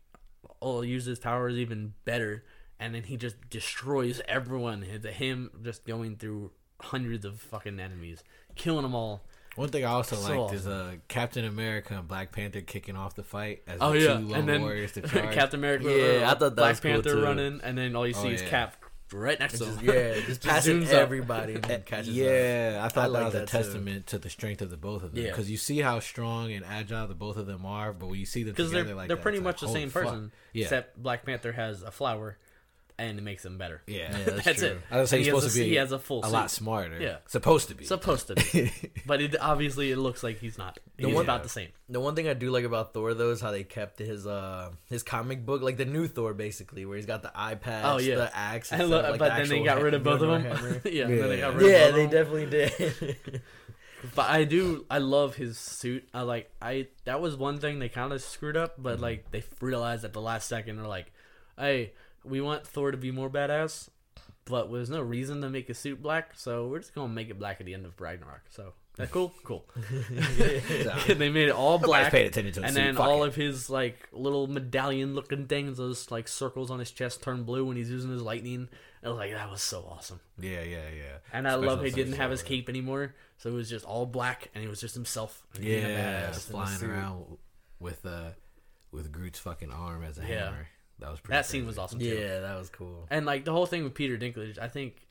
all 0.59 0.83
use 0.83 1.05
his 1.05 1.19
powers 1.19 1.55
even 1.55 1.93
better, 2.05 2.43
and 2.79 2.93
then 2.95 3.03
he 3.03 3.17
just 3.17 3.35
destroys 3.49 4.21
everyone. 4.27 4.83
It's 4.83 5.05
him 5.05 5.51
just 5.63 5.85
going 5.85 6.15
through 6.17 6.51
hundreds 6.81 7.25
of 7.25 7.39
fucking 7.39 7.79
enemies, 7.79 8.23
killing 8.55 8.83
them 8.83 8.95
all. 8.95 9.23
One 9.55 9.69
thing 9.69 9.83
I 9.83 9.89
also 9.89 10.15
So 10.15 10.41
liked 10.43 10.53
is 10.53 10.67
uh, 10.67 10.97
Captain 11.07 11.43
America 11.43 11.95
and 11.97 12.07
Black 12.07 12.31
Panther 12.31 12.61
kicking 12.61 12.95
off 12.95 13.15
the 13.15 13.23
fight 13.23 13.63
as 13.67 13.79
Oh 13.81 13.91
the 13.93 13.99
yeah, 13.99 14.05
two 14.17 14.27
lone 14.27 14.33
and 14.39 14.47
then 14.49 14.61
warriors 14.61 14.91
to 14.91 15.01
charge. 15.07 15.33
Captain 15.33 15.59
America, 15.59 15.85
Yeah, 15.85 16.27
uh, 16.27 16.31
I 16.31 16.35
thought 16.35 16.39
that 16.39 16.55
Black 16.55 16.69
was 16.73 16.79
cool, 16.81 16.91
Panther 16.91 17.09
too. 17.13 17.23
running, 17.23 17.61
and 17.63 17.75
then 17.75 17.95
all 17.95 18.05
you 18.05 18.13
see 18.13 18.27
Oh, 18.27 18.31
is 18.31 18.41
yeah. 18.43 18.49
Cap 18.49 18.75
right 19.13 19.39
next 19.39 19.59
to 19.59 19.65
him. 19.65 19.79
yeah, 19.83 20.19
just 20.25 20.43
passing 20.45 20.81
zooms 20.81 20.87
up. 20.87 20.93
everybody 20.93 21.55
and 21.55 21.85
catches 21.85 22.09
yeah, 22.15 22.81
I 22.83 22.87
thought 22.89 23.05
I 23.05 23.07
that 23.07 23.13
like 23.13 23.25
was 23.25 23.35
a 23.35 23.37
that, 23.39 23.47
too. 23.47 23.57
testament 23.57 24.07
to 24.07 24.17
the 24.19 24.29
strength 24.29 24.61
of 24.61 24.69
the 24.69 24.77
both 24.77 25.03
of 25.03 25.13
them. 25.13 25.23
Yeah. 25.23 25.29
Because 25.31 25.49
you 25.49 25.57
see 25.57 25.79
how 25.79 25.99
strong 25.99 26.51
and 26.51 26.65
agile 26.65 27.07
the 27.07 27.13
both 27.15 27.37
of 27.37 27.45
them 27.47 27.65
are, 27.65 27.93
but 27.93 28.07
when 28.09 28.19
you 28.19 28.25
see 28.25 28.43
them 28.43 28.55
together 28.55 28.83
they're 28.83 28.95
like 28.95 29.07
they're 29.07 29.17
that, 29.17 29.23
pretty 29.23 29.39
much 29.39 29.61
like, 29.61 29.71
the 29.71 29.79
same 29.79 29.89
fuck. 29.89 30.03
person, 30.03 30.31
Yeah. 30.53 30.63
except 30.65 31.01
Black 31.01 31.25
Panther 31.25 31.51
has 31.53 31.83
a 31.83 31.91
flower, 31.91 32.37
and 32.99 33.19
it 33.19 33.21
makes 33.21 33.45
him 33.45 33.57
better. 33.57 33.81
Yeah, 33.87 34.11
Yeah, 34.17 34.23
That's, 34.25 34.43
that's 34.45 34.61
it. 34.63 34.81
I 34.89 34.99
was 35.01 35.09
saying 35.09 35.23
He 35.23 35.29
he's 35.29 35.33
has 35.35 35.43
supposed 35.43 35.55
a- 35.55 35.59
to 35.59 35.63
be 35.65 35.69
He 35.69 35.75
has 35.75 35.91
a 35.91 35.99
full 35.99 36.21
a 36.21 36.25
suit. 36.25 36.33
lot 36.33 36.49
smarter. 36.51 36.99
Yeah. 36.99 37.17
supposed 37.27 37.67
to 37.69 37.75
be. 37.75 37.85
supposed 37.85 38.27
to 38.27 38.35
be, 38.35 38.71
but 39.05 39.21
it 39.21 39.35
obviously 39.39 39.91
it 39.91 39.97
looks 39.97 40.23
like 40.23 40.39
he's 40.39 40.57
not. 40.57 40.79
He's 40.97 41.13
one- 41.13 41.23
about 41.23 41.43
the 41.43 41.49
same. 41.49 41.69
The 41.89 41.99
one 41.99 42.15
thing 42.15 42.27
I 42.27 42.33
do 42.33 42.49
like 42.49 42.65
about 42.65 42.93
Thor 42.93 43.13
though 43.13 43.31
is 43.31 43.39
how 43.39 43.51
they 43.51 43.63
kept 43.63 43.99
his 43.99 44.25
uh 44.27 44.71
his 44.89 45.03
comic 45.03 45.45
book 45.45 45.61
like 45.61 45.77
the 45.77 45.85
new 45.85 46.07
Thor 46.07 46.33
basically 46.33 46.85
where 46.85 46.97
he's 46.97 47.05
got 47.05 47.21
the 47.21 47.31
eye 47.35 47.55
patch, 47.55 47.85
Oh, 47.85 47.97
yeah. 47.99 48.15
the 48.15 48.35
axe, 48.35 48.73
I 48.73 48.77
instead 48.77 48.89
lo- 48.89 49.09
like, 49.11 49.19
but 49.19 49.29
the 49.35 49.41
then 49.41 49.49
they 49.49 49.63
got 49.63 49.81
rid 49.81 49.93
of 49.93 50.03
both 50.03 50.21
of 50.21 50.27
them. 50.29 50.43
hammer. 50.43 50.81
yeah, 50.85 51.05
then 51.05 51.29
they 51.29 51.35
Yeah. 51.37 51.41
got 51.51 51.55
rid 51.55 51.65
of 51.65 51.71
both 51.71 51.95
they 51.95 52.01
them. 52.01 52.09
definitely 52.09 52.45
did. 53.11 53.41
But 54.15 54.29
I 54.29 54.43
do, 54.43 54.85
I 54.91 54.99
love 54.99 55.35
his 55.35 55.57
suit. 55.57 56.07
I 56.13 56.21
like, 56.21 56.51
I 56.61 56.87
that 57.05 57.19
was 57.19 57.35
one 57.35 57.57
thing 57.59 57.79
they 57.79 57.89
kind 57.89 58.13
of 58.13 58.21
screwed 58.21 58.55
up, 58.55 58.73
Mm-hmm. 58.73 58.83
but 58.83 58.99
like 58.99 59.31
they 59.31 59.43
realized 59.59 60.03
at 60.05 60.13
the 60.13 60.21
last 60.21 60.47
second, 60.47 60.77
they're 60.77 60.85
like, 60.87 61.11
"Hey, 61.57 61.93
we 62.23 62.41
want 62.41 62.65
Thor 62.67 62.91
to 62.91 62.97
be 62.97 63.11
more 63.11 63.29
badass, 63.29 63.89
but 64.45 64.71
there's 64.71 64.89
no 64.89 65.01
reason 65.01 65.41
to 65.41 65.49
make 65.49 65.67
his 65.67 65.77
suit 65.77 66.01
black, 66.01 66.31
so 66.35 66.67
we're 66.67 66.79
just 66.79 66.93
gonna 66.95 67.13
make 67.13 67.29
it 67.29 67.39
black 67.39 67.59
at 67.59 67.65
the 67.65 67.73
end 67.73 67.85
of 67.85 67.99
Ragnarok." 67.99 68.41
So 68.49 68.73
that 68.95 69.11
cool, 69.11 69.33
cool. 69.43 69.65
they 71.07 71.29
made 71.29 71.47
it 71.49 71.51
all 71.55 71.77
black, 71.77 72.11
paid 72.11 72.25
attention 72.27 72.53
to 72.53 72.59
the 72.61 72.65
and 72.67 72.75
then 72.75 72.95
fuck 72.95 73.05
all 73.05 73.23
it. 73.23 73.27
of 73.29 73.35
his 73.35 73.69
like 73.69 74.07
little 74.11 74.47
medallion-looking 74.47 75.47
things, 75.47 75.77
those 75.77 76.09
like 76.11 76.27
circles 76.27 76.71
on 76.71 76.79
his 76.79 76.91
chest, 76.91 77.21
turn 77.21 77.43
blue 77.43 77.65
when 77.65 77.77
he's 77.77 77.89
using 77.89 78.11
his 78.11 78.21
lightning. 78.21 78.69
I 79.03 79.09
was 79.09 79.17
like, 79.19 79.31
that 79.31 79.49
was 79.49 79.61
so 79.61 79.87
awesome. 79.89 80.19
yeah, 80.39 80.63
yeah, 80.63 80.89
yeah. 80.95 81.17
And 81.31 81.47
I 81.47 81.51
Special 81.51 81.67
love 81.67 81.83
he 81.83 81.91
didn't 81.91 82.13
have 82.13 82.31
his 82.31 82.41
cape 82.43 82.67
anymore, 82.67 83.13
so 83.37 83.49
it 83.49 83.53
was 83.53 83.69
just 83.69 83.85
all 83.85 84.05
black, 84.05 84.49
and 84.53 84.63
he 84.63 84.67
was 84.67 84.81
just 84.81 84.95
himself. 84.95 85.45
Yeah, 85.61 86.31
flying 86.31 86.83
around 86.83 87.37
with 87.79 88.05
uh 88.05 88.31
with 88.91 89.11
Groot's 89.11 89.39
fucking 89.39 89.71
arm 89.71 90.03
as 90.03 90.17
a 90.17 90.21
Yeah. 90.21 90.45
hammer. 90.45 90.67
That 90.99 91.11
was 91.11 91.19
pretty. 91.19 91.37
That 91.37 91.45
scene 91.45 91.65
was 91.67 91.77
awesome 91.77 91.99
too. 91.99 92.05
yeah, 92.05 92.39
that 92.39 92.57
was 92.57 92.69
cool. 92.69 93.07
And 93.09 93.25
like 93.25 93.45
the 93.45 93.51
whole 93.51 93.65
thing 93.65 93.83
with 93.83 93.93
Peter 93.93 94.17
Dinklage, 94.17 94.57
I 94.59 94.67
think 94.67 95.07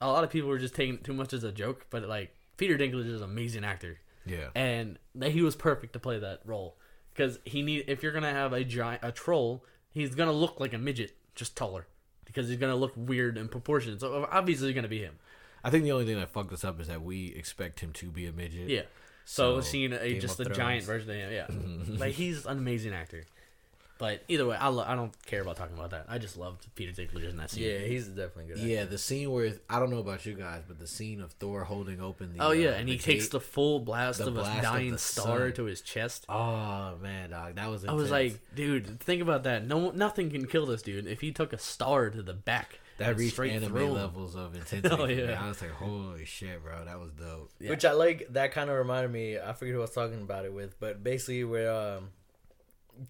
a 0.00 0.08
lot 0.08 0.24
of 0.24 0.30
people 0.30 0.48
were 0.48 0.58
just 0.58 0.74
taking 0.74 0.96
it 0.96 1.04
too 1.04 1.14
much 1.14 1.32
as 1.32 1.44
a 1.44 1.52
joke, 1.52 1.86
but 1.90 2.06
like 2.08 2.34
Peter 2.56 2.76
Dinklage 2.76 3.06
is 3.08 3.20
an 3.22 3.28
amazing 3.30 3.64
actor, 3.64 3.98
Yeah, 4.26 4.48
and 4.54 4.98
that 5.14 5.30
he 5.32 5.42
was 5.42 5.56
perfect 5.56 5.92
to 5.94 5.98
play 5.98 6.18
that 6.18 6.40
role 6.44 6.76
because 7.14 7.38
he 7.44 7.62
need 7.62 7.84
if 7.88 8.02
you're 8.02 8.12
gonna 8.12 8.32
have 8.32 8.52
a 8.52 8.64
giant 8.64 9.00
a 9.02 9.12
troll, 9.12 9.64
he's 9.90 10.14
gonna 10.14 10.32
look 10.32 10.60
like 10.60 10.72
a 10.74 10.78
midget, 10.78 11.12
just 11.34 11.56
taller, 11.56 11.86
because 12.26 12.48
he's 12.48 12.58
gonna 12.58 12.76
look 12.76 12.92
weird 12.96 13.38
in 13.38 13.48
proportion. 13.48 13.98
So 13.98 14.28
obviously, 14.30 14.68
it's 14.68 14.74
gonna 14.74 14.88
be 14.88 15.00
him. 15.00 15.14
I 15.62 15.70
think 15.70 15.84
the 15.84 15.92
only 15.92 16.04
thing 16.04 16.16
that 16.16 16.28
fucked 16.30 16.52
us 16.52 16.62
up 16.64 16.78
is 16.80 16.88
that 16.88 17.00
we 17.02 17.28
expect 17.28 17.80
him 17.80 17.92
to 17.94 18.10
be 18.10 18.26
a 18.26 18.32
midget. 18.32 18.68
Yeah. 18.68 18.82
So, 19.24 19.56
So, 19.56 19.60
seeing 19.62 19.94
a 19.94 20.06
Game 20.10 20.20
just 20.20 20.38
of 20.38 20.48
a 20.48 20.50
giant 20.50 20.84
version 20.84 21.08
of 21.08 21.16
him, 21.16 21.32
yeah, 21.32 21.46
like 21.98 22.12
he's 22.12 22.44
an 22.44 22.58
amazing 22.58 22.92
actor. 22.92 23.24
But 23.96 24.24
either 24.26 24.44
way, 24.44 24.56
I, 24.56 24.68
lo- 24.68 24.84
I 24.84 24.96
don't 24.96 25.12
care 25.24 25.40
about 25.40 25.56
talking 25.56 25.76
about 25.78 25.90
that. 25.90 26.06
I 26.08 26.18
just 26.18 26.36
loved 26.36 26.66
Peter 26.74 26.90
Dinklage 26.90 27.30
in 27.30 27.36
that 27.36 27.50
scene. 27.50 27.62
Yeah, 27.62 27.78
he's 27.78 28.08
definitely 28.08 28.52
good. 28.54 28.58
Yeah, 28.58 28.84
the 28.86 28.98
scene 28.98 29.30
where 29.30 29.52
I 29.70 29.78
don't 29.78 29.90
know 29.90 29.98
about 29.98 30.26
you 30.26 30.34
guys, 30.34 30.62
but 30.66 30.80
the 30.80 30.86
scene 30.88 31.20
of 31.20 31.30
Thor 31.32 31.62
holding 31.62 32.00
open 32.00 32.32
the 32.36 32.42
Oh 32.44 32.50
yeah, 32.50 32.70
uh, 32.70 32.72
and 32.72 32.88
the 32.88 32.92
he 32.94 32.98
takes 32.98 33.26
gate- 33.26 33.30
the 33.32 33.40
full 33.40 33.78
blast 33.80 34.18
the 34.18 34.26
of 34.26 34.34
blast 34.34 34.52
a 34.52 34.56
of 34.58 34.62
dying 34.64 34.90
the 34.90 34.98
star 34.98 35.38
sun. 35.46 35.52
to 35.52 35.64
his 35.64 35.80
chest. 35.80 36.26
Oh 36.28 36.96
man, 37.00 37.30
dog, 37.30 37.54
that 37.54 37.70
was. 37.70 37.84
I 37.84 37.92
was 37.92 38.10
like, 38.10 38.40
dude, 38.54 38.98
think 39.00 39.22
about 39.22 39.44
that. 39.44 39.64
No, 39.66 39.90
nothing 39.92 40.28
can 40.28 40.46
kill 40.46 40.66
this 40.66 40.82
dude. 40.82 41.06
If 41.06 41.20
he 41.20 41.30
took 41.30 41.52
a 41.52 41.58
star 41.58 42.10
to 42.10 42.20
the 42.22 42.34
back, 42.34 42.80
that 42.98 43.10
and 43.10 43.18
reached 43.18 43.34
straight 43.34 43.52
anime 43.52 43.92
levels 43.92 44.34
of 44.34 44.54
intensity. 44.56 44.88
Oh, 44.92 44.96
for 44.96 45.06
me. 45.06 45.22
yeah. 45.22 45.40
I 45.40 45.48
was 45.48 45.62
like, 45.62 45.70
holy 45.70 46.24
shit, 46.24 46.62
bro, 46.64 46.84
that 46.84 46.98
was 46.98 47.12
dope. 47.12 47.52
Yeah. 47.60 47.70
Which 47.70 47.84
I 47.84 47.92
like. 47.92 48.26
That 48.32 48.50
kind 48.50 48.70
of 48.70 48.76
reminded 48.76 49.12
me. 49.12 49.38
I 49.38 49.52
forget 49.52 49.72
who 49.72 49.78
I 49.78 49.82
was 49.82 49.90
talking 49.92 50.20
about 50.20 50.44
it 50.44 50.52
with, 50.52 50.80
but 50.80 51.04
basically 51.04 51.44
where 51.44 51.72
um, 51.72 52.08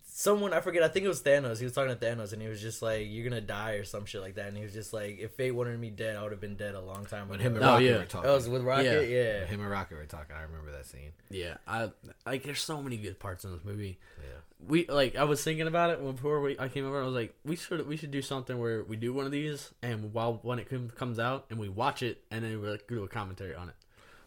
someone 0.05 0.53
I 0.53 0.61
forget. 0.61 0.82
I 0.82 0.89
think 0.89 1.05
it 1.05 1.09
was 1.09 1.22
Thanos. 1.22 1.59
He 1.59 1.64
was 1.64 1.72
talking 1.72 1.97
to 1.97 2.05
Thanos, 2.07 2.32
and 2.32 2.41
he 2.41 2.49
was 2.49 2.61
just 2.61 2.82
like, 2.82 3.07
"You're 3.09 3.28
gonna 3.28 3.41
die" 3.41 3.72
or 3.72 3.85
some 3.85 4.05
shit 4.07 4.20
like 4.20 4.35
that. 4.37 4.49
And 4.49 4.57
he 4.57 4.62
was 4.62 4.72
just 4.72 4.93
like, 4.93 5.18
"If 5.18 5.32
fate 5.32 5.53
wanted 5.53 5.78
me 5.78 5.91
dead, 5.91 6.16
I 6.16 6.22
would 6.22 6.32
have 6.32 6.41
been 6.41 6.57
dead 6.57 6.75
a 6.75 6.80
long 6.80 7.04
time 7.07 7.29
When 7.29 7.41
ago." 7.41 7.49
him 7.49 7.57
and 7.57 7.64
Oh, 7.64 7.68
Rocket 7.72 7.84
yeah. 7.84 7.99
were 7.99 8.04
talking. 8.04 8.29
That 8.29 8.34
was 8.34 8.49
with 8.49 8.63
Rocket. 8.63 8.84
Yeah. 8.84 9.00
Yeah. 9.41 9.45
him 9.46 9.61
and 9.61 9.71
Rocket 9.71 9.96
were 9.96 10.07
talking. 10.07 10.34
I 10.37 10.42
remember 10.42 10.72
that 10.72 10.87
scene. 10.87 11.13
Yeah, 11.30 11.57
I 11.67 11.91
like. 12.26 12.42
There's 12.45 12.63
so 12.63 12.83
many 12.83 12.96
good 12.96 13.18
parts 13.18 13.45
in 13.45 13.53
this 13.53 13.64
movie. 13.64 13.99
Yeah. 14.18 14.26
We 14.67 14.87
like. 14.87 15.17
I 15.17 15.25
was 15.25 15.42
thinking 15.45 15.67
about 15.67 15.91
it 15.91 16.03
before 16.03 16.41
we 16.41 16.58
I 16.58 16.68
came 16.68 16.87
over. 16.87 17.03
I 17.03 17.04
was 17.04 17.14
like, 17.14 17.34
we 17.45 17.57
should 17.57 17.87
we 17.87 17.96
should 17.96 18.11
do 18.11 18.22
something 18.22 18.58
where 18.58 18.83
we 18.84 18.96
do 18.96 19.13
one 19.13 19.26
of 19.26 19.33
these, 19.33 19.72
and 19.83 20.13
while 20.13 20.38
when 20.42 20.58
it 20.58 20.68
comes 20.96 21.18
out, 21.18 21.46
and 21.50 21.58
we 21.58 21.68
watch 21.68 22.03
it, 22.03 22.22
and 22.30 22.45
then 22.45 22.61
we 22.61 22.68
like, 22.68 22.87
do 22.88 23.03
a 23.04 23.08
commentary 23.08 23.54
on 23.54 23.68
it. 23.68 23.75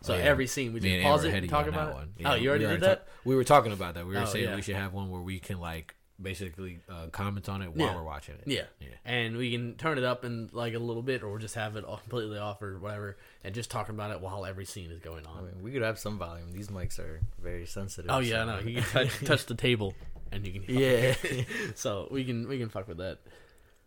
So 0.07 0.13
Oh, 0.13 0.17
yeah. 0.17 0.23
every 0.23 0.47
scene 0.47 0.73
we 0.73 0.79
just 0.79 1.03
pause 1.03 1.23
it 1.23 1.33
and 1.33 1.49
talk 1.49 1.67
about 1.67 1.87
that 1.87 1.91
it. 2.19 2.25
one. 2.25 2.33
oh, 2.33 2.35
you 2.35 2.49
already 2.49 2.65
did 2.65 2.81
that? 2.81 3.05
talk- 3.05 3.07
we 3.25 3.35
were 3.35 3.43
talking 3.43 3.71
about 3.73 3.93
that. 3.95 4.05
We 4.07 4.13
were 4.15 4.21
Oh, 4.21 4.25
saying 4.25 4.45
yeah. 4.49 4.55
we 4.55 4.61
should 4.61 4.75
have 4.75 4.93
one 4.93 5.09
where 5.09 5.21
we 5.21 5.39
can 5.39 5.59
like 5.59 5.93
basically 6.19 6.79
uh, 6.89 7.07
comment 7.11 7.47
on 7.47 7.61
it 7.61 7.75
while 7.75 7.89
Yeah. 7.89 7.95
we're 7.95 8.03
watching 8.03 8.35
it. 8.35 8.43
Yeah. 8.47 8.63
Yeah. 8.79 8.87
And 9.05 9.37
we 9.37 9.51
can 9.51 9.75
turn 9.75 9.97
it 9.99 10.03
up 10.03 10.25
in 10.25 10.49
like 10.51 10.73
a 10.73 10.79
little 10.79 11.03
bit, 11.03 11.21
or 11.21 11.37
just 11.37 11.53
have 11.55 11.75
it 11.75 11.83
all 11.83 11.97
completely 11.97 12.39
off 12.39 12.59
or 12.61 12.79
whatever, 12.79 13.17
and 13.43 13.53
just 13.53 13.69
talk 13.69 13.89
about 13.89 14.09
it 14.11 14.19
while 14.21 14.45
every 14.45 14.65
scene 14.65 14.89
is 14.89 14.99
going 14.99 15.25
I 15.27 15.29
on. 15.29 15.45
mean, 15.45 15.61
we 15.61 15.71
could 15.71 15.83
have 15.83 15.99
some 15.99 16.17
volume. 16.17 16.51
These 16.53 16.69
mics 16.69 16.97
are 16.99 17.21
very 17.39 17.65
sensitive. 17.67 18.09
Oh 18.09 18.19
yeah, 18.19 18.45
so- 18.45 18.45
no, 18.45 18.59
you 18.67 18.81
can 18.81 18.89
touch, 19.07 19.25
touch 19.25 19.45
the 19.45 19.55
table, 19.55 19.93
and 20.31 20.45
you 20.47 20.53
can 20.53 20.63
hear. 20.63 21.15
Yeah. 21.23 21.43
So 21.75 22.07
we 22.09 22.23
can 22.25 22.47
we 22.47 22.57
can 22.57 22.69
fuck 22.69 22.87
with 22.87 22.97
that. 22.97 23.19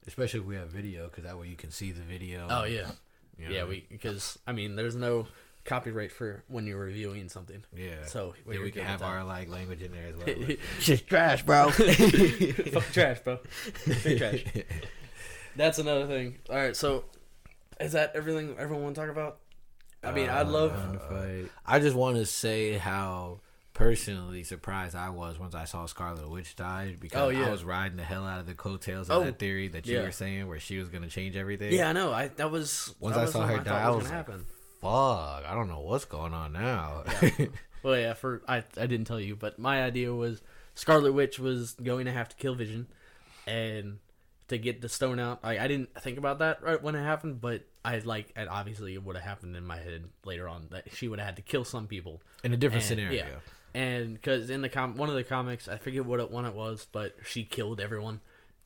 Especially 0.06 0.40
if 0.40 0.47
we 0.47 0.55
have 0.56 0.68
video, 0.68 1.06
because 1.09 1.24
that 1.24 1.36
way 1.38 1.48
you 1.48 1.56
can 1.56 1.70
see 1.72 1.90
the 1.92 2.02
video. 2.02 2.47
Oh 2.48 2.64
yeah, 2.64 2.90
you 3.38 3.48
know? 3.48 3.55
yeah. 3.55 3.64
We 3.64 3.86
because 3.90 4.38
I 4.47 4.52
mean, 4.52 4.76
there's 4.76 4.94
no 4.97 5.26
copyright 5.65 6.11
for 6.12 6.43
when 6.49 6.66
you're 6.66 6.78
reviewing 6.81 7.28
something. 7.28 7.62
Yeah. 7.77 8.05
So 8.07 8.35
yeah, 8.51 8.61
we 8.61 8.70
can 8.70 8.85
have 8.85 9.03
our 9.03 9.23
like 9.24 9.49
language 9.49 9.82
in 9.82 9.93
there 9.93 10.07
as 10.09 10.16
well. 10.16 10.27
like- 10.49 10.61
Shit's 10.81 11.03
trash, 11.03 11.43
bro. 11.45 11.70
Fuck 11.70 12.85
trash, 12.93 13.20
bro. 13.20 13.39
Straight 13.99 14.19
trash. 14.19 14.45
That's 15.57 15.78
another 15.78 16.07
thing. 16.07 16.39
All 16.49 16.57
right, 16.57 16.77
so 16.77 17.05
is 17.81 17.93
that 17.93 18.12
everything 18.15 18.57
everyone 18.59 18.85
want 18.85 18.95
to 18.97 19.01
talk 19.01 19.11
about? 19.11 19.39
I 20.03 20.12
mean, 20.12 20.31
I'd 20.31 20.49
love. 20.49 20.73
Uh, 21.11 21.47
I 21.66 21.78
just 21.78 21.95
want 21.95 22.16
to 22.16 22.24
say 22.24 22.78
how 22.78 23.41
personally 23.74 24.43
surprised 24.45 24.95
I 24.95 25.11
was 25.11 25.39
once 25.39 25.55
I 25.55 25.65
saw 25.65 25.87
Scarlet 25.87 26.28
Witch 26.28 26.57
died 26.57 26.99
because 27.01 27.20
Oh, 27.20 27.28
yeah. 27.28 27.47
I 27.47 27.51
was 27.51 27.65
riding 27.65 27.97
the 27.99 28.03
hell 28.03 28.24
out 28.24 28.41
of 28.41 28.47
the 28.47 28.55
coattails 28.55 29.11
of 29.11 29.16
Oh, 29.23 29.24
that 29.24 29.39
theory 29.39 29.69
that 29.69 29.87
you 29.87 29.97
yeah. 29.97 30.03
were 30.05 30.11
saying 30.11 30.49
where 30.49 30.59
she 30.59 30.78
was 30.78 30.89
going 30.89 31.03
to 31.03 31.09
change 31.11 31.37
everything. 31.37 31.73
yeah, 31.73 31.89
I 31.91 31.93
know. 31.93 32.12
I 32.12 32.28
that 32.28 32.51
was 32.51 32.95
Once 32.99 33.15
that 33.15 33.20
I 33.20 33.24
was 33.24 33.32
saw 33.32 33.47
her 33.47 33.57
thought 33.57 33.65
die, 33.66 33.82
I 33.82 33.91
was 33.91 34.05
gonna 34.05 34.16
like, 34.16 34.27
happen. 34.27 34.47
Fuck, 34.81 35.44
I 35.47 35.52
don't 35.55 35.69
know 35.69 35.81
what's 35.81 36.05
going 36.05 36.35
on 36.35 36.52
now. 36.52 37.05
Well, 37.82 37.97
yeah, 37.98 38.12
for 38.12 38.43
I 38.47 38.59
I 38.77 38.85
didn't 38.86 39.07
tell 39.07 39.19
you, 39.19 39.35
but 39.36 39.59
my 39.59 39.82
idea 39.82 40.12
was 40.12 40.43
Scarlet 40.74 41.12
Witch 41.12 41.39
was 41.39 41.73
going 41.82 42.05
to 42.05 42.12
have 42.12 42.28
to 42.28 42.36
kill 42.36 42.55
Vision, 42.55 42.89
and 43.47 44.01
to 44.48 44.59
get 44.59 44.82
the 44.82 44.89
stone 44.90 45.19
out. 45.19 45.40
I 45.43 45.59
I 45.59 45.66
didn't 45.66 45.89
think 46.02 46.19
about 46.19 46.40
that 46.40 46.62
right 46.62 46.82
when 46.82 46.94
it 46.94 47.02
happened, 47.02 47.40
but 47.40 47.62
I 47.82 47.97
like 48.01 48.35
and 48.36 48.51
obviously 48.51 48.93
it 48.93 49.02
would 49.02 49.16
have 49.16 49.24
happened 49.24 49.57
in 49.57 49.65
my 49.65 49.78
head 49.78 50.05
later 50.27 50.47
on 50.47 50.66
that 50.73 50.93
she 50.94 51.09
would 51.09 51.20
have 51.20 51.24
had 51.27 51.36
to 51.36 51.43
kill 51.43 51.65
some 51.65 51.86
people. 51.86 52.20
in 52.44 52.52
a 52.52 52.57
different 52.59 52.82
And- 52.82 52.89
scenario. 52.89 53.24
yeah. 53.24 53.81
and 53.81 54.12
because 54.12 54.51
in 54.51 54.61
the 54.61 54.69
com 54.69 54.97
one 54.98 55.09
of 55.09 55.15
the 55.15 55.24
comics, 55.24 55.66
I 55.66 55.78
forget 55.78 56.05
what 56.05 56.20
it, 56.20 56.31
one 56.31 56.44
it 56.44 56.52
was, 56.55 56.86
but 56.93 57.16
she 57.24 57.44
killed 57.44 57.81
everyone. 57.81 58.20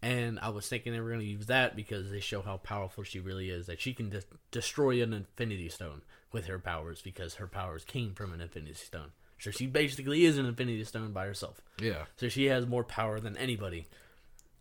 And 0.04 0.38
I 0.40 0.50
was 0.50 0.68
thinking 0.68 0.92
they 0.92 1.00
were 1.00 1.08
going 1.08 1.20
to 1.20 1.26
use 1.26 1.46
that 1.46 1.74
because 1.74 2.10
they 2.10 2.20
show 2.20 2.42
how 2.42 2.58
powerful 2.58 3.04
she 3.04 3.20
really 3.20 3.48
is. 3.48 3.66
That 3.66 3.80
she 3.80 3.94
can 3.94 4.10
de- 4.10 4.22
destroy 4.50 5.02
an 5.02 5.14
Infinity 5.14 5.70
Stone 5.70 6.02
with 6.30 6.44
her 6.46 6.58
powers 6.58 7.00
because 7.00 7.36
her 7.36 7.46
powers 7.46 7.84
came 7.84 8.12
from 8.14 8.32
an 8.34 8.40
Infinity 8.42 8.74
Stone. 8.74 9.12
So 9.38 9.50
she 9.50 9.66
basically 9.66 10.26
is 10.26 10.36
an 10.36 10.44
Infinity 10.44 10.84
Stone 10.84 11.12
by 11.12 11.24
herself. 11.26 11.62
Yeah. 11.80 12.04
So 12.16 12.28
she 12.28 12.44
has 12.46 12.66
more 12.66 12.84
power 12.84 13.18
than 13.18 13.36
anybody, 13.38 13.86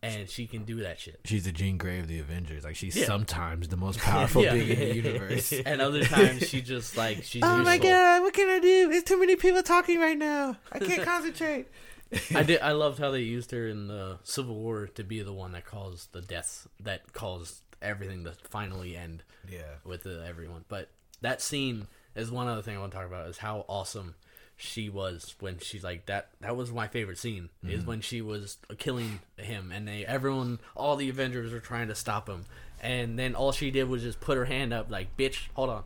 and 0.01 0.29
she 0.29 0.47
can 0.47 0.63
do 0.63 0.77
that 0.81 0.99
shit. 0.99 1.19
She's 1.25 1.43
the 1.43 1.51
Jean 1.51 1.77
Grey 1.77 1.99
of 1.99 2.07
the 2.07 2.19
Avengers. 2.19 2.63
Like 2.63 2.75
she's 2.77 2.95
Yeah. 2.95 3.05
sometimes 3.05 3.67
the 3.67 3.77
most 3.77 3.99
powerful 4.11 4.43
Yeah. 4.43 4.53
being 4.53 4.69
in 4.69 4.79
the 4.79 4.95
universe. 4.95 5.51
And 5.65 5.81
other 5.81 6.03
times 6.05 6.47
she 6.47 6.61
just 6.61 6.95
like 6.95 7.23
she's. 7.23 7.43
oh 7.43 7.63
my 7.63 7.77
god, 7.77 8.21
what 8.21 8.33
can 8.33 8.49
I 8.49 8.59
do? 8.59 8.89
There's 8.89 9.03
too 9.03 9.19
many 9.19 9.35
people 9.35 9.61
talking 9.61 9.99
right 9.99 10.17
now. 10.17 10.55
I 10.71 10.79
can't 10.79 11.03
concentrate. 11.13 11.67
I 12.35 12.43
did. 12.43 12.61
I 12.61 12.71
loved 12.73 12.99
how 12.99 13.11
they 13.11 13.21
used 13.21 13.51
her 13.51 13.67
in 13.67 13.87
the 13.87 14.17
Civil 14.23 14.55
War 14.55 14.87
to 14.95 15.03
be 15.03 15.21
the 15.21 15.33
one 15.33 15.51
that 15.53 15.65
caused 15.65 16.11
the 16.13 16.21
deaths, 16.21 16.67
that 16.79 17.13
caused 17.13 17.61
everything 17.81 18.23
to 18.25 18.33
finally 18.49 18.95
end 18.95 19.23
Yeah. 19.49 19.61
with 19.83 20.03
the, 20.03 20.23
everyone. 20.27 20.65
But 20.69 20.89
that 21.21 21.41
scene 21.41 21.87
is 22.15 22.31
one 22.31 22.47
other 22.47 22.61
thing 22.61 22.75
I 22.77 22.79
want 22.79 22.91
to 22.91 22.97
talk 22.97 23.07
about 23.07 23.27
is 23.27 23.37
how 23.37 23.65
awesome 23.67 24.15
she 24.55 24.87
was 24.87 25.35
when 25.39 25.57
she's 25.59 25.83
like 25.83 26.05
that. 26.05 26.29
That 26.41 26.55
was 26.55 26.71
my 26.71 26.87
favorite 26.87 27.17
scene 27.17 27.49
is 27.63 27.79
mm-hmm. 27.79 27.87
when 27.89 28.01
she 28.01 28.21
was 28.21 28.57
killing 28.77 29.19
him, 29.37 29.71
and 29.73 29.87
they 29.87 30.05
everyone, 30.05 30.59
all 30.75 30.95
the 30.95 31.09
Avengers 31.09 31.51
were 31.51 31.59
trying 31.59 31.87
to 31.87 31.95
stop 31.95 32.29
him. 32.29 32.45
And 32.81 33.17
then 33.17 33.33
all 33.33 33.51
she 33.53 33.71
did 33.71 33.87
was 33.87 34.03
just 34.03 34.19
put 34.19 34.37
her 34.37 34.43
hand 34.45 34.73
up, 34.73 34.91
like, 34.91 35.15
"Bitch, 35.17 35.47
hold 35.53 35.69
on," 35.69 35.83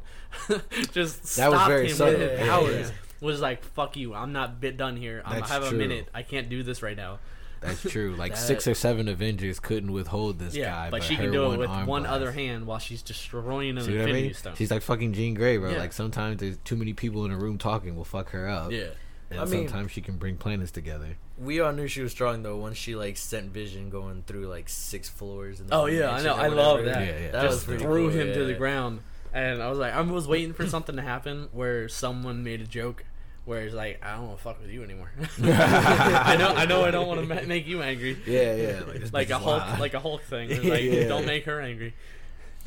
just 0.92 1.38
That 1.38 1.52
was 1.52 1.68
very 1.68 1.90
him 1.90 1.96
subtle. 1.96 2.20
with 2.20 2.40
Yeah, 2.40 2.48
powers. 2.48 2.90
yeah. 2.90 2.96
Was 3.22 3.42
like, 3.42 3.64
"Fuck 3.64 3.98
you! 3.98 4.14
I'm 4.14 4.32
not 4.34 4.60
bit 4.62 4.78
done 4.78 4.96
here. 4.98 5.22
I'm, 5.26 5.34
I 5.34 5.36
That's 5.40 5.52
have 5.52 5.64
a 5.64 5.72
minute. 5.72 6.08
I 6.14 6.22
can't 6.24 6.50
do 6.50 6.64
this 6.64 6.82
right 6.84 6.96
now." 6.98 7.20
That's 7.60 7.82
true. 7.82 8.16
Like 8.16 8.32
That- 8.36 8.38
six 8.38 8.68
or 8.68 8.76
seven 8.76 9.08
Avengers 9.08 9.60
couldn't 9.60 9.92
withhold 9.92 10.38
this 10.38 10.56
Yeah, 10.56 10.70
guy. 10.70 10.90
but 10.92 11.04
she 11.04 11.16
can 11.16 11.32
do 11.32 11.52
it 11.54 11.58
with 11.58 11.70
one 11.70 12.04
blast. 12.04 12.08
other 12.08 12.32
hand 12.32 12.68
while 12.68 12.78
she's 12.78 13.02
destroying 13.02 13.78
an 13.80 13.84
See 13.84 13.98
what 13.98 14.10
I 14.10 14.12
mean? 14.14 14.34
Stone. 14.36 14.56
She's 14.58 14.70
like 14.70 14.84
fucking 14.84 15.14
Jean 15.14 15.34
Grey, 15.34 15.58
bro. 15.58 15.72
Yeah. 15.72 15.80
Like 15.80 15.94
sometimes 15.94 16.40
there's 16.40 16.58
too 16.58 16.76
many 16.76 16.94
people 16.94 17.26
in 17.26 17.32
a 17.32 17.38
room 17.38 17.58
talking 17.58 17.96
will 17.96 18.04
fuck 18.06 18.30
her 18.30 18.48
up. 18.48 18.72
yeah, 18.72 18.90
And 19.32 19.40
I 19.40 19.46
mean- 19.46 19.68
sometimes 19.68 19.92
she 19.92 20.02
can 20.02 20.18
bring 20.18 20.38
planets 20.38 20.72
together. 20.72 21.18
We 21.40 21.60
all 21.60 21.72
knew 21.74 21.88
she 21.88 22.02
was 22.04 22.12
strong 22.12 22.44
though 22.44 22.58
once 22.58 22.78
she 22.78 22.96
like 22.96 23.18
sent 23.18 23.52
Vision 23.52 23.90
going 23.90 24.24
through 24.28 24.48
like 24.48 24.70
six 24.70 25.10
floors. 25.10 25.60
In 25.60 25.66
the 25.68 25.74
Oh, 25.76 25.86
yeah, 25.88 26.12
I 26.12 26.22
know. 26.22 26.36
I 26.36 26.48
love 26.50 26.86
that. 26.86 27.06
Yeah, 27.08 27.20
yeah. 27.20 27.32
That 27.32 27.42
just 27.44 27.68
was 27.68 27.80
threw 27.82 28.10
cool, 28.10 28.20
him 28.20 28.34
to 28.34 28.46
the 28.46 28.54
ground, 28.54 29.02
and 29.38 29.62
I 29.64 29.70
was 29.70 29.78
like, 29.80 29.94
I 29.94 30.02
was 30.02 30.28
waiting 30.28 30.54
for 30.54 30.66
something 30.68 30.96
to 30.96 31.02
happen 31.02 31.50
where 31.52 31.88
someone 31.90 32.44
made 32.44 32.62
a 32.62 32.66
joke 32.66 33.06
where 33.46 33.62
it's 33.62 33.74
like, 33.74 34.04
I 34.04 34.16
don't 34.16 34.28
want 34.28 34.38
to 34.40 34.44
fuck 34.44 34.62
with 34.62 34.70
you 34.70 34.84
anymore. 34.84 35.10
I 35.42 36.36
know, 36.38 36.50
I 36.54 36.66
know, 36.66 36.84
I 36.84 36.92
don't 36.92 37.08
want 37.08 37.22
to 37.22 37.28
ma- 37.36 37.42
make 37.48 37.66
you 37.68 37.82
angry. 37.82 38.18
Yeah, 38.26 38.56
yeah. 38.56 38.82
Like, 38.88 39.14
Like 39.14 39.30
a 39.30 39.40
Hulk, 39.40 39.62
wild. 39.62 39.80
like 39.80 39.94
a 39.94 40.00
Hulk 40.00 40.24
thing. 40.24 40.52
It's 40.52 40.64
like, 40.66 40.84
Yeah. 40.84 41.08
don't 41.08 41.26
make 41.26 41.46
her 41.46 41.62
angry. 41.62 41.94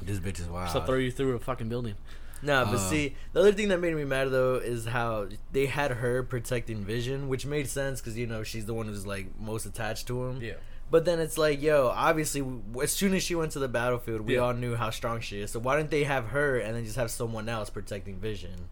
this 0.03 0.19
bitch 0.19 0.41
is 0.41 0.47
wild. 0.49 0.71
So 0.71 0.81
throw 0.81 0.97
you 0.97 1.11
through 1.11 1.37
a 1.37 1.39
fucking 1.39 1.69
building. 1.69 1.97
Nah, 2.43 2.65
but 2.65 2.77
Uh, 2.77 2.79
see, 2.79 3.15
the 3.35 3.41
other 3.41 3.53
thing 3.53 3.69
that 3.69 3.81
made 3.81 3.95
me 3.95 4.05
mad 4.07 4.31
though 4.31 4.55
is 4.55 4.87
how 4.87 5.27
they 5.53 5.67
had 5.67 5.91
her 5.91 6.23
protecting 6.23 6.83
Vision, 6.85 7.29
which 7.29 7.45
made 7.45 7.69
sense 7.69 8.01
because 8.01 8.17
you 8.17 8.27
know 8.27 8.43
she's 8.43 8.65
the 8.65 8.73
one 8.73 8.87
who's 8.87 9.07
like 9.07 9.39
most 9.39 9.67
attached 9.67 10.07
to 10.07 10.25
him. 10.25 10.41
Yeah. 10.43 10.55
But 10.91 11.05
then 11.05 11.21
it's 11.21 11.39
like, 11.39 11.63
yo, 11.63 11.89
obviously, 11.95 12.45
as 12.83 12.91
soon 12.91 13.15
as 13.15 13.23
she 13.23 13.35
went 13.37 13.53
to 13.53 13.59
the 13.61 13.69
battlefield, 13.69 14.23
we 14.23 14.35
Yeah. 14.35 14.41
all 14.41 14.55
knew 14.55 14.75
how 14.75 14.91
strong 14.91 15.21
she 15.21 15.41
is. 15.41 15.53
So 15.53 15.61
why 15.61 15.77
didn't 15.77 15.91
they 15.91 16.05
have 16.05 16.29
her 16.29 16.59
and 16.59 16.75
then 16.77 16.85
just 16.85 16.97
have 16.97 17.11
someone 17.13 17.49
else 17.49 17.71
protecting 17.71 18.19
Vision? 18.19 18.69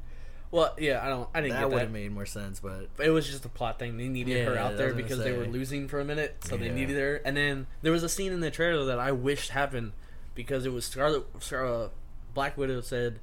Well, 0.50 0.74
yeah, 0.78 1.04
I 1.04 1.08
don't, 1.10 1.28
I 1.34 1.40
didn't 1.42 1.54
That 1.54 1.60
get 1.60 1.70
would 1.70 1.80
have 1.82 1.90
made 1.92 2.10
more 2.10 2.26
sense. 2.26 2.58
But 2.58 2.88
It 2.98 3.10
was 3.10 3.26
just 3.28 3.44
a 3.44 3.48
plot 3.48 3.78
thing. 3.78 3.96
They 3.98 4.08
needed 4.08 4.46
her 4.48 4.56
out 4.58 4.76
there 4.76 4.94
because 4.94 5.18
they 5.18 5.32
were 5.32 5.44
losing 5.46 5.86
for 5.88 6.00
a 6.00 6.04
minute, 6.04 6.36
so 6.40 6.56
they 6.56 6.70
needed 6.70 6.96
her. 6.96 7.16
And 7.24 7.36
then 7.36 7.66
there 7.82 7.92
was 7.92 8.02
a 8.02 8.08
scene 8.08 8.32
in 8.32 8.40
the 8.40 8.50
trailer 8.50 8.84
that 8.86 8.98
I 8.98 9.12
wished 9.12 9.50
happened 9.50 9.92
because 10.34 10.64
it 10.66 10.72
was 10.72 10.86
Scarlet. 10.86 11.24
Scar- 11.40 11.66
uh, 11.66 11.88
Black 12.34 12.56
Widow 12.56 12.80
said, 12.80 13.20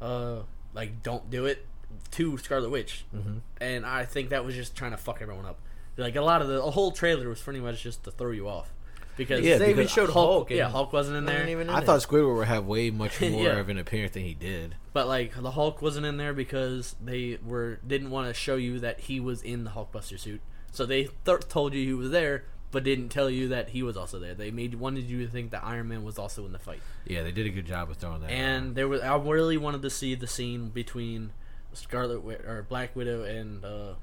uh, 0.00 0.40
like, 0.72 1.02
"Don't 1.02 1.28
do 1.30 1.44
it" 1.46 1.66
to 2.12 2.38
Scarlet 2.38 2.70
Witch, 2.70 3.04
Mhm. 3.14 3.40
and 3.60 3.84
I 3.86 4.04
think 4.04 4.28
that 4.30 4.44
was 4.44 4.54
just 4.54 4.76
trying 4.76 4.90
to 4.92 4.96
fuck 4.98 5.20
everyone 5.20 5.46
up. 5.46 5.58
Like 5.98 6.16
a 6.16 6.22
lot 6.22 6.40
of 6.42 6.48
the, 6.48 6.54
the 6.54 6.70
whole 6.70 6.92
trailer 6.92 7.28
was 7.28 7.40
pretty 7.40 7.60
much 7.60 7.82
just 7.82 8.04
to 8.04 8.10
throw 8.10 8.30
you 8.30 8.48
off 8.48 8.72
because 9.16 9.40
Yeah, 9.44 9.58
they 9.58 9.70
even 9.70 9.76
because 9.78 9.90
showed 9.92 10.10
Hulk, 10.10 10.28
Hulk. 10.48 10.50
yeah, 10.50 10.68
Hulk 10.70 10.92
wasn't 10.92 11.16
in 11.18 11.24
wasn't 11.24 11.40
there. 11.44 11.50
even 11.50 11.68
in 11.68 11.74
I 11.74 11.80
it. 11.80 11.84
thought 11.84 12.00
Squidward 12.00 12.36
would 12.36 12.46
have 12.48 12.66
way 12.66 12.90
much 12.90 13.20
more 13.20 13.42
Yeah. 13.42 13.58
of 13.58 13.68
an 13.68 13.78
appearance 13.78 14.12
than 14.14 14.22
he 14.22 14.32
did. 14.34 14.76
But 14.92 15.08
like 15.08 15.34
the 15.34 15.50
Hulk 15.50 15.82
wasn't 15.82 16.06
in 16.06 16.16
there 16.16 16.32
because 16.32 16.94
they 17.04 17.38
were 17.44 17.80
didn't 17.86 18.10
want 18.10 18.28
to 18.28 18.34
show 18.34 18.54
you 18.56 18.78
that 18.80 19.00
he 19.00 19.18
was 19.20 19.42
in 19.42 19.64
the 19.64 19.70
Hulkbuster 19.72 20.18
suit. 20.18 20.40
So 20.70 20.86
they 20.86 21.08
th- 21.24 21.40
told 21.48 21.74
you 21.74 21.84
he 21.84 21.92
was 21.94 22.10
there, 22.10 22.44
but 22.70 22.84
didn't 22.84 23.08
tell 23.08 23.28
you 23.28 23.48
that 23.48 23.70
he 23.70 23.82
was 23.82 23.96
also 23.96 24.18
there. 24.20 24.34
They 24.34 24.50
made 24.52 24.74
wanted 24.76 25.04
you 25.04 25.24
to 25.26 25.32
think 25.32 25.50
that 25.50 25.64
Iron 25.64 25.88
Man 25.88 26.04
was 26.04 26.16
also 26.18 26.46
in 26.46 26.52
the 26.52 26.58
fight. 26.60 26.80
Yeah, 27.06 27.22
they 27.24 27.32
did 27.32 27.46
a 27.46 27.50
good 27.50 27.66
job 27.66 27.90
of 27.90 27.96
throwing 27.96 28.20
that. 28.20 28.30
And 28.30 28.76
there 28.76 28.86
was 28.86 29.00
I 29.00 29.16
really 29.16 29.56
wanted 29.56 29.82
to 29.82 29.90
see 29.90 30.14
the 30.14 30.26
scene 30.28 30.68
between 30.68 31.32
Scarlet 31.72 32.16
Wi- 32.22 32.38
or 32.46 32.62
Black 32.62 32.94
Widow 32.94 33.24
and 33.24 33.64
uh, 33.64 33.94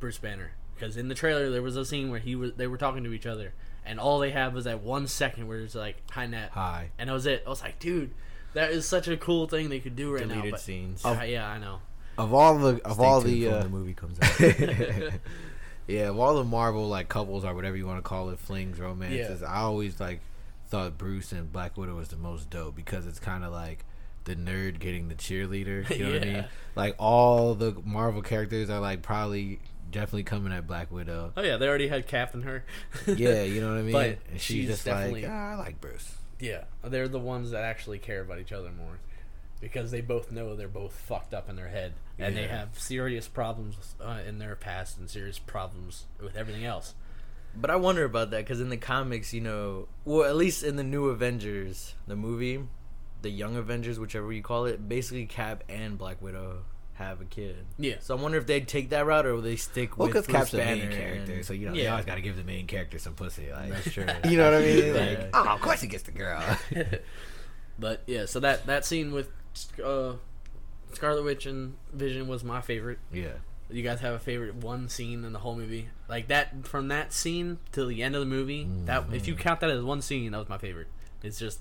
Bruce 0.00 0.18
Banner 0.18 0.52
because 0.78 0.96
in 0.96 1.08
the 1.08 1.14
trailer 1.14 1.50
there 1.50 1.62
was 1.62 1.76
a 1.76 1.84
scene 1.84 2.10
where 2.10 2.20
he 2.20 2.34
was 2.36 2.52
they 2.54 2.66
were 2.66 2.76
talking 2.78 3.02
to 3.04 3.12
each 3.12 3.26
other 3.26 3.52
and 3.84 3.98
all 4.00 4.18
they 4.18 4.30
had 4.30 4.52
was 4.54 4.64
that 4.64 4.82
one 4.82 5.06
second 5.06 5.46
where 5.46 5.60
it's 5.60 5.74
like 5.74 5.96
hi 6.10 6.26
Nat 6.26 6.50
Hi. 6.52 6.90
and 6.98 7.08
that 7.08 7.12
was 7.14 7.26
it. 7.26 7.42
I 7.46 7.50
was 7.50 7.62
like, 7.62 7.78
dude, 7.78 8.12
that 8.54 8.70
is 8.70 8.86
such 8.86 9.06
a 9.08 9.16
cool 9.16 9.46
thing 9.46 9.68
they 9.68 9.80
could 9.80 9.96
do 9.96 10.12
right 10.14 10.26
now. 10.26 10.34
deleted 10.34 10.50
But, 10.52 10.60
scenes. 10.60 11.04
Uh, 11.04 11.24
yeah, 11.26 11.48
I 11.48 11.58
know. 11.58 11.80
Of 12.18 12.32
all 12.32 12.58
the 12.58 12.80
of 12.84 12.94
Stay 12.94 13.04
all 13.04 13.20
tuned 13.22 13.34
the, 13.34 13.48
uh, 13.48 13.62
the 13.62 13.68
movie 13.68 13.94
comes 13.94 14.18
out. 14.22 14.40
yeah, 15.86 16.08
of 16.08 16.18
all 16.18 16.34
the 16.36 16.44
Marvel 16.44 16.88
like 16.88 17.08
couples 17.08 17.44
or 17.44 17.54
whatever 17.54 17.76
you 17.76 17.86
want 17.86 17.98
to 17.98 18.02
call 18.02 18.30
it, 18.30 18.38
flings, 18.38 18.80
romances, 18.80 19.42
I 19.42 19.56
always 19.58 20.00
like 20.00 20.20
thought 20.68 20.98
Bruce 20.98 21.30
and 21.32 21.52
Black 21.52 21.76
Widow 21.76 21.94
was 21.94 22.08
the 22.08 22.16
most 22.16 22.50
dope 22.50 22.74
because 22.74 23.06
it's 23.06 23.20
kind 23.20 23.44
of 23.44 23.52
like 23.52 23.84
the 24.24 24.34
nerd 24.34 24.80
getting 24.80 25.08
the 25.08 25.14
cheerleader. 25.14 25.88
You 25.96 26.04
know 26.06 26.12
what 26.14 26.22
I 26.22 26.24
mean? 26.32 26.44
Like 26.74 26.94
all 26.98 27.54
the 27.54 27.76
Marvel 27.84 28.22
characters 28.22 28.68
are 28.70 28.80
like 28.80 29.02
probably 29.02 29.60
definitely 29.90 30.24
coming 30.24 30.52
at 30.52 30.66
Black 30.66 30.90
Widow. 30.90 31.32
Oh 31.36 31.42
yeah, 31.42 31.56
they 31.56 31.68
already 31.68 31.88
had 31.88 32.06
Cap 32.06 32.34
and 32.34 32.44
her. 32.44 32.64
yeah, 33.06 33.42
you 33.42 33.60
know 33.60 33.70
what 33.70 33.78
I 33.78 33.82
mean. 33.82 33.92
But 33.92 34.18
and 34.30 34.40
she's, 34.40 34.42
she's 34.42 34.68
just 34.68 34.84
definitely- 34.84 35.22
like, 35.22 35.30
ah, 35.30 35.52
I 35.52 35.54
like 35.56 35.80
Bruce. 35.80 36.16
yeah, 36.40 36.64
they're 36.84 37.08
the 37.08 37.18
ones 37.18 37.50
that 37.52 37.64
actually 37.64 37.98
care 37.98 38.20
about 38.20 38.38
each 38.38 38.52
other 38.52 38.70
more 38.70 38.98
because 39.60 39.90
they 39.90 40.00
both 40.02 40.30
know 40.30 40.54
they're 40.54 40.68
both 40.68 40.92
fucked 40.92 41.32
up 41.32 41.48
in 41.48 41.56
their 41.56 41.68
head 41.68 41.94
and 42.18 42.36
they 42.36 42.46
have 42.46 42.78
serious 42.78 43.26
problems 43.26 43.94
uh, 44.00 44.20
in 44.26 44.38
their 44.38 44.54
past 44.54 44.98
and 44.98 45.08
serious 45.08 45.38
problems 45.38 46.04
with 46.22 46.36
everything 46.36 46.64
else. 46.64 46.94
But 47.58 47.70
I 47.70 47.76
wonder 47.76 48.04
about 48.04 48.30
that 48.32 48.38
because 48.44 48.60
in 48.60 48.68
the 48.68 48.76
comics, 48.76 49.32
you 49.32 49.40
know, 49.40 49.88
well, 50.04 50.28
at 50.28 50.36
least 50.36 50.62
in 50.62 50.76
the 50.76 50.82
new 50.84 51.06
Avengers, 51.06 51.94
the 52.06 52.16
movie, 52.16 52.60
the 53.22 53.30
Young 53.30 53.56
Avengers, 53.56 53.98
whichever 53.98 54.30
you 54.30 54.42
call 54.42 54.66
it, 54.66 54.86
basically 54.88 55.24
Cap 55.24 55.64
and 55.70 55.96
Black 55.96 56.20
Widow 56.20 56.64
have 56.96 57.20
a 57.20 57.24
kid. 57.24 57.56
Yeah. 57.78 57.96
So 58.00 58.16
I 58.16 58.20
wonder 58.20 58.38
if 58.38 58.46
they'd 58.46 58.66
take 58.66 58.90
that 58.90 59.06
route 59.06 59.26
or 59.26 59.34
will 59.34 59.42
they 59.42 59.56
stick 59.56 59.96
Well, 59.98 60.08
with 60.08 60.14
because 60.14 60.26
Bruce 60.26 60.36
Cap's 60.36 60.50
the 60.52 60.58
main 60.58 60.90
character, 60.90 61.32
and- 61.34 61.44
so 61.44 61.52
you 61.52 61.68
know 61.68 61.74
they 61.74 61.86
always 61.88 62.04
got 62.06 62.16
to 62.16 62.20
give 62.20 62.36
the 62.36 62.44
main 62.44 62.66
character 62.66 62.98
some 62.98 63.14
pussy. 63.14 63.50
Like, 63.52 63.70
That's 63.70 63.92
true. 63.92 64.06
you 64.28 64.36
know 64.36 64.44
what 64.50 64.54
I 64.54 64.64
mean? 64.64 64.86
Yeah. 64.86 64.92
Like, 65.00 65.30
oh, 65.34 65.48
of 65.54 65.60
course 65.60 65.80
he 65.80 65.86
gets 65.88 66.02
the 66.04 66.12
girl. 66.12 66.42
But 67.78 68.02
yeah, 68.06 68.24
so 68.26 68.40
that 68.40 68.66
that 68.66 68.84
scene 68.86 69.12
with 69.12 69.28
uh, 69.84 70.14
Scarlet 70.92 71.22
Witch 71.24 71.46
and 71.46 71.74
Vision 71.92 72.26
was 72.28 72.42
my 72.44 72.60
favorite. 72.60 72.98
yeah. 73.12 73.32
You 73.68 73.82
guys 73.82 73.98
have 74.00 74.14
a 74.14 74.18
favorite 74.20 74.54
one 74.54 74.88
scene 74.88 75.24
in 75.24 75.32
the 75.32 75.40
whole 75.40 75.56
movie? 75.56 75.88
Like 76.08 76.28
that 76.28 76.64
from 76.68 76.86
that 76.88 77.12
scene 77.12 77.58
till 77.72 77.88
the 77.88 78.00
end 78.02 78.14
of 78.14 78.20
the 78.20 78.26
movie. 78.26 78.66
That 78.84 79.06
if 79.12 79.26
you 79.26 79.34
count 79.34 79.58
that 79.60 79.70
as 79.70 79.82
one 79.82 80.00
scene, 80.02 80.30
that 80.32 80.38
was 80.38 80.48
my 80.48 80.56
favorite. 80.58 80.86
It's 81.22 81.36
just 81.38 81.58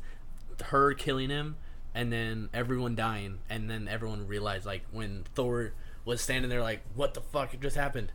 her 0.65 0.93
killing 0.93 1.31
him 1.31 1.55
and 1.95 2.11
then 2.13 2.49
everyone 2.53 2.93
dying 2.95 3.39
and 3.49 3.67
then 3.67 3.87
everyone 3.87 4.27
realized 4.27 4.65
like 4.67 4.83
when 4.91 5.23
Thor 5.33 5.71
was 6.05 6.21
standing 6.21 6.49
there 6.49 6.61
like 6.61 6.81
what 6.93 7.15
the 7.15 7.21
fuck 7.21 7.59
just 7.59 7.75
happened? 7.75 8.11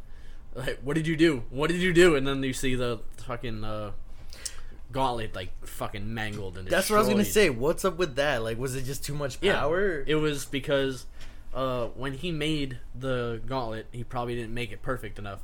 Like 0.54 0.78
what 0.82 0.94
did 0.94 1.06
you 1.06 1.16
do? 1.16 1.42
What 1.50 1.70
did 1.70 1.80
you 1.80 1.92
do? 1.92 2.14
And 2.14 2.26
then 2.26 2.42
you 2.42 2.52
see 2.52 2.74
the 2.76 3.00
fucking 3.26 3.64
uh 3.64 3.92
gauntlet 4.92 5.34
like 5.34 5.50
fucking 5.66 6.12
mangled 6.12 6.58
and 6.58 6.66
That's 6.68 6.90
what 6.90 6.96
I 6.96 6.98
was 7.00 7.08
gonna 7.08 7.22
destroyed. 7.24 7.44
say. 7.44 7.50
What's 7.50 7.84
up 7.84 7.96
with 7.98 8.16
that? 8.16 8.42
Like, 8.42 8.58
was 8.58 8.74
it 8.74 8.82
just 8.84 9.04
too 9.04 9.14
much 9.14 9.38
Yeah, 9.40 9.60
power? 9.60 10.02
It 10.06 10.16
was 10.16 10.44
because 10.46 11.06
uh, 11.54 11.86
when 11.94 12.12
he 12.14 12.30
made 12.32 12.78
the 12.94 13.40
gauntlet, 13.46 13.86
he 13.92 14.04
probably 14.04 14.34
didn't 14.34 14.54
make 14.54 14.72
it 14.72 14.82
perfect 14.82 15.18
enough, 15.18 15.40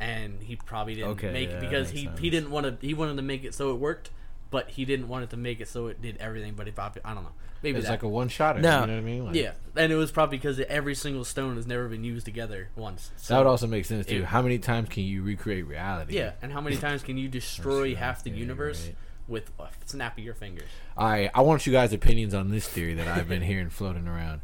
and 0.00 0.40
he 0.42 0.56
probably 0.56 0.94
didn't 0.96 1.10
Okay, 1.10 1.32
make 1.32 1.48
yeah, 1.50 1.56
it 1.56 1.60
that 1.60 1.68
because 1.70 1.88
makes 1.88 1.98
he 2.00 2.04
sense. 2.06 2.18
he 2.20 2.30
didn't 2.30 2.50
want 2.50 2.80
to. 2.80 2.86
He 2.86 2.94
wanted 2.94 3.16
to 3.16 3.22
make 3.22 3.44
it 3.44 3.54
so 3.54 3.70
it 3.70 3.78
worked, 3.78 4.10
but 4.50 4.70
he 4.70 4.84
didn't 4.84 5.08
want 5.08 5.24
it 5.24 5.30
to 5.30 5.36
make 5.36 5.60
it 5.60 5.68
so 5.68 5.86
it 5.88 6.00
did 6.00 6.16
everything. 6.18 6.54
But 6.54 6.68
if 6.68 6.78
I, 6.78 6.90
I 7.04 7.14
don't 7.14 7.24
know, 7.24 7.32
maybe 7.62 7.78
It's 7.78 7.86
that. 7.86 7.92
like 7.94 8.02
a 8.02 8.08
one 8.08 8.28
shot. 8.28 8.58
No. 8.60 8.80
You 8.80 8.86
know 8.86 8.92
what 8.94 8.98
I 8.98 9.00
mean? 9.02 9.24
Like, 9.26 9.34
yeah, 9.34 9.52
and 9.76 9.92
it 9.92 9.96
was 9.96 10.10
probably 10.10 10.38
because 10.38 10.58
every 10.60 10.94
single 10.94 11.24
stone 11.24 11.56
has 11.56 11.66
never 11.66 11.88
been 11.88 12.04
used 12.04 12.24
together 12.24 12.68
once. 12.76 13.10
So, 13.16 13.34
That 13.34 13.38
would 13.40 13.46
also 13.50 13.66
make 13.66 13.84
sense 13.84 14.06
too. 14.06 14.18
It- 14.20 14.24
How 14.26 14.42
many 14.42 14.58
times 14.58 14.88
can 14.88 15.02
you 15.04 15.22
recreate 15.22 15.66
reality? 15.66 16.16
yeah, 16.16 16.32
and 16.42 16.52
how 16.52 16.60
many 16.60 16.76
times 16.76 17.02
can 17.02 17.16
you 17.18 17.28
destroy 17.40 17.88
true. 17.90 17.94
half 17.96 18.22
the 18.24 18.30
Yeah, 18.30 18.36
universe 18.36 18.86
right. 18.86 18.96
with 19.26 19.50
a 19.58 19.68
snap 19.86 20.16
of 20.18 20.24
your 20.24 20.34
fingers? 20.34 20.68
All 20.96 21.08
right. 21.08 21.30
I 21.34 21.40
want 21.42 21.66
you 21.66 21.72
guys' 21.72 21.92
opinions 21.92 22.34
on 22.34 22.50
this 22.50 22.68
theory 22.68 22.94
that 22.94 23.06
I've 23.08 23.28
been 23.28 23.42
hearing 23.50 23.70
floating 23.70 24.08
around. 24.08 24.40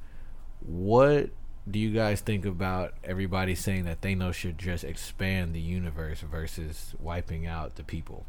What 0.60 1.31
do 1.70 1.78
you 1.78 1.90
guys 1.93 2.20
think 2.20 2.44
about 2.44 2.94
everybody 3.02 3.55
saying 3.55 3.85
that 3.86 4.01
Thanos 4.02 4.35
should 4.35 4.59
just 4.59 4.85
expand 4.85 5.55
the 5.55 5.60
universe 5.60 6.20
versus 6.20 6.94
wiping 7.01 7.47
out 7.47 7.76
the 7.76 7.82
people? 7.85 8.26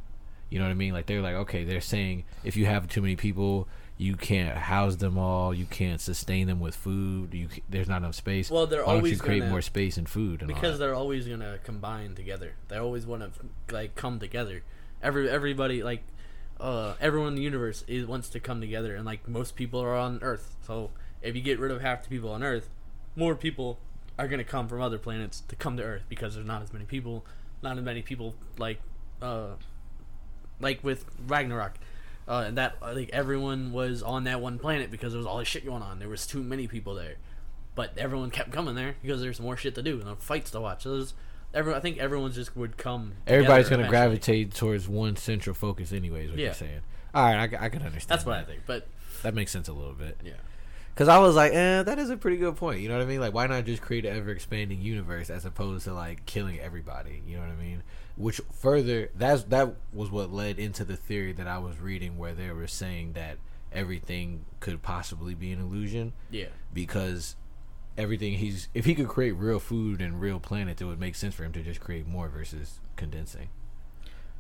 You 0.56 0.60
know 0.62 0.68
what 0.68 0.72
I 0.72 0.76
mean? 0.76 0.94
Like 0.94 1.06
they're 1.06 1.22
like, 1.22 1.36
okay, 1.36 1.66
they're 1.66 1.82
saying 1.82 2.24
if 2.46 2.56
you 2.56 2.66
have 2.66 2.88
too 2.88 3.02
many 3.02 3.18
people, 3.18 3.68
you 3.98 4.16
can't 4.16 4.56
house 4.56 4.96
them 4.96 5.18
all, 5.18 5.54
you 5.54 5.66
can't 5.66 6.00
sustain 6.00 6.48
them 6.48 6.62
with 6.62 6.74
food. 6.74 7.34
You 7.34 7.50
there's 7.68 7.90
not 7.90 7.98
enough 7.98 8.16
space. 8.16 8.50
Well, 8.50 8.66
they're 8.66 8.80
Why 8.86 8.94
don't 8.94 8.96
you 8.96 9.00
always 9.00 9.20
create 9.22 9.40
gonna- 9.40 9.40
create 9.42 9.52
more 9.52 9.62
space 9.62 9.98
and 9.98 10.08
food 10.08 10.40
and 10.40 10.48
because 10.48 10.80
they're 10.80 10.96
always 10.96 11.28
gonna 11.28 11.60
combine 11.66 12.16
together. 12.16 12.54
They 12.70 12.78
always 12.78 13.06
want 13.06 13.24
to 13.24 13.74
like 13.76 13.96
come 13.96 14.18
together. 14.18 14.64
Every 15.04 15.30
everybody 15.30 15.84
like 15.84 16.04
uh 16.62 16.94
everyone 17.02 17.34
in 17.34 17.36
the 17.36 17.42
universe 17.42 17.84
is 17.86 18.06
wants 18.06 18.30
to 18.30 18.40
come 18.40 18.62
together, 18.62 18.96
and 18.96 19.04
like 19.04 19.28
most 19.28 19.58
people 19.58 19.82
are 19.82 19.94
on 19.94 20.20
Earth. 20.22 20.56
So 20.66 20.92
if 21.22 21.36
you 21.36 21.42
get 21.42 21.60
rid 21.60 21.72
of 21.72 21.82
half 21.82 22.04
the 22.04 22.08
people 22.08 22.32
on 22.32 22.44
Earth, 22.44 22.70
more 23.18 23.36
people 23.36 23.80
are 24.18 24.30
gonna 24.30 24.46
come 24.46 24.70
from 24.70 24.80
other 24.82 25.00
planets 25.00 25.44
to 25.50 25.58
come 25.58 25.76
to 25.76 25.84
Earth 25.84 26.04
because 26.08 26.36
there's 26.36 26.48
not 26.48 26.62
as 26.62 26.72
many 26.72 26.86
people, 26.86 27.26
not 27.62 27.78
as 27.78 27.84
many 27.84 28.02
people 28.02 28.36
like 28.58 28.80
uh 29.22 29.48
like 30.60 30.84
with 30.84 31.06
Ragnarok. 31.28 31.74
Uh, 32.28 32.44
and 32.48 32.58
that 32.58 32.78
like 32.82 33.10
everyone 33.12 33.72
was 33.72 34.02
on 34.02 34.24
that 34.24 34.42
one 34.42 34.58
planet 34.58 34.90
because 34.90 35.14
there 35.14 35.20
was 35.20 35.28
all 35.28 35.38
this 35.38 35.48
shit 35.48 35.66
going 35.66 35.84
on. 35.84 36.00
There 36.00 36.10
was 36.10 36.26
too 36.26 36.42
many 36.42 36.68
people 36.68 36.96
there 36.96 37.16
but 37.76 37.92
everyone 37.98 38.32
kept 38.32 38.52
coming 38.52 38.74
there 38.74 38.96
because 39.02 39.22
there's 39.22 39.40
more 39.40 39.58
shit 39.58 39.76
to 39.76 39.84
do 39.84 40.02
and 40.02 40.18
fights 40.20 40.50
to 40.52 40.62
watch. 40.62 40.84
So 40.84 40.94
there's 40.96 41.14
everyone. 41.54 41.78
I 41.78 41.82
think 41.82 41.98
everyone 41.98 42.32
just 42.32 42.56
would 42.56 42.78
come. 42.78 43.14
Everybody's 43.28 43.68
gonna 43.70 43.84
eventually. 43.84 43.90
gravitate 44.08 44.54
towards 44.54 44.88
one 44.88 45.18
central 45.18 45.54
focus, 45.54 45.92
anyways. 45.92 46.30
What 46.30 46.40
Yeah. 46.40 46.46
you're 46.46 46.54
saying? 46.54 46.80
All 47.14 47.24
right, 47.26 47.54
I, 47.54 47.66
I 47.66 47.70
can 47.70 47.82
understand. 47.84 48.08
That's 48.18 48.26
what 48.26 48.38
I 48.38 48.44
think. 48.44 48.62
But 48.66 48.88
That 49.24 49.36
makes 49.36 49.52
sense 49.52 49.68
a 49.68 49.74
little 49.74 49.94
bit. 49.94 50.18
yeah, 50.24 50.34
Because 50.96 51.10
I 51.10 51.18
was 51.18 51.36
like, 51.36 51.52
eh, 51.54 51.84
that 51.84 52.00
is 52.00 52.10
a 52.10 52.16
pretty 52.16 52.38
good 52.38 52.56
point. 52.56 52.80
You 52.80 52.88
know 52.88 52.96
what 52.96 53.04
I 53.04 53.06
mean? 53.06 53.20
Like, 53.20 53.34
why 53.34 53.48
not 53.48 53.66
just 53.66 53.82
create 53.82 54.06
an 54.06 54.16
ever 54.16 54.30
expanding 54.30 54.80
universe 54.82 55.30
as 55.30 55.44
opposed 55.44 55.84
to 55.84 55.94
like 55.94 56.26
killing 56.26 56.58
everybody? 56.58 57.22
You 57.28 57.36
know 57.36 57.42
what 57.42 57.52
I 57.52 57.62
mean? 57.62 57.84
Which 58.16 58.40
further, 58.54 59.10
that's 59.14 59.44
that 59.44 59.76
was 59.92 60.10
what 60.10 60.32
led 60.32 60.58
into 60.58 60.86
the 60.86 60.96
theory 60.96 61.34
that 61.34 61.48
I 61.48 61.58
was 61.58 61.82
reading, 61.82 62.18
where 62.18 62.34
they 62.34 62.50
were 62.50 62.68
saying 62.68 63.12
that 63.14 63.40
everything 63.74 64.46
could 64.62 64.82
possibly 64.82 65.36
be 65.36 65.52
an 65.52 65.60
illusion 65.60 66.14
yeah, 66.32 66.46
because 66.74 67.36
everything 67.98 68.36
he's 68.38 68.70
if 68.74 68.86
he 68.86 68.96
could 68.96 69.10
create 69.10 69.34
real 69.34 69.60
food 69.60 70.00
and 70.00 70.22
real 70.22 70.40
planets, 70.40 70.82
it 70.82 70.86
would 70.86 71.00
make 71.00 71.16
sense 71.16 71.36
for 71.36 71.44
him 71.44 71.52
to 71.52 71.62
just 71.62 71.82
create 71.82 72.08
more 72.08 72.30
versus 72.30 72.80
condensing. 72.96 73.50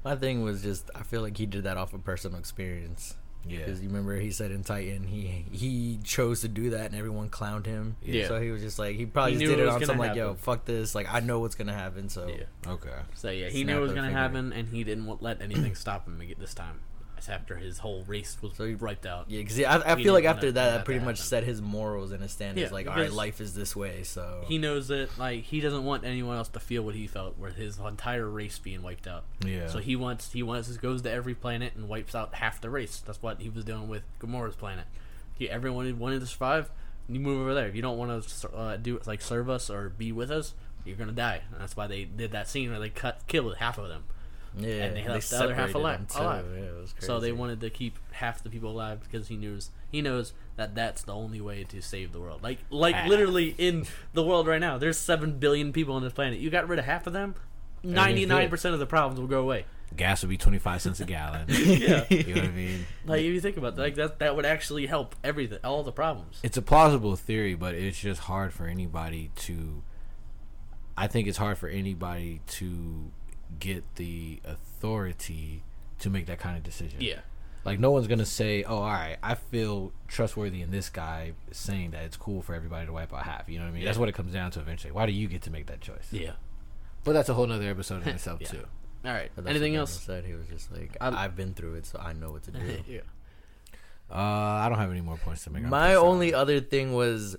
My 0.06 0.15
thing 0.15 0.41
was 0.41 0.64
just 0.64 0.90
I 0.95 1.03
feel 1.03 1.22
like 1.22 1.36
he 1.36 1.45
did 1.45 1.65
that 1.65 1.76
off 1.76 1.94
of 1.94 2.06
personal 2.06 2.40
experience. 2.40 3.15
Yeah. 3.48 3.60
Because 3.60 3.82
you 3.82 3.90
remember 3.90 4.16
he 4.20 4.32
said 4.32 4.52
in 4.52 4.64
Titan 4.64 5.04
he 5.04 5.46
he 5.52 6.00
chose 6.04 6.42
to 6.42 6.48
do 6.48 6.72
that 6.72 6.88
and 6.88 6.96
everyone 6.96 7.30
clowned 7.30 7.66
him. 7.66 7.96
Yeah. 8.02 8.28
So 8.28 8.42
he 8.42 8.50
was 8.50 8.62
just 8.62 8.80
like 8.80 8.96
he 8.96 9.06
probably 9.06 9.34
He 9.34 9.40
just 9.40 9.52
did 9.52 9.60
it 9.60 9.64
it 9.64 9.68
on 9.68 9.74
gonna 9.76 9.86
some 9.86 9.98
like 9.98 10.16
yo 10.16 10.34
fuck 10.36 10.66
this 10.66 10.96
like 10.96 11.12
I 11.14 11.20
know 11.20 11.40
what's 11.40 11.56
gonna 11.56 11.74
happen 11.74 12.10
so 12.10 12.28
yeah. 12.28 12.72
Okay. 12.72 12.90
So 13.14 13.30
yeah, 13.30 13.50
he 13.50 13.64
Snap 13.64 13.68
knew 13.68 13.78
it 13.78 13.82
was 13.82 13.94
gonna 13.94 14.08
finger. 14.08 14.20
happen, 14.20 14.54
and 14.54 14.70
he 14.70 14.84
didn't 14.84 15.22
let 15.22 15.42
anything 15.42 15.76
stop 15.76 16.08
him 16.08 16.22
this 16.40 16.54
time. 16.54 16.80
After 17.30 17.56
his 17.56 17.80
whole 17.80 18.04
race 18.04 18.38
was 18.42 18.54
So 18.56 18.66
he- 18.66 18.76
wiped 18.76 19.06
out. 19.06 19.26
yeah 19.30 19.40
because 19.40 19.60
I, 19.62 19.94
I 19.94 19.96
feel 19.96 20.14
like 20.14 20.26
after 20.26 20.52
that 20.52 20.54
that 20.54 20.78
that 20.78 20.86
pretty 20.86 21.04
much 21.04 21.18
set 21.20 21.44
his 21.44 21.62
morals 21.62 22.12
and 22.12 22.22
his 22.22 22.32
standards 22.32 22.70
Yeah, 22.70 22.74
like 22.74 22.88
all 22.88 22.96
right 22.96 23.12
life 23.12 23.42
is 23.42 23.54
this 23.56 23.76
way 23.76 24.04
so 24.04 24.44
He 24.48 24.58
knows 24.58 24.88
that 24.90 25.18
like 25.18 25.44
he 25.44 25.60
doesn't 25.62 25.84
want 25.84 26.06
anyone 26.06 26.38
else 26.38 26.50
to 26.50 26.60
feel 26.60 26.84
what 26.84 26.96
he 26.96 27.08
felt, 27.08 27.38
with 27.38 27.56
his 27.56 27.80
entire 27.80 28.30
race 28.30 28.60
being 28.60 28.82
wiped 28.84 29.08
out. 29.08 29.24
Yeah. 29.46 29.68
So 29.68 29.80
he 29.80 29.96
wants 29.96 30.32
he 30.32 30.44
wants 30.44 30.76
goes 30.78 31.02
to 31.04 31.12
every 31.12 31.34
planet 31.36 31.74
and 31.76 31.88
wipes 31.88 32.14
out 32.16 32.36
half 32.36 32.62
the 32.62 32.70
race. 32.70 33.02
That's 33.06 33.22
what 33.22 33.42
he 33.42 33.50
was 33.50 33.64
doing 33.64 33.88
with 33.88 34.04
Gamora's 34.20 34.56
planet. 34.56 34.86
He, 35.36 35.50
everyone 35.50 35.98
wanted 36.00 36.20
to 36.22 36.28
survive. 36.28 36.70
You 37.08 37.20
move 37.20 37.42
over 37.42 37.54
there. 37.54 37.68
If 37.68 37.76
you 37.76 37.82
don't 37.82 37.98
want 37.98 38.24
to 38.28 38.50
uh, 38.56 38.78
do 38.78 39.00
like 39.06 39.22
serve 39.22 39.50
us 39.50 39.70
or 39.70 39.90
be 39.90 40.12
with 40.12 40.32
us, 40.32 40.54
you're 40.86 40.96
gonna 40.96 41.12
die. 41.12 41.42
And 41.52 41.62
that's 41.62 41.76
why 41.78 41.88
they 41.88 42.04
did 42.06 42.32
that 42.32 42.48
scene 42.48 42.72
where 42.72 42.80
they 42.80 42.90
cut 42.90 43.22
killed 43.28 43.56
half 43.58 43.78
of 43.78 43.88
them. 43.90 44.06
Yeah 44.57 44.86
and 44.86 44.95
they 44.95 45.07
left 45.07 45.30
the 45.30 45.44
other 45.44 45.56
half 45.56 45.73
alive- 45.76 46.07
too. 46.07 46.22
alive. 46.22 46.45
Yeah, 46.53 46.64
it 46.64 46.76
was 46.82 46.94
So 46.99 47.19
they 47.19 47.32
wanted 47.32 47.60
to 47.61 47.69
keep 47.69 47.98
half 48.11 48.41
the 48.44 48.49
people 48.49 48.72
alive 48.72 49.02
because 49.02 49.27
he 49.27 49.36
knows 49.36 49.72
he 49.91 50.02
knows 50.02 50.34
that 50.56 50.76
that's 50.76 51.03
the 51.03 51.14
only 51.14 51.41
way 51.41 51.64
to 51.65 51.82
save 51.82 52.11
the 52.14 52.19
world. 52.22 52.41
Like 52.44 52.60
like 52.69 52.95
Half. 52.95 53.10
literally 53.10 53.56
in 53.57 53.86
the 54.14 54.23
world 54.23 54.48
right 54.48 54.61
now, 54.61 54.77
there's 54.77 54.98
seven 54.98 55.40
billion 55.40 55.73
people 55.73 55.95
on 55.95 56.03
this 56.03 56.14
planet. 56.14 56.40
You 56.40 56.49
got 56.49 56.68
rid 56.68 56.80
of 56.80 56.86
half 56.86 57.06
of 57.07 57.14
them, 57.14 57.36
ninety 57.84 58.26
nine 58.26 58.49
percent 58.49 58.73
of 58.73 58.80
the 58.80 58.86
problems 58.86 59.19
will 59.19 59.27
go 59.27 59.41
away. 59.41 59.65
Gas 59.95 60.23
would 60.23 60.30
be 60.30 60.38
twenty 60.38 60.57
five 60.57 60.82
cents 60.82 60.99
a 60.99 61.06
gallon. 61.15 61.45
Yeah. 61.48 62.06
You 62.10 62.36
know 62.36 62.41
what 62.41 62.49
I 62.49 62.53
mean? 62.53 62.86
Like 63.06 63.19
if 63.22 63.26
you 63.34 63.40
think 63.41 63.57
about 63.57 63.76
that, 63.76 63.82
like 63.82 63.95
that 63.95 64.19
that 64.19 64.36
would 64.36 64.45
actually 64.45 64.88
help 64.88 65.15
everything, 65.23 65.60
all 65.64 65.84
the 65.84 65.91
problems. 65.91 66.40
It's 66.44 66.57
a 66.57 66.61
plausible 66.61 67.15
theory, 67.15 67.56
but 67.56 67.76
it's 67.76 67.99
just 67.99 68.22
hard 68.22 68.53
for 68.53 68.65
anybody 68.68 69.32
to. 69.36 69.84
I 70.98 71.07
think 71.07 71.27
it's 71.27 71.38
hard 71.38 71.57
for 71.57 71.68
anybody 71.68 72.40
to 72.48 73.11
get 73.60 73.84
the 73.95 74.40
authority 74.45 75.64
to 75.99 76.10
make 76.10 76.26
that 76.27 76.40
kind 76.40 76.57
of 76.57 76.64
decision. 76.64 76.99
Yeah, 77.02 77.19
Like 77.64 77.80
no 77.80 77.91
one's 77.91 78.07
gonna 78.07 78.26
say, 78.26 78.64
"Oh, 78.64 78.77
all 78.77 78.84
right, 78.91 79.18
I 79.23 79.36
feel 79.36 79.91
trustworthy 80.07 80.61
in 80.61 80.72
this 80.72 80.90
guy 80.90 81.34
saying 81.52 81.91
that 81.91 82.03
it's 82.03 82.18
cool 82.18 82.41
for 82.41 82.53
everybody 82.53 82.86
to 82.86 82.94
wipe 82.94 83.14
out 83.14 83.23
half." 83.23 83.49
You 83.49 83.60
know 83.60 83.65
what 83.65 83.72
I 83.72 83.73
mean? 83.76 83.86
That's 83.86 83.98
what 83.98 84.10
it 84.10 84.14
comes 84.15 84.34
down 84.34 84.52
to 84.52 84.60
eventually. 84.60 84.91
Why 84.91 85.06
do 85.06 85.11
you 85.11 85.27
get 85.27 85.41
to 85.44 85.52
make 85.52 85.68
that 85.68 85.82
choice? 85.82 86.07
yeah. 86.11 86.34
But 87.03 87.14
that's 87.14 87.30
a 87.30 87.34
whole 87.36 87.45
nother 87.48 87.69
episode 87.69 88.02
in 88.03 88.10
itself 88.15 88.41
Yeah. 88.41 88.48
too. 88.48 88.65
All 89.06 89.11
right. 89.14 89.32
Anything 89.45 89.76
else? 89.76 89.99
Said 90.02 90.26
he 90.26 90.34
was 90.34 90.48
just 90.48 90.72
like 90.72 90.98
I'm- 90.99 91.15
I've 91.15 91.36
been 91.36 91.53
through 91.53 91.76
it 91.76 91.86
so 91.86 91.99
I 91.99 92.14
know 92.14 92.32
what 92.32 92.44
to 92.44 92.52
do. 92.52 92.60
yeah. 92.88 93.02
Uh, 94.10 94.15
I 94.15 94.69
don't 94.69 94.77
have 94.80 94.91
any 94.91 95.02
more 95.02 95.18
points 95.18 95.44
to 95.45 95.49
make. 95.49 95.64
My 95.64 95.95
only 95.95 96.32
solid. 96.32 96.41
other 96.41 96.60
thing 96.61 96.94
was 96.94 97.36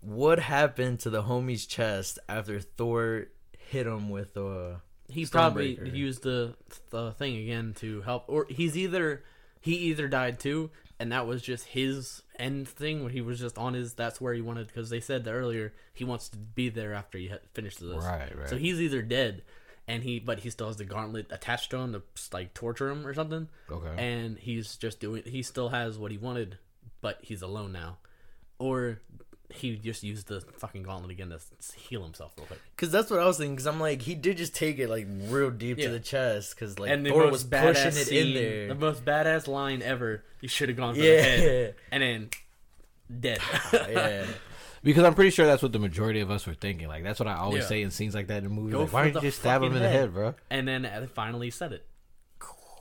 what 0.00 0.38
happened 0.38 1.00
to 1.00 1.10
the 1.10 1.22
homie's 1.24 1.66
chest 1.66 2.18
after 2.28 2.60
Thor 2.60 3.26
hit 3.58 3.86
him 3.86 4.08
with 4.08 4.36
uh 4.36 4.76
He 5.08 5.26
probably 5.26 5.78
used 5.92 6.22
the 6.22 6.54
the 6.90 7.12
thing 7.12 7.36
again 7.36 7.74
to 7.78 8.02
help, 8.02 8.24
or 8.28 8.46
he's 8.48 8.76
either 8.76 9.22
he 9.60 9.74
either 9.74 10.08
died 10.08 10.40
too, 10.40 10.70
and 10.98 11.12
that 11.12 11.26
was 11.26 11.42
just 11.42 11.66
his 11.66 12.22
end 12.38 12.68
thing 12.68 13.02
where 13.02 13.10
he 13.10 13.20
was 13.20 13.38
just 13.38 13.56
on 13.58 13.74
his. 13.74 13.94
That's 13.94 14.20
where 14.20 14.34
he 14.34 14.40
wanted 14.40 14.66
because 14.66 14.90
they 14.90 15.00
said 15.00 15.24
that 15.24 15.32
earlier 15.32 15.72
he 15.94 16.04
wants 16.04 16.28
to 16.30 16.36
be 16.36 16.68
there 16.68 16.92
after 16.92 17.18
he 17.18 17.30
finishes 17.54 17.88
this. 17.88 18.04
Right, 18.04 18.36
right. 18.36 18.48
So 18.48 18.56
he's 18.56 18.80
either 18.80 19.02
dead, 19.02 19.42
and 19.86 20.02
he 20.02 20.18
but 20.18 20.40
he 20.40 20.50
still 20.50 20.66
has 20.66 20.76
the 20.76 20.84
gauntlet 20.84 21.26
attached 21.30 21.70
to 21.70 21.76
him 21.76 21.92
to 21.92 22.02
like 22.32 22.52
torture 22.54 22.88
him 22.88 23.06
or 23.06 23.14
something. 23.14 23.48
Okay. 23.70 23.94
And 23.96 24.38
he's 24.38 24.76
just 24.76 25.00
doing. 25.00 25.22
He 25.24 25.42
still 25.42 25.68
has 25.68 25.98
what 25.98 26.10
he 26.10 26.18
wanted, 26.18 26.58
but 27.00 27.18
he's 27.22 27.42
alone 27.42 27.72
now, 27.72 27.98
or. 28.58 29.00
He 29.52 29.76
just 29.76 30.02
used 30.02 30.26
the 30.26 30.40
fucking 30.40 30.82
gauntlet 30.82 31.12
again 31.12 31.28
to 31.30 31.38
heal 31.78 32.02
himself 32.02 32.32
real 32.36 32.46
quick. 32.46 32.60
Cause 32.76 32.90
that's 32.90 33.10
what 33.10 33.20
I 33.20 33.26
was 33.26 33.38
thinking. 33.38 33.56
Cause 33.56 33.66
I'm 33.66 33.78
like, 33.80 34.02
he 34.02 34.14
did 34.14 34.36
just 34.38 34.54
take 34.54 34.78
it 34.78 34.88
like 34.90 35.06
real 35.28 35.50
deep 35.50 35.78
Yeah. 35.78 35.86
to 35.86 35.92
the 35.92 36.00
chest. 36.00 36.56
Cause 36.58 36.78
like 36.78 36.90
and 36.90 37.06
Thor 37.06 37.30
was 37.30 37.44
badass 37.44 37.62
pushing 37.74 37.88
it 37.88 38.06
scene, 38.06 38.26
in 38.28 38.34
there. 38.34 38.68
the 38.68 38.74
most 38.74 39.04
badass 39.04 39.46
line 39.46 39.82
ever. 39.82 40.24
You 40.40 40.48
should 40.48 40.68
have 40.68 40.76
gone 40.76 40.94
for 40.94 41.00
Yeah. 41.00 41.16
the 41.16 41.22
head, 41.22 41.74
and 41.92 42.02
then 42.02 42.30
dead. 43.20 43.38
Oh, 43.72 43.86
yeah, 43.88 44.26
Because 44.82 45.04
I'm 45.04 45.14
pretty 45.14 45.30
sure 45.30 45.46
that's 45.46 45.62
what 45.62 45.72
the 45.72 45.78
majority 45.80 46.20
of 46.20 46.30
us 46.30 46.46
were 46.46 46.54
thinking. 46.54 46.88
Like 46.88 47.02
that's 47.04 47.18
what 47.20 47.28
I 47.28 47.36
always 47.36 47.62
Yeah. 47.62 47.68
say 47.68 47.82
in 47.82 47.90
scenes 47.90 48.14
like 48.14 48.26
that 48.28 48.42
in 48.44 48.50
movies. 48.50 48.72
Go 48.72 48.80
Like, 48.82 48.92
why 48.92 49.00
for 49.02 49.08
didn't 49.10 49.22
you 49.24 49.28
just 49.30 49.40
stab 49.40 49.62
him 49.62 49.68
in 49.68 49.72
fucking 49.74 49.82
the 49.82 49.88
head. 49.88 50.00
head, 50.00 50.14
bro? 50.14 50.34
and 50.50 50.66
then 50.68 50.84
I 50.86 51.06
finally 51.06 51.50
said 51.50 51.72
it. 51.72 51.86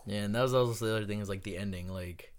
yeah. 0.06 0.24
And 0.24 0.36
that 0.36 0.42
was 0.42 0.54
also 0.54 0.86
the 0.86 0.96
other 0.98 1.06
thing 1.06 1.20
is 1.20 1.30
like 1.30 1.44
the 1.44 1.58
ending. 1.58 1.88
Like, 1.90 2.32
I, 2.34 2.35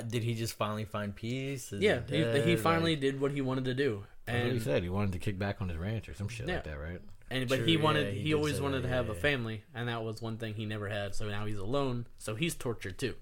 did 0.00 0.22
he 0.22 0.34
just 0.34 0.54
finally 0.54 0.84
find 0.84 1.14
peace? 1.14 1.72
Is 1.72 1.82
Yeah, 1.82 2.00
he 2.08 2.16
he, 2.16 2.22
dead? 2.22 2.46
he 2.48 2.56
finally 2.56 2.92
Like, 2.92 3.00
did 3.00 3.20
what 3.20 3.32
he 3.32 3.40
wanted 3.42 3.64
to 3.66 3.74
do, 3.74 4.04
what 4.26 4.36
he 4.52 4.58
said. 4.60 4.82
He 4.82 4.88
wanted 4.88 5.12
to 5.12 5.18
kick 5.18 5.38
back 5.38 5.60
on 5.60 5.68
his 5.68 5.76
ranch 5.76 6.08
or 6.08 6.14
some 6.14 6.28
shit 6.28 6.46
like 6.46 6.64
that, 6.64 6.78
right? 6.78 7.00
and 7.30 7.48
but 7.48 7.56
True, 7.56 7.66
he 7.66 7.76
yeah, 7.76 7.80
wanted 7.82 8.14
he 8.14 8.20
he, 8.20 8.34
always 8.34 8.60
wanted 8.60 8.82
that, 8.82 8.88
to 8.88 8.94
have 8.94 9.06
yeah, 9.06 9.12
a 9.12 9.16
family, 9.16 9.64
and 9.74 9.88
that 9.88 10.02
was 10.04 10.20
one 10.22 10.36
thing 10.38 10.54
he 10.54 10.64
never 10.66 10.88
had. 10.88 11.14
So 11.14 11.26
now 11.28 11.46
he's 11.46 11.58
alone. 11.58 12.06
So 12.18 12.34
he's 12.34 12.54
tortured 12.54 12.98
too. 12.98 13.14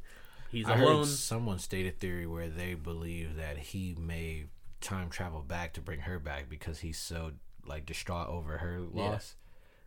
He's 0.51 0.68
I 0.68 0.74
alone. 0.76 0.98
heard 0.98 1.06
someone 1.06 1.59
stated 1.59 1.94
a 1.94 1.97
theory 1.97 2.26
where 2.26 2.48
they 2.48 2.74
believe 2.74 3.36
that 3.36 3.56
he 3.59 3.94
may 3.98 4.47
time 4.80 5.10
travel 5.10 5.42
back 5.42 5.74
to 5.74 5.80
bring 5.80 6.01
her 6.01 6.18
back 6.18 6.48
because 6.48 6.80
he's 6.80 6.98
so 6.98 7.32
like 7.66 7.86
distraught 7.86 8.28
over 8.28 8.59
her 8.59 8.80
loss. 8.80 9.36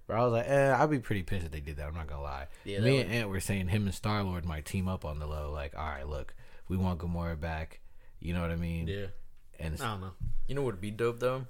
But 0.07 0.17
I 0.17 0.23
was 0.23 0.33
like, 0.33 0.45
eh, 0.47 0.75
I'd 0.77 0.89
be 0.89 0.99
pretty 0.99 1.23
pissed 1.23 1.45
if 1.45 1.51
they 1.51 1.59
did 1.61 1.77
that. 1.77 1.87
I'm 1.87 1.93
not 1.95 2.07
gonna 2.07 2.21
lie. 2.21 2.47
Yeah, 2.65 2.79
Me 2.79 2.99
and 2.99 3.11
Ant 3.11 3.29
were 3.29 3.39
saying 3.39 3.69
him 3.69 3.85
and 3.85 3.93
Star 3.95 4.21
Lord 4.23 4.45
might 4.45 4.65
team 4.65 4.87
up 4.87 5.03
on 5.05 5.19
the 5.19 5.25
low. 5.27 5.51
Like, 5.51 5.75
all 5.77 5.85
right, 5.85 6.07
look, 6.07 6.33
we 6.67 6.77
want 6.77 6.99
Gamora 6.99 7.39
back. 7.39 7.79
You 8.19 8.33
know 8.33 8.41
what 8.41 8.51
I 8.51 8.55
mean? 8.55 8.87
Yeah, 8.87 9.07
And 9.59 9.79
I 9.81 9.91
don't 9.91 10.01
know. 10.01 10.11
You 10.47 10.55
know 10.55 10.61
what 10.61 10.73
would 10.75 10.81
be 10.81 10.91
dope 10.91 11.19
though? 11.19 11.45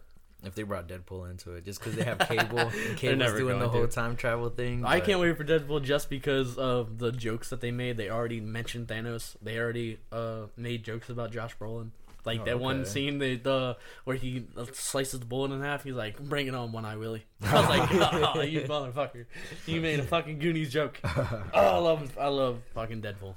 If 0.45 0.55
they 0.55 0.63
brought 0.63 0.89
Deadpool 0.89 1.31
into 1.31 1.53
it, 1.53 1.63
just 1.63 1.79
because 1.79 1.95
they 1.95 2.03
have 2.03 2.19
Cable 2.19 2.59
and 2.59 2.97
Cable's 2.97 3.17
never 3.19 3.37
doing 3.37 3.59
the 3.59 3.69
whole 3.69 3.87
to. 3.87 3.93
time 3.93 4.17
travel 4.17 4.49
thing. 4.49 4.83
I 4.83 4.99
can't 4.99 5.21
wait 5.21 5.37
for 5.37 5.45
Deadpool 5.45 5.83
just 5.83 6.09
because 6.09 6.57
of 6.57 6.97
the 6.97 7.13
jokes 7.13 7.49
that 7.51 7.61
they 7.61 7.71
made. 7.71 7.95
They 7.95 8.09
already 8.09 8.41
mentioned 8.41 8.89
Thanos. 8.89 9.37
They 9.41 9.57
already 9.57 9.99
uh, 10.11 10.47
made 10.57 10.83
jokes 10.83 11.07
about 11.09 11.31
Josh 11.31 11.55
Brolin. 11.57 11.91
Like 12.25 12.41
Oh, 12.41 12.45
that 12.45 12.59
one 12.59 12.85
scene, 12.85 13.19
they 13.19 13.35
the 13.37 13.77
where 14.03 14.17
he 14.17 14.45
uh, 14.57 14.65
slices 14.73 15.19
the 15.21 15.25
bullet 15.25 15.51
in 15.53 15.61
half. 15.61 15.83
He's 15.85 15.93
like, 15.93 16.19
"Bring 16.19 16.47
it 16.47 16.55
on, 16.55 16.71
One 16.73 16.83
Eye 16.85 16.95
Willie." 16.97 17.23
I 17.41 17.59
was 17.61 17.69
like, 17.69 17.89
"Oh, 18.35 18.41
you 18.41 18.61
motherfucker! 18.61 19.25
You 19.65 19.79
made 19.81 19.99
a 19.99 20.03
fucking 20.03 20.39
Goonies 20.39 20.71
joke." 20.73 20.99
Oh, 21.05 21.43
I 21.53 21.77
love, 21.77 22.17
I 22.17 22.27
love 22.27 22.59
fucking 22.73 23.01
Deadpool. 23.01 23.35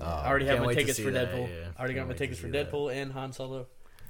I 0.00 0.26
already 0.28 0.46
have 0.46 0.54
Can't 0.54 0.60
my 0.62 0.66
wait 0.68 0.74
to 0.74 0.80
tickets 0.80 0.96
see 0.98 1.04
for 1.04 1.10
that, 1.12 1.30
Deadpool. 1.32 1.48
yeah. 1.48 1.68
I 1.76 1.78
already 1.78 1.94
got 1.94 2.00
Can't 2.00 2.08
my 2.08 2.12
wait 2.12 2.18
to 2.18 2.18
tickets 2.18 2.40
for 2.40 2.46
see 2.46 2.50
that. 2.52 2.70
Deadpool 2.72 2.94
and 2.94 3.12
Han 3.12 3.32
Solo. 3.32 3.66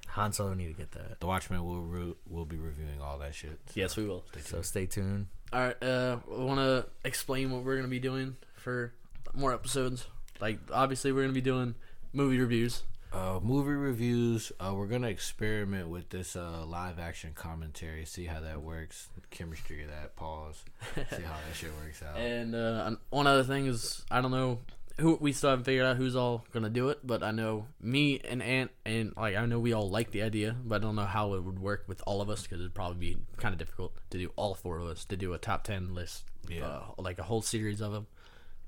Han 0.08 0.32
Solo 0.32 0.54
need 0.54 0.68
to 0.68 0.72
get 0.74 0.92
that. 0.92 1.20
The 1.20 1.26
Watchmen 1.26 1.64
will 1.64 1.80
re- 1.82 2.14
will 2.28 2.44
be 2.44 2.56
reviewing 2.56 3.00
all 3.02 3.18
that 3.18 3.34
shit. 3.34 3.58
Yes, 3.74 3.96
we 3.96 4.04
will. 4.06 4.24
So 4.44 4.62
stay 4.62 4.86
tuned. 4.86 5.26
All 5.52 5.60
right. 5.60 5.82
Uh, 5.82 6.18
want 6.28 6.60
to 6.60 6.86
explain 7.04 7.50
what 7.50 7.64
we're 7.64 7.76
gonna 7.76 7.88
be 7.88 7.98
doing 8.00 8.36
for 8.54 8.92
more 9.34 9.52
episodes. 9.52 10.06
Like, 10.40 10.58
obviously, 10.72 11.10
we're 11.12 11.22
gonna 11.22 11.32
be 11.32 11.40
doing 11.40 11.74
movie 12.12 12.38
reviews. 12.38 12.82
Uh, 13.12 13.38
movie 13.42 13.70
reviews. 13.70 14.50
Uh, 14.58 14.72
we're 14.74 14.86
gonna 14.88 15.08
experiment 15.08 15.88
with 15.88 16.08
this 16.10 16.34
uh, 16.36 16.64
live 16.66 16.98
action 16.98 17.30
commentary. 17.34 18.04
See 18.04 18.24
how 18.24 18.40
that 18.40 18.60
works. 18.62 19.08
Chemistry 19.30 19.82
of 19.84 19.90
that. 19.90 20.16
Pause. 20.16 20.64
see 20.94 21.22
how 21.22 21.34
that 21.34 21.54
shit 21.56 21.70
works 21.82 22.02
out. 22.02 22.16
And 22.20 22.54
uh, 22.54 22.84
and 22.86 22.96
one 23.10 23.26
other 23.26 23.44
thing 23.44 23.66
is, 23.66 24.04
I 24.10 24.20
don't 24.20 24.30
know 24.32 24.58
who 25.00 25.16
we 25.20 25.32
still 25.32 25.50
haven't 25.50 25.64
figured 25.64 25.84
out 25.86 25.96
who's 25.96 26.14
all 26.14 26.44
gonna 26.52 26.70
do 26.70 26.88
it, 26.90 27.00
but 27.04 27.22
I 27.22 27.30
know 27.32 27.66
me 27.80 28.20
and 28.28 28.42
Ant 28.42 28.70
and 28.84 29.12
like 29.16 29.34
I 29.36 29.44
know 29.46 29.58
we 29.58 29.72
all 29.72 29.88
like 29.90 30.10
the 30.12 30.22
idea, 30.22 30.54
but 30.64 30.76
I 30.76 30.78
don't 30.78 30.94
know 30.96 31.04
how 31.04 31.34
it 31.34 31.42
would 31.42 31.58
work 31.58 31.84
with 31.88 32.02
all 32.06 32.20
of 32.20 32.30
us 32.30 32.42
because 32.42 32.60
it'd 32.60 32.74
probably 32.74 32.98
be 33.14 33.16
kind 33.36 33.52
of 33.52 33.58
difficult 33.58 33.94
to 34.10 34.18
do 34.18 34.30
all 34.36 34.54
four 34.54 34.78
of 34.78 34.86
us 34.86 35.04
to 35.06 35.16
do 35.16 35.32
a 35.34 35.38
top 35.38 35.64
ten 35.64 35.94
list, 35.94 36.24
Yeah. 36.48 36.66
uh, 36.66 36.82
like 36.98 37.18
a 37.18 37.24
whole 37.24 37.42
series 37.42 37.80
of 37.80 37.92
them, 37.92 38.06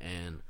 and 0.00 0.42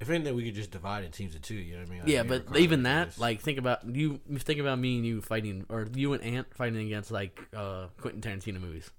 If 0.00 0.10
anything, 0.10 0.34
we 0.34 0.44
could 0.44 0.54
just 0.56 0.72
divide 0.72 1.04
in 1.04 1.12
teams 1.12 1.34
of 1.36 1.42
two. 1.42 1.54
You 1.54 1.74
know 1.74 1.80
what 1.82 1.86
I 1.86 1.90
mean? 1.90 2.00
Like, 2.00 2.08
yeah, 2.08 2.22
but 2.24 2.56
even 2.58 2.82
that, 2.82 3.04
Chris. 3.08 3.18
like, 3.20 3.40
think 3.40 3.58
about 3.58 3.86
you. 3.94 4.18
Think 4.36 4.58
about 4.58 4.78
me 4.80 4.96
and 4.96 5.06
you 5.06 5.20
fighting, 5.22 5.64
or 5.68 5.86
you 5.94 6.12
and 6.12 6.22
Ant 6.24 6.52
fighting 6.54 6.84
against 6.86 7.10
like 7.12 7.40
uh 7.56 7.86
Quentin 8.00 8.20
Tarantino 8.20 8.60
movies. 8.60 8.90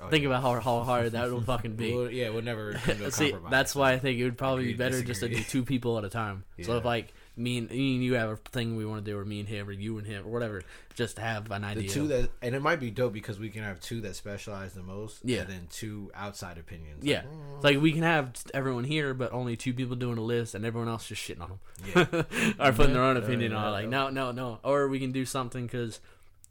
Oh, 0.00 0.08
think 0.08 0.22
yeah. 0.22 0.30
about 0.30 0.42
how, 0.42 0.60
how 0.60 0.84
hard 0.84 1.12
that 1.12 1.30
would 1.30 1.44
fucking 1.44 1.76
be. 1.76 1.94
We'll- 1.94 2.10
yeah, 2.10 2.30
we'll 2.30 2.42
never 2.42 2.72
come 2.84 2.98
to 2.98 3.06
a 3.06 3.10
See, 3.10 3.30
compromise. 3.30 3.50
that's 3.50 3.74
why 3.74 3.92
I 3.92 3.98
think 3.98 4.18
it 4.18 4.24
would 4.24 4.38
probably 4.38 4.64
Agree, 4.64 4.72
be 4.72 4.78
better 4.78 5.02
just 5.02 5.20
to 5.20 5.28
do 5.28 5.42
two 5.42 5.64
people 5.64 5.98
at 5.98 6.04
a 6.04 6.10
time. 6.10 6.44
So 6.62 6.76
if 6.76 6.84
like 6.84 7.12
me 7.36 7.58
and, 7.58 7.68
me 7.68 7.96
and 7.96 8.04
you 8.04 8.14
have 8.14 8.30
a 8.30 8.36
thing 8.36 8.76
we 8.76 8.86
want 8.86 9.04
to 9.04 9.10
do, 9.10 9.18
or 9.18 9.24
me 9.24 9.40
and 9.40 9.48
him, 9.48 9.68
or 9.68 9.72
you 9.72 9.98
and 9.98 10.06
him, 10.06 10.24
or 10.24 10.30
whatever, 10.30 10.62
just 10.94 11.18
have 11.18 11.50
an 11.50 11.64
idea. 11.64 11.82
the 11.82 11.88
two 11.88 12.08
that, 12.08 12.30
and 12.40 12.54
it 12.54 12.62
might 12.62 12.78
be 12.78 12.90
dope 12.90 13.12
because 13.12 13.38
we 13.38 13.50
can 13.50 13.64
have 13.64 13.80
two 13.80 14.00
that 14.02 14.14
specialize 14.14 14.72
the 14.72 14.82
most. 14.82 15.18
Yeah. 15.24 15.40
and 15.40 15.50
then 15.50 15.66
two 15.70 16.12
outside 16.14 16.58
opinions. 16.58 17.04
yeah, 17.04 17.22
it's 17.22 17.26
mm. 17.26 17.64
like 17.64 17.80
we 17.80 17.92
can 17.92 18.02
have 18.02 18.32
everyone 18.54 18.84
here, 18.84 19.14
but 19.14 19.32
only 19.32 19.56
two 19.56 19.74
people 19.74 19.96
doing 19.96 20.16
a 20.16 20.22
list, 20.22 20.54
and 20.54 20.64
everyone 20.64 20.88
else 20.88 21.08
just 21.08 21.22
shitting 21.22 21.42
on 21.42 21.58
them. 21.94 22.26
Yeah. 22.58 22.66
or 22.68 22.72
putting 22.72 22.94
their 22.94 23.02
own 23.02 23.16
uh, 23.16 23.20
opinion 23.20 23.52
yeah, 23.52 23.58
on. 23.58 23.68
it. 23.68 23.70
Like, 23.72 23.84
yeah. 23.84 23.90
no, 23.90 24.10
no, 24.10 24.30
no. 24.30 24.58
Or 24.62 24.88
we 24.88 25.00
can 25.00 25.10
do 25.10 25.24
something 25.24 25.66
because 25.66 26.00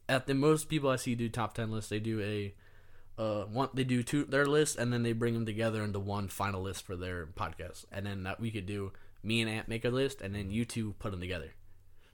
at 0.10 0.28
the 0.28 0.34
most 0.34 0.68
people 0.68 0.90
I 0.90 0.98
see 0.98 1.16
do 1.16 1.30
top 1.30 1.54
ten 1.54 1.72
lists, 1.72 1.90
they 1.90 2.00
do 2.00 2.20
a 2.22 2.54
uh 3.18 3.44
one 3.44 3.70
they 3.74 3.84
do 3.84 4.02
two 4.02 4.26
their 4.26 4.46
list 4.46 4.78
and 4.78 4.92
then 4.92 5.04
they 5.04 5.14
bring 5.14 5.34
them 5.36 5.46
together 5.46 5.84
into 5.84 6.00
one 6.00 6.28
final 6.28 6.62
list 6.62 6.86
for 6.86 6.96
their 6.96 7.28
podcast, 7.28 7.86
and 7.92 8.06
then 8.06 8.24
that 8.24 8.40
we 8.40 8.52
could 8.52 8.66
do 8.66 8.92
me 9.22 9.42
and 9.42 9.50
Ant 9.50 9.68
make 9.68 9.86
a 9.86 9.90
list, 9.90 10.22
and 10.22 10.36
then 10.36 10.50
you 10.52 10.66
two 10.66 10.94
put 11.00 11.12
them 11.12 11.20
together. 11.20 11.54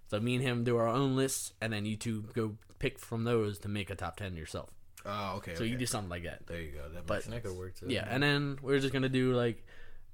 So 0.10 0.20
me 0.20 0.36
and 0.36 0.44
him 0.44 0.64
do 0.64 0.78
our 0.78 0.88
own 0.88 1.16
lists, 1.16 1.54
and 1.62 1.72
then 1.72 1.86
you 1.86 1.96
two 1.96 2.24
go 2.34 2.56
pick 2.80 3.00
from 3.00 3.24
those 3.24 3.60
to 3.60 3.68
make 3.70 3.90
a 3.90 3.96
top 3.96 4.18
ten 4.18 4.36
yourself. 4.36 4.70
Oh, 5.06 5.36
okay. 5.38 5.56
So 5.56 5.62
okay. 5.62 5.72
you 5.72 5.78
do 5.78 5.86
something 5.86 6.10
like 6.10 6.24
that. 6.24 6.46
There 6.48 6.62
you 6.62 6.72
go. 6.72 6.90
That 6.94 7.06
But- 7.08 7.16
makes 7.16 7.28
That 7.28 7.44
could 7.44 7.58
work 7.58 7.76
too. 7.76 7.88
Yeah, 7.90 8.06
and 8.10 8.22
then 8.22 8.60
we're 8.62 8.80
just 8.80 8.94
gonna 8.94 9.10
do 9.10 9.34
like 9.34 9.66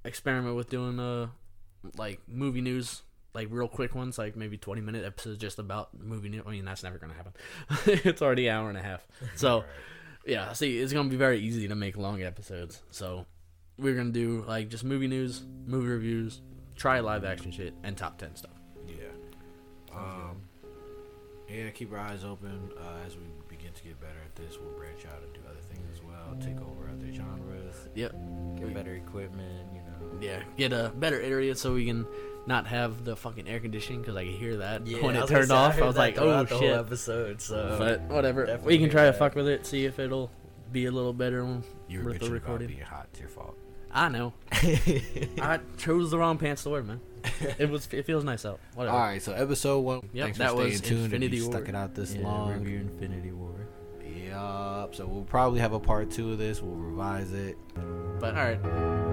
experiment 0.04 0.56
with 0.56 0.70
doing 0.70 1.00
uh 1.00 1.28
like 1.98 2.20
movie 2.28 2.62
news, 2.62 3.02
like 3.34 3.48
real 3.52 3.68
quick 3.68 3.96
ones, 3.96 4.18
like 4.18 4.36
maybe 4.36 4.58
twenty 4.58 4.82
minute 4.82 5.06
episodes 5.06 5.40
just 5.40 5.60
about 5.60 5.98
movie 6.00 6.30
news. 6.30 6.44
I 6.46 6.52
mean, 6.52 6.66
that's 6.66 6.84
never 6.84 6.98
gonna 6.98 7.14
happen. 7.14 7.34
it's 8.06 8.22
already 8.22 8.48
an 8.48 8.56
hour 8.56 8.70
and 8.70 8.78
a 8.78 8.84
half. 8.84 9.06
So 9.36 9.64
yeah, 10.26 10.54
see, 10.54 10.80
it's 10.80 10.94
gonna 10.94 11.10
be 11.10 11.16
very 11.16 11.40
easy 11.40 11.68
to 11.68 11.76
make 11.76 11.98
long 11.98 12.24
episodes. 12.24 12.82
So 12.92 13.26
we're 13.78 13.96
gonna 13.96 14.12
do 14.12 14.44
like 14.48 14.70
just 14.70 14.84
movie 14.84 15.08
news, 15.08 15.44
movie 15.66 15.88
reviews, 15.88 16.42
try 16.76 17.00
live 17.00 17.24
action 17.24 17.52
shit, 17.52 17.74
and 17.84 17.96
top 17.96 18.18
ten 18.18 18.36
stuff. 18.36 18.52
Yeah. 18.88 18.96
Um, 19.96 20.42
yeah, 21.50 21.70
keep 21.70 21.92
our 21.94 22.00
eyes 22.00 22.24
open. 22.24 22.72
Uh, 22.78 23.06
as 23.06 23.16
we 23.16 23.24
begin 23.48 23.72
to 23.74 23.84
get 23.84 24.00
better 24.00 24.20
at 24.26 24.36
this, 24.36 24.58
we'll 24.60 24.74
branch 24.74 25.06
out 25.06 25.22
and 25.24 25.34
do 25.34 25.42
other 25.50 25.62
things 25.72 25.88
as 25.94 26.02
well. 26.04 26.36
Take 26.40 26.60
over 26.62 26.90
other 26.90 27.14
genres. 27.14 27.76
Yep. 27.94 28.16
Get 28.58 28.74
better 28.74 28.96
equipment, 28.96 29.70
you 29.74 29.82
know. 29.82 30.20
Yeah, 30.20 30.44
get 30.58 30.74
a 30.74 30.92
better 30.96 31.22
area 31.22 31.56
so 31.56 31.74
we 31.74 31.86
can 31.86 32.08
not 32.48 32.68
have 32.68 33.04
the 33.04 33.16
fucking 33.16 33.48
air 33.48 33.60
conditioning 33.60 34.02
because 34.02 34.16
I 34.16 34.26
could 34.26 34.36
hear 34.36 34.58
that 34.58 34.84
when 34.84 35.16
it 35.16 35.28
turned 35.28 35.48
say, 35.48 35.54
off. 35.56 35.76
heard 35.76 35.84
I 35.84 35.88
was 35.88 35.96
like, 35.98 36.18
oh 36.18 36.22
throughout 36.24 36.50
the 36.50 36.60
shit. 36.60 36.70
whole 36.70 36.80
episode. 36.80 37.42
So, 37.42 37.76
but 37.80 38.02
whatever. 38.02 38.60
We 38.64 38.74
can 38.76 38.82
hear 38.84 38.90
try 38.90 39.06
to 39.06 39.14
fuck 39.14 39.36
with 39.36 39.48
it, 39.48 39.66
see 39.66 39.86
if 39.86 40.00
it'll 40.00 40.30
be 40.72 40.86
a 40.86 40.92
little 40.92 41.14
better 41.14 41.44
when 41.44 41.64
You 41.88 42.00
were 42.00 42.06
with 42.06 42.20
the 42.20 42.26
bitching 42.26 42.28
about 42.30 42.34
recording. 42.34 42.68
being 42.68 42.80
hot. 42.82 43.08
It's 43.12 43.20
your 43.20 43.30
fault. 43.30 43.58
I 43.92 44.10
know. 44.10 44.34
I 44.52 45.60
chose 45.78 46.12
the 46.12 46.18
wrong 46.18 46.38
pants 46.38 46.64
to 46.64 46.70
wear, 46.70 46.84
man. 46.84 47.00
It 47.58 47.70
was. 47.70 47.88
It 47.92 48.06
feels 48.06 48.24
nice 48.24 48.46
out. 48.46 48.60
Whatever. 48.76 48.96
All 48.96 49.04
right, 49.04 49.22
so 49.22 49.32
episode 49.32 49.80
one. 49.80 50.10
Yep, 50.14 50.26
thanks 50.26 50.38
that 50.40 50.52
for 50.52 50.58
staying 50.58 50.72
was 50.72 50.82
tuned. 50.82 51.04
Infinity 51.06 51.38
you 51.38 51.44
War. 51.46 51.54
stuck 51.54 51.70
it 51.70 51.76
out 51.76 51.96
this 51.96 52.14
yeah, 52.14 52.24
long. 52.24 52.54
review 52.54 52.80
Infinity 52.80 53.32
War. 53.32 53.56
Yup. 54.28 54.96
So 54.96 55.08
we'll 55.08 55.24
probably 55.24 55.62
have 55.62 55.74
a 55.74 55.80
part 55.80 56.12
two 56.12 56.34
of 56.34 56.38
this. 56.38 56.62
We'll 56.62 56.76
revise 56.76 57.32
it. 57.32 57.58
But 58.20 58.36
all 58.36 58.44
right. 58.44 59.05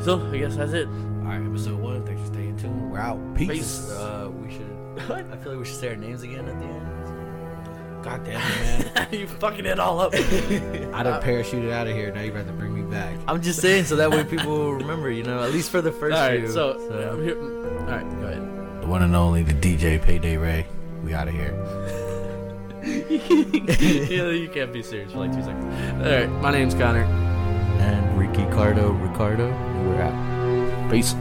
So 0.00 0.26
I 0.32 0.38
guess 0.38 0.56
that's 0.56 0.72
it. 0.72 0.86
All 0.88 1.26
right, 1.26 1.44
episode 1.44 1.78
one. 1.78 2.04
Thanks 2.06 2.20
for 2.22 2.26
staying 2.28 2.56
tuned. 2.56 2.90
We're 2.90 2.98
out. 2.98 3.18
Peace. 3.34 3.48
Peace. 3.50 3.90
Uh, 3.90 4.30
we 4.32 4.50
should. 4.50 4.66
I 5.10 5.36
feel 5.36 5.52
like 5.52 5.58
we 5.58 5.64
should 5.64 5.76
say 5.76 5.88
our 5.90 5.96
names 5.96 6.22
again 6.22 6.48
at 6.48 6.58
the 6.58 6.64
end. 6.66 6.86
God 8.02 8.24
damn 8.24 8.40
it, 8.40 8.94
man. 8.94 9.08
you 9.12 9.26
fucking 9.26 9.66
it 9.66 9.78
all 9.78 10.00
up. 10.00 10.14
I 10.14 10.18
done 11.02 11.22
parachuted 11.22 11.70
out 11.70 11.86
of 11.86 11.94
here. 11.94 12.10
Now 12.12 12.22
you 12.22 12.30
got 12.32 12.46
to 12.46 12.52
bring 12.52 12.74
me 12.74 12.82
back. 12.90 13.14
I'm 13.28 13.42
just 13.42 13.60
saying 13.60 13.84
so 13.84 13.96
that 13.96 14.10
way 14.10 14.24
people 14.24 14.50
will 14.50 14.72
remember, 14.72 15.10
you 15.10 15.22
know, 15.22 15.42
at 15.42 15.52
least 15.52 15.70
for 15.70 15.82
the 15.82 15.92
first 15.92 16.16
all 16.16 16.26
right. 16.28 16.40
few. 16.40 16.50
So, 16.50 16.70
uh, 16.90 17.16
here- 17.18 17.38
all 17.38 17.86
right. 17.86 18.08
Go 18.20 18.26
ahead. 18.26 18.82
The 18.82 18.86
one 18.86 19.02
and 19.02 19.14
only, 19.14 19.42
the 19.42 19.52
DJ 19.52 20.00
Payday 20.00 20.38
Ray. 20.38 20.66
We 21.04 21.12
out 21.12 21.28
of 21.28 21.34
here. 21.34 21.52
yeah, 22.82 24.30
you 24.30 24.48
can't 24.52 24.72
be 24.72 24.82
serious 24.82 25.12
for 25.12 25.18
like 25.18 25.32
two 25.34 25.42
seconds. 25.42 26.02
All 26.06 26.10
right. 26.10 26.30
My 26.42 26.50
name's 26.50 26.74
Connor. 26.74 27.04
Ricky 28.20 28.44
Cardo 28.52 28.92
Ricardo, 29.00 29.48
and 29.48 29.88
we're 29.88 30.02
out. 30.02 30.90
Peace. 30.90 31.14